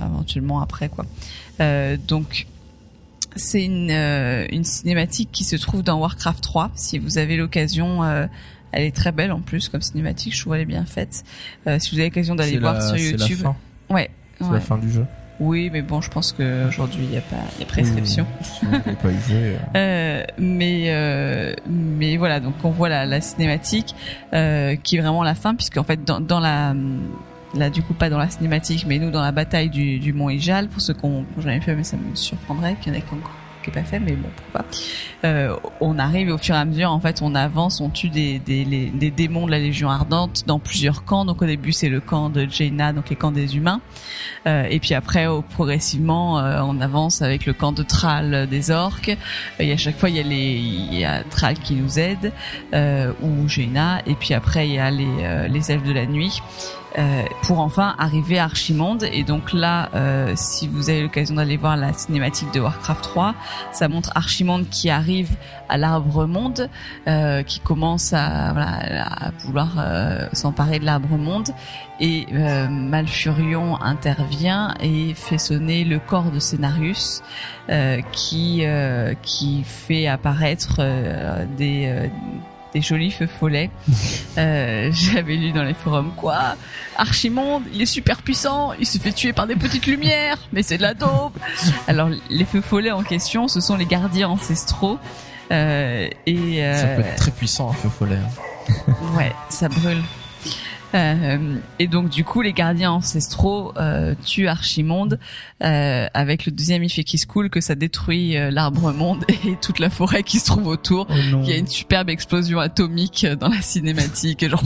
éventuellement 0.07 0.61
après 0.61 0.89
quoi. 0.89 1.05
Donc 2.07 2.47
c'est 3.35 3.65
une, 3.65 3.91
une 3.91 4.63
cinématique 4.65 5.31
qui 5.33 5.43
se 5.43 5.57
trouve 5.57 5.83
dans 5.83 5.99
Warcraft 5.99 6.41
3. 6.45 6.71
Si 6.77 7.01
vous 7.01 7.19
avez 7.19 7.37
l'occasion, 7.37 8.05
elle 8.05 8.83
est 8.85 8.95
très 8.95 9.11
belle 9.11 9.33
en 9.33 9.41
plus 9.41 9.69
comme 9.69 9.83
cinématique. 9.83 10.37
Je 10.37 10.41
trouve 10.43 10.55
elle 10.55 10.61
est 10.61 10.65
bien 10.67 10.85
faite. 10.85 11.25
Si 11.81 11.91
vous 11.91 11.99
avez 11.99 12.05
l'occasion 12.11 12.37
d'aller 12.37 12.59
voir 12.59 12.75
la- 12.75 12.81
sur 12.83 12.95
la 12.95 13.01
YouTube, 13.03 13.39
fin. 13.39 13.57
ouais. 13.91 14.11
C'est 14.39 14.45
ouais. 14.47 14.53
la 14.53 14.61
fin 14.61 14.79
du 14.79 14.93
jeu. 14.93 15.05
Oui, 15.41 15.69
mais 15.73 15.83
bon, 15.83 16.01
je 16.01 16.11
pense 16.11 16.33
qu'aujourd'hui 16.33 17.05
il 17.05 17.13
y 17.13 17.17
a 17.17 17.21
pas, 17.21 17.37
il 17.57 17.61
y 17.61 17.63
a 17.65 17.67
prescription. 17.67 18.27
Pas 18.71 19.09
euh, 19.09 19.55
Euh, 19.77 20.25
mais 20.39 20.85
euh, 20.89 21.55
mais 21.69 22.17
voilà, 22.17 22.41
donc 22.41 22.55
on 22.63 22.71
voit 22.71 22.89
la, 22.89 23.05
la 23.05 23.21
cinématique 23.21 23.95
euh, 24.33 24.77
qui 24.77 24.97
est 24.97 25.01
vraiment 25.01 25.23
la 25.23 25.35
fin, 25.35 25.55
puisque 25.55 25.77
en 25.77 25.83
fait 25.85 26.05
dans, 26.05 26.21
dans 26.21 26.41
la 26.41 26.75
là 27.55 27.71
du 27.71 27.83
coup 27.83 27.95
pas 27.95 28.11
dans 28.11 28.19
la 28.19 28.29
cinématique, 28.29 28.85
mais 28.87 28.99
nous 28.99 29.11
dans 29.11 29.23
la 29.23 29.33
bataille 29.33 29.71
du, 29.71 29.99
du 29.99 30.13
Mont 30.13 30.31
Ijal, 30.31 30.69
pour 30.69 30.81
ceux 30.81 30.95
qui 30.95 31.05
ont 31.05 31.25
qui 31.25 31.39
ont 31.39 31.43
jamais 31.43 31.61
fait, 31.61 31.75
mais 31.75 31.85
ça 31.85 31.97
me 31.97 32.15
surprendrait 32.15 32.77
qu'il 32.81 32.93
y 32.93 32.97
en 32.97 32.99
ait 32.99 33.03
qui 33.03 33.15
ont 33.15 33.21
qui 33.65 33.71
est 33.71 33.73
pas 33.73 33.83
fait, 33.85 33.99
mais 33.99 34.13
bon 34.13 34.29
pourquoi. 34.37 34.65
Euh, 35.25 35.57
on 35.81 35.99
arrive 35.99 36.29
au 36.29 36.39
fur 36.39 36.55
et 36.55 36.59
à 36.59 36.65
mesure, 36.65 36.91
en 36.91 37.01
fait, 37.01 37.23
on 37.23 37.35
avance, 37.35 37.81
on 37.81 37.89
tue 37.89 38.11
des, 38.11 38.39
des, 38.39 38.65
des 38.65 39.11
démons 39.11 39.47
de 39.47 39.51
la 39.51 39.59
Légion 39.59 39.89
Ardente 39.91 40.45
dans 40.47 40.59
plusieurs 40.59 41.05
camps. 41.05 41.25
Donc 41.25 41.41
au 41.43 41.47
début, 41.47 41.73
c'est 41.73 41.89
le 41.89 42.01
camp 42.01 42.29
de 42.31 42.47
Jaina, 42.49 42.93
donc 42.93 43.09
les 43.11 43.17
camps 43.17 43.33
des 43.33 43.57
humains. 43.57 43.81
Euh, 44.47 44.65
et 44.71 44.79
puis 44.81 44.95
après, 44.95 45.27
au- 45.27 45.43
progressivement, 45.43 46.39
euh, 46.39 46.61
on 46.63 46.81
avance 46.81 47.23
avec 47.23 47.47
le 47.47 47.55
camp 47.55 47.73
de 47.73 47.83
Thrall 47.83 48.35
euh, 48.35 48.47
des 48.47 48.71
orques. 48.71 49.17
Et 49.59 49.73
à 49.73 49.77
chaque 49.77 49.99
fois, 49.99 50.11
il 50.11 50.17
y 50.17 50.21
a 50.21 50.23
les, 50.23 50.53
il 50.57 50.95
y 50.99 51.05
a 51.05 51.25
Thrall 51.25 51.55
qui 51.55 51.75
nous 51.75 51.99
aide 51.99 52.33
euh, 52.75 53.13
ou 53.23 53.49
Jaina. 53.49 54.01
Et 54.07 54.15
puis 54.15 54.35
après, 54.35 54.69
il 54.69 54.75
y 54.75 54.79
a 54.79 54.91
les, 54.91 55.07
euh, 55.23 55.49
les 55.49 55.73
elfes 55.73 55.85
de 55.85 55.93
la 55.93 56.05
nuit. 56.07 56.41
Euh, 56.97 57.25
pour 57.43 57.59
enfin 57.59 57.97
arriver 57.99 58.39
à 58.39 58.45
Archimonde 58.45 59.05
et 59.11 59.25
donc 59.25 59.53
là 59.53 59.91
euh, 59.97 60.33
si 60.37 60.69
vous 60.69 60.91
avez 60.91 61.03
l'occasion 61.03 61.35
d'aller 61.35 61.57
voir 61.57 61.77
la 61.77 61.93
cinématique 61.93 62.53
de 62.55 62.61
Warcraft 62.61 63.03
3 63.03 63.35
ça 63.73 63.89
montre 63.89 64.13
Archimonde 64.15 64.69
qui 64.69 64.91
arrive 64.91 65.31
à 65.69 65.77
l'arbre 65.77 66.27
monde 66.27 66.69
euh, 67.09 67.43
qui 67.43 67.59
commence 67.59 68.13
à, 68.13 68.53
voilà, 68.53 69.07
à 69.07 69.31
vouloir 69.41 69.71
s'emparer 70.33 70.79
de 70.79 70.85
l'arbre 70.85 71.17
monde. 71.17 71.49
Et 72.01 72.27
Malfurion 72.69 73.81
intervient 73.81 74.75
et 74.81 75.15
fait 75.15 75.39
sonner 75.39 75.85
le 75.85 75.99
corps 75.99 76.31
de 76.31 76.39
Scénarius 76.39 77.23
qui 78.13 78.65
qui 79.23 79.65
fait 79.65 80.07
apparaître 80.07 80.81
des 81.57 82.11
des 82.75 82.83
jolis 82.83 83.11
feux 83.11 83.27
follets. 83.29 83.71
Euh, 84.37 84.91
J'avais 84.93 85.37
lu 85.37 85.53
dans 85.53 85.63
les 85.63 85.75
forums 85.75 86.11
quoi 86.17 86.57
Archimonde, 86.97 87.63
il 87.73 87.81
est 87.81 87.87
super 87.87 88.21
puissant, 88.21 88.73
il 88.81 88.85
se 88.87 88.99
fait 88.99 89.13
tuer 89.13 89.33
par 89.33 89.47
des 89.47 89.55
petites 89.55 89.87
lumières, 89.87 90.39
mais 90.53 90.65
c'est 90.65 90.77
de 90.77 90.83
la 90.83 90.93
dope. 90.95 91.39
Alors 91.87 92.09
les 92.31 92.45
feux 92.45 92.61
follets 92.61 92.91
en 92.91 93.05
question, 93.05 93.47
ce 93.47 93.61
sont 93.61 93.77
les 93.77 93.87
gardiens 93.87 94.29
ancestraux. 94.29 94.99
Euh, 95.53 96.09
et 96.27 96.65
euh, 96.65 96.81
Ça 96.81 96.87
peut 96.97 97.03
être 97.09 97.17
très 97.17 97.31
puissant, 97.31 97.71
un 97.71 97.75
feu 97.75 97.89
follet. 97.89 98.17
hein. 98.17 98.93
Ouais, 99.17 99.31
ça 99.51 99.69
brûle. 99.69 100.03
Euh, 100.95 101.57
et 101.79 101.87
donc 101.87 102.09
du 102.09 102.25
coup, 102.25 102.41
les 102.43 102.53
gardiens 102.53 102.93
ancestraux 102.93 103.73
euh, 103.77 104.15
tuent 104.25 104.49
Archimonde 104.49 105.19
euh, 105.63 106.07
avec 106.15 106.47
le 106.47 106.53
deuxième 106.53 106.83
effet 106.83 107.05
qui 107.05 107.19
se 107.19 107.27
coule 107.27 107.51
que 107.51 107.61
ça 107.61 107.75
détruit 107.75 108.37
euh, 108.37 108.51
l'arbre 108.51 108.93
monde 108.93 109.25
et 109.29 109.57
toute 109.61 109.79
la 109.79 109.91
forêt 109.91 110.23
qui 110.23 110.39
se 110.39 110.47
trouve 110.47 110.67
autour. 110.69 111.07
Oh. 111.11 111.15
Il 111.43 111.49
y 111.49 111.53
a 111.53 111.57
une 111.57 111.67
superbe 111.67 112.11
explosion 112.11 112.59
atomique 112.61 113.27
dans 113.27 113.49
la 113.49 113.61
cinématique, 113.61 114.49
genre 114.49 114.63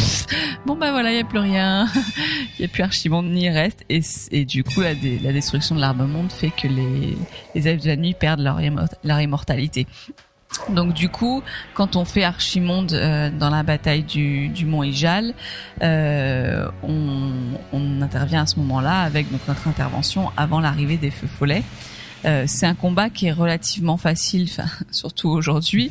bon 0.66 0.76
bah 0.76 0.92
voilà, 0.92 1.10
il 1.12 1.16
y 1.16 1.20
a 1.20 1.24
plus 1.24 1.38
rien, 1.38 1.88
il 2.58 2.62
y 2.62 2.64
a 2.64 2.68
plus 2.68 2.82
Archimonde 2.82 3.26
ni 3.26 3.48
reste 3.50 3.84
et, 3.88 4.44
du 4.44 4.62
coup 4.62 4.80
la, 4.80 4.94
dé- 4.94 5.18
la 5.22 5.32
destruction 5.32 5.74
de 5.74 5.80
l'arbre 5.80 6.04
monde 6.04 6.30
fait 6.30 6.50
que 6.50 6.68
les 6.68 7.16
les 7.54 7.68
elfes 7.68 7.82
de 7.82 7.88
la 7.88 7.96
nuit 7.96 8.14
perdent 8.14 8.40
leur 8.40 9.20
immortalité. 9.20 9.86
Donc 10.68 10.92
du 10.94 11.08
coup, 11.08 11.42
quand 11.74 11.96
on 11.96 12.04
fait 12.04 12.24
Archimonde 12.24 12.92
euh, 12.92 13.30
dans 13.30 13.50
la 13.50 13.62
bataille 13.62 14.02
du, 14.02 14.50
mont 14.66 14.82
Ijal, 14.82 15.34
euh, 15.82 16.68
on, 16.82 17.30
on 17.72 18.02
intervient 18.02 18.42
à 18.42 18.46
ce 18.46 18.58
moment-là 18.60 19.02
avec 19.02 19.30
donc 19.30 19.40
notre 19.48 19.68
intervention 19.68 20.30
avant 20.36 20.60
l'arrivée 20.60 20.96
des 20.96 21.10
feux 21.10 21.26
follets. 21.26 21.62
Euh, 22.26 22.44
c'est 22.46 22.66
un 22.66 22.74
combat 22.74 23.10
qui 23.10 23.26
est 23.26 23.32
relativement 23.32 23.96
facile, 23.96 24.48
surtout 24.90 25.28
aujourd'hui, 25.28 25.90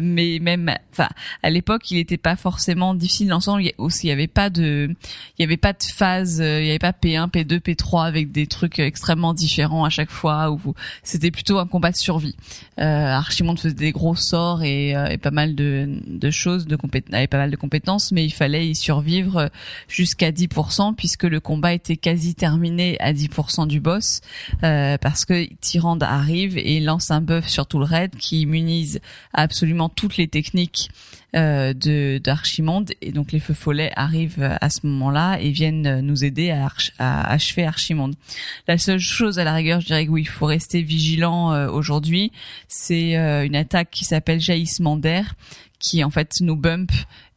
mais 0.00 0.38
même, 0.40 0.74
enfin 0.92 1.08
à 1.42 1.50
l'époque, 1.50 1.90
il 1.90 1.96
n'était 1.96 2.16
pas 2.18 2.36
forcément 2.36 2.94
difficile 2.94 3.28
dans 3.28 3.36
le 3.36 3.40
sens 3.40 3.56
où 3.56 3.60
il 3.60 3.66
y 3.66 3.70
a- 3.70 3.72
aussi 3.78 4.06
il 4.06 4.10
y 4.10 4.12
avait 4.12 4.26
pas 4.26 4.50
de, 4.50 4.94
il 5.38 5.42
y 5.42 5.44
avait 5.44 5.56
pas 5.56 5.72
de 5.72 5.82
phase, 5.94 6.40
euh, 6.40 6.60
il 6.60 6.66
y 6.66 6.70
avait 6.70 6.78
pas 6.78 6.92
P1, 6.92 7.30
P2, 7.30 7.60
P3 7.60 8.06
avec 8.06 8.32
des 8.32 8.46
trucs 8.46 8.78
extrêmement 8.78 9.34
différents 9.34 9.84
à 9.84 9.90
chaque 9.90 10.10
fois. 10.10 10.50
Où 10.50 10.74
c'était 11.02 11.30
plutôt 11.30 11.58
un 11.58 11.66
combat 11.66 11.90
de 11.90 11.96
survie. 11.96 12.36
Euh, 12.80 12.82
Archimonde 12.84 13.58
faisait 13.58 13.74
des 13.74 13.92
gros 13.92 14.14
sorts 14.14 14.62
et, 14.62 14.96
euh, 14.96 15.06
et 15.06 15.18
pas 15.18 15.30
mal 15.30 15.54
de, 15.54 15.88
de 16.06 16.30
choses, 16.30 16.66
avait 17.12 17.26
pas 17.26 17.38
mal 17.38 17.50
de 17.50 17.56
compétences, 17.56 18.12
mais 18.12 18.24
il 18.24 18.30
fallait 18.30 18.68
y 18.68 18.74
survivre 18.74 19.50
jusqu'à 19.88 20.30
10% 20.30 20.94
puisque 20.94 21.24
le 21.24 21.40
combat 21.40 21.74
était 21.74 21.96
quasi 21.96 22.34
terminé 22.34 22.96
à 23.00 23.12
10% 23.12 23.66
du 23.66 23.80
boss 23.80 24.20
euh, 24.64 24.96
parce 24.98 25.24
que 25.24 25.37
Tyrande 25.60 26.02
arrive 26.02 26.58
et 26.58 26.80
lance 26.80 27.10
un 27.10 27.20
buff 27.20 27.48
sur 27.48 27.66
tout 27.66 27.78
le 27.78 27.84
raid 27.84 28.14
qui 28.16 28.42
immunise 28.42 29.00
absolument 29.32 29.88
toutes 29.88 30.16
les 30.16 30.28
techniques 30.28 30.90
euh, 31.36 31.74
de 31.74 32.18
d'Archimonde 32.22 32.92
et 33.02 33.12
donc 33.12 33.32
les 33.32 33.40
feux 33.40 33.54
follets 33.54 33.92
arrivent 33.96 34.56
à 34.60 34.70
ce 34.70 34.86
moment-là 34.86 35.38
et 35.40 35.50
viennent 35.50 36.00
nous 36.00 36.24
aider 36.24 36.50
à, 36.50 36.68
à 36.98 37.30
achever 37.30 37.64
Archimonde. 37.66 38.14
La 38.66 38.78
seule 38.78 38.98
chose 38.98 39.38
à 39.38 39.44
la 39.44 39.54
rigueur, 39.54 39.80
je 39.80 39.86
dirais 39.86 40.06
que 40.06 40.18
il 40.18 40.28
faut 40.28 40.46
rester 40.46 40.82
vigilant 40.82 41.52
euh, 41.52 41.68
aujourd'hui, 41.68 42.32
c'est 42.66 43.16
euh, 43.16 43.44
une 43.44 43.56
attaque 43.56 43.90
qui 43.90 44.04
s'appelle 44.04 44.40
jaillissement 44.40 44.96
d'air 44.96 45.34
qui 45.78 46.02
en 46.02 46.10
fait 46.10 46.40
nous 46.40 46.56
bump 46.56 46.90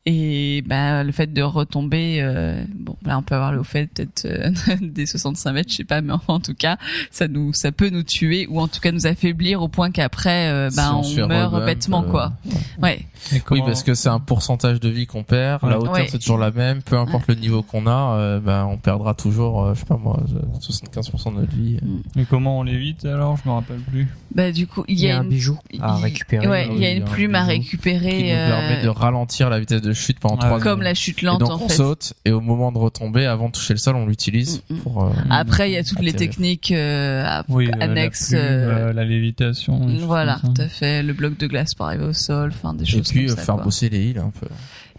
et 0.07 0.63
ben 0.65 1.03
le 1.03 1.11
fait 1.11 1.31
de 1.31 1.43
retomber 1.43 2.17
euh, 2.21 2.63
bon 2.73 2.95
là 3.05 3.19
on 3.19 3.21
peut 3.21 3.35
avoir 3.35 3.51
le 3.53 3.61
fait 3.61 3.85
peut-être 3.85 4.25
euh, 4.25 4.49
des 4.81 5.05
65 5.05 5.51
mètres 5.53 5.69
je 5.69 5.75
sais 5.75 5.83
pas 5.83 6.01
mais 6.01 6.13
en 6.27 6.39
tout 6.39 6.55
cas 6.55 6.77
ça 7.11 7.27
nous 7.27 7.53
ça 7.53 7.71
peut 7.71 7.89
nous 7.89 8.01
tuer 8.01 8.47
ou 8.49 8.59
en 8.59 8.67
tout 8.67 8.79
cas 8.79 8.91
nous 8.91 9.05
affaiblir 9.05 9.61
au 9.61 9.67
point 9.67 9.91
qu'après 9.91 10.49
euh, 10.49 10.69
ben 10.75 11.01
Si 11.03 11.21
on 11.21 11.27
meurt 11.27 11.65
bêtement 11.65 12.03
euh, 12.03 12.09
quoi 12.09 12.33
ouais 12.81 13.05
Oui, 13.51 13.61
parce 13.63 13.83
que 13.83 13.93
c'est 13.93 14.09
un 14.09 14.19
pourcentage 14.19 14.79
de 14.79 14.89
vie 14.89 15.05
qu'on 15.05 15.23
perd. 15.23 15.61
La 15.69 15.77
hauteur, 15.77 15.93
Ouais. 15.93 16.07
c'est 16.09 16.17
toujours 16.17 16.37
la 16.39 16.49
même. 16.51 16.81
Peu 16.81 16.97
importe 16.97 17.27
le 17.27 17.35
niveau 17.35 17.61
qu'on 17.61 17.85
a, 17.85 18.15
euh, 18.17 18.39
ben, 18.39 18.65
on 18.65 18.77
perdra 18.77 19.13
toujours, 19.13 19.63
euh, 19.65 19.73
je 19.75 19.81
sais 19.81 19.85
pas 19.85 19.97
moi, 19.97 20.19
euh, 20.35 20.39
75% 20.59 21.31
de 21.35 21.41
notre 21.41 21.55
vie. 21.55 21.77
Et 22.17 22.25
comment 22.25 22.59
on 22.59 22.63
l'évite 22.63 23.05
alors? 23.05 23.37
Je 23.43 23.47
me 23.49 23.53
rappelle 23.53 23.79
plus. 23.81 24.07
bah 24.33 24.51
du 24.51 24.65
coup 24.65 24.83
il 24.87 24.99
y 24.99 25.09
a, 25.11 25.19
un 25.19 25.23
une 25.23 25.29
bijou 25.29 25.59
à 25.79 25.97
il- 25.99 26.03
récupérer. 26.03 26.47
ouais 26.47 26.67
il 26.71 26.79
y 26.79 26.85
a 26.85 26.91
une 26.91 27.03
plume 27.05 27.35
à 27.35 27.43
récupérer 27.43 28.09
Qui 28.09 28.23
nous 28.23 28.29
permet 28.29 28.81
de 28.83 28.87
ralentir 28.89 29.49
la 29.49 29.59
vitesse 29.59 29.81
de 29.81 29.90
chute 29.93 30.19
pendant 30.19 30.37
Ah, 30.41 30.45
3 30.45 30.57
ouais. 30.57 30.63
comme 30.63 30.81
la 30.81 30.93
chute 30.93 31.21
Et 31.23 31.25
lente 31.25 31.39
donc 31.39 31.51
en 31.51 31.61
on 31.61 31.67
fait 31.67 31.75
saute 31.75 32.13
et 32.25 32.31
au 32.31 32.41
moment 32.41 32.71
de 32.71 32.77
retomber, 32.77 33.25
avant 33.25 33.47
de 33.47 33.53
toucher 33.53 33.73
le 33.73 33.79
sol, 33.79 33.95
on 33.95 34.05
l'utilise 34.05 34.61
Mm, 34.69 34.75
mm. 34.75 34.77
pour. 34.79 35.03
euh, 35.05 35.09
après 35.29 35.69
il 35.69 35.73
y 35.73 35.77
a 35.77 35.83
toutes 35.83 36.01
les 36.01 36.13
techniques 36.13 36.71
euh, 36.71 37.41
Oui, 37.49 37.67
euh, 37.69 37.71
annexes 37.83 38.31
la, 38.31 38.39
plume, 38.39 38.91
la 38.95 39.05
lévitation. 39.05 39.79
voilà 40.01 40.39
tout 40.41 40.61
à 40.61 40.67
fait 40.67 41.03
le 41.03 41.13
bloc 41.13 41.37
de 41.37 41.47
glace 41.47 41.73
pour 41.73 41.85
arriver 41.87 42.05
au 42.05 42.13
sol 42.13 42.51
enfin 42.53 42.73
des 42.73 42.83
Et 42.83 42.87
choses 42.87 43.09
puis 43.09 43.25
comme 43.25 43.33
euh, 43.33 43.35
ça, 43.35 43.41
faire 43.43 43.55
quoi. 43.55 43.63
bosser 43.65 43.89
les 43.89 43.99
heals 44.09 44.19
un 44.19 44.31
peu. 44.39 44.47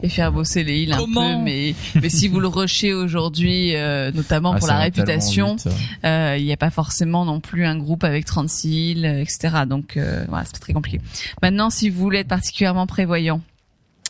et 0.03 0.09
faire 0.09 0.33
bosser 0.33 0.65
les 0.65 0.83
heals 0.83 0.93
un 0.93 0.99
peu 0.99 1.37
mais 1.43 1.75
mais 2.01 2.09
si 2.09 2.29
vous 2.29 2.41
le 2.41 2.49
rushez 2.49 2.93
aujourd'hui 2.95 3.75
euh, 3.77 4.11
notamment 4.13 4.53
Ah, 4.55 4.59
pour 4.59 4.69
la 4.69 4.79
réputation 4.79 5.57
euh. 6.05 6.37
il 6.39 6.45
n'y 6.45 6.53
a 6.53 6.57
pas 6.57 6.71
forcément 6.71 7.25
non 7.25 7.41
plus 7.41 7.65
un 7.65 7.77
groupe 7.79 8.05
avec 8.05 8.25
36 8.25 8.91
heals 8.93 9.05
euh, 9.07 9.21
etc 9.23 9.65
donc 9.69 9.97
euh, 9.97 10.25
voilà 10.29 10.45
c'est 10.47 10.61
très 10.61 10.73
compliqué 10.73 11.01
maintenant 11.43 11.71
si 11.71 11.89
vous 11.91 12.01
voulez 12.01 12.21
être 12.21 12.29
particulièrement 12.29 12.87
prévoyant 12.87 13.41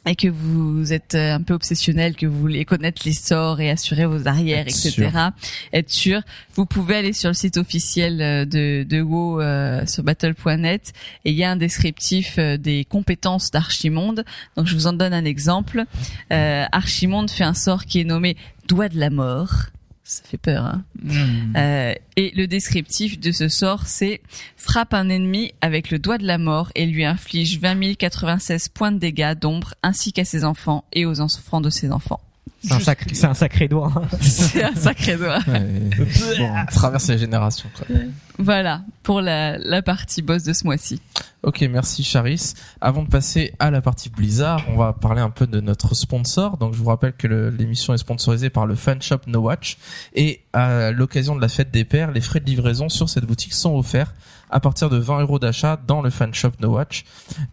et 0.07 0.17
que 0.17 0.29
vous 0.29 0.93
êtes 0.93 1.15
euh, 1.15 1.35
un 1.35 1.43
peu 1.43 1.55
obsessionnel, 1.55 2.17
que 2.17 2.27
vous 2.27 2.39
voulez 2.39 2.65
connaître 2.65 3.03
les 3.05 3.13
sorts 3.13 3.61
et 3.61 3.71
assurer 3.71 4.05
vos 4.05 4.27
arrières, 4.27 4.67
Être 4.67 4.87
etc., 4.87 4.93
sûr. 5.11 5.31
être 5.73 5.91
sûr, 5.91 6.23
vous 6.55 6.67
pouvez 6.67 6.97
aller 6.97 7.13
sur 7.13 7.31
le 7.31 7.35
site 7.35 7.57
officiel 7.57 8.21
euh, 8.21 8.45
de, 8.45 8.83
de 8.83 9.01
WoW 9.01 9.41
euh, 9.41 9.87
sur 9.87 10.03
battle.net 10.03 10.93
et 11.25 11.31
il 11.31 11.37
y 11.37 11.45
a 11.45 11.51
un 11.51 11.57
descriptif 11.57 12.37
euh, 12.39 12.57
des 12.57 12.85
compétences 12.85 13.51
d'Archimonde. 13.51 14.25
Donc 14.57 14.67
je 14.67 14.75
vous 14.75 14.87
en 14.89 14.93
donne 14.93 15.15
un 15.15 15.25
exemple. 15.25 15.85
Euh, 16.33 16.65
Archimonde 16.73 17.31
fait 17.31 17.45
un 17.45 17.55
sort 17.55 17.85
qui 17.85 18.01
est 18.01 18.05
nommé 18.05 18.37
Doigt 18.69 18.89
de 18.89 18.99
la 18.99 19.11
mort. 19.11 19.67
Ça 20.05 20.23
fait 20.25 20.37
peur, 20.39 20.65
hein 20.65 20.85
Hmm. 21.01 21.57
euh, 21.57 21.95
et 22.17 22.33
le 22.35 22.47
descriptif 22.47 23.19
de 23.21 23.31
ce 23.33 23.49
sort, 23.49 23.87
c'est 23.87 24.21
frappe 24.57 24.95
un 24.95 25.09
ennemi 25.09 25.53
avec 25.61 25.91
le 25.91 25.99
doigt 25.99 26.19
de 26.19 26.27
la 26.27 26.39
mort 26.39 26.71
et 26.75 26.87
lui 26.87 27.05
inflige 27.05 27.59
20 27.61 27.95
096 27.97 28.69
points 28.69 28.93
de 28.93 28.99
dégâts 28.99 29.35
d'ombre 29.35 29.75
ainsi 29.83 30.13
qu'à 30.13 30.25
ses 30.25 30.45
enfants 30.45 30.85
et 30.93 31.07
aux 31.07 31.21
enfants 31.21 31.61
de 31.61 31.71
ses 31.71 31.91
enfants. 31.93 32.21
C'est 32.65 32.75
un, 32.75 32.81
sacré, 32.81 33.13
c'est 33.15 33.27
un 33.27 33.35
sacré 33.35 33.67
doigt. 33.67 33.93
C'est 34.21 34.63
un 34.63 34.75
sacré 34.77 35.17
doigt. 35.17 35.41
Ouais. 35.49 35.61
bon, 36.39 36.49
on 36.49 36.67
traverse 36.67 37.09
les 37.09 37.19
générations. 37.19 37.69
Quoi. 37.77 37.97
Voilà 38.39 38.83
pour 39.03 39.21
la, 39.21 39.59
la 39.59 39.83
partie 39.83 40.23
boss 40.23 40.45
de 40.45 40.53
ce 40.53 40.65
mois-ci. 40.65 41.01
Ok, 41.43 41.61
merci 41.63 42.05
Charis. 42.05 42.55
Avant 42.81 43.03
de 43.03 43.09
passer 43.09 43.53
à 43.59 43.73
la 43.73 43.81
partie 43.81 44.11
Blizzard, 44.11 44.63
on 44.69 44.77
va 44.77 44.93
parler 44.93 45.21
un 45.21 45.31
peu 45.31 45.49
de 45.49 45.61
notre 45.61 45.97
sponsor. 45.97 46.57
Donc 46.57 46.75
je 46.75 46.79
vous 46.79 46.85
rappelle 46.89 47.15
que 47.15 47.27
le- 47.27 47.51
l'émission 47.51 47.95
est 47.95 47.99
sponsorisée 47.99 48.49
par 48.51 48.67
le 48.67 48.77
fan 48.77 49.03
shop 49.03 49.21
No 49.27 49.41
Watch 49.41 49.77
et 50.15 50.45
à 50.53 50.93
l'occasion 50.93 51.35
de 51.35 51.41
la 51.41 51.49
fête 51.49 51.73
des 51.73 51.85
pères, 51.85 52.13
les 52.13 52.21
frais 52.21 52.39
de 52.39 52.47
livraison 52.47 52.89
sur 52.89 53.09
cette 53.09 53.25
boutique 53.25 53.55
sont 53.55 53.75
offerts 53.77 54.15
à 54.51 54.61
partir 54.61 54.89
de 54.89 54.99
20 54.99 55.21
euros 55.23 55.41
d'achat 55.41 55.81
dans 55.85 56.01
le 56.01 56.11
fan 56.11 56.33
shop 56.33 56.53
No 56.61 56.75
Watch. 56.75 57.05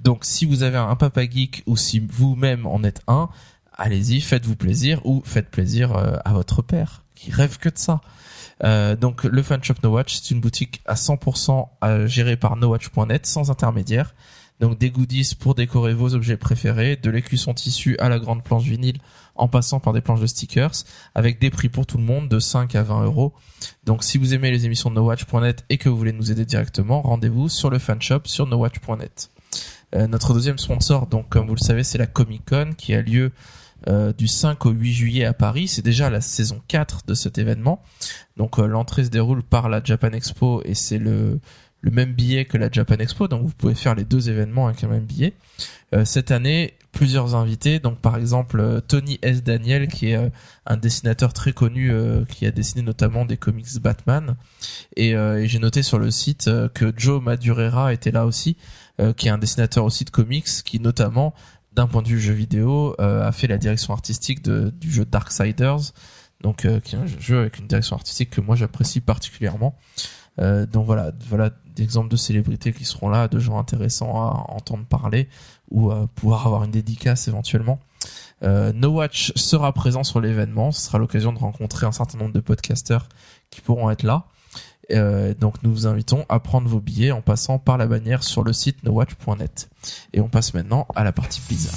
Donc 0.01 0.23
si 0.23 0.45
vous 0.45 0.61
avez 0.61 0.77
un 0.77 0.95
papa 0.95 1.23
geek 1.27 1.63
ou 1.65 1.77
si 1.77 1.99
vous-même 1.99 2.67
en 2.67 2.83
êtes 2.83 3.01
un, 3.07 3.29
allez-y, 3.79 4.21
faites-vous 4.21 4.55
plaisir 4.55 5.01
ou 5.05 5.23
faites 5.25 5.49
plaisir 5.49 5.95
euh, 5.95 6.17
à 6.25 6.33
votre 6.33 6.61
père 6.61 7.03
qui 7.15 7.31
rêve 7.31 7.57
que 7.57 7.69
de 7.69 7.77
ça. 7.77 8.01
Euh, 8.63 8.95
donc 8.95 9.23
le 9.23 9.41
fan 9.41 9.63
shop 9.63 9.75
No 9.83 9.89
Watch, 9.89 10.15
c'est 10.15 10.31
une 10.31 10.41
boutique 10.41 10.81
à 10.85 10.95
100% 10.95 11.67
euh, 11.83 12.07
gérée 12.07 12.37
par 12.37 12.55
nowatch.net 12.55 13.25
sans 13.25 13.49
intermédiaire. 13.49 14.13
Donc 14.59 14.77
des 14.77 14.91
goodies 14.91 15.35
pour 15.39 15.55
décorer 15.55 15.93
vos 15.93 16.13
objets 16.13 16.35
préférés, 16.35 16.97
de 16.97 17.09
l'écusson 17.09 17.53
tissu 17.53 17.97
à 17.99 18.09
la 18.09 18.19
grande 18.19 18.43
planche 18.43 18.63
vinyle, 18.63 18.97
en 19.35 19.47
passant 19.47 19.79
par 19.79 19.93
des 19.93 20.01
planches 20.01 20.19
de 20.19 20.27
stickers, 20.27 20.73
avec 21.15 21.39
des 21.39 21.49
prix 21.49 21.69
pour 21.69 21.85
tout 21.85 21.97
le 21.97 22.03
monde 22.03 22.27
de 22.27 22.39
5 22.39 22.75
à 22.75 22.83
20 22.83 23.05
euros. 23.05 23.33
Donc 23.85 24.03
si 24.03 24.17
vous 24.17 24.33
aimez 24.33 24.51
les 24.51 24.65
émissions 24.65 24.89
de 24.89 24.95
nowatch.net 24.95 25.63
et 25.69 25.77
que 25.77 25.87
vous 25.87 25.97
voulez 25.97 26.11
nous 26.11 26.31
aider 26.31 26.43
directement, 26.43 27.01
rendez-vous 27.01 27.47
sur 27.47 27.69
le 27.69 27.79
fan 27.79 28.01
shop 28.01 28.21
sur 28.25 28.47
nowatch.net. 28.47 29.29
Euh, 29.95 30.07
notre 30.07 30.33
deuxième 30.33 30.57
sponsor, 30.57 31.07
donc 31.07 31.29
comme 31.29 31.47
vous 31.47 31.55
le 31.55 31.61
savez, 31.61 31.83
c'est 31.83 31.97
la 31.97 32.05
Comic 32.05 32.43
Con 32.45 32.71
qui 32.77 32.93
a 32.93 33.01
lieu 33.01 33.31
euh, 33.87 34.11
du 34.13 34.27
5 34.27 34.65
au 34.65 34.71
8 34.71 34.93
juillet 34.93 35.25
à 35.25 35.33
Paris. 35.33 35.67
C'est 35.67 35.81
déjà 35.81 36.09
la 36.09 36.21
saison 36.21 36.61
4 36.67 37.05
de 37.07 37.13
cet 37.13 37.37
événement. 37.37 37.81
Donc 38.37 38.59
euh, 38.59 38.67
l'entrée 38.67 39.05
se 39.05 39.09
déroule 39.09 39.43
par 39.43 39.69
la 39.69 39.81
Japan 39.83 40.11
Expo 40.11 40.61
et 40.65 40.75
c'est 40.75 40.99
le 40.99 41.39
le 41.81 41.91
même 41.91 42.11
billet 42.11 42.43
que 42.43 42.57
la 42.57 42.69
Japan 42.69 42.95
Expo, 42.95 43.29
donc 43.29 43.45
vous 43.45 43.53
pouvez 43.53 43.73
faire 43.73 43.95
les 43.95 44.03
deux 44.03 44.29
événements 44.29 44.67
avec 44.67 44.81
le 44.81 44.89
même 44.89 45.05
billet. 45.05 45.33
Euh, 45.95 46.03
cette 46.03 46.29
année, 46.29 46.73
plusieurs 46.91 47.35
invités, 47.35 47.79
donc 47.79 47.99
par 47.99 48.17
exemple 48.17 48.59
euh, 48.59 48.81
Tony 48.81 49.17
S. 49.21 49.43
Daniel, 49.43 49.87
qui 49.87 50.09
est 50.09 50.19
un 50.65 50.75
dessinateur 50.75 51.31
très 51.31 51.53
connu, 51.53 51.93
qui 52.27 52.45
a 52.45 52.51
dessiné 52.51 52.81
notamment 52.81 53.23
des 53.23 53.37
comics 53.37 53.79
Batman. 53.81 54.35
Et, 54.97 55.11
et 55.11 55.47
j'ai 55.47 55.59
noté 55.59 55.81
sur 55.81 55.99
le 55.99 56.11
site 56.11 56.49
que 56.73 56.91
Joe 56.97 57.23
Madureira 57.23 57.93
était 57.93 58.11
là 58.11 58.25
aussi, 58.25 58.57
euh, 58.99 59.13
qui 59.13 59.27
est 59.27 59.31
un 59.31 59.37
dessinateur 59.37 59.85
aussi 59.85 60.03
de 60.03 60.09
comics, 60.09 60.49
qui 60.65 60.81
notamment, 60.81 61.33
d'un 61.73 61.87
point 61.87 62.01
de 62.01 62.07
vue 62.07 62.19
jeu 62.19 62.33
vidéo, 62.33 62.95
euh, 62.99 63.27
a 63.27 63.31
fait 63.31 63.47
la 63.47 63.57
direction 63.57 63.93
artistique 63.93 64.41
du 64.43 64.91
jeu 64.91 65.05
Darksiders, 65.05 65.93
donc 66.41 66.65
euh, 66.65 66.79
qui 66.79 66.95
est 66.95 66.99
un 66.99 67.05
jeu 67.05 67.39
avec 67.39 67.59
une 67.59 67.67
direction 67.67 67.95
artistique 67.95 68.29
que 68.29 68.41
moi 68.41 68.55
j'apprécie 68.55 69.01
particulièrement. 69.01 69.75
Euh, 70.39 70.65
donc 70.65 70.85
voilà, 70.85 71.11
voilà 71.27 71.51
des 71.75 71.83
exemples 71.83 72.09
de 72.09 72.15
célébrités 72.15 72.71
qui 72.71 72.85
seront 72.85 73.09
là, 73.09 73.27
de 73.27 73.39
gens 73.39 73.59
intéressants 73.59 74.15
à 74.15 74.45
entendre 74.49 74.85
parler 74.85 75.27
ou 75.69 75.91
à 75.91 76.07
pouvoir 76.07 76.45
avoir 76.45 76.63
une 76.63 76.71
dédicace 76.71 77.27
éventuellement. 77.27 77.79
Euh, 78.43 78.71
no 78.73 78.89
Watch 78.89 79.33
sera 79.35 79.73
présent 79.73 80.03
sur 80.03 80.21
l'événement, 80.21 80.71
ce 80.71 80.81
sera 80.81 80.97
l'occasion 80.97 81.33
de 81.33 81.39
rencontrer 81.39 81.85
un 81.85 81.91
certain 81.91 82.17
nombre 82.17 82.31
de 82.31 82.39
podcasteurs 82.39 83.09
qui 83.49 83.61
pourront 83.61 83.89
être 83.89 84.03
là. 84.03 84.25
Euh, 84.91 85.33
donc 85.39 85.61
nous 85.63 85.71
vous 85.71 85.87
invitons 85.87 86.25
à 86.29 86.39
prendre 86.39 86.67
vos 86.67 86.79
billets 86.79 87.11
en 87.11 87.21
passant 87.21 87.59
par 87.59 87.77
la 87.77 87.87
bannière 87.87 88.23
sur 88.23 88.43
le 88.43 88.53
site 88.53 88.83
nowatch.net. 88.83 89.69
Et 90.13 90.21
on 90.21 90.29
passe 90.29 90.53
maintenant 90.53 90.87
à 90.95 91.03
la 91.03 91.11
partie 91.11 91.41
Blizzard. 91.47 91.75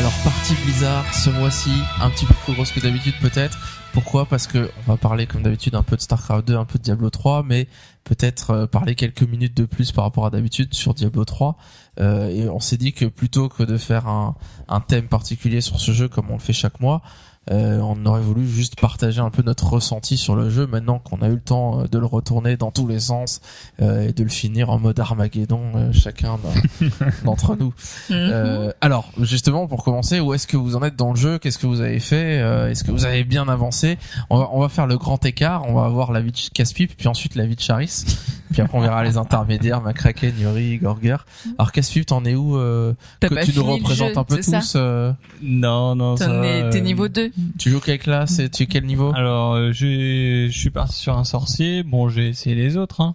Alors 0.00 0.12
partie 0.24 0.54
Blizzard 0.64 1.04
ce 1.12 1.28
mois-ci, 1.28 1.72
un 2.00 2.08
petit 2.08 2.24
peu 2.24 2.32
plus 2.32 2.54
grosse 2.54 2.72
que 2.72 2.80
d'habitude 2.80 3.12
peut-être. 3.20 3.58
Pourquoi? 3.92 4.24
Parce 4.24 4.46
que 4.46 4.70
on 4.78 4.92
va 4.92 4.96
parler 4.96 5.26
comme 5.26 5.42
d'habitude 5.42 5.74
un 5.74 5.82
peu 5.82 5.94
de 5.94 6.00
StarCraft 6.00 6.46
2, 6.46 6.56
un 6.56 6.64
peu 6.64 6.78
de 6.78 6.84
Diablo 6.84 7.10
3, 7.10 7.42
mais 7.42 7.66
peut-être 8.04 8.50
euh, 8.50 8.66
parler 8.66 8.94
quelques 8.94 9.22
minutes 9.22 9.56
de 9.56 9.64
plus 9.64 9.92
par 9.92 10.04
rapport 10.04 10.26
à 10.26 10.30
d'habitude 10.30 10.74
sur 10.74 10.94
Diablo 10.94 11.24
3. 11.24 11.56
Euh, 11.98 12.28
et 12.28 12.48
on 12.48 12.60
s'est 12.60 12.76
dit 12.76 12.92
que 12.92 13.04
plutôt 13.04 13.48
que 13.48 13.62
de 13.62 13.76
faire 13.76 14.06
un, 14.08 14.36
un 14.68 14.80
thème 14.80 15.08
particulier 15.08 15.60
sur 15.60 15.80
ce 15.80 15.92
jeu 15.92 16.08
comme 16.08 16.30
on 16.30 16.34
le 16.34 16.40
fait 16.40 16.52
chaque 16.52 16.80
mois, 16.80 17.02
euh, 17.50 17.80
on 17.80 18.04
aurait 18.06 18.20
voulu 18.20 18.46
juste 18.46 18.78
partager 18.78 19.20
un 19.20 19.30
peu 19.30 19.42
notre 19.42 19.66
ressenti 19.72 20.16
sur 20.18 20.36
le 20.36 20.50
jeu 20.50 20.66
maintenant 20.66 20.98
qu'on 20.98 21.22
a 21.22 21.28
eu 21.28 21.32
le 21.36 21.40
temps 21.40 21.80
euh, 21.80 21.84
de 21.88 21.98
le 21.98 22.04
retourner 22.04 22.56
dans 22.56 22.70
tous 22.70 22.86
les 22.86 23.00
sens 23.00 23.40
euh, 23.80 24.08
et 24.08 24.12
de 24.12 24.22
le 24.22 24.28
finir 24.28 24.68
en 24.70 24.78
mode 24.78 25.00
Armageddon 25.00 25.62
euh, 25.74 25.92
chacun 25.92 26.38
d'en- 26.38 26.86
d'entre 27.24 27.56
nous. 27.56 27.72
Euh, 28.10 28.70
alors, 28.82 29.10
justement, 29.20 29.66
pour 29.66 29.82
commencer, 29.84 30.20
où 30.20 30.34
est-ce 30.34 30.46
que 30.46 30.58
vous 30.58 30.76
en 30.76 30.82
êtes 30.82 30.96
dans 30.96 31.10
le 31.10 31.16
jeu? 31.16 31.38
Qu'est-ce 31.38 31.58
que 31.58 31.66
vous 31.66 31.80
avez 31.80 31.98
fait? 31.98 32.40
Euh, 32.40 32.70
Est-ce 32.70 32.84
que 32.84 32.92
vous 32.92 33.06
avez 33.06 33.24
bien 33.24 33.48
avancé? 33.48 33.96
On 34.28 34.38
va, 34.38 34.50
on 34.52 34.60
va 34.60 34.68
faire 34.68 34.86
le 34.86 34.98
grand 34.98 35.24
écart. 35.24 35.64
On 35.66 35.72
va 35.74 35.86
avoir 35.86 36.12
la 36.12 36.20
vie 36.20 36.32
de 36.32 36.38
Caspipe, 36.52 36.92
puis 36.96 37.08
ensuite 37.08 37.34
la 37.36 37.46
vie 37.46 37.56
de 37.56 37.60
Charis. 37.60 38.04
Puis 38.52 38.60
après, 38.62 38.76
on 38.76 38.80
verra 38.80 39.02
les 39.04 39.16
intermédiaires, 39.16 39.80
Macraken, 39.80 40.34
Yuri, 40.38 40.78
Gorger. 40.78 41.16
Alors, 41.58 41.72
Caspipe, 41.72 42.06
t'en 42.06 42.24
es 42.24 42.34
où 42.34 42.56
euh, 42.56 42.92
Que 43.20 43.28
tu 43.44 43.56
nous 43.56 43.64
représentes 43.64 44.08
jeu, 44.12 44.18
un 44.18 44.24
peu 44.24 44.36
tous. 44.60 44.72
euh, 44.76 45.12
Non, 45.40 45.94
non, 45.94 46.16
ça. 46.16 46.26
T'en 46.26 46.42
es- 46.42 46.68
T'es 46.70 46.78
euh, 46.78 46.80
niveau 46.82 47.08
2. 47.08 47.29
Tu 47.58 47.70
joues 47.70 47.80
quelle 47.80 47.98
classe 47.98 48.38
et 48.38 48.48
tu 48.48 48.62
es 48.64 48.66
quel 48.66 48.84
niveau? 48.84 49.12
Alors, 49.14 49.54
euh, 49.54 49.72
j'ai, 49.72 50.48
je 50.50 50.58
suis 50.58 50.70
parti 50.70 50.96
sur 50.96 51.16
un 51.16 51.24
sorcier. 51.24 51.82
Bon, 51.82 52.08
j'ai 52.08 52.28
essayé 52.28 52.54
les 52.56 52.76
autres, 52.76 53.00
hein. 53.00 53.14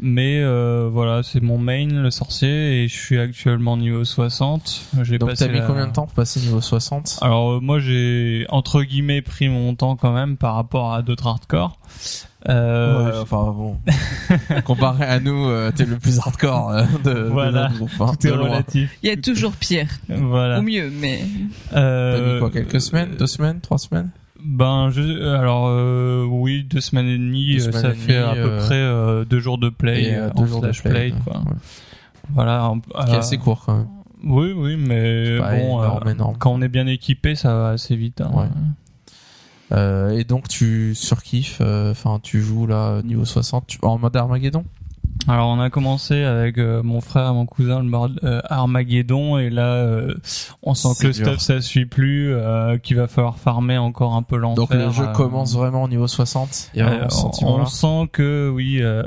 mais 0.00 0.40
euh, 0.40 0.88
voilà, 0.92 1.22
c'est 1.22 1.40
mon 1.42 1.58
main, 1.58 1.86
le 1.88 2.10
sorcier, 2.10 2.84
et 2.84 2.88
je 2.88 2.94
suis 2.96 3.18
actuellement 3.18 3.76
niveau 3.76 4.04
60. 4.04 4.88
J'ai 5.02 5.18
Donc, 5.18 5.34
t'as 5.34 5.48
mis 5.48 5.58
la- 5.58 5.66
combien 5.66 5.86
de 5.86 5.92
temps 5.92 6.06
pour 6.06 6.14
passer 6.14 6.40
niveau 6.40 6.60
60 6.60 7.18
Alors 7.22 7.52
euh, 7.52 7.60
moi, 7.60 7.78
j'ai 7.80 8.46
entre 8.48 8.82
guillemets 8.82 9.22
pris 9.22 9.48
mon 9.48 9.74
temps 9.74 9.96
quand 9.96 10.12
même 10.12 10.36
par 10.36 10.54
rapport 10.54 10.92
à 10.94 11.02
d'autres 11.02 11.26
hardcore. 11.26 11.78
Euh, 12.48 13.10
Ouais, 13.12 13.18
Enfin 13.22 13.52
bon, 13.56 13.76
comparé 14.64 15.04
à 15.04 15.18
nous, 15.20 15.48
euh, 15.48 15.72
t'es 15.74 15.84
le 15.84 15.96
plus 15.96 16.18
hardcore 16.20 16.70
euh, 16.70 16.84
de, 17.04 17.12
de 17.12 17.20
Voilà. 17.28 17.62
notre 17.68 17.76
groupe. 17.76 17.90
hein, 18.00 18.12
tout 18.20 18.26
est 18.26 18.30
de 18.30 18.36
relatif. 18.36 18.96
Il 19.02 19.08
y 19.08 19.12
a 19.12 19.16
toujours 19.16 19.52
pire, 19.52 19.88
Voilà. 20.08 20.60
ou 20.60 20.62
mieux, 20.62 20.90
mais 20.90 21.20
T'as 21.70 21.78
Euh, 21.80 22.34
mis 22.34 22.40
quoi 22.40 22.50
Quelques 22.50 22.80
semaines 22.80 23.10
Deux 23.18 23.26
semaines 23.26 23.60
Trois 23.60 23.78
semaines 23.78 24.10
Ben, 24.44 24.90
je, 24.90 25.28
alors 25.34 25.66
euh, 25.68 26.24
oui, 26.28 26.62
deux 26.64 26.80
semaines 26.80 27.06
et 27.08 27.18
demie, 27.18 27.56
euh, 27.56 27.60
semaines 27.60 27.82
ça 27.82 27.90
et 27.90 27.94
fait 27.94 28.12
demie, 28.12 28.24
à 28.30 28.34
peu 28.34 28.40
euh, 28.50 28.58
près 28.60 28.74
euh, 28.76 29.24
deux 29.24 29.40
jours 29.40 29.58
de 29.58 29.68
play, 29.70 30.02
et, 30.04 30.14
euh, 30.14 30.26
euh, 30.26 30.30
deux 30.36 30.46
jours 30.46 30.60
de 30.60 30.70
play, 30.70 31.12
quoi. 31.24 31.38
Ouais. 31.38 31.56
Voilà. 32.34 32.68
en- 32.68 32.78
Qui 32.80 32.90
est 33.12 33.14
euh, 33.14 33.18
assez 33.18 33.38
court 33.38 33.62
quand 33.66 33.76
même. 33.76 33.86
Oui, 34.24 34.52
oui, 34.56 34.76
mais 34.76 35.38
bon, 35.38 35.80
énorme, 35.82 36.06
euh, 36.06 36.10
énorme. 36.12 36.36
quand 36.38 36.52
on 36.52 36.60
est 36.62 36.68
bien 36.68 36.86
équipé, 36.86 37.34
ça 37.34 37.54
va 37.54 37.68
assez 37.70 37.96
vite. 37.96 38.20
hein. 38.20 38.30
Ouais. 38.34 38.46
Euh, 39.72 40.10
et 40.10 40.24
donc 40.24 40.48
tu 40.48 40.94
surkiffes, 40.94 41.58
euh, 41.60 41.90
enfin 41.90 42.20
tu 42.22 42.40
joues 42.40 42.66
là 42.66 43.02
niveau 43.02 43.24
60 43.24 43.66
tu, 43.66 43.78
en 43.82 43.98
mode 43.98 44.16
Armageddon? 44.16 44.64
Alors 45.28 45.48
on 45.48 45.58
a 45.60 45.70
commencé 45.70 46.22
avec 46.22 46.58
euh, 46.58 46.82
mon 46.82 47.00
frère 47.00 47.30
et 47.30 47.32
mon 47.32 47.46
cousin 47.46 47.82
le 47.82 47.90
euh, 48.24 48.40
Armageddon 48.48 49.38
et 49.38 49.50
là 49.50 49.74
euh, 49.74 50.14
on 50.62 50.74
sent 50.74 50.88
que 51.00 51.06
le 51.08 51.12
dur. 51.12 51.26
stuff 51.26 51.40
ça 51.40 51.60
suit 51.60 51.86
plus, 51.86 52.32
euh, 52.32 52.78
qu'il 52.78 52.96
va 52.96 53.08
falloir 53.08 53.38
farmer 53.38 53.78
encore 53.78 54.14
un 54.14 54.22
peu 54.22 54.36
l'enfer. 54.36 54.66
Donc 54.66 54.74
le 54.74 54.90
jeu 54.90 55.04
euh, 55.04 55.12
commence 55.12 55.54
vraiment 55.54 55.82
au 55.84 55.88
niveau 55.88 56.06
60 56.06 56.70
Il 56.74 56.78
y 56.78 56.82
a 56.82 56.86
vraiment 56.86 57.06
Euh, 57.06 57.46
on 57.46 57.66
sent 57.66 58.08
que 58.12 58.50
oui, 58.54 58.78
euh, 58.80 59.02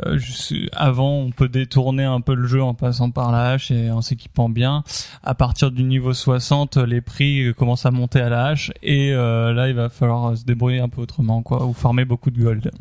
avant 0.73 1.13
on 1.13 1.31
peut 1.31 1.47
détourner 1.49 2.03
un 2.03 2.21
peu 2.21 2.33
le 2.33 2.47
jeu 2.47 2.61
en 2.61 2.73
passant 2.73 3.11
par 3.11 3.31
la 3.31 3.51
hache 3.51 3.71
et 3.71 3.89
en 3.91 4.01
s'équipant 4.01 4.49
bien. 4.49 4.83
À 5.23 5.35
partir 5.35 5.71
du 5.71 5.83
niveau 5.83 6.13
60, 6.13 6.77
les 6.77 7.01
prix 7.01 7.53
commencent 7.57 7.85
à 7.85 7.91
monter 7.91 8.19
à 8.19 8.29
la 8.29 8.45
hache 8.47 8.71
et 8.83 9.13
euh, 9.13 9.53
là 9.53 9.69
il 9.69 9.75
va 9.75 9.89
falloir 9.89 10.35
se 10.35 10.43
débrouiller 10.43 10.79
un 10.79 10.89
peu 10.89 11.01
autrement 11.01 11.41
quoi, 11.41 11.65
ou 11.65 11.73
farmer 11.73 12.03
beaucoup 12.05 12.29
de 12.31 12.41
gold. 12.41 12.71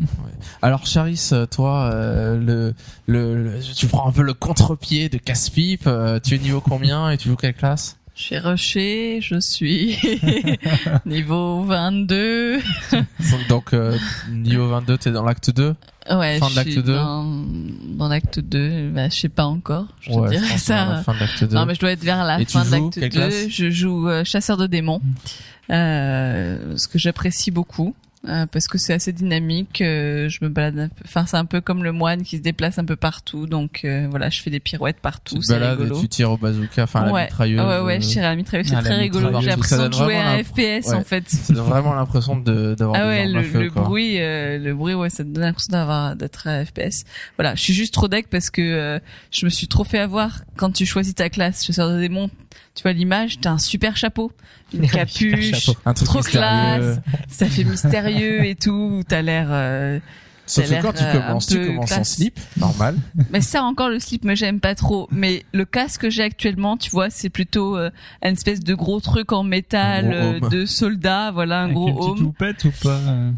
Alors 0.62 0.86
Charis, 0.86 1.30
toi, 1.50 1.90
euh, 1.92 2.36
le, 2.38 2.74
le, 3.06 3.27
le- 3.34 3.74
tu 3.74 3.86
prends 3.86 4.08
un 4.08 4.12
peu 4.12 4.22
le 4.22 4.34
contre-pied 4.34 5.08
de 5.08 5.18
Caspipe. 5.18 5.86
euh, 5.86 6.18
tu 6.20 6.34
es 6.34 6.38
niveau 6.38 6.60
combien 6.60 7.10
et 7.10 7.16
tu 7.16 7.28
joues 7.28 7.36
quelle 7.36 7.54
classe? 7.54 7.96
J'ai 8.14 8.38
rushé, 8.38 9.20
je 9.22 9.38
suis 9.38 9.96
niveau 11.06 11.62
22. 11.62 12.58
Donc, 13.48 13.72
euh, 13.72 13.96
niveau 14.30 14.68
22, 14.68 14.98
t'es 14.98 15.10
dans 15.12 15.22
l'acte 15.24 15.50
2 15.54 15.74
Ouais, 16.10 16.38
Fin 16.38 16.46
de 16.46 16.50
je 16.52 16.56
l'acte 16.56 16.70
suis 16.72 16.82
2. 16.82 16.94
dans, 16.94 17.22
dans 17.96 18.08
l'acte 18.08 18.40
2. 18.40 18.88
Bah, 18.90 19.08
je 19.10 19.14
sais 19.14 19.28
pas 19.28 19.44
encore. 19.44 19.84
Je 20.00 20.10
Ouais, 20.12 20.30
dirais 20.30 20.56
ça. 20.58 21.02
fin 21.04 21.12
de 21.14 21.20
l'acte 21.20 21.44
2. 21.44 21.54
Non, 21.54 21.66
mais 21.66 21.74
je 21.74 21.80
dois 21.80 21.92
être 21.92 22.02
vers 22.02 22.24
la 22.24 22.40
Et 22.40 22.44
fin 22.46 22.64
de 22.64 22.70
l'acte 22.70 22.94
quelle 22.98 23.10
2. 23.10 23.18
classe? 23.18 23.48
Je 23.50 23.70
joue 23.70 24.08
euh, 24.08 24.24
chasseur 24.24 24.56
de 24.56 24.66
démons, 24.66 25.00
euh, 25.70 26.76
ce 26.76 26.88
que 26.88 26.98
j'apprécie 26.98 27.50
beaucoup. 27.50 27.94
Euh, 28.26 28.46
parce 28.46 28.66
que 28.66 28.78
c'est 28.78 28.92
assez 28.94 29.12
dynamique, 29.12 29.80
euh, 29.80 30.28
je 30.28 30.38
me 30.42 30.48
balade 30.48 30.78
un 30.78 30.88
peu. 30.88 31.02
Enfin, 31.04 31.24
c'est 31.26 31.36
un 31.36 31.44
peu 31.44 31.60
comme 31.60 31.84
le 31.84 31.92
moine 31.92 32.22
qui 32.24 32.36
se 32.38 32.42
déplace 32.42 32.78
un 32.78 32.84
peu 32.84 32.96
partout, 32.96 33.46
donc 33.46 33.82
euh, 33.84 34.08
voilà, 34.10 34.28
je 34.28 34.40
fais 34.42 34.50
des 34.50 34.58
pirouettes 34.58 34.96
tu 34.96 35.02
partout, 35.02 35.38
te 35.38 35.44
c'est 35.44 35.52
balades 35.54 35.78
et 35.78 35.82
rigolo. 35.84 36.00
tu 36.00 36.08
tires 36.08 36.32
au 36.32 36.36
bazooka, 36.36 36.82
enfin 36.82 37.02
à 37.02 37.06
la 37.06 37.12
ouais, 37.12 37.24
mitrailleuse. 37.24 37.60
ouais, 37.60 37.80
ouais, 37.80 37.96
euh, 37.96 38.00
je 38.00 38.06
tire 38.08 38.24
à 38.24 38.30
la 38.30 38.36
mitrailleuse, 38.36 38.66
c'est 38.68 38.74
Ah, 38.74 38.82
très 38.82 38.96
rigolo. 38.96 39.40
J'ai 39.40 39.46
l'impression 39.46 39.88
de 39.88 39.92
jouer 39.94 40.16
à 40.16 40.30
un 40.30 40.42
FPS 40.42 40.58
ouais. 40.88 40.94
en 40.94 41.04
fait. 41.04 41.24
C'est 41.28 41.54
vraiment 41.54 41.94
l'impression 41.94 42.36
de 42.36 42.74
d'avoir 42.74 42.96
Ah 43.00 43.04
des 43.04 43.08
ouais, 43.08 43.26
le, 43.28 43.42
feu, 43.44 43.62
le 43.62 43.70
quoi. 43.70 43.82
bruit, 43.82 44.16
euh, 44.20 44.58
le 44.58 44.74
bruit, 44.74 44.94
ouais, 44.94 45.10
ça 45.10 45.22
te 45.22 45.28
donne 45.28 45.44
l'impression 45.44 45.72
d'avoir 45.72 46.16
d'être 46.16 46.48
à 46.48 46.64
FPS. 46.64 47.04
Voilà, 47.36 47.54
je 47.54 47.62
suis 47.62 47.74
juste 47.74 47.94
trop 47.94 48.08
deck 48.08 48.26
parce 48.28 48.50
que 48.50 48.60
euh, 48.62 48.98
je 49.30 49.44
me 49.44 49.50
suis 49.50 49.68
trop 49.68 49.84
fait 49.84 49.98
avoir 50.00 50.40
quand 50.56 50.72
tu 50.72 50.86
choisis 50.86 51.14
ta 51.14 51.28
classe. 51.30 51.64
Chasseur 51.64 51.88
de 51.92 52.00
démons, 52.00 52.30
tu 52.74 52.82
vois 52.82 52.92
l'image, 52.92 53.40
t'as 53.40 53.50
un 53.50 53.58
super 53.58 53.96
chapeau, 53.96 54.32
une 54.72 54.88
capuche, 54.88 55.50
chapeau. 55.54 55.78
Un 55.84 55.94
truc 55.94 56.08
trop 56.08 56.18
mystérieux. 56.18 56.40
classe, 56.40 57.00
ça 57.28 57.46
fait 57.46 57.64
mystérieux 57.64 58.44
et 58.44 58.54
tout. 58.54 59.02
T'as 59.08 59.22
l'air. 59.22 59.48
euh, 59.50 59.98
Sauf 60.48 60.68
que 60.68 60.82
quand 60.82 60.92
tu 60.92 61.04
euh, 61.04 61.12
commences, 61.12 61.46
tu 61.46 61.64
commences 61.66 61.92
en 61.92 62.04
slip, 62.04 62.38
normal. 62.56 62.96
Mais 63.30 63.40
ça 63.40 63.62
encore, 63.62 63.88
le 63.88 64.00
slip 64.00 64.24
me 64.24 64.34
j'aime 64.34 64.60
pas 64.60 64.74
trop. 64.74 65.06
Mais 65.12 65.44
le 65.52 65.64
casque 65.64 66.00
que 66.02 66.10
j'ai 66.10 66.22
actuellement, 66.22 66.76
tu 66.76 66.90
vois, 66.90 67.10
c'est 67.10 67.28
plutôt 67.30 67.76
euh, 67.76 67.90
une 68.22 68.32
espèce 68.32 68.60
de 68.60 68.74
gros 68.74 69.00
truc 69.00 69.32
en 69.32 69.44
métal 69.44 70.10
euh, 70.12 70.40
de 70.48 70.64
soldat, 70.66 71.30
voilà, 71.30 71.60
un 71.60 71.64
Avec 71.64 71.74
gros 71.76 71.88
une 71.88 71.94
petite 71.94 72.20
home. 72.20 72.26
houppette 72.26 72.64
ou 72.64 72.72
pas? 72.82 72.98
Euh 72.98 73.30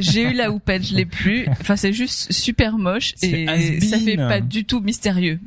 j'ai 0.00 0.22
eu 0.30 0.32
la 0.32 0.50
houppette, 0.50 0.84
je 0.86 0.94
l'ai 0.94 1.04
plus. 1.06 1.46
Enfin, 1.60 1.76
c'est 1.76 1.92
juste 1.92 2.32
super 2.32 2.78
moche 2.78 3.14
et 3.22 3.46
ça 3.80 3.98
fait 3.98 4.16
pas 4.16 4.40
du 4.40 4.64
tout 4.64 4.80
mystérieux. 4.80 5.40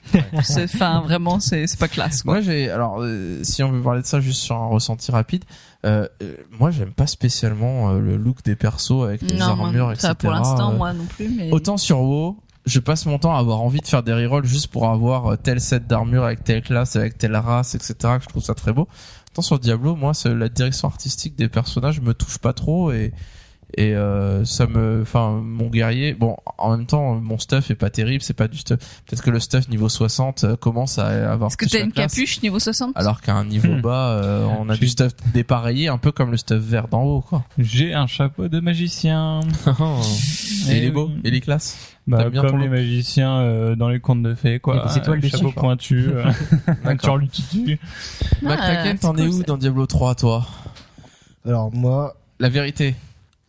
C'est- 0.43 0.63
Enfin, 0.65 1.01
vraiment, 1.01 1.39
c'est 1.39 1.65
c'est 1.67 1.79
pas 1.79 1.87
classe. 1.87 2.21
Quoi. 2.23 2.33
Moi, 2.35 2.41
j'ai 2.41 2.69
alors 2.69 2.97
euh, 3.01 3.39
si 3.43 3.63
on 3.63 3.71
veut 3.71 3.81
parler 3.81 4.01
de 4.01 4.05
ça 4.05 4.19
juste 4.19 4.41
sur 4.41 4.55
un 4.55 4.67
ressenti 4.67 5.11
rapide, 5.11 5.43
euh, 5.85 6.07
euh, 6.23 6.35
moi 6.51 6.71
j'aime 6.71 6.91
pas 6.91 7.07
spécialement 7.07 7.91
euh, 7.91 7.99
le 7.99 8.17
look 8.17 8.43
des 8.43 8.55
persos 8.55 9.03
avec 9.03 9.21
les 9.21 9.37
non, 9.37 9.45
armures, 9.45 9.85
moi, 9.85 9.93
etc. 9.93 10.07
ça 10.07 10.15
pour 10.15 10.31
l'instant, 10.31 10.71
Euh, 10.73 10.77
moi 10.77 10.93
non 10.93 11.05
plus. 11.05 11.29
Mais 11.29 11.51
Autant 11.51 11.77
sur 11.77 12.01
WoW, 12.01 12.37
je 12.65 12.79
passe 12.79 13.05
mon 13.05 13.19
temps 13.19 13.35
à 13.35 13.39
avoir 13.39 13.61
envie 13.61 13.79
de 13.79 13.87
faire 13.87 14.03
des 14.03 14.13
rerolls 14.13 14.45
juste 14.45 14.67
pour 14.67 14.87
avoir 14.89 15.37
tel 15.37 15.61
set 15.61 15.87
d'armure 15.87 16.23
avec 16.23 16.43
telle 16.43 16.61
classe, 16.61 16.95
avec 16.95 17.17
telle 17.17 17.35
race, 17.35 17.75
etc. 17.75 17.95
Que 18.17 18.23
je 18.23 18.27
trouve 18.27 18.43
ça 18.43 18.55
très 18.55 18.73
beau. 18.73 18.87
Autant 19.31 19.41
sur 19.41 19.59
Diablo, 19.59 19.95
moi, 19.95 20.13
la 20.25 20.49
direction 20.49 20.87
artistique 20.87 21.35
des 21.35 21.47
personnages 21.47 22.01
me 22.01 22.13
touche 22.13 22.39
pas 22.39 22.53
trop 22.53 22.91
et 22.91 23.13
et 23.75 23.93
euh, 23.95 24.45
ça 24.45 24.65
me, 24.65 25.01
enfin, 25.01 25.41
mon 25.43 25.67
guerrier. 25.67 26.13
Bon, 26.13 26.37
en 26.57 26.71
même 26.77 26.85
temps, 26.85 27.15
mon 27.15 27.37
stuff 27.37 27.69
est 27.69 27.75
pas 27.75 27.89
terrible. 27.89 28.23
C'est 28.23 28.33
pas 28.33 28.47
du 28.47 28.57
stuff. 28.57 28.79
Peut-être 29.05 29.21
que 29.21 29.29
le 29.29 29.39
stuff 29.41 29.67
niveau 29.67 29.89
60 29.89 30.43
euh, 30.45 30.55
commence 30.55 30.97
à 30.99 31.33
avoir. 31.33 31.49
est-ce 31.49 31.57
que 31.57 31.65
t'as 31.65 31.83
une 31.83 31.91
classe. 31.91 32.13
capuche 32.13 32.41
niveau 32.41 32.59
60 32.59 32.93
Alors 32.95 33.19
qu'à 33.21 33.35
un 33.35 33.43
niveau 33.45 33.67
Hmm. 33.73 33.81
bas, 33.81 34.11
euh, 34.23 34.45
on 34.59 34.69
a 34.69 34.77
du 34.77 34.87
stuff 34.87 35.11
dépareillé, 35.33 35.89
un 35.89 35.97
peu 35.97 36.11
comme 36.13 36.31
le 36.31 36.37
stuff 36.37 36.59
vert 36.61 36.87
d'en 36.87 37.03
haut, 37.03 37.21
quoi. 37.21 37.43
J'ai 37.57 37.93
un 37.93 38.07
chapeau 38.07 38.47
de 38.47 38.59
magicien. 38.61 39.41
Et 40.69 40.77
il 40.77 40.83
est 40.83 40.87
Eh 40.87 40.91
beau, 40.91 41.07
oui. 41.13 41.21
il 41.25 41.35
est 41.35 41.41
classe. 41.41 41.77
Bah, 42.07 42.19
T'aimes 42.19 42.29
bien 42.29 42.41
ton 42.43 42.51
comme 42.51 42.61
les 42.61 42.69
magiciens 42.69 43.39
euh, 43.39 43.75
dans 43.75 43.89
les 43.89 43.99
contes 43.99 44.23
de 44.23 44.33
fées, 44.33 44.59
quoi. 44.59 44.85
Étoiles 44.95 45.17
Un 45.17 45.21
dessus. 45.21 45.37
chapeau 45.37 45.51
pointu, 45.51 46.09
un 46.25 46.73
D'accord. 46.85 46.97
turlu 47.19 47.27
dessus. 47.27 47.79
McCracken, 48.41 48.95
Ah, 48.95 49.01
t'en 49.01 49.15
c'est 49.15 49.23
es 49.23 49.27
où 49.27 49.43
dans 49.43 49.57
Diablo 49.57 49.85
3, 49.85 50.15
toi? 50.15 50.45
Alors 51.45 51.71
moi, 51.73 52.15
La 52.39 52.47
vérité. 52.49 52.95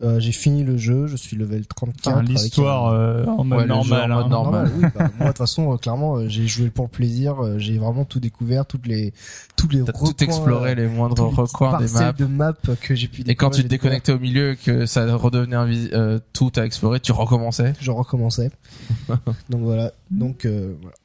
Euh, 0.01 0.19
j'ai 0.19 0.31
fini 0.31 0.63
le 0.63 0.77
jeu, 0.77 1.07
je 1.07 1.15
suis 1.17 1.35
level 1.35 1.65
34. 1.67 2.07
Enfin, 2.15 2.23
l'histoire 2.23 2.87
euh, 2.93 3.25
en 3.25 3.43
mode 3.43 3.59
Ouais, 3.59 3.65
le 3.67 3.83
jeu 3.83 3.89
normal. 3.89 4.11
en 4.11 4.15
mode 4.15 4.25
hein. 4.25 4.29
normal. 4.29 4.71
oui, 4.77 4.85
bah, 4.95 5.09
moi 5.17 5.25
de 5.25 5.27
toute 5.27 5.37
façon, 5.37 5.73
euh, 5.73 5.77
clairement, 5.77 6.15
euh, 6.17 6.29
j'ai 6.29 6.47
joué 6.47 6.69
pour 6.69 6.85
le 6.85 6.89
plaisir. 6.89 7.43
euh, 7.43 7.57
j'ai 7.59 7.77
vraiment 7.77 8.05
tout 8.05 8.19
découvert, 8.21 8.65
toutes 8.65 8.87
les, 8.87 9.13
tous 9.57 9.67
les 9.67 9.81
recoins, 9.81 10.09
tout 10.11 10.23
exploré, 10.23 10.75
les 10.75 10.87
moindres 10.87 11.27
recoins 11.35 11.79
des 11.79 11.91
maps. 11.91 12.13
de 12.13 12.25
maps 12.25 12.53
que 12.81 12.95
j'ai 12.95 13.07
pu 13.09 13.23
Et 13.27 13.35
quand 13.35 13.49
tu 13.49 13.61
te 13.63 13.67
déconnectais 13.67 14.13
au 14.13 14.19
milieu, 14.19 14.55
que 14.55 14.85
ça 14.85 15.13
redevenait 15.15 15.55
invis- 15.57 15.89
euh, 15.93 16.19
tout 16.31 16.51
à 16.55 16.65
explorer, 16.65 16.99
tu 17.01 17.11
recommençais. 17.11 17.73
je 17.81 17.91
recommençais. 17.91 18.51
Donc 19.49 19.61
voilà. 19.61 19.91
Donc 20.11 20.45
euh, 20.45 20.73
voilà. 20.81 20.95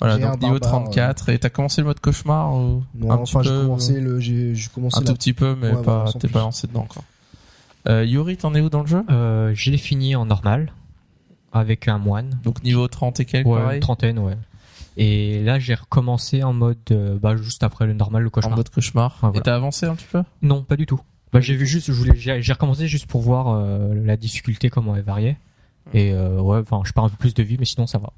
Voilà, 0.00 0.18
donc 0.18 0.42
niveau 0.42 0.58
barbare, 0.58 0.82
34. 0.84 1.28
Et 1.28 1.38
t'as 1.38 1.48
commencé 1.48 1.80
le 1.80 1.86
mode 1.86 2.00
cauchemar 2.00 2.52
ou 2.54 2.82
Non, 2.94 3.12
un 3.12 3.16
enfin 3.18 3.42
j'ai 3.42 3.50
commencé 3.50 4.00
le, 4.00 4.18
j'ai 4.18 4.54
j'ai 4.54 4.68
commencé 4.68 4.98
un 4.98 5.00
la- 5.00 5.06
tout 5.06 5.14
petit 5.14 5.32
peu, 5.32 5.54
mais 5.60 5.70
Ouais, 5.70 5.82
pas, 5.82 6.06
t'es 6.18 6.26
pas 6.28 6.40
lancé 6.40 6.66
dedans 6.66 6.80
encore. 6.82 7.04
Euh, 7.88 8.04
Yuri, 8.04 8.36
t'en 8.36 8.54
es 8.54 8.60
où 8.60 8.68
dans 8.70 8.82
le 8.82 8.86
jeu? 8.86 9.02
Euh, 9.10 9.52
j'ai 9.54 9.76
fini 9.76 10.14
en 10.14 10.26
normal 10.26 10.72
avec 11.52 11.88
un 11.88 11.98
moine. 11.98 12.38
Donc 12.44 12.62
niveau 12.62 12.86
30 12.88 13.20
et 13.20 13.24
quelques, 13.24 13.46
Ouais, 13.46 13.60
pareil? 13.60 13.80
trentaine, 13.80 14.18
ouais. 14.18 14.36
Et 14.96 15.42
là, 15.42 15.58
j'ai 15.58 15.74
recommencé 15.74 16.42
en 16.42 16.52
mode, 16.52 16.76
euh, 16.90 17.18
bah, 17.18 17.36
juste 17.36 17.62
après 17.62 17.86
le 17.86 17.94
normal, 17.94 18.22
le 18.22 18.28
En 18.28 18.30
cauchemar. 18.30 18.56
mode 18.56 18.68
cauchemar. 18.68 19.18
Ouais, 19.22 19.28
Et 19.28 19.32
voilà. 19.32 19.40
t'as 19.42 19.54
avancé 19.56 19.86
un 19.86 19.94
petit 19.94 20.06
peu? 20.10 20.22
Non, 20.42 20.62
pas 20.62 20.76
du 20.76 20.86
tout. 20.86 21.00
Bah, 21.32 21.40
j'ai 21.40 21.56
vu 21.56 21.66
juste, 21.66 21.86
je 21.86 21.92
voulais, 21.92 22.12
j'ai 22.16 22.52
recommencé 22.52 22.86
juste 22.88 23.06
pour 23.06 23.22
voir 23.22 23.48
euh, 23.48 23.94
la 23.94 24.16
difficulté 24.18 24.68
comment 24.70 24.94
elle 24.94 25.02
variait. 25.02 25.38
Et 25.94 26.12
euh, 26.12 26.40
ouais, 26.40 26.58
enfin, 26.58 26.82
je 26.84 26.92
perds 26.92 27.04
un 27.04 27.08
peu 27.08 27.16
plus 27.16 27.32
de 27.34 27.42
vie, 27.42 27.56
mais 27.58 27.64
sinon 27.64 27.86
ça 27.86 27.98
va. 27.98 28.10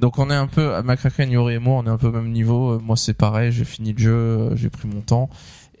Donc 0.00 0.18
on 0.18 0.28
est 0.30 0.34
un 0.34 0.46
peu, 0.48 0.74
à 0.74 0.82
McCracken, 0.82 1.30
Yuri 1.30 1.54
et 1.54 1.58
moi, 1.58 1.76
on 1.78 1.86
est 1.86 1.90
un 1.90 1.98
peu 1.98 2.08
au 2.08 2.12
même 2.12 2.32
niveau. 2.32 2.80
Moi 2.80 2.96
c'est 2.96 3.14
pareil, 3.14 3.52
j'ai 3.52 3.64
fini 3.64 3.92
le 3.92 3.98
jeu, 3.98 4.56
j'ai 4.56 4.68
pris 4.70 4.88
mon 4.88 5.00
temps. 5.02 5.30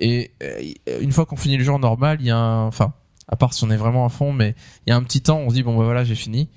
Et 0.00 0.32
euh, 0.42 0.60
une 1.00 1.12
fois 1.12 1.26
qu'on 1.26 1.36
finit 1.36 1.56
le 1.56 1.64
jeu 1.64 1.72
en 1.72 1.78
normal, 1.78 2.18
il 2.20 2.26
y 2.26 2.30
a 2.30 2.36
un, 2.36 2.66
enfin, 2.66 2.92
à 3.28 3.36
part 3.36 3.54
si 3.54 3.64
on 3.64 3.70
est 3.70 3.76
vraiment 3.76 4.04
à 4.04 4.08
fond, 4.08 4.32
mais 4.32 4.54
il 4.86 4.90
y 4.90 4.92
a 4.92 4.96
un 4.96 5.02
petit 5.02 5.22
temps, 5.22 5.38
on 5.38 5.50
se 5.50 5.54
dit 5.54 5.62
bon 5.62 5.76
bah 5.76 5.84
voilà, 5.84 6.04
j'ai 6.04 6.14
fini. 6.14 6.48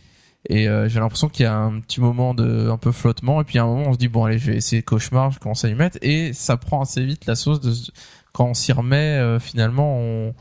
Et 0.49 0.69
euh, 0.69 0.87
j'ai 0.87 0.99
l'impression 0.99 1.27
qu'il 1.27 1.43
y 1.43 1.47
a 1.47 1.55
un 1.55 1.79
petit 1.81 1.99
moment 1.99 2.33
de 2.33 2.69
un 2.69 2.77
peu 2.77 2.91
flottement, 2.91 3.41
et 3.41 3.43
puis 3.43 3.59
à 3.59 3.63
un 3.63 3.65
moment 3.65 3.89
on 3.89 3.93
se 3.93 3.97
dit 3.97 4.07
bon 4.07 4.23
allez, 4.25 4.39
je 4.39 4.51
vais 4.51 4.57
essayer 4.57 4.81
cauchemar, 4.81 5.31
je 5.31 5.39
commence 5.39 5.65
à 5.65 5.69
y 5.69 5.75
mettre, 5.75 5.97
et 6.01 6.31
ça 6.33 6.57
prend 6.57 6.81
assez 6.81 7.03
vite 7.03 7.25
la 7.25 7.35
sauce 7.35 7.59
de 7.59 7.73
quand 8.31 8.45
on 8.45 8.53
s'y 8.53 8.71
remet. 8.71 9.17
euh, 9.17 9.39
finalement, 9.39 9.97
on 9.97 10.33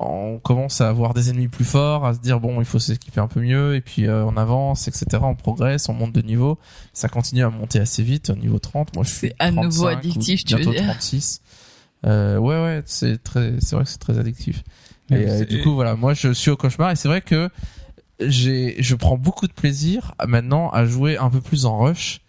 on 0.00 0.38
commence 0.38 0.80
à 0.80 0.88
avoir 0.88 1.12
des 1.12 1.30
ennemis 1.30 1.48
plus 1.48 1.64
forts, 1.64 2.06
à 2.06 2.14
se 2.14 2.20
dire 2.20 2.38
bon 2.38 2.60
il 2.60 2.64
faut 2.64 2.78
s'équiper 2.78 3.20
un 3.20 3.26
peu 3.26 3.40
mieux, 3.40 3.74
et 3.74 3.80
puis 3.80 4.06
euh, 4.06 4.24
on 4.24 4.36
avance, 4.36 4.86
etc. 4.86 5.06
On 5.22 5.34
progresse, 5.34 5.88
on 5.88 5.92
monte 5.94 6.12
de 6.12 6.22
niveau 6.22 6.58
ça 6.92 7.08
continue 7.08 7.42
à 7.42 7.50
monter 7.50 7.80
assez 7.80 8.02
vite 8.02 8.30
au 8.30 8.36
niveau 8.36 8.58
30 8.58 8.94
moi 8.94 9.04
je 9.04 9.10
suis 9.10 9.28
C'est 9.28 9.34
à 9.38 9.50
nouveau 9.50 9.86
35 9.86 9.98
addictif, 9.98 10.44
tu 10.44 10.54
veux 10.54 10.64
dire. 10.64 10.84
36 10.84 11.40
euh, 11.42 11.67
ouais 12.04 12.38
ouais 12.38 12.82
c'est 12.86 13.22
très 13.22 13.54
c'est 13.60 13.76
vrai 13.76 13.84
que 13.84 13.90
c'est 13.90 13.98
très 13.98 14.18
addictif. 14.18 14.62
Et 15.10 15.28
euh, 15.28 15.44
du 15.44 15.62
coup 15.62 15.74
voilà 15.74 15.96
moi 15.96 16.14
je 16.14 16.32
suis 16.32 16.50
au 16.50 16.56
cauchemar 16.56 16.90
et 16.90 16.96
c'est 16.96 17.08
vrai 17.08 17.22
que 17.22 17.48
j'ai 18.20 18.76
je 18.82 18.94
prends 18.94 19.16
beaucoup 19.16 19.46
de 19.46 19.52
plaisir 19.52 20.14
maintenant 20.26 20.70
à 20.70 20.84
jouer 20.84 21.16
un 21.16 21.30
peu 21.30 21.40
plus 21.40 21.66
en 21.66 21.78
rush. 21.78 22.20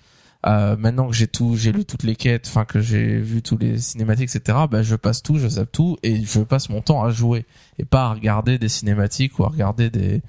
Euh, 0.46 0.78
maintenant 0.78 1.08
que 1.08 1.14
j'ai 1.14 1.28
tout 1.28 1.58
j'ai 1.58 1.74
lu 1.74 1.84
toutes 1.84 2.04
les 2.04 2.16
quêtes 2.16 2.48
enfin 2.48 2.64
que 2.64 2.80
j'ai 2.80 3.20
vu 3.20 3.42
tous 3.42 3.58
les 3.58 3.78
cinématiques 3.78 4.34
etc 4.34 4.58
bah 4.72 4.84
je 4.84 4.96
passe 4.96 5.22
tout 5.22 5.38
je 5.38 5.50
zappe 5.50 5.70
tout 5.70 5.98
et 6.02 6.24
je 6.24 6.40
passe 6.40 6.70
mon 6.70 6.80
temps 6.80 7.04
à 7.04 7.10
jouer 7.10 7.46
et 7.78 7.84
pas 7.84 8.06
à 8.06 8.14
regarder 8.14 8.58
des 8.58 8.70
cinématiques 8.70 9.38
ou 9.38 9.44
à 9.44 9.50
regarder 9.50 9.90
des 9.90 10.22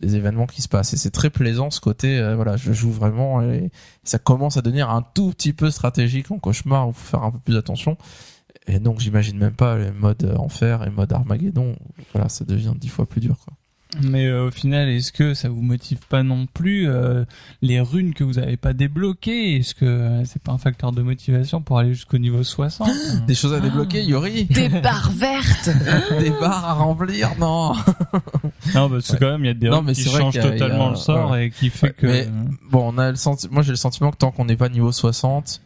des 0.00 0.14
événements 0.14 0.46
qui 0.46 0.62
se 0.62 0.68
passent. 0.68 0.94
Et 0.94 0.96
c'est 0.96 1.10
très 1.10 1.28
plaisant 1.28 1.70
ce 1.70 1.80
côté 1.80 2.18
euh, 2.18 2.34
voilà 2.34 2.56
je 2.56 2.72
joue 2.72 2.90
vraiment 2.90 3.42
et 3.42 3.70
ça 4.04 4.18
commence 4.18 4.56
à 4.56 4.62
devenir 4.62 4.88
un 4.88 5.02
tout 5.02 5.30
petit 5.30 5.52
peu 5.52 5.70
stratégique 5.70 6.30
en 6.30 6.38
cauchemar 6.38 6.88
où 6.88 6.92
faut 6.92 7.10
faire 7.10 7.24
un 7.24 7.30
peu 7.30 7.38
plus 7.38 7.56
attention 7.56 7.98
et 8.68 8.78
donc 8.78 9.00
j'imagine 9.00 9.38
même 9.38 9.54
pas 9.54 9.76
les 9.78 9.90
modes 9.90 10.24
euh, 10.24 10.36
enfer 10.36 10.86
et 10.86 10.90
mode 10.90 11.12
Armageddon. 11.12 11.76
Voilà 12.12 12.28
ça 12.28 12.44
devient 12.44 12.72
dix 12.76 12.88
fois 12.88 13.06
plus 13.06 13.20
dur 13.20 13.36
quoi. 13.44 13.54
Mais 14.02 14.26
euh, 14.26 14.48
au 14.48 14.50
final, 14.50 14.90
est-ce 14.90 15.12
que 15.12 15.32
ça 15.32 15.48
vous 15.48 15.62
motive 15.62 16.00
pas 16.10 16.22
non 16.22 16.44
plus 16.44 16.86
euh, 16.90 17.24
les 17.62 17.80
runes 17.80 18.12
que 18.12 18.22
vous 18.22 18.38
avez 18.38 18.58
pas 18.58 18.74
débloquées? 18.74 19.56
Est-ce 19.56 19.74
que 19.74 19.86
euh, 19.86 20.24
c'est 20.26 20.42
pas 20.42 20.52
un 20.52 20.58
facteur 20.58 20.92
de 20.92 21.00
motivation 21.00 21.62
pour 21.62 21.78
aller 21.78 21.94
jusqu'au 21.94 22.18
niveau 22.18 22.42
60 22.42 22.86
des 23.26 23.34
choses 23.34 23.54
à 23.54 23.60
débloquer 23.60 24.04
Yori? 24.04 24.44
Des 24.44 24.68
barres 24.68 25.10
vertes. 25.12 25.70
des 26.20 26.28
barres 26.28 26.66
à 26.66 26.74
remplir 26.74 27.30
non. 27.40 27.72
Non, 28.74 28.90
parce 28.90 29.06
que 29.08 29.12
Ouais. 29.14 29.18
quand 29.20 29.30
même, 29.32 29.44
il 29.44 29.46
y 29.46 29.50
a 29.50 29.54
des 29.54 29.68
Non, 29.70 29.76
runes 29.78 29.86
mais 29.86 29.92
qui 29.94 30.04
changent 30.04 30.34
totalement 30.38 30.88
a- 30.88 30.90
le 30.90 30.96
sort 30.96 31.36
et 31.36 31.50
qui 31.50 31.70
fait 31.70 31.86
Ouais, 31.86 31.92
que. 31.96 32.06
mais- 32.06 32.28
bon 32.70 32.92
on 32.94 32.98
a 32.98 33.08
le 33.10 33.16
senti 33.16 33.48
moi 33.50 33.62
j'ai 33.62 33.70
le 33.70 33.76
sentiment 33.76 34.10
que 34.10 34.18
tant 34.18 34.30
qu'on 34.32 34.44
n'est 34.44 34.56
pas 34.56 34.68
niveau 34.68 34.92
60 34.92 35.62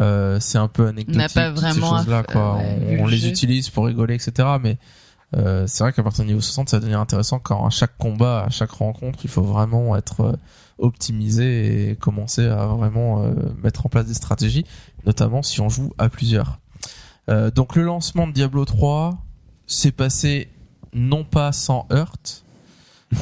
euh, 0.00 0.38
c'est 0.40 0.58
un 0.58 0.68
peu 0.68 0.86
anecdotique 0.88 1.34
pas 1.34 1.50
toutes 1.50 1.58
ces 1.60 1.80
choses 1.80 2.08
là 2.08 2.18
à- 2.18 2.22
quoi 2.24 2.56
ouais, 2.56 2.78
on, 2.80 2.86
vu 2.90 3.00
on 3.00 3.04
le 3.06 3.10
les 3.12 3.18
jeu. 3.18 3.28
utilise 3.28 3.68
pour 3.70 3.86
rigoler 3.86 4.14
etc 4.14 4.48
mais 4.62 4.78
euh, 5.36 5.66
c'est 5.66 5.84
vrai 5.84 5.92
qu'à 5.92 6.02
partir 6.02 6.24
du 6.24 6.28
niveau 6.28 6.40
60 6.40 6.68
ça 6.68 6.78
devenir 6.78 7.00
intéressant 7.00 7.38
quand 7.38 7.66
à 7.66 7.70
chaque 7.70 7.96
combat 7.98 8.44
à 8.46 8.50
chaque 8.50 8.70
rencontre 8.70 9.20
il 9.24 9.30
faut 9.30 9.42
vraiment 9.42 9.94
être 9.96 10.20
euh, 10.22 10.36
optimisé 10.78 11.90
et 11.90 11.96
commencer 11.96 12.46
à 12.46 12.66
vraiment 12.66 13.22
euh, 13.22 13.32
mettre 13.62 13.86
en 13.86 13.88
place 13.88 14.06
des 14.06 14.14
stratégies 14.14 14.64
notamment 15.06 15.42
si 15.42 15.60
on 15.60 15.68
joue 15.68 15.92
à 15.98 16.08
plusieurs 16.08 16.58
Euh, 17.30 17.50
donc 17.52 17.76
le 17.76 17.82
lancement 17.84 18.26
de 18.26 18.32
Diablo 18.32 18.64
3 18.64 19.16
s'est 19.68 19.92
passé 19.92 20.48
non 20.92 21.22
pas 21.24 21.52
sans 21.52 21.86
heurts 21.92 22.41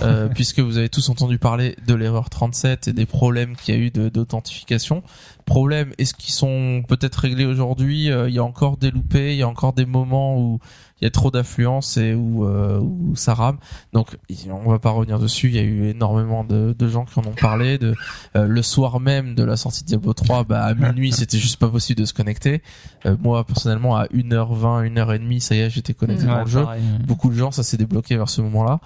euh, 0.03 0.29
puisque 0.29 0.61
vous 0.61 0.77
avez 0.79 0.89
tous 0.89 1.09
entendu 1.09 1.39
parler 1.39 1.77
de 1.87 1.95
l'erreur 1.95 2.31
37 2.31 2.89
et 2.89 2.93
des 2.93 3.07
problèmes 3.07 3.57
qu'il 3.57 3.75
y 3.75 3.79
a 3.79 3.81
eu 3.81 3.91
de- 3.91 4.09
d'authentification. 4.09 5.03
Problèmes, 5.47 5.93
est-ce 5.99 6.15
qu'ils 6.15 6.33
sont 6.35 6.83
peut-être 6.89 7.17
réglés 7.17 7.45
aujourd'hui? 7.47 8.11
Euh, 8.11 8.29
Il 8.29 8.35
y 8.35 8.39
a 8.39 8.45
encore 8.45 8.77
des 8.77 8.91
loupés, 8.91 9.33
il 9.33 9.39
y 9.39 9.43
a 9.43 9.49
encore 9.49 9.73
des 9.73 9.87
moments 9.87 10.39
où 10.39 10.61
il 11.01 11.05
y 11.05 11.07
a 11.07 11.11
trop 11.11 11.31
d'affluence 11.31 11.97
et 11.97 12.13
où, 12.15 12.45
euh, 12.45 12.79
où 12.79 13.17
ça 13.17 13.33
rame. 13.33 13.57
Donc 13.95 14.19
on 14.51 14.71
va 14.71 14.79
pas 14.79 14.91
revenir 14.91 15.19
dessus. 15.19 15.49
Il 15.49 15.55
y 15.55 15.59
a 15.59 15.63
eu 15.63 15.87
énormément 15.89 16.45
de, 16.45 16.77
de 16.79 16.89
gens 16.89 17.07
qui 17.07 17.19
en 17.19 17.23
ont 17.25 17.33
parlé. 17.35 17.79
De 17.79 17.95
euh, 18.37 18.47
le 18.47 18.63
soir 18.63 19.01
même 19.01 19.35
de 19.35 19.43
la 19.43 19.57
sortie 19.57 19.83
de 19.83 19.89
Diablo 19.89 20.13
3, 20.13 20.45
bah 20.45 20.63
à 20.63 20.75
minuit 20.75 21.11
c'était 21.13 21.39
juste 21.39 21.57
pas 21.57 21.69
possible 21.69 22.01
de 22.01 22.05
se 22.05 22.13
connecter. 22.13 22.63
Euh, 23.07 23.17
moi 23.21 23.45
personnellement 23.45 23.97
à 23.97 24.05
1h20, 24.09 24.93
1h30, 24.93 25.41
ça 25.41 25.55
y 25.55 25.61
est, 25.61 25.71
j'étais 25.71 25.95
connecté 25.95 26.27
dans 26.27 26.35
Ouais, 26.37 26.45
le 26.45 26.51
jeu 26.51 26.65
beaucoup 27.07 27.31
de 27.31 27.35
gens, 27.35 27.51
ça 27.51 27.63
s'est 27.63 27.79
débloqué 27.79 28.17
vers 28.17 28.29
ce 28.29 28.43
moment-là. 28.43 28.79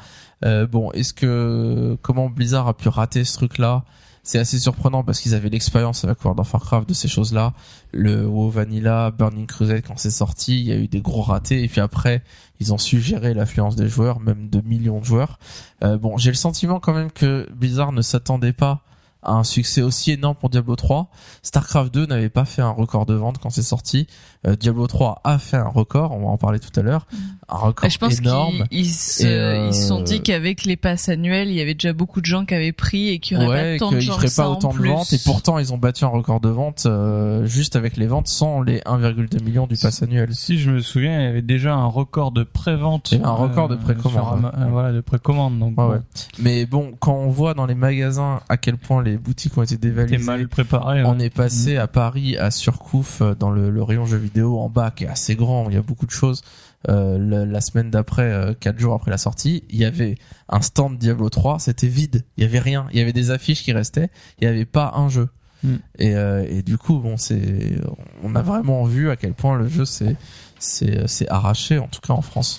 Euh, 0.45 0.67
bon, 0.67 0.91
est-ce 0.93 1.15
que 1.15 1.97
comment 2.03 2.29
Blizzard 2.29 2.69
a 2.69 2.75
pu 2.75 2.89
rater 2.89 3.25
ce 3.25 3.37
truc-là? 3.37 3.85
C'est 4.27 4.39
assez 4.39 4.59
surprenant 4.59 5.05
parce 5.05 5.21
qu'ils 5.21 5.35
avaient 5.35 5.51
l'expérience 5.51 6.03
avec 6.05 6.25
World 6.25 6.41
of 6.41 6.53
Warcraft 6.53 6.89
de 6.89 6.95
ces 6.95 7.09
choses-là. 7.09 7.53
Le 7.93 8.27
WoW 8.27 8.49
Vanilla, 8.49 9.11
Burning 9.11 9.47
Crusade 9.47 9.83
quand 9.87 9.99
c'est 9.99 10.11
sorti, 10.11 10.59
il 10.61 10.67
y 10.67 10.73
a 10.73 10.77
eu 10.77 10.89
des 10.89 11.03
gros 11.03 11.21
ratés 11.21 11.63
et 11.63 11.69
puis 11.69 11.83
après 11.83 12.23
ils 12.59 12.73
ont 12.73 12.79
su 12.79 13.01
gérer 13.01 13.35
l'affluence 13.35 13.77
des 13.77 13.89
joueurs, 13.89 14.21
même 14.21 14.49
de 14.49 14.63
millions 14.63 15.01
de 15.01 15.05
joueurs. 15.05 15.39
Euh, 15.83 15.99
bon, 15.99 16.17
j'ai 16.17 16.31
le 16.31 16.37
sentiment 16.37 16.81
quand 16.81 16.95
même 16.95 17.11
que 17.11 17.47
Blizzard 17.53 17.93
ne 17.93 18.01
s'attendait 18.01 18.55
pas 18.55 18.83
à 19.25 19.33
un 19.33 19.45
succès 19.45 19.83
aussi 19.83 20.13
énorme 20.13 20.37
pour 20.37 20.51
Diablo 20.51 20.77
3. 20.77 21.11
StarCraft 21.43 21.93
2 21.93 22.07
n'avait 22.07 22.29
pas 22.29 22.45
fait 22.45 22.63
un 22.63 22.71
record 22.71 23.07
de 23.07 23.15
vente 23.15 23.39
quand 23.39 23.51
c'est 23.51 23.63
sorti. 23.63 24.07
Euh, 24.47 24.57
Diablo 24.57 24.87
3 24.87 25.21
a 25.25 25.39
fait 25.39 25.57
un 25.57 25.69
record, 25.69 26.13
on 26.13 26.21
va 26.21 26.29
en 26.29 26.39
parler 26.39 26.61
tout 26.61 26.79
à 26.79 26.83
l'heure. 26.83 27.07
Un 27.49 27.57
record 27.57 27.83
Bah, 27.85 27.89
je 27.93 27.99
pense 27.99 28.19
énorme. 28.19 28.65
qu'ils 28.71 28.81
ils 28.81 28.91
se, 28.91 29.27
euh, 29.27 29.67
ils 29.69 29.75
se 29.75 29.87
sont 29.89 30.01
dit 30.03 30.21
qu'avec 30.23 30.65
les 30.65 30.77
passes 30.77 31.09
annuelles, 31.09 31.49
il 31.49 31.55
y 31.55 31.61
avait 31.61 31.75
déjà 31.75 31.93
beaucoup 31.93 32.21
de 32.21 32.27
gens 32.27 32.45
qui 32.45 32.55
avaient 32.55 32.73
pris 32.73 33.09
et 33.11 33.19
qu'il 33.19 33.37
y 33.39 33.45
aurait 33.45 33.49
ouais, 33.49 33.73
pas 33.79 33.85
tant 33.85 33.91
de 33.93 33.97
qu'ils 33.99 34.07
gens 34.07 34.19
pas 34.37 34.49
autant 34.49 34.73
de 34.73 34.79
ventes 34.87 35.13
et 35.13 35.19
pourtant 35.25 35.59
ils 35.59 35.73
ont 35.73 35.79
battu 35.79 36.05
un 36.05 36.09
record 36.09 36.41
de 36.41 36.49
vente 36.49 36.85
euh, 36.87 37.45
juste 37.47 37.77
avec 37.77 37.97
les 37.97 38.07
ventes 38.07 38.29
sans 38.29 38.63
les 38.63 38.79
1,2 38.81 39.43
millions 39.43 39.67
du 39.67 39.77
pass 39.77 40.03
annuel. 40.03 40.35
Si 40.35 40.59
je 40.59 40.71
me 40.71 40.81
souviens, 40.81 41.21
il 41.21 41.25
y 41.25 41.29
avait 41.29 41.43
déjà 41.43 41.75
un 41.75 41.87
record 41.87 42.33
de 42.33 42.43
prévente. 42.45 43.15
Un 43.23 43.31
record 43.33 43.69
de 43.69 43.77
précommande, 43.77 44.39
Ama- 44.39 44.49
ouais. 44.57 44.63
euh, 44.65 44.71
voilà, 44.71 44.93
de 44.93 45.01
précommande. 45.01 45.59
Donc, 45.59 45.71
Ouais, 45.71 45.75
bon, 45.87 45.91
ouais. 45.93 45.99
Mais 46.39 46.67
bon, 46.67 46.93
quand 46.99 47.15
on 47.15 47.29
voit 47.29 47.55
dans 47.55 47.67
les 47.67 47.75
magasins 47.75 48.41
à 48.49 48.57
quel 48.57 48.77
point 48.79 49.03
les 49.03 49.17
boutiques 49.17 49.57
ont 49.59 49.63
été 49.63 49.77
t'es 49.77 49.89
dévalisées, 49.89 50.25
mal 50.25 50.49
préparé. 50.49 51.03
on 51.05 51.19
ouais. 51.19 51.27
est 51.27 51.31
passé 51.31 51.77
à 51.77 51.87
Paris 51.87 52.37
à 52.37 52.51
Surcouf 52.51 53.21
euh, 53.21 53.35
dans 53.39 53.51
le, 53.51 53.71
le 53.71 53.83
rayon 53.83 54.07
jeux 54.07 54.17
vidéo 54.17 54.59
en 54.61 54.69
bas 54.69 54.91
qui 54.91 55.05
est 55.05 55.09
assez 55.09 55.35
grand, 55.37 55.67
il 55.69 55.75
y 55.75 55.79
a 55.79 55.83
beaucoup 55.83 56.07
de 56.07 56.11
choses. 56.11 56.43
Euh, 56.89 57.17
le- 57.19 57.45
la 57.45 57.61
semaine 57.61 57.91
d'après, 57.91 58.31
euh, 58.31 58.53
quatre 58.59 58.79
jours 58.79 58.95
après 58.95 59.11
la 59.11 59.19
sortie, 59.19 59.65
il 59.71 59.79
y 59.79 59.85
avait 59.85 60.17
un 60.49 60.61
stand 60.61 60.99
Diablo 60.99 61.31
3, 61.31 61.59
c'était 61.59 61.87
vide, 61.89 62.25
il 62.37 62.45
y 62.45 62.47
avait 62.47 62.59
rien, 62.59 62.87
il 62.93 62.99
y 62.99 63.01
avait 63.03 63.13
des 63.15 63.31
affiches 63.31 63.63
qui 63.63 63.73
restaient, 63.73 64.11
il 64.41 64.45
y 64.45 64.47
avait 64.47 64.67
pas 64.67 64.93
un 64.97 65.09
jeu. 65.09 65.29
Mm. 65.63 65.75
Et, 65.99 66.15
euh, 66.15 66.45
et 66.49 66.63
du 66.63 66.77
coup, 66.77 66.99
bon, 66.99 67.17
c'est, 67.17 67.79
on 68.23 68.35
a 68.35 68.43
vraiment 68.43 68.85
vu 68.85 69.09
à 69.11 69.17
quel 69.17 69.33
point 69.33 69.57
le 69.57 69.67
jeu 69.69 69.85
s'est 69.85 70.17
c'est 70.61 71.07
c'est 71.09 71.29
arraché 71.29 71.79
en 71.79 71.89
tout 71.89 72.01
cas 72.01 72.15
en 72.15 72.23
France. 72.23 72.59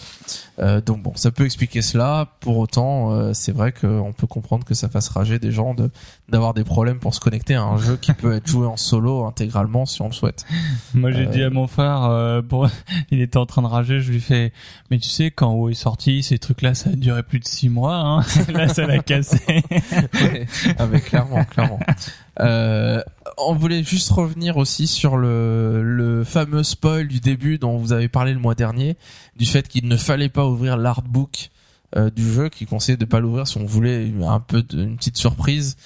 Euh, 0.60 0.80
donc 0.82 1.02
bon, 1.02 1.14
ça 1.16 1.32
peut 1.32 1.46
expliquer 1.46 1.82
cela. 1.82 2.28
Pour 2.40 2.58
autant, 2.58 3.14
euh, 3.14 3.32
c'est 3.34 3.52
vrai 3.52 3.72
qu'on 3.72 4.14
peut 4.14 4.28
comprendre 4.28 4.64
que 4.66 4.74
ça 4.76 4.90
fasse 4.90 5.08
rager 5.10 5.40
des 5.40 5.52
gens 5.52 5.74
de 5.74 5.90
d'avoir 6.28 6.54
des 6.56 6.64
problèmes 6.64 6.98
pour 7.00 7.14
se 7.14 7.20
connecter 7.20 7.54
à 7.54 7.64
un 7.64 7.78
jeu 7.78 7.98
qui 7.98 8.12
peut 8.14 8.34
être 8.34 8.48
joué 8.48 8.66
en 8.66 8.78
solo 8.78 9.26
intégralement 9.26 9.86
si 9.86 10.02
on 10.02 10.08
le 10.08 10.14
souhaite. 10.14 10.44
Moi, 10.96 11.12
j'ai 11.12 11.28
Euh, 11.28 11.30
dit 11.30 11.44
à 11.44 11.50
mon 11.52 11.68
frère, 11.68 12.04
euh, 12.06 12.42
pour... 12.42 12.68
il 13.12 13.22
était 13.22 13.38
en 13.38 13.46
train 13.46 13.62
de 13.62 13.68
rager, 13.68 14.00
je 14.00 14.12
lui 14.12 14.20
fais, 14.20 14.52
mais 14.90 14.98
tu 14.98 15.08
sais, 15.10 15.30
quand 15.30 15.52
WoW 15.54 15.70
est 15.70 15.74
sorti, 15.76 16.24
ces 16.24 16.40
trucs-là, 16.40 16.74
ça 16.74 16.90
a 16.90 16.94
duré 16.94 17.22
plus 17.22 17.40
de 17.40 17.46
six 17.46 17.70
mois, 17.70 17.98
hein. 17.98 18.22
Là, 18.52 18.68
ça 18.68 18.88
l'a 18.88 19.00
cassé. 19.00 19.40
Ouais, 20.16 20.48
ah, 20.80 20.88
mais 20.92 21.02
clairement, 21.02 21.44
clairement. 21.46 21.80
Euh, 22.40 23.02
on 23.38 23.54
voulait 23.54 23.84
juste 23.84 24.10
revenir 24.10 24.58
aussi 24.58 24.88
sur 24.88 25.18
le, 25.18 25.84
le 25.84 26.24
fameux 26.24 26.64
spoil 26.64 27.08
du 27.08 27.20
début 27.20 27.58
dont 27.58 27.78
vous 27.78 27.94
avez 27.94 28.08
parlé 28.08 28.34
le 28.34 28.40
mois 28.40 28.56
dernier, 28.56 28.98
du 29.38 29.46
fait 29.46 29.68
qu'il 29.68 29.88
ne 29.88 29.98
fallait 29.98 30.30
pas 30.30 30.46
ouvrir 30.46 30.78
l'artbook 30.78 31.50
euh, 31.96 32.10
du 32.10 32.30
jeu, 32.32 32.50
qui 32.50 32.66
conseillait 32.66 32.98
de 32.98 33.06
pas 33.06 33.20
l'ouvrir 33.20 33.48
si 33.48 33.58
on 33.58 33.66
voulait 33.66 34.12
un 34.24 34.40
peu 34.40 34.64
de, 34.64 34.84
une 34.84 34.98
petite 34.98 35.18
surprise. 35.18 35.78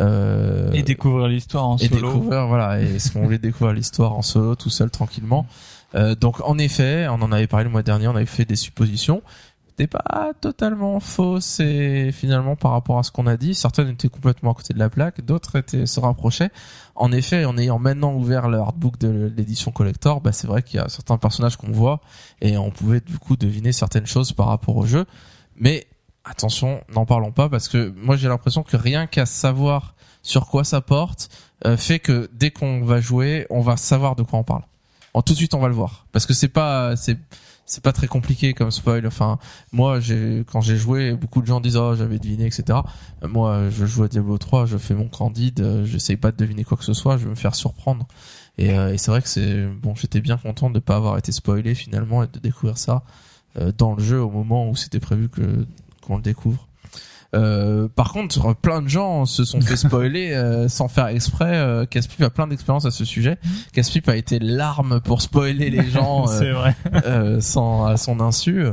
Euh, 0.00 0.72
Et 0.72 0.82
découvrir 0.82 1.28
l'histoire 1.28 1.68
en 1.68 1.76
et 1.76 1.86
solo. 1.86 2.08
découvrir 2.08 2.46
voilà 2.48 2.80
et 2.80 2.98
ce 2.98 3.12
qu'on 3.12 3.22
voulait 3.22 3.38
découvrir 3.38 3.72
l'histoire 3.72 4.12
en 4.14 4.22
solo 4.22 4.56
tout 4.56 4.70
seul 4.70 4.90
tranquillement. 4.90 5.46
Euh, 5.94 6.16
donc 6.16 6.40
en 6.40 6.58
effet 6.58 7.06
on 7.08 7.22
en 7.22 7.30
avait 7.30 7.46
parlé 7.46 7.64
le 7.64 7.70
mois 7.70 7.84
dernier 7.84 8.08
on 8.08 8.16
avait 8.16 8.26
fait 8.26 8.44
des 8.44 8.56
suppositions. 8.56 9.22
C'était 9.68 9.86
pas 9.86 10.32
totalement 10.40 10.98
fausses 11.00 11.58
et 11.58 12.10
finalement 12.12 12.54
par 12.56 12.72
rapport 12.72 12.98
à 12.98 13.02
ce 13.04 13.10
qu'on 13.10 13.26
a 13.26 13.36
dit. 13.36 13.54
Certaines 13.54 13.88
étaient 13.88 14.08
complètement 14.08 14.52
à 14.52 14.54
côté 14.54 14.72
de 14.74 14.78
la 14.80 14.88
plaque 14.88 15.24
d'autres 15.24 15.56
étaient 15.56 15.86
se 15.86 16.00
rapprochaient. 16.00 16.50
En 16.96 17.12
effet 17.12 17.44
en 17.44 17.56
ayant 17.56 17.78
maintenant 17.78 18.14
ouvert 18.14 18.48
le 18.48 18.58
artbook 18.58 18.98
de 18.98 19.32
l'édition 19.36 19.70
collector 19.70 20.20
bah 20.20 20.32
c'est 20.32 20.48
vrai 20.48 20.62
qu'il 20.62 20.80
y 20.80 20.82
a 20.82 20.88
certains 20.88 21.18
personnages 21.18 21.56
qu'on 21.56 21.70
voit 21.70 22.00
et 22.40 22.56
on 22.56 22.70
pouvait 22.70 23.00
du 23.00 23.18
coup 23.18 23.36
deviner 23.36 23.70
certaines 23.70 24.06
choses 24.06 24.32
par 24.32 24.46
rapport 24.48 24.76
au 24.76 24.86
jeu. 24.86 25.06
Mais 25.56 25.86
attention 26.24 26.82
n'en 26.94 27.06
parlons 27.06 27.32
pas 27.32 27.48
parce 27.48 27.68
que 27.68 27.92
moi 27.96 28.16
j'ai 28.16 28.28
l'impression 28.28 28.62
que 28.62 28.76
rien 28.76 29.06
qu'à 29.06 29.26
savoir 29.26 29.94
sur 30.22 30.46
quoi 30.46 30.64
ça 30.64 30.80
porte 30.80 31.28
euh, 31.66 31.76
fait 31.76 31.98
que 31.98 32.28
dès 32.32 32.50
qu'on 32.50 32.82
va 32.82 33.00
jouer, 33.00 33.46
on 33.50 33.60
va 33.60 33.76
savoir 33.76 34.16
de 34.16 34.22
quoi 34.22 34.38
on 34.38 34.44
parle. 34.44 34.62
En 35.12 35.22
tout 35.22 35.32
de 35.32 35.38
suite, 35.38 35.54
on 35.54 35.60
va 35.60 35.68
le 35.68 35.74
voir 35.74 36.06
parce 36.12 36.26
que 36.26 36.34
c'est 36.34 36.48
pas 36.48 36.96
c'est 36.96 37.18
c'est 37.66 37.82
pas 37.82 37.92
très 37.92 38.06
compliqué 38.06 38.54
comme 38.54 38.70
spoil. 38.70 39.06
Enfin, 39.06 39.38
moi, 39.72 40.00
j'ai 40.00 40.44
quand 40.50 40.60
j'ai 40.60 40.76
joué, 40.76 41.12
beaucoup 41.12 41.40
de 41.40 41.46
gens 41.46 41.60
disent 41.60 41.76
oh 41.76 41.94
j'avais 41.94 42.18
deviné, 42.18 42.46
etc. 42.46 42.80
Euh, 43.22 43.28
Moi, 43.28 43.70
je 43.70 43.86
joue 43.86 44.04
à 44.04 44.08
Diablo 44.08 44.38
3, 44.38 44.66
je 44.66 44.76
fais 44.76 44.94
mon 44.94 45.08
candide, 45.08 45.60
euh, 45.60 45.84
j'essaye 45.84 46.16
pas 46.16 46.30
de 46.32 46.36
deviner 46.36 46.64
quoi 46.64 46.76
que 46.76 46.84
ce 46.84 46.92
soit, 46.92 47.16
je 47.16 47.24
vais 47.24 47.30
me 47.30 47.34
faire 47.34 47.54
surprendre. 47.54 48.06
Et, 48.58 48.70
euh, 48.76 48.92
et 48.92 48.98
c'est 48.98 49.10
vrai 49.10 49.22
que 49.22 49.28
c'est 49.28 49.66
bon, 49.66 49.94
j'étais 49.94 50.20
bien 50.20 50.36
content 50.36 50.70
de 50.70 50.78
pas 50.78 50.96
avoir 50.96 51.18
été 51.18 51.32
spoilé 51.32 51.74
finalement 51.74 52.22
et 52.22 52.26
de 52.26 52.38
découvrir 52.38 52.78
ça 52.78 53.02
dans 53.78 53.94
le 53.94 54.02
jeu 54.02 54.20
au 54.20 54.30
moment 54.30 54.68
où 54.68 54.74
c'était 54.74 54.98
prévu 54.98 55.28
que 55.28 55.64
qu'on 56.04 56.16
le 56.16 56.22
découvre. 56.22 56.68
Euh, 57.34 57.88
par 57.88 58.12
contre, 58.12 58.54
plein 58.54 58.80
de 58.80 58.86
gens 58.86 59.26
se 59.26 59.44
sont 59.44 59.60
fait 59.60 59.74
spoiler 59.74 60.30
euh, 60.34 60.68
sans 60.68 60.86
faire 60.86 61.08
exprès. 61.08 61.56
Euh, 61.56 61.84
Caspip 61.84 62.22
a 62.22 62.30
plein 62.30 62.46
d'expérience 62.46 62.84
à 62.84 62.92
ce 62.92 63.04
sujet. 63.04 63.38
Caspip 63.72 64.08
a 64.08 64.14
été 64.14 64.38
l'arme 64.38 65.00
pour 65.00 65.20
spoiler 65.20 65.68
les 65.68 65.82
gens 65.90 66.28
euh, 66.28 66.32
C'est 66.38 66.52
vrai. 66.52 66.76
euh, 67.06 67.40
sans 67.40 67.86
à 67.86 67.96
son 67.96 68.20
insu. 68.20 68.66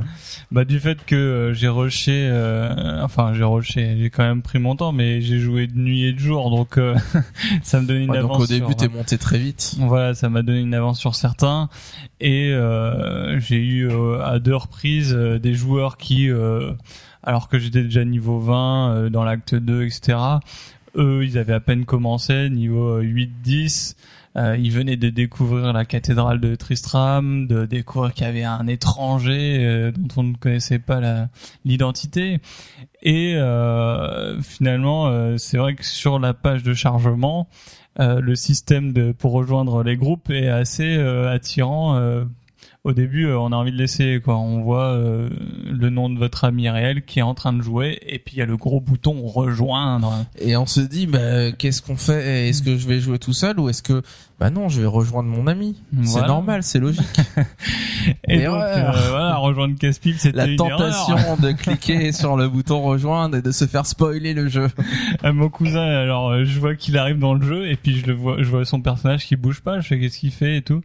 Bah 0.52 0.64
du 0.64 0.80
fait 0.80 1.04
que 1.04 1.16
euh, 1.16 1.54
j'ai 1.56 1.70
rushé, 1.70 2.28
euh, 2.30 3.02
enfin 3.04 3.34
j'ai 3.34 3.44
rushé, 3.46 3.96
j'ai 4.00 4.12
quand 4.12 4.22
même 4.24 4.44
pris 4.44 4.60
mon 4.60 4.76
temps, 4.76 4.92
mais 4.92 5.22
j'ai 5.22 5.40
joué 5.40 5.66
de 5.66 5.76
nuit 5.80 6.04
et 6.06 6.14
de 6.14 6.20
jour, 6.20 6.52
donc 6.52 6.78
euh, 6.78 6.94
ça 7.64 7.82
me 7.82 7.88
donnait 7.88 8.04
une 8.04 8.12
Ouais, 8.12 8.18
avance. 8.20 8.34
donc 8.38 8.42
au 8.42 8.46
début, 8.48 8.66
sur- 8.68 8.76
t'es 8.76 8.88
monté 8.90 9.18
très 9.18 9.40
vite. 9.40 9.74
Voilà, 9.80 10.14
ça 10.14 10.30
m'a 10.30 10.44
donné 10.44 10.60
une 10.60 10.76
avance 10.76 11.00
sur 11.00 11.16
certains 11.16 11.68
et 12.20 12.52
euh, 12.54 13.40
j'ai 13.40 13.58
eu 13.58 13.90
euh, 13.90 14.22
à 14.24 14.38
deux 14.38 14.56
reprises 14.56 15.16
euh, 15.18 15.40
des 15.40 15.56
joueurs 15.56 15.98
qui, 15.98 16.30
euh, 16.30 16.74
alors 17.24 17.48
que 17.48 17.60
j'étais 17.60 17.84
déjà 17.84 18.06
niveau 18.06 18.40
20 18.40 18.96
euh, 18.96 19.10
dans 19.10 19.24
l'acte 19.24 19.56
2, 19.56 19.86
etc. 19.86 20.18
Eux, 20.96 21.24
ils 21.24 21.38
avaient 21.38 21.54
à 21.54 21.60
peine 21.60 21.86
commencé, 21.86 22.50
niveau 22.50 23.00
euh, 23.00 23.04
8-10. 23.04 23.96
Euh, 24.38 24.56
ils 24.58 24.72
venaient 24.72 24.96
de 24.96 25.10
découvrir 25.10 25.74
la 25.74 25.84
cathédrale 25.84 26.40
de 26.40 26.56
Tristram, 26.56 27.48
de 27.48 27.66
découvrir 27.66 28.14
qu'il 28.14 28.26
y 28.26 28.30
avait 28.30 28.44
un 28.44 28.66
étranger 28.68 29.58
euh, 29.60 29.92
dont 29.92 30.22
on 30.22 30.24
ne 30.24 30.36
connaissait 30.36 30.80
pas 30.80 31.28
l'identité. 31.66 32.40
Et 33.02 33.36
euh, 33.36 34.42
finalement, 34.42 35.08
euh, 35.08 35.38
c'est 35.38 35.58
vrai 35.58 35.76
que 35.76 35.86
sur 35.86 36.20
la 36.20 36.34
page 36.34 36.64
de 36.64 36.74
chargement, 36.74 37.50
euh, 38.00 38.22
le 38.22 38.36
système 38.36 39.14
pour 39.14 39.34
rejoindre 39.34 39.84
les 39.84 39.98
groupes 39.98 40.30
est 40.30 40.48
assez 40.48 40.96
euh, 40.96 41.30
attirant. 41.30 42.00
Au 42.84 42.94
début, 42.94 43.28
euh, 43.28 43.38
on 43.40 43.52
a 43.52 43.56
envie 43.56 43.72
de 43.72 43.78
laisser 43.78 44.20
quoi. 44.24 44.38
On 44.38 44.62
voit 44.62 44.86
euh, 44.94 45.30
le 45.70 45.90
nom 45.92 46.10
de 46.10 46.18
votre 46.18 46.46
ami 46.46 46.68
réel 46.68 47.04
qui 47.04 47.20
est 47.20 47.24
en 47.24 47.36
train 47.36 47.54
de 47.54 47.62
jouer, 47.62 48.00
et 48.08 48.18
puis 48.18 48.36
il 48.36 48.40
y 48.40 48.42
a 48.42 48.46
le 48.48 48.58
gros 48.58 48.80
bouton 48.80 49.22
rejoindre. 49.28 50.26
Et 50.40 50.58
on 50.58 50.66
se 50.66 50.82
dit, 50.82 51.06
bah, 51.06 51.52
qu'est-ce 51.52 51.82
qu'on 51.82 51.96
fait? 51.98 52.50
Est-ce 52.50 52.64
que 52.64 52.78
je 52.78 52.88
vais 52.88 53.00
jouer 53.00 53.20
tout 53.20 53.34
seul 53.34 53.60
ou 53.60 53.70
est-ce 53.70 53.84
que, 53.84 54.02
bah 54.40 54.50
non, 54.50 54.68
je 54.68 54.82
vais 54.82 54.88
rejoindre 54.88 55.30
mon 55.30 55.46
ami? 55.46 55.76
C'est 56.04 56.26
normal, 56.26 56.64
c'est 56.64 56.80
logique. 56.80 57.06
Et 58.28 58.46
donc 58.46 58.56
euh, 58.56 58.92
voilà, 59.10 59.36
rejoindre 59.36 59.78
Caspip, 59.78 60.16
c'était 60.18 60.36
La 60.36 60.48
une 60.48 60.56
tentation 60.56 61.16
erreur. 61.16 61.38
de 61.38 61.52
cliquer 61.52 62.12
sur 62.12 62.36
le 62.36 62.50
bouton 62.50 62.82
rejoindre 62.82 63.38
et 63.38 63.44
de 63.44 63.52
se 63.52 63.68
faire 63.68 63.86
spoiler 63.86 64.34
le 64.34 64.48
jeu. 64.48 64.70
Euh, 65.24 65.34
Mon 65.34 65.50
cousin, 65.50 65.84
alors 65.84 66.44
je 66.46 66.60
vois 66.60 66.74
qu'il 66.74 66.98
arrive 66.98 67.20
dans 67.20 67.36
le 67.36 67.46
jeu 67.46 67.68
et 67.70 67.76
puis 67.76 68.00
je 68.00 68.08
le 68.08 68.14
vois, 68.14 68.38
je 68.40 68.50
vois 68.50 68.66
son 68.66 68.82
personnage 68.82 69.26
qui 69.28 69.36
bouge 69.36 69.62
pas. 69.62 69.80
Je 69.82 69.88
fais 69.88 70.00
qu'est-ce 70.00 70.18
qu'il 70.18 70.32
fait 70.32 70.58
et 70.58 70.62
tout. 70.64 70.82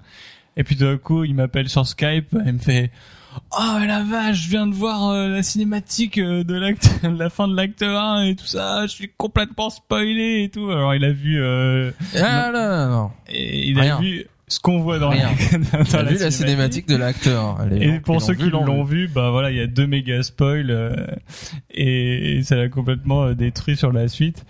Et 0.57 0.65
puis 0.65 0.77
d'un 0.77 0.97
coup, 0.97 1.25
il 1.25 1.35
m'appelle 1.35 1.69
sur 1.69 1.87
Skype, 1.87 2.37
il 2.47 2.53
me 2.55 2.59
fait 2.59 2.91
Oh 3.53 3.77
la 3.87 4.03
vache, 4.03 4.45
je 4.45 4.49
viens 4.49 4.67
de 4.67 4.75
voir 4.75 5.11
euh, 5.11 5.29
la 5.29 5.43
cinématique 5.43 6.17
euh, 6.17 6.43
de 6.43 6.55
l'acte, 6.55 6.89
la 7.03 7.29
fin 7.29 7.47
de 7.47 7.55
l'acte 7.55 7.83
1 7.83 8.23
et 8.23 8.35
tout 8.35 8.47
ça. 8.47 8.87
Je 8.87 8.93
suis 8.93 9.11
complètement 9.19 9.69
spoilé 9.69 10.45
et 10.45 10.49
tout. 10.49 10.71
Alors 10.71 10.95
il 10.95 11.05
a 11.05 11.13
vu, 11.13 11.39
euh, 11.43 11.91
Ah 12.19 12.51
non, 12.51 12.69
non, 12.69 12.91
non. 13.03 13.11
et 13.29 13.69
il 13.69 13.79
Rien. 13.79 13.97
a 13.97 14.01
vu 14.01 14.27
ce 14.49 14.61
qu'on 14.61 14.79
voit 14.81 14.99
dans 15.01 15.09
Rien. 15.11 15.31
la, 15.73 15.79
dans 15.79 15.85
T'as 15.85 16.03
vu 16.05 16.19
la 16.19 16.31
cinématique 16.31 16.87
de 16.87 16.95
l'acteur 16.97 17.59
Elle 17.65 17.83
est- 17.83 17.87
Et 17.97 18.01
pour 18.01 18.23
ceux 18.23 18.35
qui 18.35 18.49
l'ont 18.49 18.85
vu. 18.85 19.07
vu, 19.07 19.13
bah 19.13 19.31
voilà, 19.31 19.51
il 19.51 19.57
y 19.57 19.61
a 19.61 19.67
deux 19.67 19.87
méga 19.89 20.23
spoils 20.23 20.71
euh, 20.71 20.95
et, 21.73 22.37
et 22.39 22.43
ça 22.45 22.55
l'a 22.55 22.69
complètement 22.69 23.25
euh, 23.25 23.35
détruit 23.35 23.77
sur 23.77 23.93
la 23.93 24.07
suite. 24.07 24.45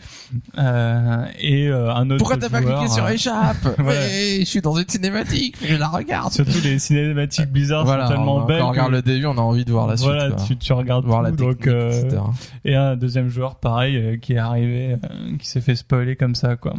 Euh, 0.58 1.24
et 1.38 1.68
euh, 1.68 1.94
un 1.94 2.10
autre 2.10 2.18
Pourquoi 2.18 2.36
t'as 2.36 2.50
pas 2.50 2.60
cliqué 2.60 2.88
sur 2.88 3.04
euh, 3.06 3.10
échappe 3.10 3.56
Voilà. 3.78 4.00
Mais 4.00 4.40
je 4.40 4.44
suis 4.44 4.60
dans 4.60 4.76
une 4.76 4.88
cinématique, 4.88 5.56
je 5.66 5.76
la 5.76 5.88
regarde. 5.88 6.32
Surtout 6.32 6.58
les 6.62 6.78
cinématiques 6.78 7.50
bizarres 7.50 7.84
Voilà, 7.86 8.06
sont 8.06 8.12
tellement 8.14 8.36
on- 8.36 8.44
belles. 8.44 8.58
quand 8.60 8.66
on 8.66 8.70
regarde 8.72 8.90
que- 8.90 8.96
le 8.96 9.02
début, 9.02 9.26
on 9.26 9.38
a 9.38 9.40
envie 9.40 9.64
de 9.64 9.72
voir 9.72 9.86
la 9.86 9.96
suite. 9.96 10.08
voilà, 10.10 10.28
quoi. 10.30 10.44
tu, 10.46 10.56
tu 10.58 10.72
regardes 10.74 11.06
voir 11.06 11.22
la 11.22 11.30
tout, 11.30 11.36
donc 11.36 11.66
euh, 11.66 11.90
etc. 12.02 12.22
et 12.66 12.74
un 12.74 12.96
deuxième 12.96 13.28
joueur 13.30 13.54
pareil 13.56 13.96
euh, 13.96 14.16
qui 14.18 14.34
est 14.34 14.38
arrivé, 14.38 14.92
euh, 14.92 15.36
qui 15.38 15.48
s'est 15.48 15.60
fait 15.62 15.74
spoiler 15.76 16.16
comme 16.16 16.34
ça 16.34 16.56
quoi. 16.56 16.74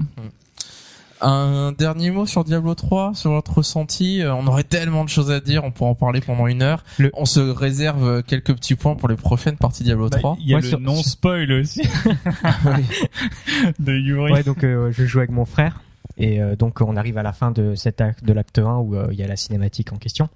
Un 1.21 1.71
dernier 1.71 2.11
mot 2.11 2.25
sur 2.27 2.43
Diablo 2.43 2.75
3, 2.75 3.13
sur 3.15 3.31
votre 3.31 3.57
ressenti. 3.57 4.21
Euh, 4.21 4.35
On 4.35 4.45
aurait 4.47 4.63
tellement 4.63 5.03
de 5.03 5.09
choses 5.09 5.31
à 5.31 5.39
dire, 5.39 5.63
on 5.63 5.71
pourrait 5.71 5.89
en 5.89 5.95
parler 5.95 6.21
pendant 6.21 6.45
une 6.47 6.61
heure. 6.61 6.83
Le- 6.99 7.09
On 7.13 7.25
se 7.25 7.39
réserve 7.39 8.21
quelques 8.23 8.53
petits 8.55 8.75
points 8.75 8.95
pour 8.95 9.09
les 9.09 9.15
prochaines 9.15 9.57
parties 9.57 9.83
Diablo 9.83 10.09
Bah, 10.09 10.17
3. 10.19 10.37
Il 10.39 10.47
y 10.47 10.53
a 10.53 10.57
Moi, 10.57 10.61
le 10.61 10.67
sur- 10.67 10.79
non 10.79 10.95
spoil 11.01 11.51
aussi 11.53 11.81
de 13.79 13.93
Yuri. 13.93 14.31
Ouais, 14.31 14.43
donc 14.43 14.63
euh, 14.63 14.91
je 14.91 15.05
joue 15.05 15.19
avec 15.19 15.31
mon 15.31 15.45
frère 15.45 15.81
et 16.17 16.41
euh, 16.41 16.55
donc 16.55 16.81
on 16.81 16.95
arrive 16.95 17.17
à 17.17 17.23
la 17.23 17.33
fin 17.33 17.51
de 17.51 17.75
cet 17.75 18.01
acte 18.01 18.23
de 18.23 18.33
l'acte 18.33 18.59
1 18.59 18.77
où 18.77 18.95
euh, 18.95 19.07
il 19.11 19.17
y 19.19 19.23
a 19.23 19.27
la 19.27 19.35
cinématique 19.35 19.91
en 19.93 19.97
question. 19.97 20.29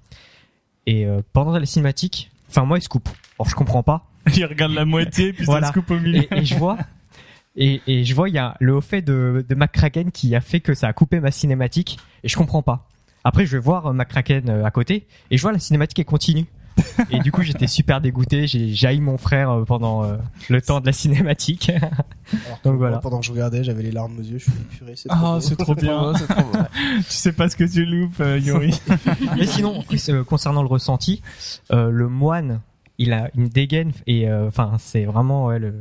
Et 0.86 1.06
euh, 1.06 1.20
pendant 1.32 1.56
la 1.56 1.64
cinématique, 1.66 2.30
enfin 2.50 2.64
moi 2.64 2.78
il 2.78 2.82
se 2.82 2.88
coupe. 2.88 3.08
Alors 3.38 3.48
je 3.48 3.54
comprends 3.54 3.82
pas 3.82 4.04
Il 4.36 4.44
regarde 4.46 4.72
la 4.72 4.84
moitié 4.84 5.32
puis 5.32 5.44
Voilà. 5.44 5.68
ça 5.68 5.72
se 5.72 5.78
coupe 5.78 5.90
au 5.92 5.98
milieu. 5.98 6.22
et, 6.22 6.38
et 6.38 6.44
je 6.44 6.56
vois 6.56 6.76
et, 7.56 7.80
et 7.86 8.04
je 8.04 8.14
vois 8.14 8.28
il 8.28 8.34
y 8.34 8.38
a 8.38 8.56
le 8.60 8.74
haut 8.74 8.80
fait 8.80 9.02
de, 9.02 9.44
de 9.48 9.54
McCracken 9.54 10.10
qui 10.10 10.34
a 10.34 10.40
fait 10.40 10.60
que 10.60 10.74
ça 10.74 10.88
a 10.88 10.92
coupé 10.92 11.20
ma 11.20 11.30
cinématique 11.30 11.98
et 12.24 12.28
je 12.28 12.36
comprends 12.36 12.62
pas. 12.62 12.88
Après 13.24 13.46
je 13.46 13.52
vais 13.56 13.62
voir 13.62 13.86
euh, 13.86 13.92
McCracken 13.92 14.48
euh, 14.48 14.64
à 14.64 14.70
côté 14.70 15.06
et 15.30 15.36
je 15.36 15.42
vois 15.42 15.52
la 15.52 15.58
cinématique 15.58 15.98
est 15.98 16.04
continue. 16.04 16.46
Et 17.10 17.18
du 17.18 17.30
coup 17.30 17.42
j'étais 17.42 17.66
super 17.66 18.00
dégoûté, 18.00 18.46
j'ai 18.46 18.72
jailli 18.72 19.02
mon 19.02 19.18
frère 19.18 19.50
euh, 19.50 19.64
pendant 19.64 20.04
euh, 20.04 20.16
le 20.48 20.62
temps 20.62 20.80
de 20.80 20.86
la 20.86 20.92
cinématique. 20.92 21.68
Alors 21.68 22.60
Donc 22.64 22.78
voilà. 22.78 22.96
Pendant 22.98 23.20
que 23.20 23.26
je 23.26 23.32
regardais, 23.32 23.62
j'avais 23.62 23.82
les 23.82 23.92
larmes 23.92 24.18
aux 24.18 24.22
yeux. 24.22 24.38
Je 24.38 24.44
suis 24.44 24.52
purée, 24.78 24.94
c'est 24.96 25.10
trop 25.10 25.18
Ah, 25.22 25.34
beau. 25.34 25.40
c'est 25.40 25.56
trop 25.56 25.74
bien. 25.74 26.14
c'est 26.18 26.26
trop 26.26 26.42
beau. 26.42 26.58
tu 26.96 27.02
sais 27.08 27.32
pas 27.32 27.50
ce 27.50 27.56
que 27.56 27.64
tu 27.64 27.84
loupes, 27.84 28.18
euh, 28.20 28.38
Yuri. 28.38 28.72
Mais 29.36 29.44
sinon, 29.44 29.84
euh, 30.08 30.24
concernant 30.24 30.62
le 30.62 30.68
ressenti, 30.68 31.20
euh, 31.72 31.90
le 31.90 32.08
moine, 32.08 32.60
il 32.96 33.12
a 33.12 33.28
une 33.36 33.48
dégaine 33.48 33.92
et 34.06 34.30
euh, 34.30 34.48
enfin 34.48 34.76
c'est 34.78 35.04
vraiment 35.04 35.46
ouais, 35.46 35.58
le, 35.58 35.74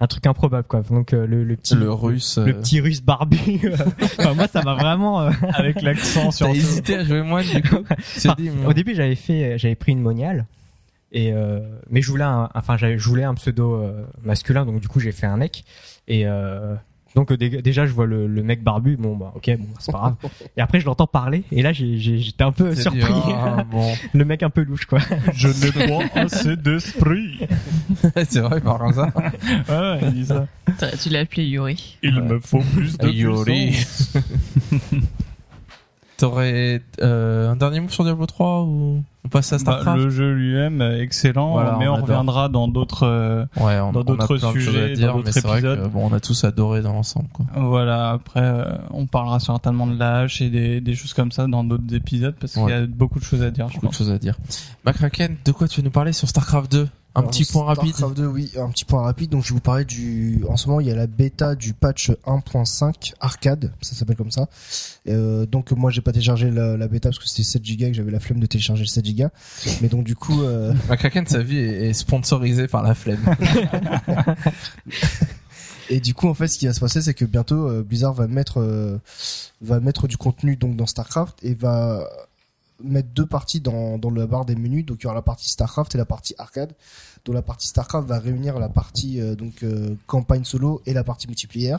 un 0.00 0.06
truc 0.06 0.26
improbable 0.26 0.66
quoi. 0.66 0.82
Donc 0.82 1.12
euh, 1.12 1.26
le, 1.26 1.44
le 1.44 1.56
petit 1.56 1.74
Le 1.74 1.90
russe. 1.92 2.38
le 2.38 2.48
euh, 2.52 2.60
petit 2.60 2.80
russe 2.80 3.00
barbu, 3.02 3.72
enfin, 4.02 4.34
moi 4.34 4.46
ça 4.48 4.62
m'a 4.62 4.74
vraiment. 4.74 5.20
euh, 5.22 5.30
Avec 5.54 5.82
l'accent 5.82 6.30
sur 6.30 6.46
T'as 6.46 6.52
hésité 6.54 6.96
à 6.96 7.04
jouer 7.04 7.22
moi 7.22 7.42
du 7.42 7.62
coup 7.62 7.84
Tu 8.14 8.20
t'es 8.20 8.28
enfin, 8.28 8.34
dit, 8.36 8.50
moi, 8.50 8.70
au 8.70 8.72
début 8.72 8.94
j'avais 8.94 9.14
fait, 9.14 9.58
j'avais 9.58 9.74
pris 9.76 9.92
une 9.92 10.00
moniale 10.00 10.46
et 11.12 11.32
euh, 11.32 11.60
mais 11.90 12.02
je 12.02 12.10
voulais 12.10 12.24
un, 12.24 12.48
enfin 12.54 12.76
j'avais 12.76 12.98
je 12.98 13.08
voulais 13.08 13.22
un 13.22 13.34
pseudo 13.34 13.74
euh, 13.74 14.04
masculin 14.24 14.66
donc 14.66 14.80
du 14.80 14.88
coup 14.88 14.98
j'ai 14.98 15.12
fait 15.12 15.26
un 15.26 15.36
mec 15.36 15.64
et 16.08 16.26
euh, 16.26 16.74
donc 17.14 17.30
euh, 17.32 17.36
dé- 17.36 17.62
déjà 17.62 17.86
je 17.86 17.92
vois 17.92 18.06
le, 18.06 18.26
le 18.26 18.42
mec 18.42 18.62
barbu 18.62 18.96
bon 18.96 19.16
bah 19.16 19.32
ok 19.36 19.56
bon 19.58 19.66
c'est 19.78 19.92
pas 19.92 19.98
grave 19.98 20.16
et 20.56 20.60
après 20.60 20.80
je 20.80 20.86
l'entends 20.86 21.06
parler 21.06 21.44
et 21.52 21.62
là 21.62 21.72
j'étais 21.72 22.42
un 22.42 22.52
peu 22.52 22.70
dit, 22.74 22.82
surpris 22.82 23.12
ah, 23.34 23.64
bon. 23.70 23.92
le 24.12 24.24
mec 24.24 24.42
un 24.42 24.50
peu 24.50 24.62
louche 24.62 24.86
quoi 24.86 24.98
Je 25.32 25.48
n'ai 25.48 25.88
pas 25.88 26.20
assez 26.20 26.56
d'esprit. 26.56 27.38
c'est 28.28 28.40
vrai, 28.40 28.60
par 28.60 28.78
comme 28.78 28.92
ça. 28.92 29.12
Ouais, 29.68 29.74
ouais, 29.78 29.98
il 30.02 30.12
dit 30.14 30.26
ça. 30.26 30.46
T'aurais 30.78 30.96
dû 30.96 31.08
l'appeler 31.10 31.44
Yuri. 31.46 31.98
Il 32.02 32.20
me 32.22 32.38
faut 32.38 32.60
plus 32.60 32.96
de 32.98 33.08
Yuri. 33.08 33.76
T'aurais 36.16 36.80
euh, 37.02 37.50
un 37.50 37.56
dernier 37.56 37.80
mot 37.80 37.88
sur 37.88 38.04
Diablo 38.04 38.24
3 38.26 38.62
ou 38.62 39.02
on 39.24 39.28
passe 39.28 39.52
à 39.52 39.56
Bah, 39.56 39.60
Starcraft 39.60 39.98
le 39.98 40.10
jeu 40.10 40.32
lui-même 40.32 40.80
excellent, 41.00 41.52
Voilà, 41.52 41.76
mais 41.78 41.88
on 41.88 41.96
reviendra 41.96 42.48
dans 42.48 42.68
d'autres. 42.68 43.04
euh, 43.04 43.44
Ouais, 43.56 43.80
on, 43.80 43.90
dans 43.92 44.04
d'autres 44.04 44.34
de 44.36 44.52
sujets, 44.52 44.92
à 44.92 44.94
dire, 44.94 45.08
dans 45.12 45.16
d'autres 45.18 45.32
c'est 45.32 45.42
vrai 45.44 45.60
que 45.60 45.66
épisodes. 45.72 45.90
bon, 45.90 46.08
on 46.08 46.14
a 46.14 46.20
tous 46.20 46.44
adoré 46.44 46.82
dans 46.82 46.92
l'ensemble. 46.92 47.26
Quoi. 47.32 47.46
voilà. 47.56 48.10
Après, 48.10 48.40
euh, 48.42 48.76
on 48.90 49.06
parlera 49.06 49.40
certainement 49.40 49.86
de 49.88 49.98
la 49.98 50.18
hache 50.20 50.40
et 50.40 50.50
des, 50.50 50.80
des 50.80 50.94
choses 50.94 51.14
comme 51.14 51.32
ça 51.32 51.46
dans 51.48 51.64
d'autres 51.64 51.92
épisodes 51.94 52.34
parce 52.40 52.52
qu'il 52.52 52.68
y 52.68 52.72
a 52.72 52.86
beaucoup 52.86 53.18
de 53.18 53.24
choses 53.24 53.42
à 53.42 53.50
dire. 53.50 53.66
Je 53.68 53.74
Beaucoup 53.74 53.86
de 53.86 53.90
pense. 53.90 53.98
choses 53.98 54.10
à 54.10 54.18
dire. 54.18 54.36
Macraken, 54.84 55.36
de 55.44 55.50
quoi 55.52 55.66
tu 55.66 55.80
veux 55.80 55.84
nous 55.84 55.90
parler 55.90 56.12
sur 56.12 56.28
Starcraft 56.28 56.70
2 56.70 56.88
Un 57.16 57.20
Alors, 57.20 57.30
petit 57.30 57.44
point 57.44 57.64
rapide. 57.64 57.94
Starcraft 57.94 58.16
2, 58.16 58.26
oui, 58.26 58.50
un 58.58 58.68
petit 58.70 58.84
point 58.84 59.02
rapide. 59.02 59.30
Donc, 59.30 59.44
je 59.44 59.50
vais 59.50 59.54
vous 59.54 59.60
parler 59.60 59.84
du. 59.84 60.44
En 60.48 60.56
ce 60.56 60.66
moment, 60.66 60.80
il 60.80 60.88
y 60.88 60.90
a 60.90 60.96
la 60.96 61.06
bêta 61.06 61.54
du 61.54 61.72
patch 61.72 62.10
1.5 62.26 63.12
arcade, 63.20 63.72
ça 63.82 63.94
s'appelle 63.94 64.16
comme 64.16 64.32
ça. 64.32 64.48
Euh, 65.08 65.46
donc, 65.46 65.70
moi, 65.70 65.92
j'ai 65.92 66.00
pas 66.00 66.10
téléchargé 66.10 66.50
la, 66.50 66.76
la 66.76 66.88
bêta 66.88 67.10
parce 67.10 67.20
que 67.20 67.28
c'était 67.28 67.44
7 67.44 67.62
Go 67.62 67.84
et 67.84 67.90
que 67.90 67.96
j'avais 67.96 68.10
la 68.10 68.18
flemme 68.18 68.40
de 68.40 68.46
télécharger 68.46 68.82
le 68.82 68.88
7 68.88 69.16
Go. 69.16 69.28
Mais 69.80 69.88
donc, 69.88 70.02
du 70.02 70.16
coup, 70.16 70.42
euh, 70.42 70.74
Macraken, 70.88 71.24
sa 71.26 71.40
vie 71.40 71.58
est, 71.58 71.90
est 71.90 71.92
sponsorisée 71.92 72.66
par 72.66 72.82
la 72.82 72.96
flemme. 72.96 73.24
et 75.90 76.00
du 76.00 76.14
coup, 76.14 76.26
en 76.26 76.34
fait, 76.34 76.48
ce 76.48 76.58
qui 76.58 76.66
va 76.66 76.72
se 76.72 76.80
passer, 76.80 77.00
c'est 77.00 77.14
que 77.14 77.24
bientôt, 77.24 77.68
euh, 77.68 77.84
Blizzard 77.84 78.14
va 78.14 78.26
mettre, 78.26 78.60
euh, 78.60 78.98
va 79.60 79.78
mettre 79.78 80.08
du 80.08 80.16
contenu 80.16 80.56
donc 80.56 80.74
dans 80.74 80.86
Starcraft 80.86 81.36
et 81.44 81.54
va 81.54 82.08
mettre 82.84 83.08
deux 83.10 83.26
parties 83.26 83.60
dans, 83.60 83.98
dans 83.98 84.10
la 84.10 84.26
barre 84.26 84.44
des 84.44 84.54
menus. 84.56 84.84
Donc, 84.86 84.98
il 85.00 85.04
y 85.04 85.06
aura 85.06 85.14
la 85.14 85.22
partie 85.22 85.48
Starcraft 85.48 85.94
et 85.94 85.98
la 85.98 86.04
partie 86.04 86.34
arcade. 86.38 86.72
Donc, 87.24 87.34
la 87.34 87.42
partie 87.42 87.66
Starcraft 87.68 88.06
va 88.06 88.18
réunir 88.18 88.58
la 88.58 88.68
partie 88.68 89.20
euh, 89.20 89.34
donc 89.34 89.62
euh, 89.62 89.94
campagne 90.06 90.44
solo 90.44 90.82
et 90.86 90.92
la 90.92 91.04
partie 91.04 91.26
multiplayer. 91.26 91.76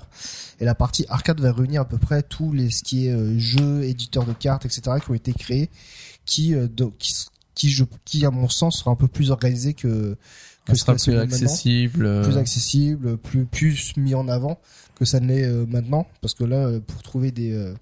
Et 0.60 0.66
la 0.66 0.76
partie 0.76 1.06
arcade 1.10 1.40
va 1.40 1.52
réunir 1.52 1.82
à 1.82 1.86
peu 1.86 1.98
près 1.98 2.24
tous 2.24 2.52
les 2.52 2.70
ce 2.72 2.84
qui 2.84 3.08
est 3.08 3.12
euh, 3.12 3.38
jeux, 3.38 3.84
éditeurs 3.84 4.26
de 4.26 4.34
cartes, 4.34 4.66
etc. 4.66 4.98
qui 5.04 5.12
ont 5.12 5.14
été 5.14 5.34
créés, 5.34 5.70
qui 6.26 6.56
euh, 6.56 6.68
donc, 6.68 6.98
qui, 6.98 7.14
qui, 7.54 7.70
je, 7.70 7.86
qui 8.06 8.26
à 8.26 8.32
mon 8.32 8.50
sens 8.50 8.80
sera 8.80 8.92
un 8.92 8.96
peu 8.96 9.08
plus 9.08 9.32
organisé 9.32 9.74
que 9.74 10.18
que 10.66 10.74
Ce 10.76 10.82
sera 10.82 10.96
plus 10.96 11.16
accessible. 11.16 12.06
euh, 12.08 12.24
plus 12.24 12.38
accessible, 12.38 13.18
plus 13.18 13.46
plus 13.46 13.96
mis 13.98 14.16
en 14.16 14.28
avant 14.28 14.60
que 14.96 15.06
ça 15.06 15.20
ne 15.20 15.28
l'est 15.28 15.44
euh, 15.44 15.66
maintenant, 15.68 16.08
parce 16.22 16.34
que 16.34 16.44
là, 16.44 16.80
pour 16.88 17.04
trouver 17.04 17.30
des 17.32 17.52
euh, 17.54 17.76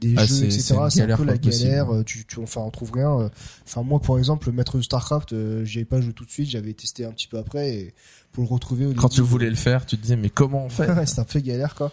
des 0.00 0.14
Ah, 0.16 0.26
jeux, 0.26 0.44
etc., 0.44 0.62
c'est 0.64 0.74
un 0.76 0.88
galère 1.06 1.16
peu 1.18 1.24
la 1.24 1.32
pas 1.34 1.38
possible. 1.38 1.68
galère. 1.70 1.94
euh, 1.94 2.02
Tu, 2.04 2.24
tu, 2.26 2.40
enfin, 2.40 2.60
on 2.62 2.70
trouve 2.70 2.92
rien. 2.92 3.18
euh. 3.20 3.28
Enfin, 3.66 3.82
moi, 3.82 4.00
par 4.00 4.18
exemple, 4.18 4.46
le 4.48 4.52
maître 4.52 4.76
de 4.76 4.82
Starcraft, 4.82 5.32
euh, 5.32 5.64
j'y 5.64 5.78
avais 5.78 5.84
pas 5.84 6.00
joué 6.00 6.12
tout 6.12 6.24
de 6.24 6.30
suite, 6.30 6.48
j'avais 6.50 6.72
testé 6.72 7.04
un 7.04 7.12
petit 7.12 7.26
peu 7.28 7.38
après, 7.38 7.74
et 7.74 7.94
pour 8.32 8.42
le 8.44 8.48
retrouver 8.48 8.86
au 8.86 8.92
Quand 8.94 9.02
début, 9.08 9.14
tu 9.14 9.20
voulais 9.22 9.48
le 9.50 9.54
faire, 9.56 9.86
tu 9.86 9.96
te 9.96 10.02
disais 10.02 10.16
mais 10.16 10.28
comment 10.30 10.64
on 10.64 10.68
fait? 10.70 11.06
c'est 11.06 11.20
un 11.20 11.24
peu 11.24 11.38
galère 11.40 11.74
quoi. 11.76 11.92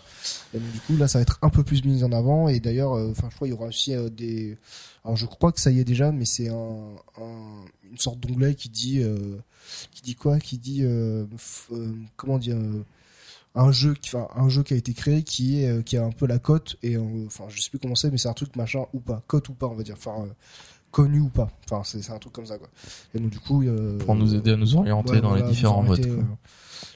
Et 0.53 0.59
donc, 0.59 0.71
du 0.71 0.79
coup 0.79 0.97
là 0.97 1.07
ça 1.07 1.19
va 1.19 1.21
être 1.21 1.37
un 1.43 1.49
peu 1.49 1.63
plus 1.63 1.83
mis 1.85 2.03
en 2.03 2.11
avant 2.11 2.47
et 2.47 2.59
d'ailleurs 2.59 2.93
euh, 2.93 3.11
enfin 3.11 3.27
je 3.29 3.35
crois 3.35 3.47
il 3.47 3.51
y 3.51 3.53
aura 3.53 3.67
aussi 3.67 3.93
euh, 3.93 4.09
des 4.09 4.57
alors 5.05 5.15
je 5.15 5.27
crois 5.27 5.51
que 5.51 5.61
ça 5.61 5.69
y 5.69 5.79
est 5.79 5.83
déjà 5.83 6.11
mais 6.11 6.25
c'est 6.25 6.49
un, 6.49 6.55
un- 7.19 7.63
une 7.91 7.97
sorte 7.99 8.19
d'onglet 8.21 8.55
qui 8.55 8.69
dit 8.69 9.01
euh, 9.03 9.37
qui 9.91 10.01
dit 10.01 10.15
quoi? 10.15 10.39
Qui 10.39 10.57
dit 10.57 10.79
euh, 10.83 11.25
euh, 11.73 11.91
comment 12.17 12.39
dire 12.39 12.55
euh, 12.57 12.83
un 13.55 13.71
jeu 13.71 13.93
qui 13.95 14.15
enfin 14.15 14.27
un 14.35 14.47
jeu 14.49 14.63
qui 14.63 14.73
a 14.73 14.77
été 14.77 14.93
créé 14.93 15.23
qui 15.23 15.61
est 15.63 15.69
euh, 15.69 15.81
qui 15.81 15.97
a 15.97 16.05
un 16.05 16.11
peu 16.11 16.25
la 16.25 16.39
cote 16.39 16.77
et 16.83 16.95
euh, 16.95 17.25
enfin 17.27 17.45
je 17.49 17.61
sais 17.61 17.69
plus 17.69 17.79
comment 17.79 17.95
c'est 17.95 18.09
mais 18.11 18.17
c'est 18.17 18.29
un 18.29 18.33
truc 18.33 18.55
machin 18.55 18.85
ou 18.93 18.99
pas 18.99 19.21
cote 19.27 19.49
ou 19.49 19.53
pas 19.53 19.67
on 19.67 19.75
va 19.75 19.83
dire 19.83 19.95
enfin 19.97 20.23
euh, 20.23 20.29
connu 20.91 21.19
ou 21.19 21.29
pas 21.29 21.49
enfin 21.65 21.81
c'est 21.83 22.01
c'est 22.01 22.13
un 22.13 22.17
truc 22.19 22.33
comme 22.33 22.45
ça 22.45 22.57
quoi 22.57 22.69
et 23.13 23.19
donc 23.19 23.29
du 23.29 23.39
coup 23.39 23.63
euh, 23.63 23.97
Pour 23.99 24.15
nous 24.15 24.33
aider 24.35 24.51
à 24.51 24.55
nous 24.55 24.75
orienter 24.77 25.11
Ouais, 25.13 25.21
dans 25.21 25.29
voilà, 25.29 25.43
les 25.45 25.51
différents 25.51 25.85
arrêtez, 25.85 26.07
quoi. 26.09 26.19
euh. 26.19 26.23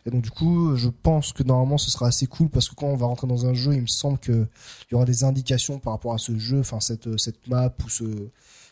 Et 0.07 0.11
donc 0.11 0.21
du 0.21 0.31
coup, 0.31 0.75
je 0.75 0.89
pense 0.89 1.31
que 1.33 1.41
normalement 1.43 1.77
ce 1.77 1.89
sera 1.91 2.07
assez 2.07 2.25
cool 2.27 2.49
parce 2.49 2.69
que 2.69 2.75
quand 2.75 2.87
on 2.87 2.95
va 2.95 3.05
rentrer 3.07 3.27
dans 3.27 3.45
un 3.47 3.53
jeu, 3.53 3.73
il 3.73 3.81
me 3.81 3.87
semble 3.87 4.17
que 4.19 4.31
il 4.31 4.93
y 4.93 4.95
aura 4.95 5.05
des 5.05 5.23
indications 5.23 5.79
par 5.79 5.93
rapport 5.93 6.13
à 6.13 6.17
ce 6.19 6.37
jeu, 6.37 6.59
enfin 6.59 6.79
cette 6.79 7.17
cette 7.19 7.47
map 7.47 7.73
ou 7.85 7.89
ce, 7.89 8.03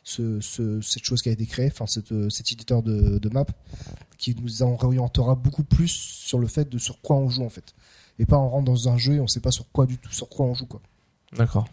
ce, 0.04 0.40
ce- 0.42 0.82
cette 0.82 1.04
chose 1.04 1.22
qui 1.22 1.30
a 1.30 1.32
été 1.32 1.46
créée, 1.46 1.68
enfin 1.72 1.86
cette, 1.88 2.30
cet 2.30 2.52
éditeur 2.52 2.84
de, 2.84 3.20
de 3.20 3.30
map 3.30 3.46
qui 4.18 4.36
nous 4.42 4.62
en 4.64 4.78
orientera 4.82 5.36
beaucoup 5.36 5.64
plus 5.64 5.88
sur 5.92 6.40
le 6.40 6.48
fait 6.48 6.70
de 6.70 6.78
sur 6.78 7.02
quoi 7.02 7.16
on 7.18 7.30
joue 7.30 7.44
en 7.44 7.50
fait. 7.50 7.74
Et 8.20 8.26
pas 8.26 8.38
on 8.38 8.50
rentre 8.50 8.66
dans 8.66 8.90
un 8.90 8.98
jeu 8.98 9.16
et 9.16 9.20
on 9.20 9.28
sait 9.28 9.40
pas 9.40 9.52
sur 9.52 9.66
quoi 9.72 9.86
du 9.86 9.98
tout 9.98 10.12
sur 10.12 10.30
quoi 10.30 10.46
on 10.46 10.54
joue 10.54 10.66
quoi. 10.66 10.82
D'accord. 11.38 11.66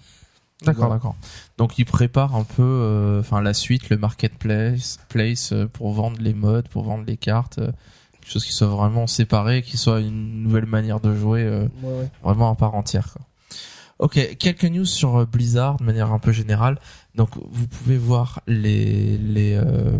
D'accord, 0.62 0.84
Voilà. 0.86 0.94
d'accord. 0.96 1.16
Donc 1.58 1.78
il 1.78 1.84
prépare 1.86 2.36
un 2.36 2.44
peu, 2.44 2.62
euh, 2.62 3.20
enfin 3.20 3.40
la 3.40 3.54
suite, 3.54 3.88
le 3.88 3.96
marketplace, 3.96 4.98
place 5.08 5.52
euh, 5.52 5.66
pour 5.66 5.90
vendre 5.92 6.18
les 6.20 6.34
modes, 6.34 6.68
pour 6.68 6.84
vendre 6.84 7.04
les 7.06 7.16
cartes, 7.16 7.58
euh, 7.58 7.72
quelque 8.20 8.30
chose 8.30 8.44
qui 8.44 8.52
soit 8.52 8.66
vraiment 8.68 9.06
séparé, 9.06 9.62
qui 9.62 9.76
soit 9.78 10.00
une 10.00 10.42
nouvelle 10.42 10.66
manière 10.66 11.00
de 11.00 11.14
jouer 11.16 11.42
euh, 11.44 11.66
Ouais, 11.82 11.92
ouais. 12.00 12.10
vraiment 12.22 12.50
à 12.50 12.54
part 12.56 12.74
entière. 12.74 13.10
Quoi. 13.12 13.22
Ok, 14.00 14.36
quelques 14.38 14.64
news 14.64 14.86
sur 14.86 15.18
euh, 15.18 15.26
Blizzard 15.26 15.76
de 15.76 15.84
manière 15.84 16.10
un 16.10 16.18
peu 16.18 16.32
générale. 16.32 16.78
Donc 17.14 17.30
vous 17.36 17.66
pouvez 17.66 17.98
voir 17.98 18.40
les 18.46 19.18
les 19.18 19.54
euh, 19.54 19.98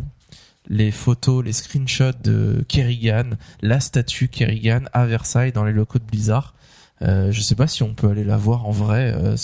les 0.69 0.91
photos, 0.91 1.45
les 1.45 1.53
screenshots 1.53 2.19
de 2.23 2.65
Kerrigan, 2.67 3.31
la 3.61 3.79
statue 3.79 4.29
Kerrigan 4.29 4.85
à 4.95 5.05
Versailles 5.05 5.53
dans 5.53 5.65
les 5.65 5.73
locaux 5.73 5.99
de 5.99 6.05
Blizzard. 6.05 6.55
Euh, 7.03 7.33
je 7.33 7.41
sais 7.41 7.55
pas 7.55 7.67
si 7.67 7.83
on 7.83 7.95
peut 7.95 8.09
aller 8.09 8.25
la 8.25 8.37
voir 8.37 8.67
en 8.67 8.71
vrai, 8.71 9.13
euh, 9.15 9.37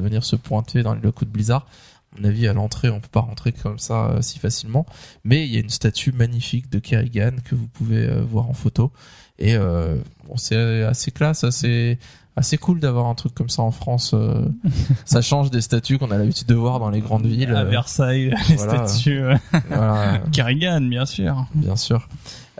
venir 0.00 0.24
se 0.24 0.36
pointer 0.36 0.82
dans 0.82 0.94
les 0.94 1.00
locaux 1.00 1.24
de 1.24 1.30
Blizzard. 1.30 1.66
À 2.14 2.20
mon 2.20 2.28
avis, 2.28 2.46
à 2.46 2.52
l'entrée, 2.52 2.90
on 2.90 3.00
peut 3.00 3.08
pas 3.10 3.20
rentrer 3.20 3.50
comme 3.50 3.78
ça 3.78 4.10
euh, 4.10 4.22
si 4.22 4.38
facilement. 4.38 4.86
Mais 5.24 5.44
il 5.44 5.52
y 5.52 5.56
a 5.56 5.60
une 5.60 5.70
statue 5.70 6.12
magnifique 6.12 6.70
de 6.70 6.78
Kerrigan 6.78 7.32
que 7.44 7.54
vous 7.54 7.66
pouvez 7.66 8.06
euh, 8.06 8.22
voir 8.22 8.48
en 8.48 8.54
photo. 8.54 8.92
Et 9.40 9.56
bon, 9.56 10.36
c'est 10.36 10.84
assez 10.84 11.10
classe, 11.10 11.42
assez 11.42 11.98
assez 12.36 12.58
cool 12.58 12.80
d'avoir 12.80 13.06
un 13.06 13.14
truc 13.14 13.34
comme 13.34 13.48
ça 13.48 13.62
en 13.62 13.70
France. 13.70 14.12
euh, 14.14 14.46
ça 15.04 15.22
change 15.22 15.50
des 15.50 15.60
statues 15.60 15.98
qu'on 15.98 16.10
a 16.10 16.18
l'habitude 16.18 16.46
de 16.48 16.54
voir 16.54 16.78
dans 16.80 16.90
les 16.90 17.00
grandes 17.00 17.26
villes. 17.26 17.54
À 17.54 17.60
euh, 17.60 17.64
Versailles, 17.64 18.34
les 18.48 18.56
voilà. 18.56 18.86
statues. 18.86 19.22
euh, 19.22 19.36
voilà, 19.68 20.18
Kerrigan, 20.32 20.80
bien 20.80 21.06
sûr. 21.06 21.46
bien 21.54 21.76
sûr. 21.76 22.08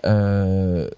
Euh, 0.04 0.88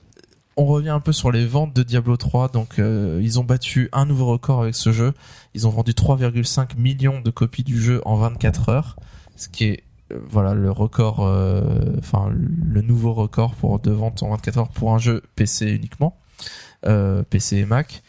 on 0.56 0.64
revient 0.64 0.88
un 0.90 1.00
peu 1.00 1.12
sur 1.12 1.30
les 1.30 1.46
ventes 1.46 1.74
de 1.74 1.82
Diablo 1.82 2.16
3. 2.16 2.48
Donc, 2.48 2.78
euh, 2.78 3.20
ils 3.22 3.38
ont 3.38 3.44
battu 3.44 3.88
un 3.92 4.06
nouveau 4.06 4.26
record 4.26 4.62
avec 4.62 4.74
ce 4.74 4.90
jeu. 4.90 5.12
Ils 5.54 5.66
ont 5.66 5.70
vendu 5.70 5.92
3,5 5.92 6.76
millions 6.78 7.20
de 7.20 7.30
copies 7.30 7.62
du 7.64 7.80
jeu 7.80 8.00
en 8.04 8.16
24 8.16 8.68
heures, 8.70 8.96
ce 9.36 9.48
qui 9.48 9.64
est 9.64 9.82
euh, 10.12 10.18
voilà 10.28 10.54
le 10.54 10.70
record, 10.70 11.26
euh, 11.26 11.62
enfin 11.98 12.30
le 12.30 12.80
nouveau 12.82 13.12
record 13.12 13.54
pour 13.54 13.78
de 13.80 13.90
vente 13.90 14.22
en 14.22 14.30
24 14.30 14.58
heures 14.58 14.68
pour 14.68 14.94
un 14.94 14.98
jeu 14.98 15.22
PC 15.34 15.70
uniquement, 15.70 16.16
euh, 16.86 17.22
PC 17.28 17.58
et 17.58 17.64
Mac. 17.66 18.02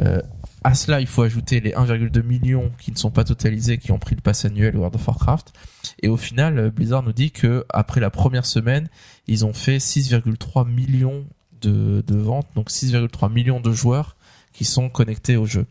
Euh, 0.00 0.20
à 0.64 0.74
cela, 0.74 1.00
il 1.00 1.06
faut 1.06 1.22
ajouter 1.22 1.60
les 1.60 1.72
1,2 1.72 2.22
millions 2.22 2.70
qui 2.78 2.92
ne 2.92 2.96
sont 2.96 3.10
pas 3.10 3.24
totalisés, 3.24 3.78
qui 3.78 3.92
ont 3.92 3.98
pris 3.98 4.14
le 4.14 4.20
pass 4.20 4.44
annuel 4.44 4.76
World 4.76 4.94
of 4.94 5.06
Warcraft. 5.06 5.52
Et 6.02 6.08
au 6.08 6.16
final, 6.16 6.58
euh, 6.58 6.70
Blizzard 6.70 7.02
nous 7.02 7.12
dit 7.12 7.30
que 7.30 7.64
après 7.68 8.00
la 8.00 8.10
première 8.10 8.46
semaine, 8.46 8.88
ils 9.26 9.44
ont 9.44 9.52
fait 9.52 9.78
6,3 9.78 10.68
millions 10.68 11.24
de, 11.60 12.02
ventes, 12.08 12.48
donc 12.54 12.70
6,3 12.70 13.32
millions 13.32 13.60
de 13.60 13.72
joueurs 13.72 14.16
qui 14.52 14.64
sont 14.64 14.88
connectés 14.88 15.36
au 15.36 15.46
jeu. 15.46 15.66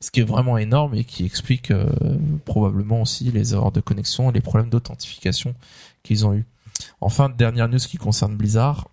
Ce 0.00 0.10
qui 0.10 0.20
est 0.20 0.24
vraiment 0.24 0.58
énorme 0.58 0.94
et 0.94 1.04
qui 1.04 1.24
explique 1.24 1.70
euh, 1.70 1.88
probablement 2.44 3.02
aussi 3.02 3.24
les 3.30 3.54
erreurs 3.54 3.72
de 3.72 3.80
connexion 3.80 4.30
et 4.30 4.32
les 4.32 4.40
problèmes 4.40 4.70
d'authentification 4.70 5.54
qu'ils 6.02 6.26
ont 6.26 6.34
eu. 6.34 6.44
Enfin, 7.00 7.28
dernière 7.28 7.68
news 7.68 7.78
qui 7.78 7.96
concerne 7.96 8.36
Blizzard. 8.36 8.88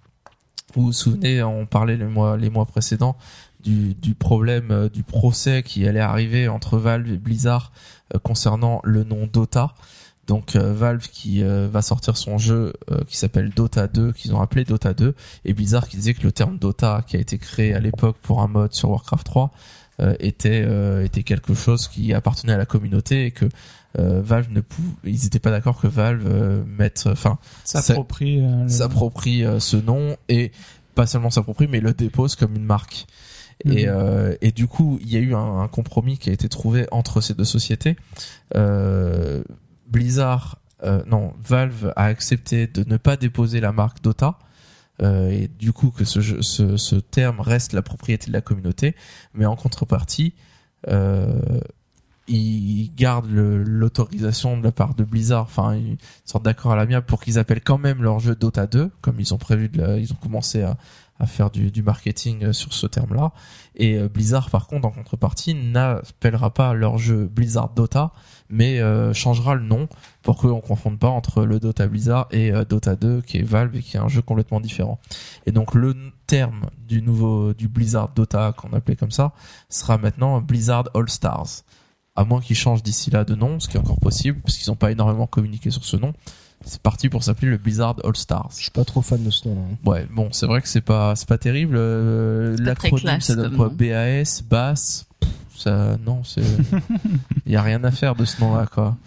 Vous 0.73 0.83
vous 0.83 0.93
souvenez, 0.93 1.43
on 1.43 1.65
parlait 1.65 1.97
les 1.97 2.05
mois, 2.05 2.37
les 2.37 2.49
mois 2.49 2.65
précédents 2.65 3.17
du, 3.63 3.93
du 3.93 4.13
problème 4.15 4.71
euh, 4.71 4.89
du 4.89 5.03
procès 5.03 5.63
qui 5.63 5.87
allait 5.87 5.99
arriver 5.99 6.47
entre 6.47 6.77
Valve 6.77 7.11
et 7.11 7.17
Blizzard 7.17 7.71
euh, 8.13 8.19
concernant 8.19 8.81
le 8.83 9.03
nom 9.03 9.27
Dota. 9.31 9.73
Donc 10.27 10.55
euh, 10.55 10.73
Valve 10.73 11.07
qui 11.09 11.43
euh, 11.43 11.67
va 11.69 11.81
sortir 11.81 12.15
son 12.15 12.37
jeu 12.37 12.73
euh, 12.91 12.99
qui 13.07 13.17
s'appelle 13.17 13.49
Dota 13.49 13.87
2, 13.87 14.13
qu'ils 14.13 14.33
ont 14.33 14.39
appelé 14.41 14.63
Dota 14.63 14.93
2, 14.93 15.15
et 15.43 15.53
Blizzard 15.53 15.87
qui 15.89 15.97
disait 15.97 16.13
que 16.13 16.23
le 16.23 16.31
terme 16.31 16.57
Dota, 16.57 17.03
qui 17.05 17.17
a 17.17 17.19
été 17.19 17.37
créé 17.37 17.73
à 17.73 17.79
l'époque 17.81 18.15
pour 18.21 18.41
un 18.41 18.47
mode 18.47 18.73
sur 18.73 18.89
Warcraft 18.89 19.25
3, 19.25 19.51
euh, 19.99 20.15
était 20.21 20.63
euh, 20.65 21.03
était 21.03 21.23
quelque 21.23 21.53
chose 21.53 21.87
qui 21.89 22.13
appartenait 22.13 22.53
à 22.53 22.57
la 22.57 22.65
communauté 22.65 23.25
et 23.25 23.31
que 23.31 23.45
euh, 23.99 24.21
Valve 24.23 24.49
ne 24.49 24.61
pou- 24.61 24.81
ils 25.03 25.23
n'étaient 25.23 25.39
pas 25.39 25.51
d'accord 25.51 25.79
que 25.79 25.87
Valve 25.87 26.25
euh, 26.25 26.63
mette, 26.65 27.03
enfin 27.07 27.37
S'approprie. 27.65 28.41
s'approprie 28.69 29.43
ce 29.59 29.75
nom 29.77 30.15
et 30.29 30.51
pas 30.95 31.05
seulement 31.05 31.29
s'approprie 31.31 31.67
mais 31.67 31.79
le 31.81 31.93
dépose 31.93 32.35
comme 32.37 32.55
une 32.55 32.63
marque. 32.65 33.05
Et, 33.65 33.85
Mhm. 33.87 33.93
euh, 33.95 34.35
et 34.41 34.51
du 34.51 34.67
coup, 34.67 34.99
il 35.01 35.09
y 35.11 35.15
a 35.15 35.19
eu 35.19 35.33
un, 35.35 35.59
un 35.59 35.67
compromis 35.67 36.17
qui 36.17 36.29
a 36.29 36.33
été 36.33 36.49
trouvé 36.49 36.85
entre 36.91 37.21
ces 37.21 37.33
deux 37.33 37.45
sociétés. 37.45 37.95
Euh, 38.55 39.43
Blizzard, 39.87 40.59
euh, 40.83 41.01
non, 41.07 41.33
Valve 41.41 41.93
a 41.95 42.05
accepté 42.05 42.67
de 42.67 42.83
ne 42.89 42.97
pas 42.97 43.15
déposer 43.17 43.59
la 43.61 43.71
marque 43.71 44.01
Dota. 44.01 44.37
euh, 45.01 45.29
et 45.31 45.47
du 45.47 45.73
coup 45.73 45.89
que 45.89 46.05
ce, 46.05 46.19
jeu- 46.21 46.41
ce, 46.43 46.77
ce 46.77 46.95
terme 46.97 47.39
reste 47.39 47.73
la 47.73 47.81
propriété 47.81 48.27
de 48.27 48.33
la 48.33 48.41
communauté, 48.41 48.95
mais 49.33 49.45
en 49.47 49.55
contrepartie, 49.55 50.33
euh, 50.87 51.39
ils 52.27 52.91
gardent 52.95 53.29
l'autorisation 53.31 54.55
de 54.57 54.63
la 54.63 54.71
part 54.71 54.93
de 54.93 55.03
Blizzard, 55.03 55.41
enfin 55.43 55.73
une 55.73 55.97
sorte 56.25 56.45
d'accord 56.45 56.71
à 56.71 56.75
l'amiable 56.75 57.05
pour 57.05 57.21
qu'ils 57.21 57.37
appellent 57.39 57.63
quand 57.63 57.79
même 57.79 58.01
leur 58.03 58.19
jeu 58.19 58.35
Dota 58.35 58.65
2, 58.67 58.91
comme 59.01 59.19
ils 59.19 59.33
ont 59.33 59.37
prévu, 59.37 59.67
de 59.67 59.79
la- 59.81 59.97
ils 59.97 60.13
ont 60.13 60.17
commencé 60.21 60.61
à, 60.61 60.77
à 61.19 61.27
faire 61.27 61.51
du, 61.51 61.83
marketing 61.83 62.45
euh, 62.45 62.53
sur 62.53 62.73
ce 62.73 62.87
terme-là. 62.87 63.31
Et 63.75 63.97
euh, 63.97 64.09
Blizzard, 64.09 64.49
par 64.49 64.67
contre, 64.67 64.87
en 64.87 64.91
contrepartie, 64.91 65.53
n'appellera 65.53 66.53
pas 66.53 66.73
leur 66.73 66.97
jeu 66.97 67.25
Blizzard 67.27 67.69
Dota, 67.69 68.11
mais 68.49 68.79
euh, 68.79 69.13
changera 69.13 69.55
le 69.55 69.63
nom 69.63 69.87
pour 70.21 70.37
qu'on 70.37 70.59
confonde 70.59 70.99
pas 70.99 71.09
entre 71.09 71.43
le 71.43 71.59
Dota 71.59 71.87
Blizzard 71.87 72.27
et 72.31 72.51
Dota 72.67 72.95
2, 72.95 73.21
qui 73.21 73.37
est 73.37 73.43
Valve 73.43 73.75
et 73.75 73.81
qui 73.81 73.97
est 73.97 73.99
un 73.99 74.07
jeu 74.07 74.21
complètement 74.21 74.59
différent. 74.59 74.99
Et 75.45 75.51
donc 75.51 75.75
le 75.75 75.95
terme 76.27 76.69
du 76.87 77.01
nouveau 77.01 77.53
du 77.53 77.67
Blizzard 77.67 78.09
Dota 78.09 78.53
qu'on 78.55 78.73
appelait 78.73 78.95
comme 78.95 79.11
ça 79.11 79.33
sera 79.69 79.97
maintenant 79.97 80.41
Blizzard 80.41 80.85
All 80.93 81.09
Stars. 81.09 81.63
À 82.15 82.25
moins 82.25 82.41
qu'ils 82.41 82.55
changent 82.55 82.83
d'ici 82.83 83.09
là 83.09 83.23
de 83.23 83.33
nom, 83.33 83.59
ce 83.59 83.67
qui 83.67 83.77
est 83.77 83.79
encore 83.79 83.99
possible, 83.99 84.39
parce 84.41 84.57
qu'ils 84.57 84.69
n'ont 84.69 84.77
pas 84.77 84.91
énormément 84.91 85.25
communiqué 85.25 85.71
sur 85.71 85.83
ce 85.83 85.97
nom. 85.97 86.13
C'est 86.65 86.81
parti 86.81 87.09
pour 87.09 87.23
s'appeler 87.23 87.49
le 87.51 87.57
Blizzard 87.57 87.95
All 88.03 88.15
Stars. 88.15 88.49
Je 88.55 88.61
suis 88.63 88.71
pas 88.71 88.85
trop 88.85 89.01
fan 89.01 89.21
de 89.23 89.29
ce 89.29 89.47
nom-là. 89.49 89.61
hein. 89.61 89.89
Ouais, 89.89 90.07
bon, 90.11 90.29
c'est 90.31 90.45
vrai 90.45 90.61
que 90.61 90.67
c'est 90.69 90.81
pas 90.81 91.15
c'est 91.15 91.27
pas 91.27 91.37
terrible. 91.37 91.75
Euh, 91.77 92.55
L'acronyme, 92.59 93.19
ça 93.19 93.35
donne 93.35 93.55
quoi 93.55 93.67
nom. 93.67 93.73
BAS, 93.73 94.41
BAS. 94.49 95.05
Ça, 95.55 95.97
non, 96.05 96.23
c'est. 96.23 96.41
Il 97.45 97.51
y 97.51 97.55
a 97.55 97.61
rien 97.61 97.83
à 97.83 97.91
faire 97.91 98.15
de 98.15 98.25
ce 98.25 98.41
nom-là, 98.41 98.65
quoi. 98.65 98.97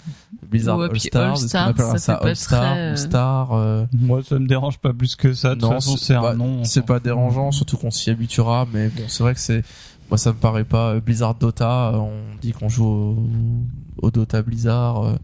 Blizzard 0.48 0.78
Ouais, 0.78 0.88
All 0.90 1.00
Stars, 1.00 1.30
All 1.32 1.36
Stars, 1.38 1.68
appellera 1.68 1.92
ça 1.92 1.98
ça 1.98 2.14
All 2.22 2.36
Star, 2.36 2.60
très, 2.72 2.78
euh, 2.78 2.90
All 2.90 2.98
Star 2.98 3.52
euh, 3.52 3.84
Moi, 3.92 4.22
ça 4.22 4.38
me 4.38 4.46
dérange 4.46 4.78
pas 4.78 4.92
plus 4.92 5.16
que 5.16 5.32
ça. 5.32 5.54
De 5.54 5.60
toute 5.60 5.68
façon, 5.70 5.96
c'est 5.96 6.14
un 6.14 6.34
nom. 6.34 6.60
on 6.60 6.64
c'est 6.64 6.82
pas 6.86 7.00
dérangeant, 7.00 7.50
surtout 7.52 7.76
qu'on 7.76 7.90
s'y 7.90 8.10
habituera. 8.10 8.66
Mais 8.72 8.88
bon, 8.88 9.02
c'est 9.08 9.22
vrai 9.22 9.34
que 9.34 9.40
c'est. 9.40 9.64
Moi, 10.08 10.18
ça 10.18 10.30
me 10.30 10.36
paraît 10.38 10.64
pas. 10.64 10.90
euh, 10.92 11.00
Blizzard 11.00 11.34
Dota, 11.34 11.92
on 11.94 12.12
dit 12.40 12.52
qu'on 12.52 12.68
joue 12.68 12.86
au, 12.86 13.26
au 14.02 14.10
Dota 14.10 14.40
Blizzard. 14.42 15.04
euh, 15.04 15.16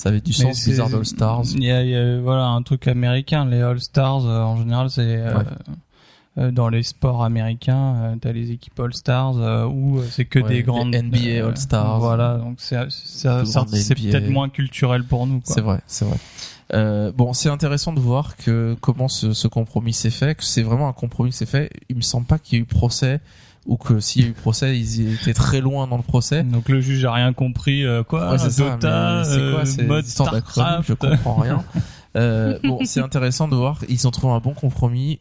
Ça 0.00 0.08
avait 0.08 0.22
du 0.22 0.32
sens, 0.32 0.56
c'est- 0.56 0.70
Blizzard 0.70 0.94
All 0.94 1.04
Stars. 1.04 1.42
Il 1.56 1.64
y 1.64 1.70
a, 1.70 1.82
il 1.84 1.90
y 1.90 1.94
a, 1.94 2.18
voilà 2.20 2.46
un 2.46 2.62
truc 2.62 2.88
américain. 2.88 3.44
Les 3.44 3.60
All 3.60 3.78
Stars, 3.80 4.24
euh, 4.24 4.40
en 4.42 4.56
général, 4.56 4.88
c'est 4.88 5.02
euh, 5.02 5.36
Ouais. 5.36 5.44
euh, 6.38 6.50
dans 6.50 6.70
les 6.70 6.82
sports 6.82 7.22
américains. 7.22 8.16
T'as 8.18 8.32
les 8.32 8.50
équipes 8.50 8.80
All 8.80 8.94
Stars 8.94 9.34
où 9.70 10.00
c'est 10.10 10.24
que 10.24 10.38
Ouais, 10.38 10.48
des 10.48 10.62
grandes 10.62 10.94
NBA 10.94 11.44
All 11.46 11.56
Stars. 11.58 11.98
Voilà, 12.00 12.38
donc 12.38 12.54
c'est 12.58 12.78
peut-être 13.94 14.30
moins 14.30 14.48
culturel 14.48 15.04
pour 15.04 15.26
nous. 15.26 15.42
C'est 15.44 15.60
vrai, 15.60 15.80
c'est 15.86 16.06
vrai. 16.06 17.12
Bon, 17.16 17.32
c'est 17.34 17.50
intéressant 17.50 17.92
de 17.92 18.00
voir 18.00 18.36
que 18.38 18.76
comment 18.80 19.08
ce, 19.08 19.34
ce 19.34 19.48
compromis 19.48 19.92
s'est 19.92 20.08
fait, 20.10 20.34
que 20.34 20.44
c'est 20.44 20.62
vraiment 20.62 20.88
un 20.88 20.92
compromis 20.94 21.32
s'est 21.32 21.44
fait. 21.46 21.70
Il 21.90 21.96
me 21.96 22.00
semble 22.00 22.26
pas 22.26 22.38
qu'il 22.38 22.56
y 22.56 22.60
ait 22.60 22.62
eu 22.62 22.66
procès 22.66 23.20
ou 23.70 23.76
que 23.76 24.00
s'il 24.00 24.22
y 24.22 24.24
a 24.26 24.28
eu 24.28 24.32
procès, 24.32 24.76
ils 24.76 25.14
étaient 25.14 25.32
très 25.32 25.60
loin 25.60 25.86
dans 25.86 25.96
le 25.96 26.02
procès. 26.02 26.42
Donc 26.42 26.68
le 26.68 26.80
juge 26.80 27.04
a 27.04 27.12
rien 27.12 27.32
compris. 27.32 27.86
euh, 27.86 28.02
quoi 28.02 28.32
Ouais, 28.32 28.38
c'est 28.38 28.50
ça, 28.50 28.64
Dota, 28.64 29.22
quoi 29.22 29.30
euh, 29.30 29.64
ces 29.64 29.84
mode 29.84 30.04
Starcraft. 30.04 30.88
Je 30.88 30.94
comprends 30.94 31.36
rien. 31.36 31.64
Euh, 32.16 32.58
bon, 32.64 32.80
c'est 32.84 33.00
intéressant 33.00 33.46
de 33.46 33.54
voir 33.54 33.78
ils 33.88 34.08
ont 34.08 34.10
trouvé 34.10 34.34
un 34.34 34.40
bon 34.40 34.54
compromis, 34.54 35.20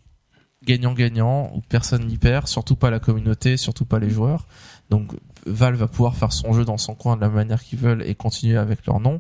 gagnant-gagnant, 0.66 1.52
où 1.54 1.62
personne 1.62 2.08
n'y 2.08 2.18
perd, 2.18 2.48
surtout 2.48 2.76
pas 2.76 2.90
la 2.90 3.00
communauté, 3.00 3.56
surtout 3.56 3.86
pas 3.86 4.00
les 4.00 4.10
joueurs. 4.10 4.48
Donc 4.90 5.12
Valve 5.46 5.78
va 5.78 5.88
pouvoir 5.88 6.16
faire 6.16 6.34
son 6.34 6.52
jeu 6.52 6.66
dans 6.66 6.78
son 6.80 6.96
coin 6.96 7.18
de 7.18 7.22
la 7.22 7.30
manière 7.30 7.64
qu'ils 7.64 7.78
veulent 7.78 8.02
et 8.02 8.16
continuer 8.16 8.58
avec 8.58 8.84
leur 8.88 9.00
nom. 9.00 9.20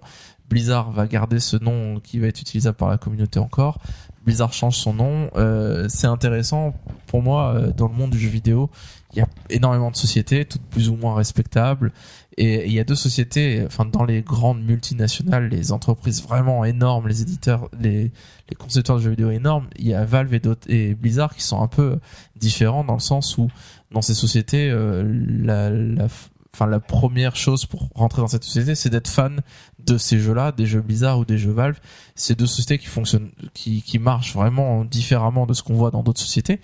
Blizzard 0.50 0.90
va 0.90 1.06
garder 1.06 1.40
ce 1.40 1.56
nom 1.56 2.00
qui 2.00 2.18
va 2.18 2.26
être 2.26 2.42
utilisable 2.42 2.78
par 2.78 2.90
la 2.90 2.98
communauté 2.98 3.38
encore. 3.38 3.78
Blizzard 4.26 4.52
change 4.52 4.78
son 4.78 4.94
nom. 4.94 5.30
Euh, 5.36 5.86
c'est 5.90 6.08
intéressant 6.08 6.74
pour 7.08 7.22
moi 7.22 7.54
euh, 7.54 7.72
dans 7.72 7.88
le 7.88 7.94
monde 7.94 8.10
du 8.10 8.20
jeu 8.20 8.30
vidéo. 8.30 8.70
Il 9.14 9.20
y 9.20 9.22
a 9.22 9.28
énormément 9.50 9.90
de 9.90 9.96
sociétés, 9.96 10.46
toutes 10.46 10.62
plus 10.64 10.90
ou 10.90 10.96
moins 10.96 11.16
respectables, 11.16 11.92
et 12.38 12.68
il 12.68 12.72
y 12.72 12.80
a 12.80 12.84
deux 12.84 12.96
sociétés, 12.96 13.64
enfin 13.66 13.86
dans 13.86 14.06
les 14.06 14.22
grandes 14.22 14.64
multinationales, 14.64 15.50
les 15.50 15.72
entreprises 15.72 16.22
vraiment 16.22 16.64
énormes, 16.64 17.08
les 17.08 17.22
éditeurs, 17.22 17.70
les, 17.80 18.12
les 18.50 18.56
concepteurs 18.56 18.98
de 18.98 19.02
jeux 19.02 19.10
vidéo 19.10 19.32
énormes, 19.32 19.68
il 19.78 19.88
y 19.88 19.94
a 19.94 20.06
Valve 20.06 20.34
et, 20.34 20.42
et 20.68 20.94
Blizzard 20.94 21.36
qui 21.36 21.44
sont 21.44 21.62
un 21.62 21.68
peu 21.68 22.00
différents 22.36 22.84
dans 22.84 22.94
le 22.94 23.00
sens 23.00 23.38
où 23.38 23.50
dans 23.92 24.02
ces 24.02 24.14
sociétés, 24.14 24.70
euh, 24.70 25.04
la, 25.44 25.70
la, 25.72 26.08
enfin 26.54 26.68
la 26.68 26.80
première 26.80 27.36
chose 27.36 27.66
pour 27.66 27.90
rentrer 27.96 28.22
dans 28.22 28.28
cette 28.28 28.44
société, 28.44 28.76
c'est 28.76 28.90
d'être 28.90 29.08
fan 29.08 29.42
de 29.80 29.98
ces 29.98 30.20
jeux-là, 30.20 30.52
des 30.52 30.66
jeux 30.66 30.82
Blizzard 30.82 31.20
ou 31.20 31.26
des 31.26 31.38
jeux 31.38 31.52
Valve. 31.52 31.80
C'est 32.16 32.38
deux 32.38 32.46
sociétés 32.46 32.78
qui 32.78 32.88
fonctionnent, 32.88 33.32
qui, 33.54 33.82
qui 33.82 33.98
marchent 33.98 34.34
vraiment 34.34 34.86
différemment 34.86 35.46
de 35.46 35.54
ce 35.54 35.64
qu'on 35.64 35.74
voit 35.74 35.92
dans 35.92 36.04
d'autres 36.04 36.22
sociétés 36.22 36.60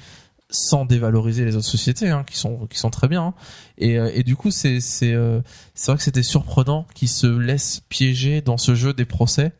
sans 0.50 0.86
dévaloriser 0.86 1.46
les 1.46 1.56
autres 1.56 1.66
sociétés 1.66 2.10
hein, 2.10 2.24
qui 2.24 2.38
sont 2.38 2.68
qui 2.68 2.78
sont 2.78 2.92
très 2.92 3.08
bien 3.08 3.24
hein. 3.24 3.34
et, 3.78 3.98
euh, 3.98 4.12
et 4.14 4.24
du 4.24 4.36
coup 4.36 4.52
c'est 4.52 4.80
c'est 4.80 5.14
euh, 5.14 5.42
c'est 5.74 5.92
vrai 5.92 5.98
que 5.98 6.04
c'était 6.04 6.24
surprenant 6.24 6.86
qu'ils 6.94 7.10
se 7.10 7.28
laissent 7.28 7.82
piéger 7.90 8.42
dans 8.42 8.58
ce 8.58 8.76
jeu 8.76 8.94
des 8.94 9.06
procès 9.06 9.54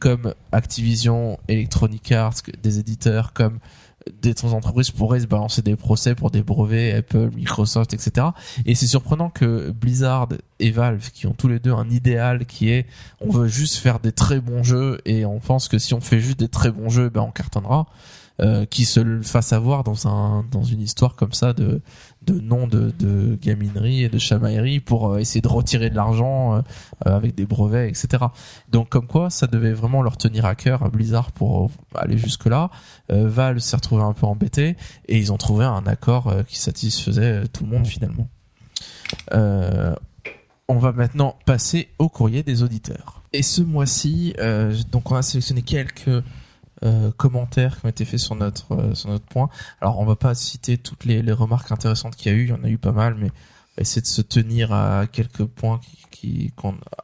comme 0.00 0.34
Activision, 0.52 1.38
Electronic 1.48 2.12
Arts, 2.12 2.42
des 2.62 2.78
éditeurs 2.78 3.32
comme 3.32 3.58
des 4.20 4.34
entreprises 4.44 4.90
pourraient 4.90 5.20
se 5.20 5.26
balancer 5.26 5.62
des 5.62 5.76
procès 5.76 6.14
pour 6.14 6.30
des 6.30 6.42
brevets, 6.42 6.94
Apple, 6.94 7.30
Microsoft, 7.34 7.94
etc. 7.94 8.28
Et 8.66 8.74
c'est 8.74 8.86
surprenant 8.86 9.30
que 9.30 9.70
Blizzard 9.70 10.28
et 10.58 10.70
Valve, 10.70 11.10
qui 11.10 11.26
ont 11.26 11.32
tous 11.32 11.48
les 11.48 11.58
deux 11.58 11.72
un 11.72 11.88
idéal 11.88 12.44
qui 12.44 12.70
est 12.70 12.86
on 13.20 13.30
veut 13.30 13.48
juste 13.48 13.76
faire 13.76 14.00
des 14.00 14.12
très 14.12 14.40
bons 14.40 14.62
jeux 14.62 15.00
et 15.06 15.24
on 15.24 15.40
pense 15.40 15.68
que 15.68 15.78
si 15.78 15.94
on 15.94 16.00
fait 16.00 16.20
juste 16.20 16.38
des 16.38 16.48
très 16.48 16.70
bons 16.70 16.90
jeux, 16.90 17.08
ben 17.08 17.22
on 17.22 17.30
cartonnera, 17.30 17.86
euh, 18.40 18.64
qui 18.64 18.84
se 18.84 18.98
le 18.98 19.22
fassent 19.22 19.52
avoir 19.52 19.84
dans 19.84 20.08
un 20.08 20.44
dans 20.50 20.64
une 20.64 20.80
histoire 20.80 21.14
comme 21.14 21.32
ça 21.32 21.52
de 21.52 21.80
de 22.22 22.40
nom 22.40 22.66
de, 22.66 22.90
de 22.98 23.38
gaminerie 23.40 24.02
et 24.02 24.08
de 24.08 24.18
chamaillerie 24.18 24.80
pour 24.80 25.12
euh, 25.12 25.18
essayer 25.18 25.40
de 25.40 25.46
retirer 25.46 25.88
de 25.88 25.94
l'argent 25.94 26.56
euh, 26.56 26.62
avec 27.04 27.36
des 27.36 27.46
brevets, 27.46 27.88
etc. 27.88 28.24
Donc 28.72 28.88
comme 28.88 29.06
quoi, 29.06 29.30
ça 29.30 29.46
devait 29.46 29.72
vraiment 29.72 30.02
leur 30.02 30.16
tenir 30.16 30.46
à 30.46 30.56
cœur 30.56 30.82
à 30.82 30.88
Blizzard 30.88 31.30
pour 31.30 31.70
aller 31.94 32.18
jusque 32.18 32.46
là. 32.46 32.70
Valve 33.08 33.60
s'est 33.60 33.76
retrouvé 33.76 34.02
un 34.02 34.14
peu 34.14 34.26
embêté 34.26 34.76
et 35.06 35.16
ils 35.16 35.32
ont 35.32 35.36
trouvé 35.36 35.64
un 35.64 35.86
accord 35.86 36.34
qui 36.48 36.58
satisfaisait 36.58 37.46
tout 37.52 37.62
le 37.62 37.70
monde 37.70 37.86
finalement. 37.86 38.28
On 40.66 40.78
va 40.78 40.90
maintenant 40.90 41.36
passer 41.46 41.88
au 42.00 42.08
courrier 42.08 42.42
des 42.42 42.64
auditeurs. 42.64 43.22
Et 43.32 43.42
ce 43.42 43.62
mois-ci, 43.62 44.34
donc 44.90 45.12
on 45.12 45.14
a 45.14 45.22
sélectionné 45.22 45.62
quelques 45.62 46.10
euh, 46.84 47.10
commentaires 47.16 47.80
qui 47.80 47.86
ont 47.86 47.88
été 47.88 48.04
faits 48.04 48.20
sur 48.20 48.34
notre 48.34 48.72
euh, 48.72 48.94
sur 48.94 49.08
notre 49.10 49.24
point. 49.26 49.48
Alors 49.80 49.98
on 49.98 50.04
va 50.04 50.16
pas 50.16 50.34
citer 50.34 50.76
toutes 50.78 51.04
les, 51.04 51.22
les 51.22 51.32
remarques 51.32 51.72
intéressantes 51.72 52.16
qu'il 52.16 52.32
y 52.32 52.34
a 52.34 52.38
eu, 52.38 52.42
il 52.44 52.48
y 52.50 52.52
en 52.52 52.62
a 52.64 52.68
eu 52.68 52.78
pas 52.78 52.92
mal, 52.92 53.14
mais 53.18 53.26
on 53.30 53.78
va 53.78 53.82
essayer 53.82 54.02
de 54.02 54.06
se 54.06 54.22
tenir 54.22 54.72
à 54.72 55.06
quelques 55.10 55.44
points 55.44 55.80
qui, 55.80 55.98
qui 56.10 56.52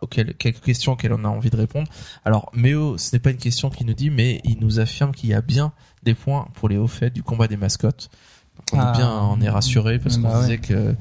auxquels, 0.01 0.35
quelques 0.35 0.61
questions 0.61 0.93
auxquelles 0.93 1.13
on 1.13 1.25
a 1.25 1.29
envie 1.29 1.51
de 1.51 1.57
répondre. 1.57 1.89
Alors 2.25 2.51
Méo, 2.55 2.97
ce 2.99 3.15
n'est 3.15 3.21
pas 3.21 3.31
une 3.31 3.39
question 3.39 3.71
qu'il 3.71 3.87
nous 3.87 3.95
dit, 3.95 4.11
mais 4.11 4.41
il 4.45 4.59
nous 4.61 4.79
affirme 4.81 5.13
qu'il 5.13 5.31
y 5.31 5.35
a 5.35 5.41
bien 5.41 5.73
des 6.03 6.15
points 6.15 6.47
pour 6.55 6.69
les 6.69 6.77
hauts 6.77 6.87
faits 6.87 7.13
du 7.13 7.23
combat 7.23 7.49
des 7.49 7.57
mascottes. 7.57 8.09
Donc 8.57 8.79
on 8.81 8.85
Ah. 8.85 8.93
est 8.93 8.97
bien, 8.99 9.11
on 9.11 9.41
est 9.41 9.49
rassuré 9.49 9.99
parce 9.99 10.17
qu'on 10.17 10.23
Bah 10.25 10.37
ouais. 10.37 10.43
disait 10.43 10.59
que 10.59 10.95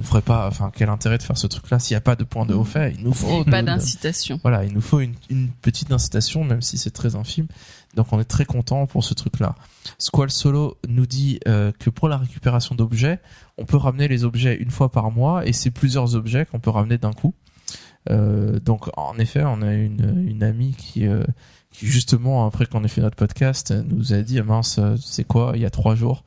on 0.00 0.02
ferait 0.02 0.22
pas, 0.22 0.48
enfin 0.48 0.72
quel 0.74 0.88
intérêt 0.88 1.18
de 1.18 1.22
faire 1.22 1.38
ce 1.38 1.46
truc-là 1.46 1.78
s'il 1.78 1.94
n'y 1.94 1.98
a 1.98 2.00
pas 2.00 2.16
de 2.16 2.24
points 2.24 2.44
de 2.46 2.52
haut 2.54 2.64
fait, 2.64 2.92
il 2.98 3.04
nous 3.04 3.14
faut 3.14 3.44
pas 3.44 3.62
d'incitation. 3.62 4.40
voilà, 4.42 4.64
il 4.64 4.72
nous 4.74 4.80
faut 4.80 4.98
une, 5.00 5.14
une 5.30 5.48
petite 5.50 5.92
incitation, 5.92 6.42
même 6.42 6.60
si 6.62 6.76
c'est 6.78 6.90
très 6.90 7.14
infime. 7.14 7.46
Donc 7.94 8.12
on 8.12 8.20
est 8.20 8.24
très 8.24 8.44
content 8.44 8.86
pour 8.86 9.04
ce 9.04 9.14
truc-là. 9.14 9.54
Squall 9.98 10.30
Solo 10.30 10.78
nous 10.88 11.06
dit 11.06 11.40
euh, 11.48 11.72
que 11.78 11.90
pour 11.90 12.08
la 12.08 12.16
récupération 12.16 12.74
d'objets, 12.74 13.20
on 13.58 13.64
peut 13.64 13.76
ramener 13.76 14.08
les 14.08 14.24
objets 14.24 14.56
une 14.56 14.70
fois 14.70 14.90
par 14.90 15.10
mois 15.10 15.46
et 15.46 15.52
c'est 15.52 15.70
plusieurs 15.70 16.14
objets 16.14 16.46
qu'on 16.46 16.60
peut 16.60 16.70
ramener 16.70 16.98
d'un 16.98 17.12
coup. 17.12 17.34
Euh, 18.10 18.58
donc 18.60 18.90
en 18.98 19.18
effet, 19.18 19.42
on 19.44 19.62
a 19.62 19.72
une, 19.72 20.42
amie 20.42 20.74
qui, 20.76 21.06
euh, 21.06 21.22
qui 21.70 21.86
justement 21.86 22.46
après 22.46 22.66
qu'on 22.66 22.84
ait 22.84 22.88
fait 22.88 23.00
notre 23.00 23.16
podcast 23.16 23.72
nous 23.88 24.12
a 24.12 24.22
dit 24.22 24.40
mince, 24.42 24.80
c'est 25.00 25.24
quoi 25.24 25.52
Il 25.54 25.62
y 25.62 25.66
a 25.66 25.70
trois 25.70 25.94
jours, 25.94 26.24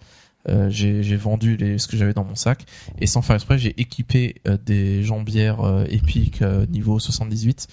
j'ai 0.69 1.17
vendu 1.17 1.57
ce 1.77 1.87
que 1.87 1.97
j'avais 1.97 2.13
dans 2.13 2.23
mon 2.23 2.35
sac 2.35 2.65
et 2.99 3.05
sans 3.05 3.21
faire 3.21 3.35
exprès, 3.35 3.59
j'ai 3.59 3.79
équipé 3.79 4.41
des 4.65 5.03
jambières 5.03 5.85
épiques 5.89 6.41
niveau 6.41 6.99
78 6.99 7.67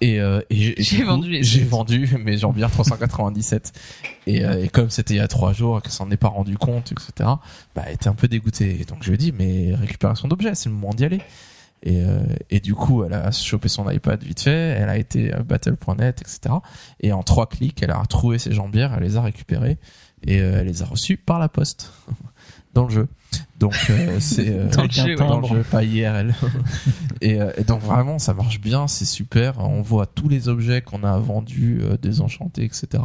et, 0.00 0.20
euh, 0.20 0.40
et 0.50 0.74
j'ai- 0.82 1.02
vendu 1.64 2.06
j'ai 2.06 2.18
mes 2.18 2.36
jambières 2.36 2.70
397 2.70 3.72
et, 4.26 4.44
euh, 4.44 4.64
et 4.64 4.68
comme 4.68 4.90
c'était 4.90 5.14
il 5.14 5.18
y 5.18 5.20
a 5.20 5.28
trois 5.28 5.52
jours 5.52 5.80
qu'elle 5.82 5.92
s'en 5.92 6.10
est 6.10 6.16
pas 6.16 6.28
rendu 6.28 6.58
compte 6.58 6.92
etc 6.92 7.12
bah 7.74 7.82
elle 7.86 7.94
était 7.94 8.08
un 8.08 8.14
peu 8.14 8.26
dégoûtée. 8.28 8.80
Et 8.80 8.84
donc 8.84 8.98
je 9.02 9.08
lui 9.08 9.14
ai 9.14 9.18
dit 9.18 9.32
mais 9.32 9.74
récupération 9.74 10.28
d'objets 10.28 10.54
c'est 10.54 10.68
le 10.68 10.74
moment 10.74 10.92
d'y 10.94 11.04
aller. 11.04 11.20
Et, 11.86 12.00
euh, 12.02 12.24
et 12.50 12.60
du 12.60 12.74
coup 12.74 13.04
elle 13.04 13.12
a 13.12 13.30
chopé 13.30 13.68
son 13.68 13.88
iPad 13.90 14.22
vite 14.22 14.40
fait 14.40 14.50
elle 14.50 14.88
a 14.88 14.96
été 14.96 15.32
à 15.32 15.42
battle.net 15.42 16.22
etc 16.22 16.54
et 17.00 17.12
en 17.12 17.22
trois 17.22 17.46
clics 17.46 17.82
elle 17.82 17.90
a 17.90 17.98
retrouvé 17.98 18.38
ses 18.38 18.52
jambières 18.52 18.94
elle 18.96 19.02
les 19.02 19.16
a 19.18 19.22
récupérées 19.22 19.76
et 20.26 20.40
euh, 20.40 20.60
elle 20.60 20.66
les 20.66 20.82
a 20.82 20.86
reçues 20.86 21.18
par 21.18 21.38
la 21.38 21.48
poste 21.50 21.92
dans 22.74 22.84
le 22.84 22.90
jeu 22.90 23.08
donc 23.58 23.74
euh, 23.90 24.18
c'est 24.20 24.48
euh, 24.48 24.68
Dans 24.68 24.82
le 24.82 24.90
jeu, 24.90 25.14
dans 25.14 25.40
ouais. 25.40 25.48
le 25.48 25.56
jeu, 25.56 25.62
pas 25.62 25.84
IRL 25.84 26.34
et, 27.20 27.40
euh, 27.40 27.52
et 27.56 27.64
donc 27.64 27.80
vraiment 27.80 28.18
ça 28.18 28.34
marche 28.34 28.60
bien 28.60 28.88
c'est 28.88 29.04
super 29.04 29.58
on 29.58 29.82
voit 29.82 30.06
tous 30.06 30.28
les 30.28 30.48
objets 30.48 30.82
qu'on 30.82 31.04
a 31.04 31.18
vendus 31.18 31.80
euh, 31.82 31.96
désenchantés 31.96 32.64
etc 32.64 33.02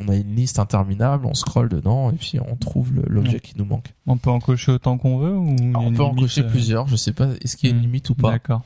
on 0.00 0.08
a 0.08 0.14
une 0.14 0.34
liste 0.34 0.58
interminable 0.58 1.26
on 1.26 1.34
scrolle 1.34 1.68
dedans 1.68 2.10
et 2.10 2.14
puis 2.14 2.38
on 2.40 2.56
trouve 2.56 2.92
l'objet 3.06 3.34
Ouais. 3.34 3.40
qui 3.40 3.58
nous 3.58 3.64
manque 3.64 3.94
On 4.06 4.16
peut 4.16 4.30
en 4.30 4.38
cocher 4.38 4.72
autant 4.72 4.96
qu'on 4.96 5.18
veut 5.18 5.36
ou 5.36 5.56
Alors, 5.70 5.82
on 5.84 5.92
peut 5.92 6.02
en 6.02 6.14
cocher 6.14 6.42
euh, 6.42 6.48
plusieurs 6.50 6.86
je 6.88 6.96
sais 6.96 7.12
pas 7.12 7.28
est-ce 7.42 7.56
qu'il 7.56 7.68
y 7.68 7.72
a 7.72 7.74
une 7.74 7.80
hmm. 7.80 7.86
limite 7.86 8.10
ou 8.10 8.14
pas? 8.14 8.30
D'accord. 8.32 8.62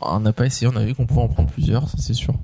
on 0.00 0.20
n'a 0.20 0.32
pas 0.32 0.46
essayé, 0.46 0.70
on 0.72 0.76
a 0.76 0.84
vu 0.84 0.94
qu'on 0.94 1.06
pouvait 1.06 1.22
en 1.22 1.28
prendre 1.28 1.50
plusieurs, 1.50 1.88
ça 1.88 1.98
c'est 1.98 2.14
sûr. 2.14 2.34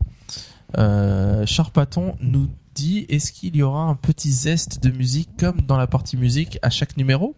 Euh, 0.79 1.47
Charpaton 1.47 2.17
nous 2.21 2.49
dit 2.75 3.07
est-ce 3.09 3.33
qu'il 3.33 3.57
y 3.57 3.63
aura 3.63 3.83
un 3.83 3.95
petit 3.95 4.33
zeste 4.33 4.83
de 4.83 4.91
musique 4.91 5.31
comme 5.39 5.63
dans 5.63 5.77
la 5.77 5.87
partie 5.87 6.17
musique 6.17 6.59
à 6.63 6.71
chaque 6.71 6.97
numéro? 6.97 7.35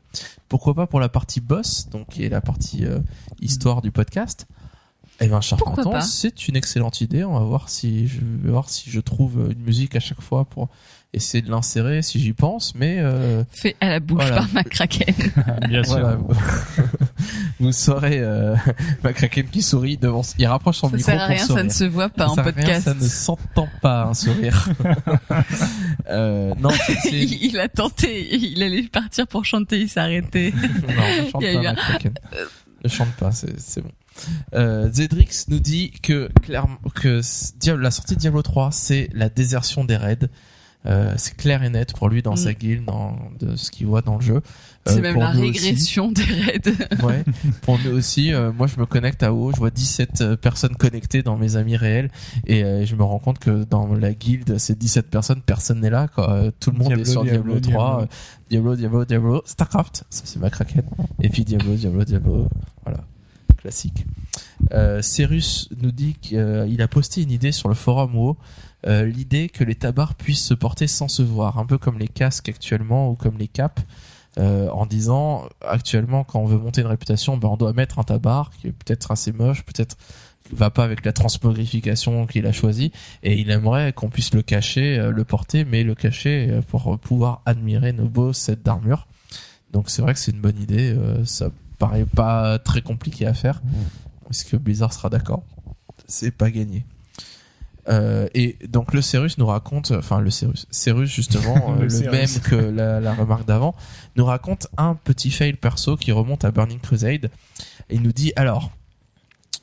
Pourquoi 0.49 0.75
pas 0.75 0.87
pour 0.87 1.01
la 1.01 1.09
partie 1.09 1.41
boss, 1.41 1.89
donc 1.91 2.09
qui 2.09 2.25
est 2.25 2.29
la 2.29 2.41
partie 2.41 2.85
euh, 2.85 2.99
histoire 3.41 3.83
du 3.83 3.91
podcast? 3.91 4.47
Eh 5.21 5.29
ben 5.29 5.41
Charpaton, 5.41 5.93
pas? 5.93 6.01
c'est 6.03 6.49
une 6.49 6.57
excellente 6.57 7.01
idée. 7.01 7.25
On 7.25 7.39
va 7.39 7.45
voir 7.45 7.69
si 7.69 8.07
je 8.07 8.21
vais 8.21 8.51
voir 8.51 8.69
si 8.69 8.91
je 8.91 9.01
trouve 9.01 9.49
une 9.51 9.63
musique 9.63 9.97
à 9.97 10.01
chaque 10.01 10.21
fois 10.21 10.45
pour 10.45 10.69
essayer 11.13 11.41
de 11.43 11.51
l'insérer 11.51 12.03
si 12.03 12.21
j'y 12.21 12.33
pense, 12.35 12.75
mais 12.75 12.97
euh, 12.99 13.43
Fait 13.51 13.75
à 13.81 13.89
la 13.89 14.01
bouche 14.01 14.23
Voilà. 14.23 14.37
par 14.37 14.49
McCracken. 14.53 15.15
Bien 15.69 15.83
sûr. 15.83 15.93
voilà. 15.99 16.19
vous 17.61 17.73
saurez 17.73 18.19
euh, 18.21 18.55
McCracken 19.05 19.47
qui 19.49 19.63
sourit 19.63 19.97
devant, 19.97 20.23
il 20.39 20.47
rapproche 20.47 20.77
son 20.79 20.91
Ça 20.91 20.97
micro 20.97 21.11
sert 21.13 21.23
à 21.23 21.27
pour 21.27 21.37
rien, 21.37 21.47
ça 21.47 21.63
ne 21.63 21.69
se 21.71 21.85
voit 21.85 22.09
pas 22.11 22.27
Ça 22.27 22.31
en 22.31 22.35
sert 22.35 22.45
rien, 22.45 22.53
podcast. 22.55 22.85
ça 22.85 22.95
ne 22.95 23.01
s'entend 23.01 23.69
pas 23.81 24.05
un 24.05 24.15
sourire. 24.15 24.69
euh, 26.09 26.55
non, 26.59 26.71
c'est- 26.71 26.97
c'est- 27.03 27.11
il, 27.13 27.45
il 27.47 27.59
a 27.61 27.69
tenté, 27.69 28.35
il 28.37 28.63
allait 28.63 28.83
partir 28.85 29.27
pour 29.27 29.45
chanter, 29.45 29.81
il 29.81 29.89
s'est 29.89 30.01
arrêté. 30.01 30.53
non, 30.53 30.89
ne 31.25 31.31
chante 31.31 31.43
pas, 31.43 31.53
eu 31.53 31.57
un- 31.67 31.73
McCracken. 31.73 32.13
Ne 32.85 32.89
chante 32.89 33.13
pas, 33.19 33.33
c'est 33.33 33.81
bon. 33.83 33.91
Euh, 34.55 34.91
Zedrix 34.93 35.45
nous 35.49 35.61
dit 35.61 35.91
que 36.03 36.31
clairement 36.43 36.79
que 36.95 37.21
Diablo- 37.59 37.83
la 37.83 37.91
sortie 37.91 38.15
de 38.15 38.21
Diablo 38.21 38.43
3, 38.43 38.71
c'est 38.73 39.09
la 39.13 39.29
désertion 39.29 39.85
des 39.85 39.97
raids. 39.97 40.29
Euh, 40.87 41.13
c'est 41.17 41.37
clair 41.37 41.63
et 41.65 41.69
net 41.71 41.93
pour 41.95 42.09
lui 42.09 42.23
dans 42.23 42.35
Mm. 42.35 42.37
sa 42.37 42.55
guilde, 42.55 42.85
dans 42.85 43.17
de 43.41 43.57
ce 43.57 43.71
qu'il 43.71 43.87
voit 43.87 44.03
dans 44.03 44.17
le 44.17 44.21
jeu. 44.23 44.41
C'est 44.87 44.99
Euh, 44.99 45.01
même 45.01 45.15
pour 45.15 45.23
la 45.25 45.31
aussi. 45.31 45.41
régression 45.41 46.13
des 46.13 46.23
raids. 46.23 46.61
Ouais. 47.03 47.25
Pour 47.63 47.79
nous 47.85 47.91
aussi, 47.91 48.33
euh, 48.33 48.53
moi 48.53 48.67
je 48.69 48.79
me 48.79 48.87
connecte 48.87 49.23
à 49.25 49.33
WoW, 49.33 49.53
je 49.53 49.57
vois 49.59 49.71
17 49.71 50.21
euh, 50.21 50.37
personnes 50.37 50.77
connectées 50.77 51.23
dans 51.23 51.37
mes 51.37 51.57
amis 51.57 51.77
réels 51.77 52.11
et 52.47 52.63
euh, 52.63 52.87
je 52.87 52.95
me 52.95 53.03
rends 53.03 53.19
compte 53.19 53.39
que 53.41 53.65
dans 53.65 53.93
la 53.95 54.15
guilde, 54.15 54.59
ces 54.59 54.75
17 54.77 55.11
personnes, 55.11 55.41
personne 55.43 55.81
n'est 55.81 55.91
là 55.91 56.07
quoi. 56.09 56.53
Tout 56.61 56.71
le 56.71 56.79
monde 56.79 56.87
Diablo, 56.89 57.03
est 57.05 57.11
sur 57.11 57.25
Diablo, 57.25 57.59
Diablo, 57.59 57.73
3, 57.73 57.97
Diablo. 57.97 58.03
euh, 58.05 58.07
Diablo, 58.49 58.77
Diablo, 58.77 59.05
Diablo, 59.05 59.43
Starcraft, 59.45 60.05
ça 60.09 60.23
c'est 60.25 60.39
ma 60.39 60.51
craquette. 60.51 60.87
Et 61.21 61.29
puis 61.31 61.45
Diablo, 61.45 61.75
Diablo, 61.75 62.05
Diablo, 62.05 62.49
voilà, 62.85 63.01
classique. 63.57 64.07
Euh, 64.73 65.03
Cyrus 65.03 65.69
nous 65.81 65.91
dit 65.93 66.15
qu'il 66.21 66.81
a 66.81 66.89
posté 66.89 67.23
une 67.23 67.31
idée 67.31 67.53
sur 67.53 67.69
le 67.69 67.75
forum 67.75 68.15
WoW, 68.15 68.37
euh, 68.87 69.05
l'idée 69.05 69.49
que 69.49 69.65
les 69.65 69.75
tabards 69.75 70.15
puissent 70.15 70.45
se 70.45 70.55
porter 70.55 70.87
sans 70.87 71.09
se 71.09 71.23
voir, 71.23 71.59
un 71.59 71.67
peu 71.67 71.79
comme 71.79 71.99
les 71.99 72.09
casques 72.09 72.49
actuellement 72.49 73.11
ou 73.11 73.15
comme 73.15 73.39
les 73.39 73.49
capes 73.49 73.81
euh, 74.39 74.69
en 74.69 74.85
disant 74.85 75.49
actuellement 75.63 76.23
quand 76.23 76.39
on 76.41 76.45
veut 76.45 76.59
monter 76.59 76.83
une 76.83 76.89
réputation 76.89 77.39
ben 77.39 77.49
on 77.49 77.57
doit 77.57 77.73
mettre 77.73 77.99
un 77.99 78.03
tabard 78.03 78.51
qui 78.51 78.67
est 78.67 78.73
peut-être 78.73 79.11
assez 79.11 79.33
moche 79.33 79.65
peut-être 79.65 79.97
qui 80.45 80.55
va 80.55 80.69
pas 80.69 80.85
avec 80.85 81.07
la 81.07 81.15
transmogrification 81.15 82.27
qu'il 82.27 82.47
a 82.47 82.53
choisi 82.53 82.93
et 83.23 83.39
il 83.41 83.51
aimerait 83.51 83.95
qu'on 83.95 84.11
puisse 84.11 84.35
le 84.35 84.43
cacher 84.43 84.99
euh, 84.99 85.11
le 85.11 85.25
porter 85.25 85.65
mais 85.65 85.85
le 85.85 85.95
cacher 85.95 86.49
euh, 86.51 86.61
pour 86.61 86.99
pouvoir 86.99 87.41
admirer 87.47 87.95
nos 87.95 88.11
beaux 88.11 88.35
sets 88.35 88.57
d'armure. 88.57 89.07
Donc 89.73 89.89
c'est 89.89 90.03
vrai 90.03 90.13
que 90.13 90.19
c'est 90.19 90.33
une 90.33 90.43
bonne 90.43 90.61
idée 90.61 90.95
ça 91.25 91.49
paraît 91.79 92.05
pas 92.05 92.59
très 92.59 92.83
compliqué 92.83 93.27
à 93.27 93.33
faire 93.33 93.63
est-ce 94.29 94.45
que 94.45 94.57
Blizzard 94.57 94.93
sera 94.93 95.09
d'accord. 95.09 95.45
C'est 96.09 96.31
pas 96.31 96.51
gagné 96.51 96.85
euh, 97.89 98.27
et 98.35 98.57
donc 98.69 98.93
le 98.95 99.01
Cérus 99.03 99.39
nous 99.39 99.47
raconte, 99.47 99.93
enfin 99.93 100.21
le 100.21 100.31
Cérus, 100.31 100.67
Cérus 100.71 101.11
justement, 101.11 101.77
euh, 101.81 101.83
Le 101.83 102.11
même 102.11 102.29
que 102.43 102.55
la, 102.57 103.01
la 103.01 103.15
remarque 103.15 103.47
d'avant, 103.47 103.75
nous 104.17 104.25
raconte 104.25 104.67
un 104.77 104.95
petit 104.95 105.31
fail 105.31 105.53
perso 105.55 105.97
qui 105.97 106.13
remonte 106.13 106.45
à 106.45 106.51
Burning 106.51 106.81
Crusade. 106.81 107.31
Et 107.89 107.95
il 107.97 108.03
nous 108.03 108.13
dit 108.13 108.33
alors, 108.37 108.71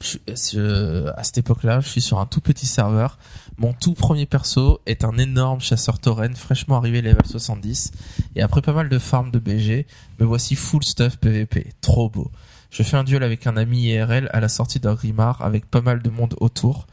je- 0.01 0.17
je- 0.27 1.07
à 1.17 1.23
cette 1.23 1.37
époque-là, 1.39 1.79
je 1.81 1.87
suis 1.89 2.01
sur 2.01 2.19
un 2.19 2.25
tout 2.25 2.41
petit 2.41 2.65
serveur. 2.65 3.17
Mon 3.57 3.73
tout 3.73 3.93
premier 3.93 4.25
perso 4.25 4.81
est 4.85 5.03
un 5.03 5.17
énorme 5.17 5.61
chasseur 5.61 5.99
tauren 5.99 6.35
fraîchement 6.35 6.77
arrivé 6.77 7.01
level 7.01 7.25
70. 7.25 7.91
Et 8.35 8.41
après 8.41 8.61
pas 8.61 8.73
mal 8.73 8.89
de 8.89 8.97
farms 8.99 9.31
de 9.31 9.39
BG, 9.39 9.85
me 10.19 10.25
voici 10.25 10.55
full 10.55 10.83
stuff 10.83 11.17
PVP. 11.17 11.67
Trop 11.81 12.09
beau. 12.09 12.31
Je 12.71 12.81
fais 12.81 12.97
un 12.97 13.03
duel 13.03 13.21
avec 13.21 13.45
un 13.45 13.55
ami 13.55 13.83
IRL 13.83 14.29
à 14.33 14.39
la 14.39 14.49
sortie 14.49 14.79
d'un 14.79 14.95
Grimard 14.95 15.41
avec 15.43 15.69
pas 15.69 15.81
mal 15.81 16.01
de 16.01 16.09
monde 16.09 16.33
autour. 16.39 16.87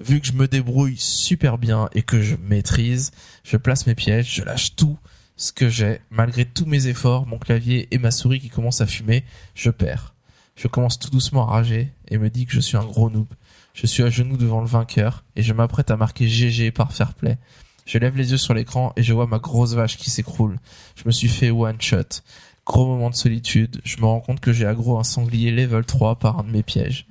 Vu 0.00 0.20
que 0.20 0.26
je 0.26 0.32
me 0.32 0.48
débrouille 0.48 0.96
super 0.96 1.58
bien 1.58 1.88
et 1.92 2.02
que 2.02 2.20
je 2.20 2.36
maîtrise, 2.36 3.12
je 3.44 3.56
place 3.56 3.86
mes 3.86 3.94
pièges, 3.94 4.34
je 4.34 4.42
lâche 4.42 4.74
tout 4.76 4.98
ce 5.36 5.52
que 5.52 5.68
j'ai. 5.68 6.00
Malgré 6.10 6.44
tous 6.44 6.66
mes 6.66 6.86
efforts, 6.88 7.26
mon 7.26 7.38
clavier 7.38 7.88
et 7.90 7.98
ma 7.98 8.10
souris 8.10 8.40
qui 8.40 8.48
commencent 8.48 8.80
à 8.80 8.86
fumer, 8.86 9.24
je 9.54 9.70
perds. 9.70 10.14
Je 10.56 10.68
commence 10.68 10.98
tout 10.98 11.10
doucement 11.10 11.48
à 11.48 11.52
rager 11.52 11.92
et 12.08 12.18
me 12.18 12.30
dis 12.30 12.46
que 12.46 12.52
je 12.52 12.60
suis 12.60 12.76
un 12.76 12.84
gros 12.84 13.10
noob. 13.10 13.26
Je 13.72 13.86
suis 13.86 14.02
à 14.02 14.10
genoux 14.10 14.36
devant 14.36 14.60
le 14.60 14.66
vainqueur 14.66 15.24
et 15.34 15.42
je 15.42 15.52
m'apprête 15.52 15.90
à 15.90 15.96
marquer 15.96 16.28
GG 16.28 16.70
par 16.70 16.92
fair 16.92 17.14
play. 17.14 17.38
Je 17.86 17.98
lève 17.98 18.16
les 18.16 18.30
yeux 18.30 18.38
sur 18.38 18.54
l'écran 18.54 18.92
et 18.96 19.02
je 19.02 19.12
vois 19.12 19.26
ma 19.26 19.38
grosse 19.38 19.74
vache 19.74 19.96
qui 19.96 20.10
s'écroule. 20.10 20.58
Je 20.96 21.02
me 21.06 21.10
suis 21.10 21.28
fait 21.28 21.50
one 21.50 21.80
shot. 21.80 22.22
Gros 22.64 22.86
moment 22.86 23.10
de 23.10 23.14
solitude. 23.14 23.80
Je 23.84 23.98
me 23.98 24.06
rends 24.06 24.20
compte 24.20 24.40
que 24.40 24.52
j'ai 24.52 24.64
aggro 24.64 24.98
un 24.98 25.04
sanglier 25.04 25.50
level 25.50 25.84
3 25.84 26.18
par 26.18 26.38
un 26.38 26.44
de 26.44 26.50
mes 26.50 26.62
pièges. 26.62 27.06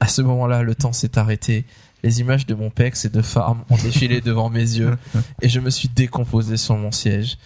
À 0.00 0.08
ce 0.08 0.22
moment-là, 0.22 0.62
le 0.62 0.74
temps 0.74 0.92
s'est 0.92 1.18
arrêté. 1.18 1.66
Les 2.02 2.20
images 2.20 2.46
de 2.46 2.54
mon 2.54 2.70
pex 2.70 3.04
et 3.04 3.08
de 3.08 3.22
farm 3.22 3.64
ont 3.70 3.76
défilé 3.76 4.20
devant 4.20 4.50
mes 4.50 4.60
yeux 4.60 4.96
et 5.42 5.48
je 5.48 5.60
me 5.60 5.70
suis 5.70 5.88
décomposé 5.88 6.56
sur 6.56 6.76
mon 6.76 6.92
siège. 6.92 7.38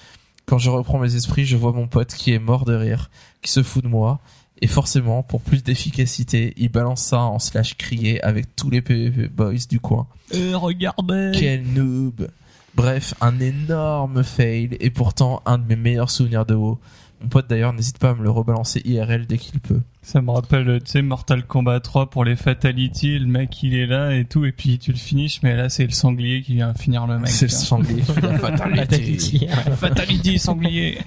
Quand 0.47 0.59
je 0.59 0.71
reprends 0.71 0.99
mes 0.99 1.15
esprits, 1.15 1.45
je 1.45 1.57
vois 1.57 1.73
mon 1.73 1.87
pote 1.87 2.13
qui 2.13 2.33
est 2.33 2.39
mort 2.39 2.65
de 2.65 2.75
rire, 2.75 3.11
qui 3.43 3.51
se 3.51 3.63
fout 3.63 3.85
de 3.85 3.89
moi, 3.89 4.21
et 4.63 4.67
forcément, 4.67 5.23
pour 5.23 5.41
plus 5.41 5.63
d'efficacité, 5.63 6.53
il 6.57 6.69
balance 6.69 7.03
ça 7.03 7.21
en 7.21 7.39
slash 7.39 7.77
crié 7.77 8.23
avec 8.23 8.55
tous 8.57 8.69
les 8.69 8.83
PvP 8.83 9.29
boys 9.29 9.55
du 9.69 9.81
coin. 9.81 10.07
Euh, 10.35 10.57
regardez. 10.57 11.33
Quel 11.35 11.63
noob 11.73 12.29
Bref, 12.75 13.15
un 13.21 13.41
énorme 13.41 14.23
fail, 14.23 14.77
et 14.81 14.91
pourtant 14.91 15.43
un 15.47 15.59
de 15.59 15.67
mes 15.67 15.77
meilleurs 15.77 16.11
souvenirs 16.11 16.47
de 16.47 16.55
WoW. 16.55 16.79
Mon 17.23 17.29
pote 17.29 17.49
d'ailleurs 17.51 17.73
n'hésite 17.73 17.99
pas 17.99 18.11
à 18.11 18.15
me 18.15 18.23
le 18.23 18.31
rebalancer 18.31 18.81
IRL 18.85 19.27
dès 19.27 19.37
qu'il 19.39 19.61
peut. 19.61 19.81
Ça 20.03 20.23
me 20.23 20.31
rappelle, 20.31 20.81
tu 20.83 20.91
sais, 20.93 21.03
Mortal 21.03 21.45
Kombat 21.45 21.81
3 21.81 22.09
pour 22.09 22.25
les 22.25 22.35
Fatality, 22.35 23.19
le 23.19 23.27
mec 23.27 23.63
il 23.63 23.75
est 23.75 23.87
là 23.87 24.15
et 24.17 24.25
tout, 24.25 24.47
et 24.47 24.53
puis 24.53 24.79
tu 24.79 24.91
le 24.93 24.97
finishes, 24.97 25.43
mais 25.43 25.55
là 25.55 25.69
c'est 25.69 25.85
le 25.85 25.91
sanglier 25.91 26.41
qui 26.41 26.55
vient 26.55 26.73
finir 26.73 27.07
le 27.07 27.19
mec. 27.19 27.29
C'est 27.29 27.45
le 27.47 27.51
sanglier. 27.51 28.03
Fatality. 28.41 29.47
Fatality, 29.77 30.39
sanglier. 30.39 30.99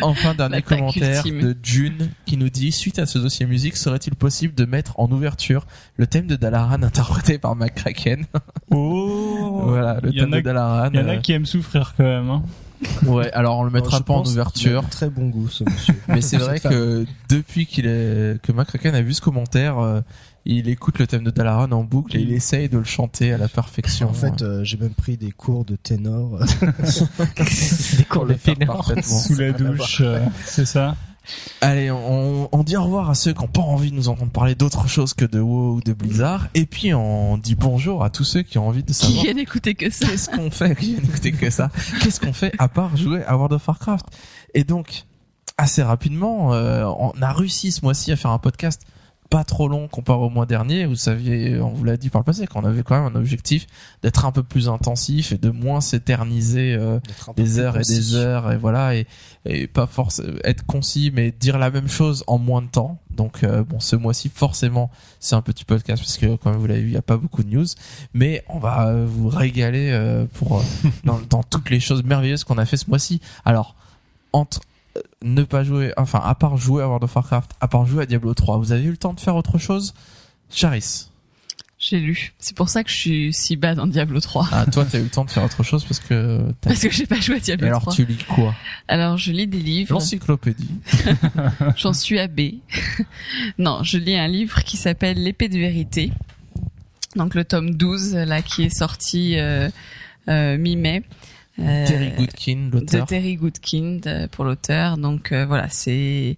Enfin, 0.00 0.32
dernier 0.34 0.62
commentaire 0.62 1.26
ultime. 1.26 1.40
de 1.40 1.56
June 1.60 2.10
qui 2.24 2.36
nous 2.36 2.50
dit 2.50 2.70
suite 2.70 3.00
à 3.00 3.06
ce 3.06 3.18
dossier 3.18 3.46
musique, 3.46 3.76
serait-il 3.76 4.14
possible 4.14 4.54
de 4.54 4.64
mettre 4.64 5.00
en 5.00 5.10
ouverture 5.10 5.66
le 5.96 6.06
thème 6.06 6.28
de 6.28 6.36
Dalaran 6.36 6.84
interprété 6.84 7.38
par 7.38 7.56
McCracken 7.56 8.24
Oh 8.70 9.62
Voilà, 9.66 9.98
le 10.00 10.12
y 10.12 10.18
thème 10.18 10.32
a- 10.32 10.36
de 10.36 10.42
Dalaran. 10.42 10.90
Il 10.94 11.00
y 11.00 11.02
en 11.02 11.08
a 11.08 11.14
euh, 11.14 11.16
qui 11.16 11.32
aiment 11.32 11.46
souffrir 11.46 11.94
quand 11.96 12.04
même. 12.04 12.30
Hein. 12.30 12.42
Ouais, 13.06 13.30
alors 13.32 13.58
on 13.58 13.64
le 13.64 13.70
mettra 13.70 14.00
pas 14.00 14.14
en 14.14 14.22
a 14.22 14.28
ouverture, 14.28 14.88
Très 14.88 15.10
bon 15.10 15.28
goût, 15.28 15.48
ce 15.48 15.64
monsieur. 15.64 15.94
mais 16.08 16.20
c'est 16.20 16.36
vrai 16.38 16.60
que 16.60 17.04
depuis 17.28 17.66
qu'il 17.66 17.86
est 17.86 18.40
que 18.42 18.52
McCracken 18.52 18.94
a 18.94 19.02
vu 19.02 19.14
ce 19.14 19.20
commentaire, 19.20 19.78
euh, 19.78 20.00
il 20.44 20.68
écoute 20.68 20.98
le 20.98 21.06
thème 21.06 21.24
de 21.24 21.30
Dalaran 21.30 21.70
en 21.72 21.84
boucle 21.84 22.16
et 22.16 22.20
il 22.20 22.32
essaye 22.32 22.68
de 22.68 22.78
le 22.78 22.84
chanter 22.84 23.32
à 23.32 23.38
la 23.38 23.48
perfection. 23.48 24.08
En 24.08 24.14
fait, 24.14 24.42
euh, 24.42 24.64
j'ai 24.64 24.78
même 24.78 24.94
pris 24.94 25.16
des 25.16 25.30
cours 25.30 25.64
de 25.64 25.76
ténor. 25.76 26.38
Des 27.98 28.04
cours 28.04 28.26
de 28.26 28.34
ténor. 28.34 28.76
parfaitement. 28.76 29.18
Sous 29.18 29.36
la 29.36 29.52
douche, 29.52 30.00
euh, 30.00 30.20
c'est 30.44 30.64
ça 30.64 30.96
Allez, 31.60 31.90
on, 31.90 32.48
on 32.52 32.62
dit 32.62 32.76
au 32.76 32.84
revoir 32.84 33.10
à 33.10 33.14
ceux 33.14 33.32
qui 33.32 33.40
n'ont 33.40 33.48
pas 33.48 33.60
envie 33.60 33.90
de 33.90 33.96
nous 33.96 34.08
entendre 34.08 34.30
parler 34.30 34.54
d'autre 34.54 34.88
chose 34.88 35.14
que 35.14 35.24
de 35.24 35.40
WoW 35.40 35.74
ou 35.76 35.80
de 35.80 35.92
Blizzard. 35.92 36.48
Et 36.54 36.66
puis 36.66 36.94
on 36.94 37.36
dit 37.36 37.54
bonjour 37.54 38.04
à 38.04 38.10
tous 38.10 38.24
ceux 38.24 38.42
qui 38.42 38.58
ont 38.58 38.68
envie 38.68 38.82
de 38.82 38.88
Qui 38.88 38.94
savoir 38.94 39.26
a 39.28 39.34
n'écouté 39.34 39.74
que 39.74 39.90
ça 39.90 40.06
qu'est-ce 40.06 40.28
qu'on 40.28 40.50
fait, 40.50 40.74
qui 40.76 40.94
vient 40.94 41.02
d'écouter 41.02 41.32
que 41.32 41.50
ça, 41.50 41.70
qu'est-ce 42.02 42.20
qu'on 42.20 42.32
fait 42.32 42.52
à 42.58 42.68
part 42.68 42.96
jouer 42.96 43.24
à 43.24 43.36
World 43.36 43.52
of 43.52 43.66
Warcraft? 43.66 44.06
Et 44.54 44.64
donc, 44.64 45.04
assez 45.56 45.82
rapidement, 45.82 46.54
euh, 46.54 46.84
on 46.84 47.12
a 47.20 47.32
réussi 47.32 47.72
ce 47.72 47.82
mois-ci 47.82 48.12
à 48.12 48.16
faire 48.16 48.30
un 48.30 48.38
podcast 48.38 48.82
pas 49.30 49.44
trop 49.44 49.68
long 49.68 49.88
comparé 49.88 50.20
au 50.20 50.30
mois 50.30 50.46
dernier. 50.46 50.86
Vous 50.86 50.96
saviez, 50.96 51.60
on 51.60 51.70
vous 51.70 51.84
l'a 51.84 51.96
dit 51.96 52.08
par 52.08 52.20
le 52.20 52.24
passé, 52.24 52.46
qu'on 52.46 52.64
avait 52.64 52.82
quand 52.82 53.02
même 53.02 53.14
un 53.14 53.18
objectif 53.18 53.66
d'être 54.02 54.24
un 54.24 54.32
peu 54.32 54.42
plus 54.42 54.68
intensif 54.68 55.32
et 55.32 55.38
de 55.38 55.50
moins 55.50 55.80
s'éterniser 55.80 56.74
euh, 56.74 56.98
des 57.36 57.58
heures 57.58 57.76
et 57.76 57.82
des 57.82 58.14
heures 58.14 58.52
et 58.52 58.56
voilà 58.56 58.94
et, 58.94 59.06
et 59.44 59.66
pas 59.66 59.86
force 59.86 60.22
être 60.44 60.64
concis 60.64 61.10
mais 61.14 61.30
dire 61.30 61.58
la 61.58 61.70
même 61.70 61.88
chose 61.88 62.24
en 62.26 62.38
moins 62.38 62.62
de 62.62 62.68
temps. 62.68 62.98
Donc 63.10 63.44
euh, 63.44 63.64
bon 63.64 63.80
ce 63.80 63.96
mois-ci 63.96 64.30
forcément 64.34 64.90
c'est 65.20 65.34
un 65.34 65.42
petit 65.42 65.64
podcast 65.64 66.02
parce 66.02 66.16
que 66.16 66.36
comme 66.36 66.56
vous 66.56 66.66
l'avez 66.66 66.82
vu 66.82 66.88
il 66.88 66.94
y 66.94 66.98
a 66.98 67.02
pas 67.02 67.16
beaucoup 67.18 67.42
de 67.42 67.54
news. 67.54 67.66
Mais 68.14 68.44
on 68.48 68.58
va 68.58 68.88
euh, 68.88 69.06
vous 69.06 69.28
régaler 69.28 70.26
pour 70.34 70.62
dans, 71.04 71.20
dans 71.28 71.42
toutes 71.42 71.68
les 71.70 71.80
choses 71.80 72.02
merveilleuses 72.02 72.44
qu'on 72.44 72.58
a 72.58 72.64
fait 72.64 72.78
ce 72.78 72.88
mois-ci. 72.88 73.20
Alors 73.44 73.74
entre 74.32 74.60
ne 75.22 75.42
pas 75.42 75.62
jouer 75.64 75.92
enfin 75.96 76.20
à 76.24 76.34
part 76.34 76.56
jouer 76.56 76.82
à 76.82 76.86
World 76.86 77.04
of 77.04 77.14
Warcraft 77.14 77.52
à 77.60 77.68
part 77.68 77.86
jouer 77.86 78.02
à 78.02 78.06
Diablo 78.06 78.34
3 78.34 78.58
vous 78.58 78.72
avez 78.72 78.84
eu 78.84 78.90
le 78.90 78.96
temps 78.96 79.12
de 79.14 79.20
faire 79.20 79.36
autre 79.36 79.58
chose? 79.58 79.94
Charis 80.50 81.08
J'ai 81.78 82.00
lu. 82.00 82.32
C'est 82.38 82.56
pour 82.56 82.68
ça 82.68 82.82
que 82.82 82.90
je 82.90 82.94
suis 82.96 83.32
si 83.32 83.54
bas 83.56 83.74
dans 83.76 83.86
Diablo 83.86 84.18
3. 84.20 84.48
ah 84.50 84.66
toi 84.66 84.84
t'as 84.84 84.98
eu 84.98 85.02
le 85.04 85.08
temps 85.08 85.24
de 85.24 85.30
faire 85.30 85.44
autre 85.44 85.62
chose 85.62 85.84
parce 85.84 86.00
que 86.00 86.38
t'as- 86.60 86.70
Parce 86.70 86.80
que 86.82 86.90
j'ai 86.90 87.06
pas 87.06 87.20
joué 87.20 87.36
à 87.36 87.38
et 87.38 87.40
Diablo 87.42 87.66
alors 87.66 87.82
3. 87.82 87.94
tu 87.94 88.04
lis 88.04 88.16
quoi? 88.24 88.54
Alors 88.88 89.16
je 89.18 89.30
lis 89.32 89.46
des 89.46 89.60
livres. 89.60 89.92
l'encyclopédie 89.94 90.70
J'en 91.76 91.92
suis 91.92 92.18
à 92.18 92.26
B. 92.26 92.40
non, 93.58 93.82
je 93.82 93.98
lis 93.98 94.16
un 94.16 94.28
livre 94.28 94.62
qui 94.64 94.76
s'appelle 94.76 95.22
L'épée 95.22 95.48
de 95.48 95.58
vérité. 95.58 96.12
Donc 97.16 97.34
le 97.34 97.44
tome 97.44 97.74
12 97.74 98.14
là 98.14 98.42
qui 98.42 98.62
est 98.64 98.76
sorti 98.76 99.38
euh, 99.38 99.68
euh, 100.28 100.58
mi-mai. 100.58 101.02
Euh, 101.60 101.86
Terry 101.86 102.12
Goodkin 102.16 102.68
de 102.72 102.78
l'auteur 102.78 103.06
Terry 103.06 103.36
Goodkind 103.36 104.06
euh, 104.06 104.28
pour 104.28 104.44
l'auteur. 104.44 104.96
Donc 104.96 105.32
euh, 105.32 105.44
voilà, 105.46 105.68
c'est 105.68 106.36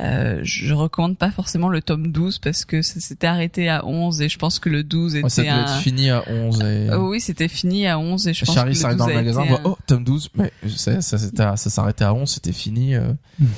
euh, 0.00 0.38
je 0.42 0.72
recommande 0.74 1.16
pas 1.18 1.30
forcément 1.32 1.68
le 1.68 1.82
tome 1.82 2.12
12 2.12 2.38
parce 2.38 2.64
que 2.64 2.82
ça 2.82 3.00
s'était 3.00 3.26
arrêté 3.26 3.68
à 3.68 3.84
11 3.84 4.22
et 4.22 4.28
je 4.28 4.38
pense 4.38 4.60
que 4.60 4.68
le 4.68 4.84
12 4.84 5.16
était 5.16 5.24
Ouais, 5.24 5.28
ça 5.30 5.42
devait 5.42 5.50
un 5.52 5.62
être 5.64 5.82
fini 5.82 6.08
à 6.10 6.22
11 6.28 6.62
et 6.62 6.88
Oh 6.96 7.08
oui, 7.10 7.20
c'était 7.20 7.48
fini 7.48 7.86
à 7.88 7.98
11 7.98 8.28
et 8.28 8.32
je 8.34 8.44
pense 8.44 8.54
Charlie 8.54 8.72
que 8.74 8.76
le 8.78 8.80
s'arrête 8.82 8.96
12 8.98 9.06
dans 9.06 9.08
le 9.12 9.14
magasin, 9.16 9.44
voit 9.44 9.58
un- 9.58 9.62
oh 9.64 9.78
tome 9.88 10.04
12, 10.04 10.30
mais 10.36 10.52
je 10.64 10.68
sais, 10.76 11.00
ça 11.00 11.18
s'était 11.18 11.42
à- 11.42 11.56
ça 11.56 11.68
s'arrêtait 11.70 12.04
à 12.04 12.14
11, 12.14 12.30
c'était 12.30 12.52
fini. 12.52 12.94
euh, 12.94 13.12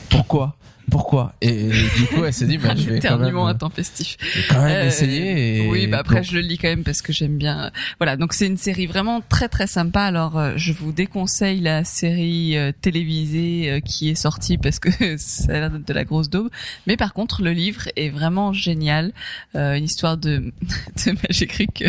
pourquoi? 0.08 0.56
Pourquoi 0.90 1.34
Et 1.40 1.68
du 1.96 2.06
coup, 2.06 2.24
elle 2.24 2.32
s'est 2.32 2.46
dit, 2.46 2.58
bah, 2.58 2.74
je 2.76 2.90
vais 2.90 3.00
quand 3.00 3.18
même, 3.18 3.36
euh, 3.36 3.44
intempestif. 3.44 4.16
quand 4.48 4.62
même 4.62 4.84
Euh, 4.84 4.88
essayer. 4.88 5.64
Et 5.64 5.68
Oui, 5.68 5.86
bah 5.86 5.98
après 5.98 6.22
je 6.22 6.34
le 6.34 6.40
lis 6.40 6.58
quand 6.58 6.68
même 6.68 6.84
parce 6.84 7.02
que 7.02 7.12
j'aime 7.12 7.36
bien. 7.38 7.70
Voilà, 7.98 8.16
donc 8.16 8.32
c'est 8.32 8.46
une 8.46 8.56
série 8.56 8.86
vraiment 8.86 9.20
très 9.20 9.48
très 9.48 9.66
sympa. 9.66 10.02
Alors 10.02 10.38
euh, 10.38 10.52
je 10.56 10.72
vous 10.72 10.92
déconseille 10.92 11.60
la 11.60 11.84
série 11.84 12.56
euh, 12.56 12.72
télévisée 12.80 13.70
euh, 13.70 13.80
qui 13.80 14.10
est 14.10 14.14
sortie 14.14 14.58
parce 14.58 14.78
que 14.78 14.90
ça 15.16 15.52
a 15.52 15.60
l'air 15.60 15.70
de 15.70 15.92
la 15.92 16.04
grosse 16.04 16.30
daube. 16.30 16.50
Mais 16.86 16.96
par 16.96 17.12
contre, 17.14 17.42
le 17.42 17.52
livre 17.52 17.88
est 17.96 18.10
vraiment 18.10 18.52
génial. 18.52 19.12
Euh, 19.54 19.74
une 19.74 19.84
histoire 19.84 20.16
de, 20.16 20.52
de 21.06 21.14
j'ai 21.30 21.46
cru 21.46 21.66
que 21.66 21.84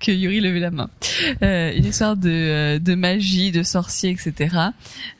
que 0.00 0.12
Yuri 0.12 0.40
levait 0.40 0.60
la 0.60 0.70
main. 0.70 0.90
Euh, 1.42 1.72
une 1.76 1.84
histoire 1.86 2.16
de 2.16 2.30
euh, 2.30 2.78
de 2.78 2.94
magie, 2.94 3.50
de 3.52 3.62
sorciers, 3.62 4.10
etc. 4.10 4.56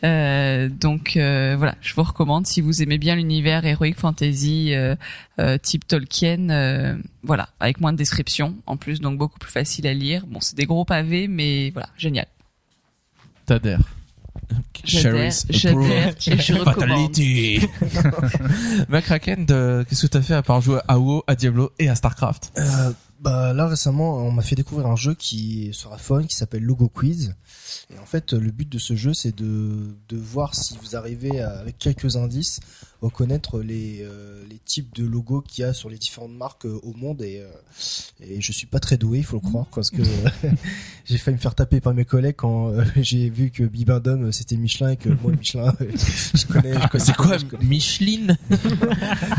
Euh, 0.05 0.69
donc 0.69 1.16
euh, 1.16 1.55
voilà, 1.57 1.75
je 1.81 1.95
vous 1.95 2.03
recommande 2.03 2.47
si 2.47 2.61
vous 2.61 2.83
aimez 2.85 2.98
bien 2.98 3.16
l'univers 3.16 3.65
heroic 3.66 3.94
fantasy 3.97 4.73
euh, 4.73 4.94
euh, 5.40 5.59
type 5.59 5.86
Tolkien, 5.86 6.48
euh, 6.51 6.97
voilà, 7.23 7.48
avec 7.61 7.81
moins 7.81 7.93
de 7.93 7.98
descriptions 7.98 8.56
en 8.66 8.77
plus, 8.77 9.01
donc 9.01 9.19
beaucoup 9.19 9.39
plus 9.39 9.51
facile 9.51 9.86
à 9.86 9.94
lire. 9.94 10.27
Bon, 10.27 10.40
c'est 10.40 10.56
des 10.56 10.66
gros 10.66 10.85
pavés, 10.85 11.28
mais 11.28 11.70
voilà, 11.70 11.89
génial. 11.97 12.27
T'adhères. 13.47 13.81
J'adhère, 14.85 15.32
j'adhère 15.48 16.15
et 16.27 16.39
je 16.39 16.55
recommande. 16.55 17.12
De- 19.47 19.85
qu'est-ce 19.89 20.02
que 20.02 20.06
t'as 20.06 20.23
fait 20.23 20.35
à 20.35 20.43
part 20.43 20.61
jouer 20.61 20.81
à 20.89 20.98
WoW, 20.98 21.23
à 21.27 21.35
Diablo 21.35 21.73
et 21.78 21.89
à 21.89 21.94
Starcraft? 21.94 22.52
Euh, 22.59 22.93
bah 23.20 23.52
là 23.55 23.66
récemment, 23.66 24.19
on 24.19 24.32
m'a 24.32 24.43
fait 24.43 24.56
découvrir 24.56 24.86
un 24.86 24.97
jeu 24.97 25.15
qui 25.15 25.70
sera 25.73 25.98
fun, 25.98 26.24
qui 26.24 26.36
s'appelle 26.36 26.62
Logo 26.62 26.89
Quiz. 26.89 27.35
Et 27.95 27.99
en 27.99 28.07
fait, 28.07 28.33
le 28.33 28.51
but 28.51 28.69
de 28.69 28.79
ce 28.79 28.95
jeu, 28.95 29.15
c'est 29.15 29.37
de 29.37 29.95
voir 30.13 30.55
si 30.55 30.77
vous 30.83 30.97
arrivez 30.97 31.41
avec 31.41 31.79
quelques 31.79 32.17
indices 32.17 32.61
reconnaître 33.05 33.60
les 33.60 34.01
euh, 34.02 34.43
les 34.51 34.59
types 34.59 34.94
de 34.94 35.05
logos 35.05 35.43
qu'il 35.43 35.62
y 35.62 35.64
a 35.66 35.72
sur 35.72 35.89
les 35.90 35.98
différentes 35.98 36.32
marques 36.35 36.66
euh, 36.66 36.81
au 36.82 36.93
monde. 36.94 37.22
Et 37.22 37.40
euh, 37.40 37.48
et 38.20 38.40
je 38.40 38.52
suis 38.52 38.66
pas 38.66 38.81
très 38.81 38.97
doué, 38.97 39.18
il 39.18 39.24
faut 39.24 39.40
le 39.43 39.48
croire, 39.48 39.66
parce 39.74 39.90
que 39.90 40.02
j'ai 41.05 41.18
failli 41.18 41.36
me 41.36 41.40
faire 41.40 41.55
taper 41.55 41.81
par 41.81 41.93
mes 41.94 42.05
collègues 42.05 42.36
quand 42.36 42.68
euh, 42.70 42.85
j'ai 42.97 43.28
vu 43.31 43.51
que 43.51 43.64
Bibendum 43.64 44.32
c'était 44.32 44.56
Michelin 44.56 44.90
et 44.90 44.97
que 44.97 45.09
moi 45.10 45.32
Michelin, 45.39 45.74
euh, 45.81 45.90
je 46.35 46.47
connais. 46.47 46.74
je 46.81 46.89
connais 46.89 47.05
C'est 47.05 47.16
quoi 47.16 47.36
je 47.39 47.44
connais- 47.44 47.64
Michelin 47.64 48.36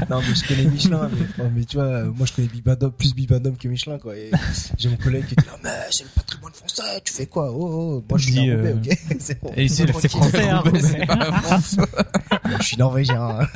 non, 0.09 0.19
mais 0.21 0.35
je 0.35 0.47
connais 0.47 0.65
Michelin, 0.65 1.09
mais, 1.11 1.43
non, 1.43 1.51
mais 1.55 1.65
tu 1.65 1.77
vois, 1.77 2.03
moi 2.05 2.25
je 2.25 2.33
connais 2.33 2.47
Bibendum, 2.47 2.91
plus 2.91 3.13
Bibendum 3.15 3.57
que 3.57 3.67
Michelin, 3.67 3.97
quoi. 3.97 4.15
Et 4.17 4.29
j'ai 4.77 4.89
mon 4.89 4.97
collègue 4.97 5.25
qui 5.27 5.33
était 5.33 5.45
là, 5.45 5.57
mais 5.63 5.69
c'est 5.91 6.03
le 6.03 6.09
patrimoine 6.15 6.53
français, 6.53 7.01
tu 7.03 7.13
fais 7.13 7.25
quoi? 7.25 7.51
Oh, 7.51 7.97
oh, 7.99 8.03
moi 8.07 8.17
je 8.19 8.29
suis 8.31 8.51
Roubaix, 8.53 8.73
ok 8.73 8.97
C'est 9.19 9.41
bon. 9.41 9.51
Et 9.55 9.67
c'est 9.67 9.87
français, 10.09 10.47
hein. 10.49 10.59
Roubaix, 10.59 10.81
c'est 10.81 11.05
pas. 11.05 11.59
Je 12.59 12.63
suis 12.63 12.77
norvégien. 12.77 13.21
hein. 13.41 13.47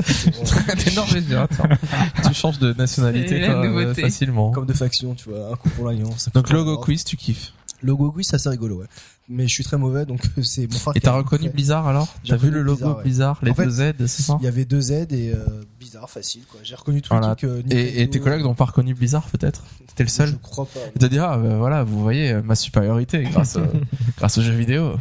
T'es 0.83 0.91
norvégien. 0.95 1.47
Tu 2.27 2.33
changes 2.33 2.59
de 2.59 2.73
nationalité, 2.73 3.43
euh, 3.43 3.93
facilement. 3.93 4.51
Comme 4.51 4.65
de 4.65 4.73
faction, 4.73 5.15
tu 5.15 5.29
vois, 5.29 5.51
un 5.51 5.55
coup 5.55 5.69
pour 5.69 5.87
l'alliance. 5.87 6.29
Donc 6.33 6.49
logo 6.51 6.77
quiz, 6.77 7.03
tu 7.03 7.17
kiffes. 7.17 7.53
Logo 7.81 8.11
quiz, 8.11 8.27
ça 8.27 8.37
c'est 8.37 8.49
rigolo, 8.49 8.77
ouais. 8.81 8.87
Mais 9.31 9.47
je 9.47 9.53
suis 9.53 9.63
très 9.63 9.77
mauvais, 9.77 10.05
donc 10.07 10.21
c'est 10.41 10.65
mon 10.71 10.77
frère 10.79 10.93
Et 10.95 10.99
t'as 10.99 11.11
reconnu 11.11 11.49
Blizzard 11.49 11.87
alors 11.87 12.07
J'ai 12.23 12.31
T'as 12.31 12.37
vu 12.37 12.49
le 12.49 12.63
logo 12.63 12.77
Blizzard, 12.77 12.97
ouais. 12.97 13.03
Blizzard, 13.03 13.39
les 13.43 13.51
En 13.51 13.53
fait, 13.53 13.65
deux 13.65 13.69
Z, 13.69 13.93
c'est 14.07 14.23
ça 14.23 14.37
Il 14.41 14.45
y 14.45 14.47
avait 14.47 14.65
deux 14.65 14.81
Z 14.81 14.91
et 15.11 15.31
euh, 15.33 15.37
bizarre, 15.79 16.09
facile, 16.09 16.41
quoi. 16.49 16.59
J'ai 16.63 16.73
reconnu 16.75 17.01
tous 17.03 17.09
Voilà. 17.09 17.29
les 17.29 17.35
trucs. 17.35 17.49
euh, 17.49 17.61
et, 17.69 18.09
tes 18.09 18.19
collègues 18.19 18.41
n'ont 18.41 18.55
pas 18.55 18.65
reconnu 18.65 18.95
Blizzard 18.95 19.27
peut-être 19.27 19.63
T'es 19.95 20.03
le 20.03 20.09
Je 20.09 20.13
seul 20.15 20.37
crois 20.41 20.65
pas. 20.65 21.07
Dire, 21.07 21.23
ah, 21.25 21.37
bah, 21.37 21.57
voilà, 21.57 21.83
vous 21.83 22.01
voyez 22.01 22.31
euh, 22.31 22.41
ma 22.41 22.55
supériorité 22.55 23.21
grâce, 23.23 23.57
euh, 23.57 23.65
grâce 24.17 24.37
aux 24.39 24.41
jeux 24.41 24.51
vidéo. 24.55 24.93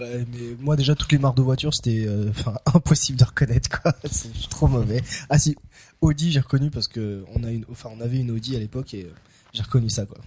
Ouais, 0.00 0.24
mais 0.32 0.56
moi 0.60 0.76
déjà 0.76 0.94
toutes 0.94 1.12
les 1.12 1.18
marques 1.18 1.36
de 1.36 1.42
voitures 1.42 1.72
c'était 1.74 2.04
euh, 2.06 2.30
enfin 2.30 2.54
impossible 2.74 3.18
de 3.18 3.24
reconnaître 3.24 3.68
quoi. 3.82 3.94
C'est 4.10 4.30
trop 4.48 4.66
mauvais. 4.66 5.02
Ah 5.30 5.38
si 5.38 5.56
Audi 6.00 6.32
j'ai 6.32 6.40
reconnu 6.40 6.70
parce 6.70 6.88
que 6.88 7.24
on 7.34 7.44
a 7.44 7.50
une 7.50 7.64
enfin 7.70 7.90
on 7.96 8.00
avait 8.00 8.18
une 8.18 8.30
Audi 8.30 8.56
à 8.56 8.58
l'époque 8.58 8.94
et 8.94 9.04
euh, 9.04 9.12
j'ai 9.52 9.62
reconnu 9.62 9.88
ça 9.90 10.04
quoi. 10.06 10.18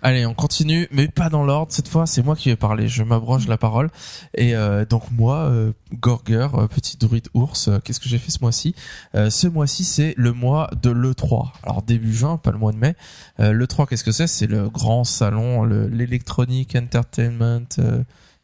Allez, 0.00 0.24
on 0.24 0.32
continue, 0.32 0.86
mais 0.92 1.08
pas 1.08 1.28
dans 1.28 1.44
l'ordre. 1.44 1.72
Cette 1.72 1.88
fois, 1.88 2.06
c'est 2.06 2.22
moi 2.22 2.36
qui 2.36 2.48
vais 2.48 2.56
parler. 2.56 2.86
Je 2.86 3.02
m'abroge 3.02 3.48
la 3.48 3.58
parole. 3.58 3.90
Et 4.34 4.54
euh, 4.54 4.84
donc 4.86 5.10
moi, 5.10 5.38
euh, 5.50 5.72
Gorger, 5.92 6.46
euh, 6.54 6.68
petit 6.68 6.96
druide 6.96 7.26
ours, 7.34 7.66
euh, 7.66 7.78
qu'est-ce 7.80 7.98
que 7.98 8.08
j'ai 8.08 8.18
fait 8.18 8.30
ce 8.30 8.38
mois-ci? 8.40 8.76
Ce 9.14 9.48
mois-ci, 9.48 9.82
c'est 9.84 10.14
le 10.16 10.32
mois 10.32 10.70
de 10.80 10.90
l'E3. 10.90 11.48
Alors 11.64 11.82
début 11.82 12.14
juin, 12.14 12.36
pas 12.38 12.52
le 12.52 12.58
mois 12.58 12.70
de 12.72 12.78
mai. 12.78 12.94
Euh, 13.40 13.52
L'E3, 13.52 13.88
qu'est-ce 13.88 14.04
que 14.04 14.12
c'est? 14.12 14.28
C'est 14.28 14.46
le 14.46 14.70
grand 14.70 15.02
salon, 15.02 15.64
le- 15.64 15.88
l'Electronic 15.88 16.76
Entertainment 16.76 17.66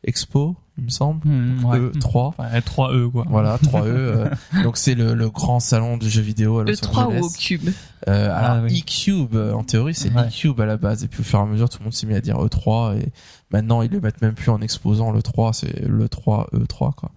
Expo. 0.04 0.56
il 0.78 0.84
me 0.84 0.88
semble. 0.90 1.20
Hmm, 1.28 1.64
ouais. 1.64 1.78
E3. 1.78 2.18
Enfin, 2.28 2.60
3 2.64 2.92
E 2.94 3.08
quoi. 3.08 3.24
Voilà, 3.28 3.56
3E. 3.62 3.82
euh, 3.86 4.28
donc 4.64 4.76
c'est 4.76 4.94
le, 4.94 5.14
le 5.14 5.30
grand 5.30 5.60
salon 5.60 5.96
du 5.96 6.08
jeu 6.10 6.22
vidéo 6.22 6.58
à 6.60 6.64
Los 6.64 6.72
E3 6.72 7.04
Angeles. 7.06 7.20
ou 7.20 7.26
au 7.26 7.30
cube 7.30 7.68
Euh, 8.08 8.28
Ah, 8.32 8.52
alors 8.52 8.64
oui. 8.64 8.80
E-Cube, 8.84 9.34
euh, 9.36 9.52
en 9.52 9.62
théorie, 9.62 9.94
c'est 9.94 10.12
Ouais. 10.12 10.26
E-Cube 10.26 10.60
à 10.60 10.66
la 10.66 10.76
base. 10.76 11.04
Et 11.04 11.08
puis 11.08 11.20
au 11.20 11.24
fur 11.24 11.38
et 11.38 11.42
à 11.42 11.46
mesure, 11.46 11.68
tout 11.68 11.78
le 11.78 11.84
monde 11.84 11.92
s'est 11.94 12.06
mis 12.06 12.14
à 12.14 12.20
dire 12.20 12.36
E3. 12.38 12.98
Et 12.98 13.12
maintenant, 13.52 13.82
ils 13.82 13.90
le 13.92 14.00
mettent 14.00 14.20
même 14.22 14.34
plus 14.34 14.50
en 14.50 14.60
exposant 14.60 15.12
le 15.12 15.22
3. 15.22 15.52
C'est 15.52 15.82
le 15.86 16.08
3, 16.08 16.48
E3, 16.52 16.94
quoi. 16.94 17.12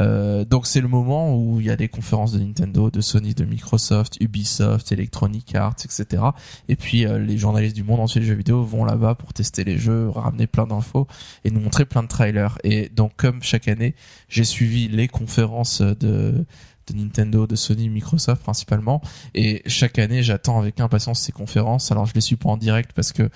Euh, 0.00 0.44
donc 0.44 0.66
c'est 0.66 0.80
le 0.80 0.88
moment 0.88 1.36
où 1.36 1.60
il 1.60 1.66
y 1.66 1.70
a 1.70 1.76
des 1.76 1.88
conférences 1.88 2.32
de 2.32 2.40
Nintendo, 2.40 2.90
de 2.90 3.00
Sony, 3.00 3.34
de 3.34 3.44
Microsoft, 3.44 4.16
Ubisoft, 4.20 4.90
Electronic 4.92 5.54
Arts, 5.54 5.76
etc. 5.84 6.22
Et 6.68 6.76
puis 6.76 7.06
euh, 7.06 7.18
les 7.18 7.38
journalistes 7.38 7.76
du 7.76 7.82
monde 7.82 8.00
entier 8.00 8.20
des 8.20 8.26
jeux 8.26 8.34
vidéo 8.34 8.64
vont 8.64 8.84
là-bas 8.84 9.14
pour 9.14 9.32
tester 9.32 9.64
les 9.64 9.78
jeux, 9.78 10.08
ramener 10.08 10.46
plein 10.46 10.66
d'infos 10.66 11.06
et 11.44 11.50
nous 11.50 11.60
montrer 11.60 11.84
plein 11.84 12.02
de 12.02 12.08
trailers. 12.08 12.58
Et 12.64 12.88
donc 12.88 13.12
comme 13.16 13.42
chaque 13.42 13.68
année, 13.68 13.94
j'ai 14.28 14.44
suivi 14.44 14.88
les 14.88 15.08
conférences 15.08 15.82
de 15.82 16.44
de 16.92 16.98
Nintendo, 16.98 17.46
de 17.46 17.56
Sony, 17.56 17.88
Microsoft 17.88 18.42
principalement. 18.42 19.00
Et 19.34 19.62
chaque 19.66 19.98
année, 19.98 20.22
j'attends 20.22 20.58
avec 20.58 20.80
impatience 20.80 21.20
ces 21.20 21.32
conférences. 21.32 21.92
Alors 21.92 22.06
je 22.06 22.14
les 22.14 22.20
suis 22.20 22.36
pas 22.36 22.48
en 22.48 22.56
direct 22.56 22.92
parce 22.94 23.12
que 23.12 23.30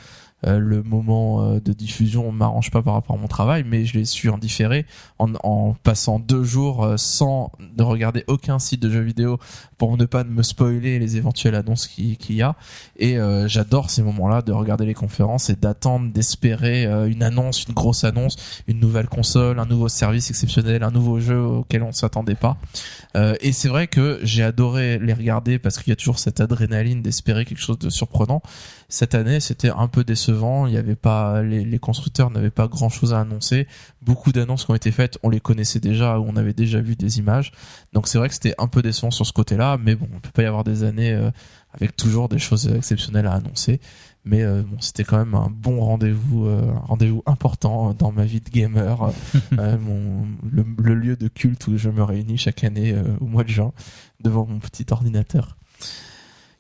le 0.47 0.83
moment 0.83 1.43
euh, 1.43 1.61
de 1.61 1.73
diffusion 1.73 2.31
m'arrange 2.33 2.71
pas 2.71 2.83
par 2.83 2.95
rapport 2.95 3.17
à 3.17 3.19
mon 3.19 3.27
travail, 3.29 3.65
mais 3.67 3.85
je 3.85 3.99
les 3.99 4.05
suis 4.05 4.29
en 4.29 4.39
différé 4.39 4.87
en, 5.19 5.33
en 5.43 5.75
passant 5.83 6.19
deux 6.19 6.45
jours 6.45 6.85
euh, 6.85 6.97
sans 6.97 7.51
ne 7.79 7.83
regarder 7.83 8.25
aucun 8.27 8.59
site 8.59 8.81
de 8.83 8.91
jeux 8.91 9.01
vidéo 9.01 9.39
pour 9.79 9.97
ne 9.97 10.05
pas 10.05 10.25
me 10.25 10.43
spoiler 10.43 10.99
les 10.99 11.17
éventuelles 11.17 11.55
annonces 11.55 11.87
qui- 11.87 12.17
qu'il 12.17 12.37
y 12.37 12.43
a. 12.43 12.57
Et 12.97 13.19
euh, 13.19 13.49
j'adore 13.49 13.91
ces 13.91 14.03
moments-là 14.03 14.43
de 14.43 14.53
regarder 14.53 14.87
les 14.87 14.95
conférences 14.95 15.51
et 15.51 15.57
d'attendre, 15.57 16.13
d'espérer 16.13 16.87
euh, 16.87 17.09
une 17.11 17.23
annonce, 17.23 17.65
une 17.65 17.75
grosse 17.75 18.05
annonce, 18.05 18.37
une 18.67 18.81
nouvelle 18.81 19.09
console, 19.09 19.59
un 19.59 19.67
nouveau 19.67 19.89
service 19.89 20.31
exceptionnel, 20.31 20.83
un 20.83 20.91
nouveau 20.91 21.21
jeu 21.21 21.41
auquel 21.41 21.83
on 21.83 21.93
s'attendait 21.93 22.35
pas. 22.35 22.57
Euh, 23.17 23.35
et 23.41 23.53
c'est 23.53 23.69
vrai 23.69 23.87
que 23.87 24.21
j'ai 24.23 24.43
adoré 24.43 24.99
les 24.99 25.13
regarder 25.13 25.59
parce 25.59 25.79
qu'il 25.79 25.91
y 25.91 25.93
a 25.93 25.97
toujours 25.97 26.19
cette 26.19 26.41
adrénaline 26.41 27.03
d'espérer 27.03 27.45
quelque 27.45 27.61
chose 27.61 27.79
de 27.79 27.91
surprenant. 27.91 28.43
Cette 28.89 29.15
année, 29.15 29.41
c'était 29.41 29.71
un 29.71 29.89
peu 29.89 30.05
décevant. 30.05 30.67
Il 30.67 30.75
y 30.75 30.77
avait 30.77 30.97
pas, 30.97 31.43
les, 31.43 31.65
les 31.65 31.79
constructeurs 31.79 32.31
n'avaient 32.31 32.51
pas 32.51 32.69
grand 32.69 32.89
chose 32.89 33.13
à 33.15 33.21
annoncer. 33.21 33.67
Beaucoup 34.03 34.33
d'annonces 34.33 34.65
qui 34.65 34.71
ont 34.71 34.75
été 34.75 34.91
faites, 34.91 35.19
on 35.23 35.31
les 35.31 35.41
connaissait 35.41 35.81
déjà 35.81 36.19
ou 36.19 36.27
on 36.29 36.37
avait 36.37 36.53
déjà 36.53 36.81
vu 36.81 36.97
des 36.97 37.19
images. 37.19 37.53
Donc 37.93 38.09
c'est 38.09 38.19
vrai 38.19 38.29
que 38.29 38.35
c'était 38.35 38.55
un 38.59 38.69
peu 38.69 38.83
décevant 38.83 39.11
sur 39.11 39.27
ce 39.27 39.33
côté-là. 39.33 39.79
Mais 39.83 39.95
bon, 39.95 40.09
on 40.15 40.21
peut 40.21 40.31
pas 40.33 40.43
y 40.43 40.47
avoir 40.47 40.65
des 40.65 40.85
années 40.85 41.13
euh, 41.13 41.31
avec 41.73 41.97
toujours 41.97 42.29
des 42.29 42.39
choses 42.39 42.69
exceptionnelles 42.69 43.27
à 43.27 43.33
annoncer. 43.33 43.81
Mais 44.25 44.43
euh, 44.43 44.63
bon, 44.63 44.77
c'était 44.81 45.05
quand 45.05 45.19
même 45.19 45.35
un 45.35 45.51
bon 45.51 45.81
rendez-vous, 45.81 46.47
euh, 46.47 46.73
un 46.75 46.87
rendez-vous 46.87 47.23
important 47.27 47.93
dans 47.93 48.11
ma 48.11 48.25
vie 48.25 48.41
de 48.41 48.49
gamer. 48.49 49.13
Euh, 49.59 49.79
mon, 49.79 50.27
le, 50.51 50.65
le 50.79 50.95
lieu 50.95 51.17
de 51.17 51.29
culte 51.29 51.67
où 51.67 51.77
je 51.77 51.91
me 51.91 52.03
réunis 52.03 52.39
chaque 52.39 52.65
année 52.65 52.95
au 53.21 53.27
mois 53.27 53.45
de 53.45 53.51
juin 53.51 53.73
devant 54.21 54.47
mon 54.47 54.61
petit 54.61 54.87
ordinateur. 54.91 55.57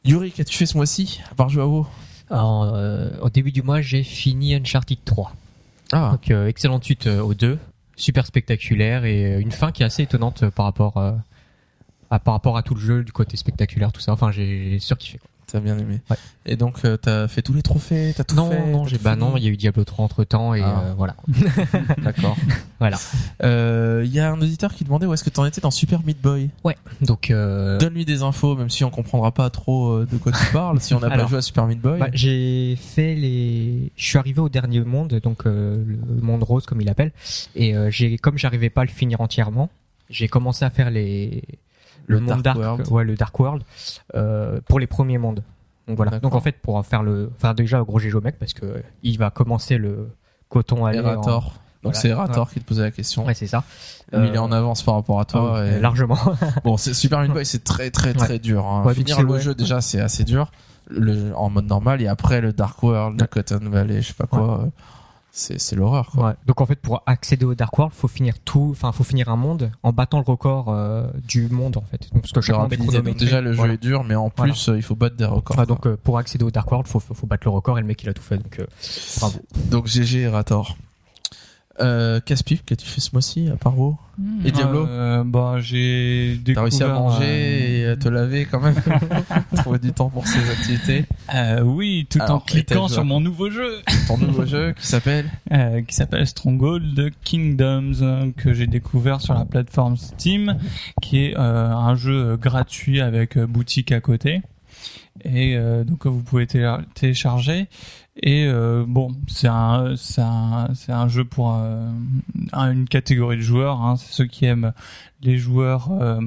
Yuri, 0.04 0.32
qu'as-tu 0.32 0.56
fait 0.56 0.66
ce 0.66 0.76
mois-ci 0.76 1.22
à 1.30 1.34
part 1.34 1.48
jouer 1.48 1.62
à 1.62 1.66
WoW? 1.66 1.86
Alors, 2.34 2.64
euh, 2.74 3.10
au 3.22 3.30
début 3.30 3.52
du 3.52 3.62
mois, 3.62 3.80
j'ai 3.80 4.02
fini 4.02 4.56
Uncharted 4.56 4.98
3. 5.04 5.32
Ah, 5.92 6.10
Donc, 6.10 6.32
euh, 6.32 6.48
excellente 6.48 6.82
suite 6.82 7.06
euh, 7.06 7.20
aux 7.20 7.32
deux. 7.32 7.58
Super 7.94 8.26
spectaculaire 8.26 9.04
et 9.04 9.40
une 9.40 9.52
fin 9.52 9.70
qui 9.70 9.84
est 9.84 9.86
assez 9.86 10.02
étonnante 10.02 10.44
par 10.50 10.64
rapport, 10.64 10.96
euh, 10.96 11.12
à, 12.10 12.18
par 12.18 12.34
rapport 12.34 12.56
à 12.56 12.64
tout 12.64 12.74
le 12.74 12.80
jeu, 12.80 13.04
du 13.04 13.12
côté 13.12 13.36
spectaculaire, 13.36 13.92
tout 13.92 14.00
ça. 14.00 14.12
Enfin, 14.12 14.32
j'ai 14.32 14.70
j'ai 14.72 14.78
surkiffé. 14.80 15.18
quoi. 15.18 15.28
T'as 15.54 15.60
bien 15.60 15.78
aimé. 15.78 16.00
Ouais. 16.10 16.16
Et 16.46 16.56
donc, 16.56 16.78
euh, 16.84 16.96
t'as 16.96 17.28
fait 17.28 17.40
tous 17.42 17.52
les 17.54 17.62
trophées, 17.62 18.12
t'as 18.16 18.24
tout 18.24 18.34
Non, 18.34 18.50
fait 18.50 18.66
non, 18.66 18.84
j'ai 18.86 18.98
tout 18.98 19.04
bah 19.04 19.14
non, 19.16 19.36
il 19.36 19.44
y 19.44 19.46
a 19.46 19.50
eu 19.50 19.56
Diablo 19.56 19.84
3 19.84 20.04
entre 20.04 20.24
temps 20.24 20.52
et 20.52 20.60
Ah. 20.60 20.82
euh, 20.86 20.94
voilà. 20.96 21.14
D'accord. 22.02 22.36
Voilà. 22.80 22.98
Euh, 23.42 24.02
Il 24.04 24.12
y 24.12 24.18
a 24.20 24.30
un 24.32 24.40
auditeur 24.40 24.74
qui 24.74 24.84
demandait 24.84 25.06
où 25.06 25.14
est-ce 25.14 25.22
que 25.24 25.30
t'en 25.30 25.44
étais 25.46 25.60
dans 25.60 25.70
Super 25.70 26.02
Meat 26.04 26.20
Boy. 26.20 26.50
Donc, 27.00 27.30
euh, 27.30 27.78
Donne-lui 27.78 28.04
des 28.04 28.22
infos, 28.22 28.56
même 28.56 28.68
si 28.70 28.84
on 28.84 28.90
comprendra 28.90 29.32
pas 29.32 29.48
trop 29.50 29.92
euh, 29.92 30.08
de 30.10 30.16
quoi 30.18 30.32
tu 30.32 30.44
parles, 30.52 30.80
si 30.80 30.92
on 30.94 31.00
n'a 31.00 31.08
pas 31.10 31.26
joué 31.26 31.38
à 31.38 31.42
Super 31.42 31.66
Meat 31.66 31.80
Boy. 31.80 31.98
bah, 32.00 32.08
j'ai 32.12 32.76
fait 32.76 33.14
les. 33.14 33.90
Je 33.96 34.04
suis 34.04 34.18
arrivé 34.18 34.40
au 34.40 34.48
dernier 34.48 34.80
monde, 34.80 35.14
donc 35.22 35.46
euh, 35.46 35.82
le 35.86 36.20
monde 36.20 36.42
rose 36.42 36.66
comme 36.66 36.80
il 36.80 36.88
appelle, 36.88 37.12
et 37.54 37.76
euh, 37.76 37.90
j'ai 37.90 38.18
comme 38.18 38.38
j'arrivais 38.38 38.70
pas 38.70 38.82
à 38.82 38.84
le 38.84 38.90
finir 38.90 39.20
entièrement, 39.20 39.70
j'ai 40.10 40.28
commencé 40.28 40.64
à 40.64 40.70
faire 40.70 40.90
les 40.90 41.42
Le 42.06 42.20
monde 42.20 42.42
Dark 42.42 42.58
World. 42.58 42.88
ouais, 42.90 43.04
le 43.04 43.14
Dark 43.16 43.38
World, 43.38 43.62
euh, 44.14 44.60
pour 44.68 44.78
les 44.78 44.86
premiers 44.86 45.18
mondes. 45.18 45.42
Donc 45.88 45.96
voilà. 45.96 46.18
Donc 46.20 46.34
en 46.34 46.40
fait, 46.40 46.56
pour 46.62 46.84
faire 46.86 47.02
le, 47.02 47.30
enfin 47.36 47.52
déjà 47.54 47.82
gros 47.82 47.98
GGO 47.98 48.20
mec 48.20 48.38
parce 48.38 48.54
que 48.54 48.82
il 49.02 49.18
va 49.18 49.30
commencer 49.30 49.76
le 49.78 50.08
coton 50.48 50.86
à 50.86 50.92
Erator. 50.94 51.54
Donc 51.82 51.92
Voilà. 51.92 51.98
c'est 51.98 52.08
Erator 52.08 52.50
qui 52.50 52.60
te 52.60 52.64
posait 52.64 52.82
la 52.82 52.90
question. 52.90 53.26
Ouais, 53.26 53.34
c'est 53.34 53.46
ça. 53.46 53.64
Il 54.12 54.18
est 54.18 54.36
Euh, 54.38 54.40
en 54.40 54.50
avance 54.52 54.82
par 54.82 54.94
rapport 54.94 55.20
à 55.20 55.26
toi. 55.26 55.66
et- 55.66 55.80
largement. 55.80 56.16
Bon, 56.64 56.78
c'est 56.78 56.94
Super 56.94 57.20
Meat 57.20 57.32
Boy, 57.32 57.44
c'est 57.44 57.62
très 57.64 57.90
très 57.90 58.14
très 58.14 58.38
dur. 58.38 58.66
Hein. 58.66 58.82
Ouais, 58.84 58.94
Finir 58.94 59.20
le 59.22 59.28
ouais. 59.32 59.40
jeu 59.40 59.54
déjà, 59.54 59.82
c'est 59.82 60.00
assez 60.00 60.24
dur. 60.24 60.50
Le, 60.88 61.34
en 61.36 61.50
mode 61.50 61.66
normal 61.66 62.00
et 62.02 62.06
après 62.06 62.40
le 62.40 62.52
Dark 62.54 62.82
World, 62.82 63.20
le 63.20 63.26
Cotton 63.26 63.60
Valley, 63.70 64.00
je 64.02 64.08
sais 64.08 64.14
pas 64.14 64.26
quoi. 64.26 64.68
C'est 65.36 65.60
c'est 65.60 65.74
l'horreur. 65.74 66.10
quoi. 66.12 66.28
Ouais. 66.28 66.32
Donc 66.46 66.60
en 66.60 66.66
fait, 66.66 66.76
pour 66.76 67.02
accéder 67.06 67.44
au 67.44 67.56
Dark 67.56 67.76
World, 67.76 67.92
faut 67.92 68.06
finir 68.06 68.34
tout, 68.44 68.68
enfin, 68.70 68.92
faut 68.92 69.02
finir 69.02 69.28
un 69.28 69.34
monde 69.36 69.72
en 69.82 69.92
battant 69.92 70.18
le 70.18 70.24
record 70.24 70.66
euh, 70.68 71.08
du 71.26 71.48
monde 71.48 71.76
en 71.76 71.80
fait. 71.82 72.08
Donc, 72.12 72.22
parce 72.22 72.32
que 72.32 72.40
Je 72.40 72.46
chaque 72.46 72.56
monde 72.56 72.72
est 72.72 72.76
rapidisais. 72.76 72.86
Donc 72.98 73.02
chronométré. 73.02 73.24
déjà 73.24 73.40
le 73.40 73.50
jeu 73.50 73.56
Voilà. 73.56 73.74
est 73.74 73.82
dur, 73.82 74.04
mais 74.04 74.14
en 74.14 74.30
Voilà. 74.36 74.52
plus 74.52 74.68
euh, 74.68 74.76
il 74.76 74.82
faut 74.82 74.94
battre 74.94 75.16
des 75.16 75.24
records. 75.24 75.58
Ah, 75.58 75.66
donc 75.66 75.88
euh, 75.88 75.96
pour 76.02 76.18
accéder 76.18 76.44
au 76.44 76.52
Dark 76.52 76.70
World, 76.70 76.86
faut, 76.86 77.00
faut, 77.00 77.14
faut 77.14 77.26
battre 77.26 77.48
le 77.48 77.50
record 77.50 77.76
et 77.78 77.80
le 77.80 77.86
mec 77.88 78.00
il 78.04 78.08
a 78.08 78.14
tout 78.14 78.22
fait. 78.22 78.38
Donc 78.38 78.60
euh, 78.60 78.66
bravo. 79.18 79.38
Donc 79.72 79.86
GG 79.88 80.20
Erator. 80.20 80.76
Euh, 81.80 82.20
Caspi, 82.20 82.60
qu'as-tu 82.64 82.86
fait 82.86 83.00
ce 83.00 83.10
mois-ci 83.12 83.48
à 83.52 83.56
part 83.56 83.78
WoW 83.78 83.96
Hmm. 84.16 84.46
Et 84.46 84.52
Diablo 84.52 84.86
Euh, 84.86 85.24
Bah 85.24 85.56
j'ai 85.58 86.34
T'as 86.36 86.42
découvert. 86.44 86.62
réussi 86.62 86.82
à 86.84 86.86
manger 86.86 87.24
euh, 87.24 87.78
et 87.80 87.86
à 87.88 87.96
te 87.96 88.08
laver 88.08 88.44
quand 88.48 88.60
même 88.60 88.76
Trouver 89.56 89.80
du 89.80 89.92
temps 89.92 90.08
pour 90.08 90.24
ces 90.24 90.38
activités. 90.50 91.04
euh, 91.34 91.62
oui, 91.62 92.06
tout 92.08 92.20
Alors, 92.22 92.36
en 92.36 92.38
cliquant 92.38 92.86
t'as 92.86 92.92
sur 92.94 93.04
mon 93.04 93.18
nouveau 93.18 93.50
jeu 93.50 93.80
Ton 94.06 94.16
nouveau 94.18 94.46
jeu 94.46 94.72
qui 94.78 94.86
s'appelle 94.86 95.28
euh, 95.52 95.82
qui 95.82 95.96
s'appelle 95.96 96.28
Stronghold 96.28 97.10
Kingdoms 97.24 97.94
euh, 98.02 98.30
que 98.36 98.52
j'ai 98.52 98.68
découvert 98.68 99.20
sur 99.20 99.34
la 99.34 99.44
plateforme 99.44 99.96
Steam, 99.96 100.58
qui 101.02 101.24
est 101.24 101.36
euh, 101.36 101.72
un 101.72 101.96
jeu 101.96 102.36
gratuit 102.36 103.00
avec 103.00 103.36
boutique 103.36 103.90
à 103.90 103.98
côté 104.00 104.42
et 105.24 105.56
euh, 105.56 105.82
donc 105.84 106.06
vous 106.06 106.22
pouvez 106.22 106.46
télécharger 106.94 107.68
et 108.22 108.46
euh, 108.46 108.84
bon 108.86 109.12
c'est 109.26 109.48
un 109.48 109.94
c'est 109.96 110.22
un 110.22 110.68
c'est 110.74 110.92
un 110.92 111.08
jeu 111.08 111.24
pour 111.24 111.54
euh, 111.54 111.90
un- 112.52 112.70
une 112.72 112.86
catégorie 112.88 113.36
de 113.36 113.42
joueurs 113.42 113.80
hein, 113.82 113.96
c'est 113.96 114.12
ceux 114.12 114.26
qui 114.26 114.44
aiment 114.44 114.72
les 115.22 115.36
joueurs 115.38 115.90
euh, 116.00 116.20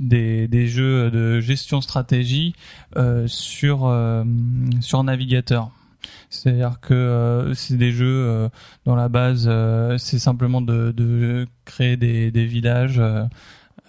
des, 0.00 0.48
des 0.48 0.66
jeux 0.66 1.10
de 1.10 1.40
gestion 1.40 1.80
stratégie 1.80 2.54
euh, 2.96 3.26
sur 3.28 3.86
euh, 3.86 4.24
sur 4.80 5.04
navigateur. 5.04 5.70
C'est-à-dire 6.30 6.78
que 6.80 6.94
euh, 6.94 7.54
c'est 7.54 7.76
des 7.76 7.92
jeux 7.92 8.06
euh, 8.26 8.48
dont 8.86 8.94
la 8.94 9.08
base 9.08 9.46
euh, 9.48 9.98
c'est 9.98 10.18
simplement 10.18 10.60
de, 10.60 10.92
de 10.96 11.46
créer 11.64 11.96
des, 11.96 12.30
des 12.30 12.44
villages 12.46 13.00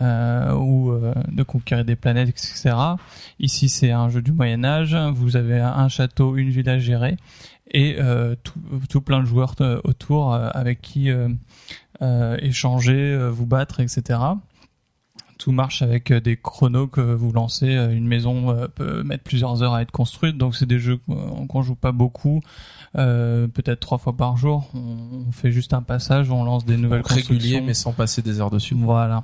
euh, 0.01 0.53
ou 0.53 0.91
euh, 0.91 1.13
de 1.31 1.43
conquérir 1.43 1.85
des 1.85 1.95
planètes, 1.95 2.29
etc. 2.29 2.75
Ici, 3.39 3.69
c'est 3.69 3.91
un 3.91 4.09
jeu 4.09 4.21
du 4.21 4.31
Moyen 4.31 4.63
Âge. 4.63 4.95
Vous 5.13 5.35
avez 5.35 5.59
un 5.59 5.87
château, 5.89 6.35
une 6.37 6.49
ville 6.49 6.69
à 6.69 6.79
gérer 6.79 7.17
et 7.71 7.97
euh, 7.99 8.35
tout, 8.43 8.59
tout 8.89 9.01
plein 9.01 9.19
de 9.19 9.25
joueurs 9.25 9.55
euh, 9.61 9.79
autour 9.83 10.33
euh, 10.33 10.49
avec 10.53 10.81
qui 10.81 11.09
euh, 12.01 12.37
échanger, 12.39 13.29
vous 13.31 13.45
battre, 13.45 13.79
etc. 13.79 14.19
Tout 15.37 15.51
marche 15.51 15.81
avec 15.81 16.11
des 16.11 16.35
chronos 16.35 16.87
que 16.87 16.99
vous 16.99 17.31
lancez. 17.31 17.67
Une 17.67 18.07
maison 18.07 18.67
peut 18.75 19.03
mettre 19.03 19.23
plusieurs 19.23 19.63
heures 19.63 19.73
à 19.73 19.81
être 19.81 19.91
construite, 19.91 20.37
donc 20.37 20.55
c'est 20.55 20.65
des 20.65 20.79
jeux 20.79 20.99
qu'on 21.07 21.61
joue 21.61 21.75
pas 21.75 21.93
beaucoup, 21.93 22.41
euh, 22.97 23.47
peut-être 23.47 23.79
trois 23.79 23.97
fois 23.97 24.17
par 24.17 24.35
jour. 24.35 24.69
On, 24.73 25.27
on 25.27 25.31
fait 25.31 25.51
juste 25.51 25.73
un 25.73 25.81
passage, 25.81 26.29
on 26.29 26.43
lance 26.43 26.65
des 26.65 26.75
nouvelles 26.75 27.03
régulier 27.05 27.27
constructions. 27.27 27.65
mais 27.65 27.73
sans 27.73 27.93
passer 27.93 28.21
des 28.21 28.41
heures 28.41 28.51
dessus. 28.51 28.75
Voilà. 28.77 29.23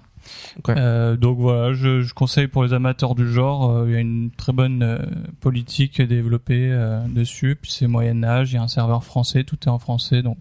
Euh, 0.70 1.16
donc 1.16 1.38
voilà, 1.40 1.74
je, 1.74 2.02
je 2.02 2.14
conseille 2.14 2.48
pour 2.48 2.64
les 2.64 2.74
amateurs 2.74 3.16
du 3.16 3.32
genre. 3.32 3.70
euh, 3.70 3.86
il 3.88 3.94
y 3.94 3.96
a 3.96 4.00
une 4.00 4.32
très 4.32 4.54
bonne 4.54 4.84
euh, 4.84 4.98
politique 5.40 6.02
développée 6.02 6.70
euh, 6.72 7.00
dessus. 7.08 7.58
Puis 7.62 7.72
c'est 7.72 7.88
Moyen 7.88 8.24
Âge, 8.24 8.52
il 8.52 8.56
y 8.56 8.58
a 8.58 8.64
un 8.64 8.68
serveur 8.68 9.04
français, 9.04 9.44
tout 9.44 9.58
est 9.64 9.70
en 9.70 9.80
français, 9.80 10.22
donc 10.22 10.38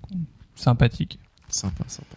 sympathique. 0.55 1.19
Sympa, 1.48 1.85
sympa. 1.86 2.16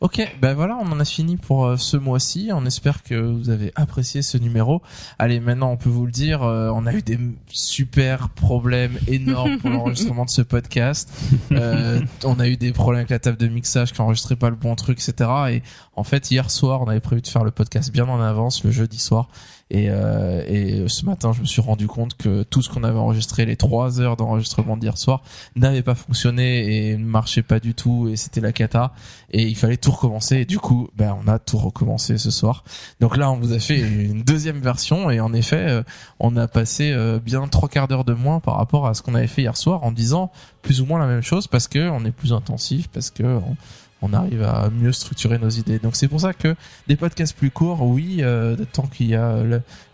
Ok, 0.00 0.20
ben 0.40 0.54
voilà, 0.54 0.76
on 0.80 0.90
en 0.92 1.00
a 1.00 1.04
fini 1.04 1.36
pour 1.36 1.66
euh, 1.66 1.76
ce 1.76 1.96
mois-ci. 1.96 2.50
On 2.52 2.66
espère 2.66 3.02
que 3.02 3.14
vous 3.14 3.50
avez 3.50 3.72
apprécié 3.74 4.22
ce 4.22 4.38
numéro. 4.38 4.82
Allez, 5.18 5.40
maintenant, 5.40 5.70
on 5.70 5.76
peut 5.76 5.88
vous 5.88 6.06
le 6.06 6.12
dire, 6.12 6.42
euh, 6.42 6.70
on 6.74 6.86
a 6.86 6.92
eu 6.92 7.02
des 7.02 7.18
super 7.48 8.28
problèmes 8.30 8.98
énormes 9.06 9.58
pour 9.58 9.70
l'enregistrement 9.70 10.24
de 10.24 10.30
ce 10.30 10.42
podcast. 10.42 11.10
Euh, 11.52 12.00
on 12.24 12.38
a 12.40 12.48
eu 12.48 12.56
des 12.56 12.72
problèmes 12.72 13.00
avec 13.00 13.10
la 13.10 13.18
table 13.18 13.36
de 13.36 13.48
mixage 13.48 13.92
qui 13.92 14.00
enregistrait 14.00 14.36
pas 14.36 14.50
le 14.50 14.56
bon 14.56 14.74
truc, 14.74 14.98
etc. 15.00 15.30
Et 15.50 15.62
en 15.96 16.04
fait, 16.04 16.30
hier 16.30 16.50
soir, 16.50 16.82
on 16.82 16.88
avait 16.88 17.00
prévu 17.00 17.22
de 17.22 17.28
faire 17.28 17.44
le 17.44 17.50
podcast 17.50 17.92
bien 17.92 18.08
en 18.08 18.20
avance, 18.20 18.64
le 18.64 18.70
jeudi 18.70 18.98
soir. 18.98 19.28
Et, 19.70 19.86
euh, 19.88 20.44
et 20.46 20.88
ce 20.88 21.04
matin, 21.06 21.32
je 21.32 21.40
me 21.40 21.46
suis 21.46 21.62
rendu 21.62 21.86
compte 21.86 22.16
que 22.16 22.42
tout 22.42 22.62
ce 22.62 22.68
qu'on 22.68 22.84
avait 22.84 22.98
enregistré, 22.98 23.46
les 23.46 23.56
trois 23.56 24.00
heures 24.00 24.16
d'enregistrement 24.16 24.76
d'hier 24.76 24.98
soir, 24.98 25.22
n'avait 25.56 25.82
pas 25.82 25.94
fonctionné 25.94 26.90
et 26.90 26.96
ne 26.96 27.04
marchait 27.04 27.42
pas 27.42 27.60
du 27.60 27.74
tout 27.74 28.08
et 28.08 28.16
c'était 28.16 28.40
la 28.40 28.52
cata. 28.52 28.92
Et 29.30 29.42
il 29.42 29.56
fallait 29.56 29.76
tout 29.76 29.90
recommencer. 29.90 30.36
Et 30.36 30.44
du 30.44 30.58
coup, 30.58 30.88
ben, 30.96 31.16
on 31.24 31.28
a 31.28 31.38
tout 31.38 31.58
recommencé 31.58 32.18
ce 32.18 32.30
soir. 32.30 32.64
Donc 33.00 33.16
là, 33.16 33.30
on 33.30 33.38
vous 33.38 33.52
a 33.52 33.58
fait 33.58 33.78
une 33.80 34.22
deuxième 34.22 34.60
version 34.60 35.10
et 35.10 35.20
en 35.20 35.32
effet, 35.32 35.66
euh, 35.68 35.82
on 36.20 36.36
a 36.36 36.46
passé 36.46 36.92
euh, 36.92 37.18
bien 37.18 37.46
trois 37.48 37.68
quarts 37.68 37.88
d'heure 37.88 38.04
de 38.04 38.14
moins 38.14 38.40
par 38.40 38.56
rapport 38.56 38.86
à 38.86 38.94
ce 38.94 39.02
qu'on 39.02 39.14
avait 39.14 39.26
fait 39.26 39.42
hier 39.42 39.56
soir 39.56 39.82
en 39.82 39.92
disant 39.92 40.30
plus 40.62 40.80
ou 40.80 40.86
moins 40.86 40.98
la 40.98 41.06
même 41.06 41.22
chose 41.22 41.46
parce 41.46 41.68
que 41.68 41.88
on 41.88 42.04
est 42.04 42.12
plus 42.12 42.32
intensif, 42.32 42.88
parce 42.88 43.10
que 43.10 43.22
on, 43.22 43.56
on 44.04 44.12
arrive 44.12 44.42
à 44.42 44.70
mieux 44.70 44.92
structurer 44.92 45.38
nos 45.38 45.48
idées. 45.48 45.78
Donc 45.78 45.96
c'est 45.96 46.08
pour 46.08 46.20
ça 46.20 46.32
que 46.32 46.54
des 46.86 46.96
podcasts 46.96 47.36
plus 47.36 47.50
courts, 47.50 47.82
oui, 47.82 48.18
euh, 48.20 48.56
tant 48.72 48.86
qu'il 48.86 49.06
y 49.06 49.14
a 49.14 49.42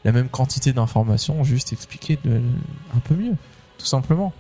la 0.05 0.13
même 0.13 0.29
quantité 0.29 0.73
d'informations, 0.73 1.43
juste 1.45 1.73
expliquer 1.73 2.19
un 2.25 2.99
peu 3.01 3.15
mieux, 3.15 3.35
tout 3.79 3.87
simplement. 3.87 4.33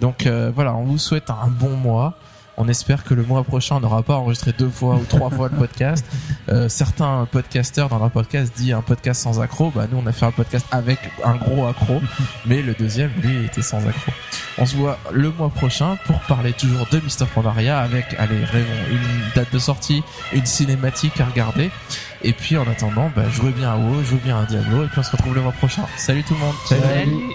Donc 0.00 0.26
euh, 0.26 0.52
voilà, 0.54 0.74
on 0.74 0.84
vous 0.84 0.98
souhaite 0.98 1.30
un 1.30 1.48
bon 1.48 1.76
mois. 1.76 2.18
On 2.56 2.68
espère 2.68 3.04
que 3.04 3.14
le 3.14 3.22
mois 3.22 3.42
prochain, 3.44 3.76
on 3.76 3.80
n'aura 3.80 4.02
pas 4.02 4.16
enregistré 4.16 4.52
deux 4.56 4.68
fois 4.68 4.94
ou 4.94 5.04
trois 5.04 5.30
fois 5.30 5.48
le 5.50 5.56
podcast. 5.56 6.04
Euh, 6.50 6.68
certains 6.68 7.26
podcasteurs 7.30 7.88
dans 7.88 7.98
leur 7.98 8.10
podcast 8.10 8.52
disent 8.54 8.74
un 8.74 8.82
podcast 8.82 9.22
sans 9.22 9.40
accro. 9.40 9.70
Bah 9.70 9.86
nous, 9.90 9.96
on 9.96 10.06
a 10.06 10.12
fait 10.12 10.26
un 10.26 10.30
podcast 10.30 10.66
avec 10.70 10.98
un 11.24 11.36
gros 11.36 11.66
accro, 11.66 12.02
mais 12.46 12.60
le 12.60 12.74
deuxième, 12.74 13.10
lui, 13.22 13.46
était 13.46 13.62
sans 13.62 13.78
accro. 13.78 14.12
On 14.58 14.66
se 14.66 14.76
voit 14.76 14.98
le 15.10 15.30
mois 15.30 15.48
prochain 15.48 15.96
pour 16.04 16.20
parler 16.20 16.52
toujours 16.52 16.86
de 16.92 17.00
Mister 17.00 17.24
Pandaria 17.34 17.78
avec, 17.78 18.14
allez, 18.18 18.44
rêvons, 18.44 18.68
une 18.90 19.34
date 19.34 19.52
de 19.54 19.58
sortie, 19.58 20.02
une 20.34 20.44
cinématique 20.44 21.18
à 21.18 21.24
regarder. 21.24 21.70
Et 22.22 22.34
puis 22.34 22.58
en 22.58 22.68
attendant, 22.68 23.10
bah, 23.16 23.28
jouez 23.30 23.52
bien 23.52 23.72
à 23.72 23.76
WoW, 23.76 24.02
jouez 24.04 24.20
bien 24.22 24.38
à 24.38 24.44
Diablo, 24.44 24.84
et 24.84 24.88
puis 24.88 24.98
on 24.98 25.02
se 25.02 25.12
retrouve 25.12 25.34
le 25.34 25.40
mois 25.40 25.52
prochain. 25.52 25.84
Salut 25.96 26.24
tout 26.24 26.34
le 26.34 26.40
monde. 26.40 26.54
Salut. 26.66 27.34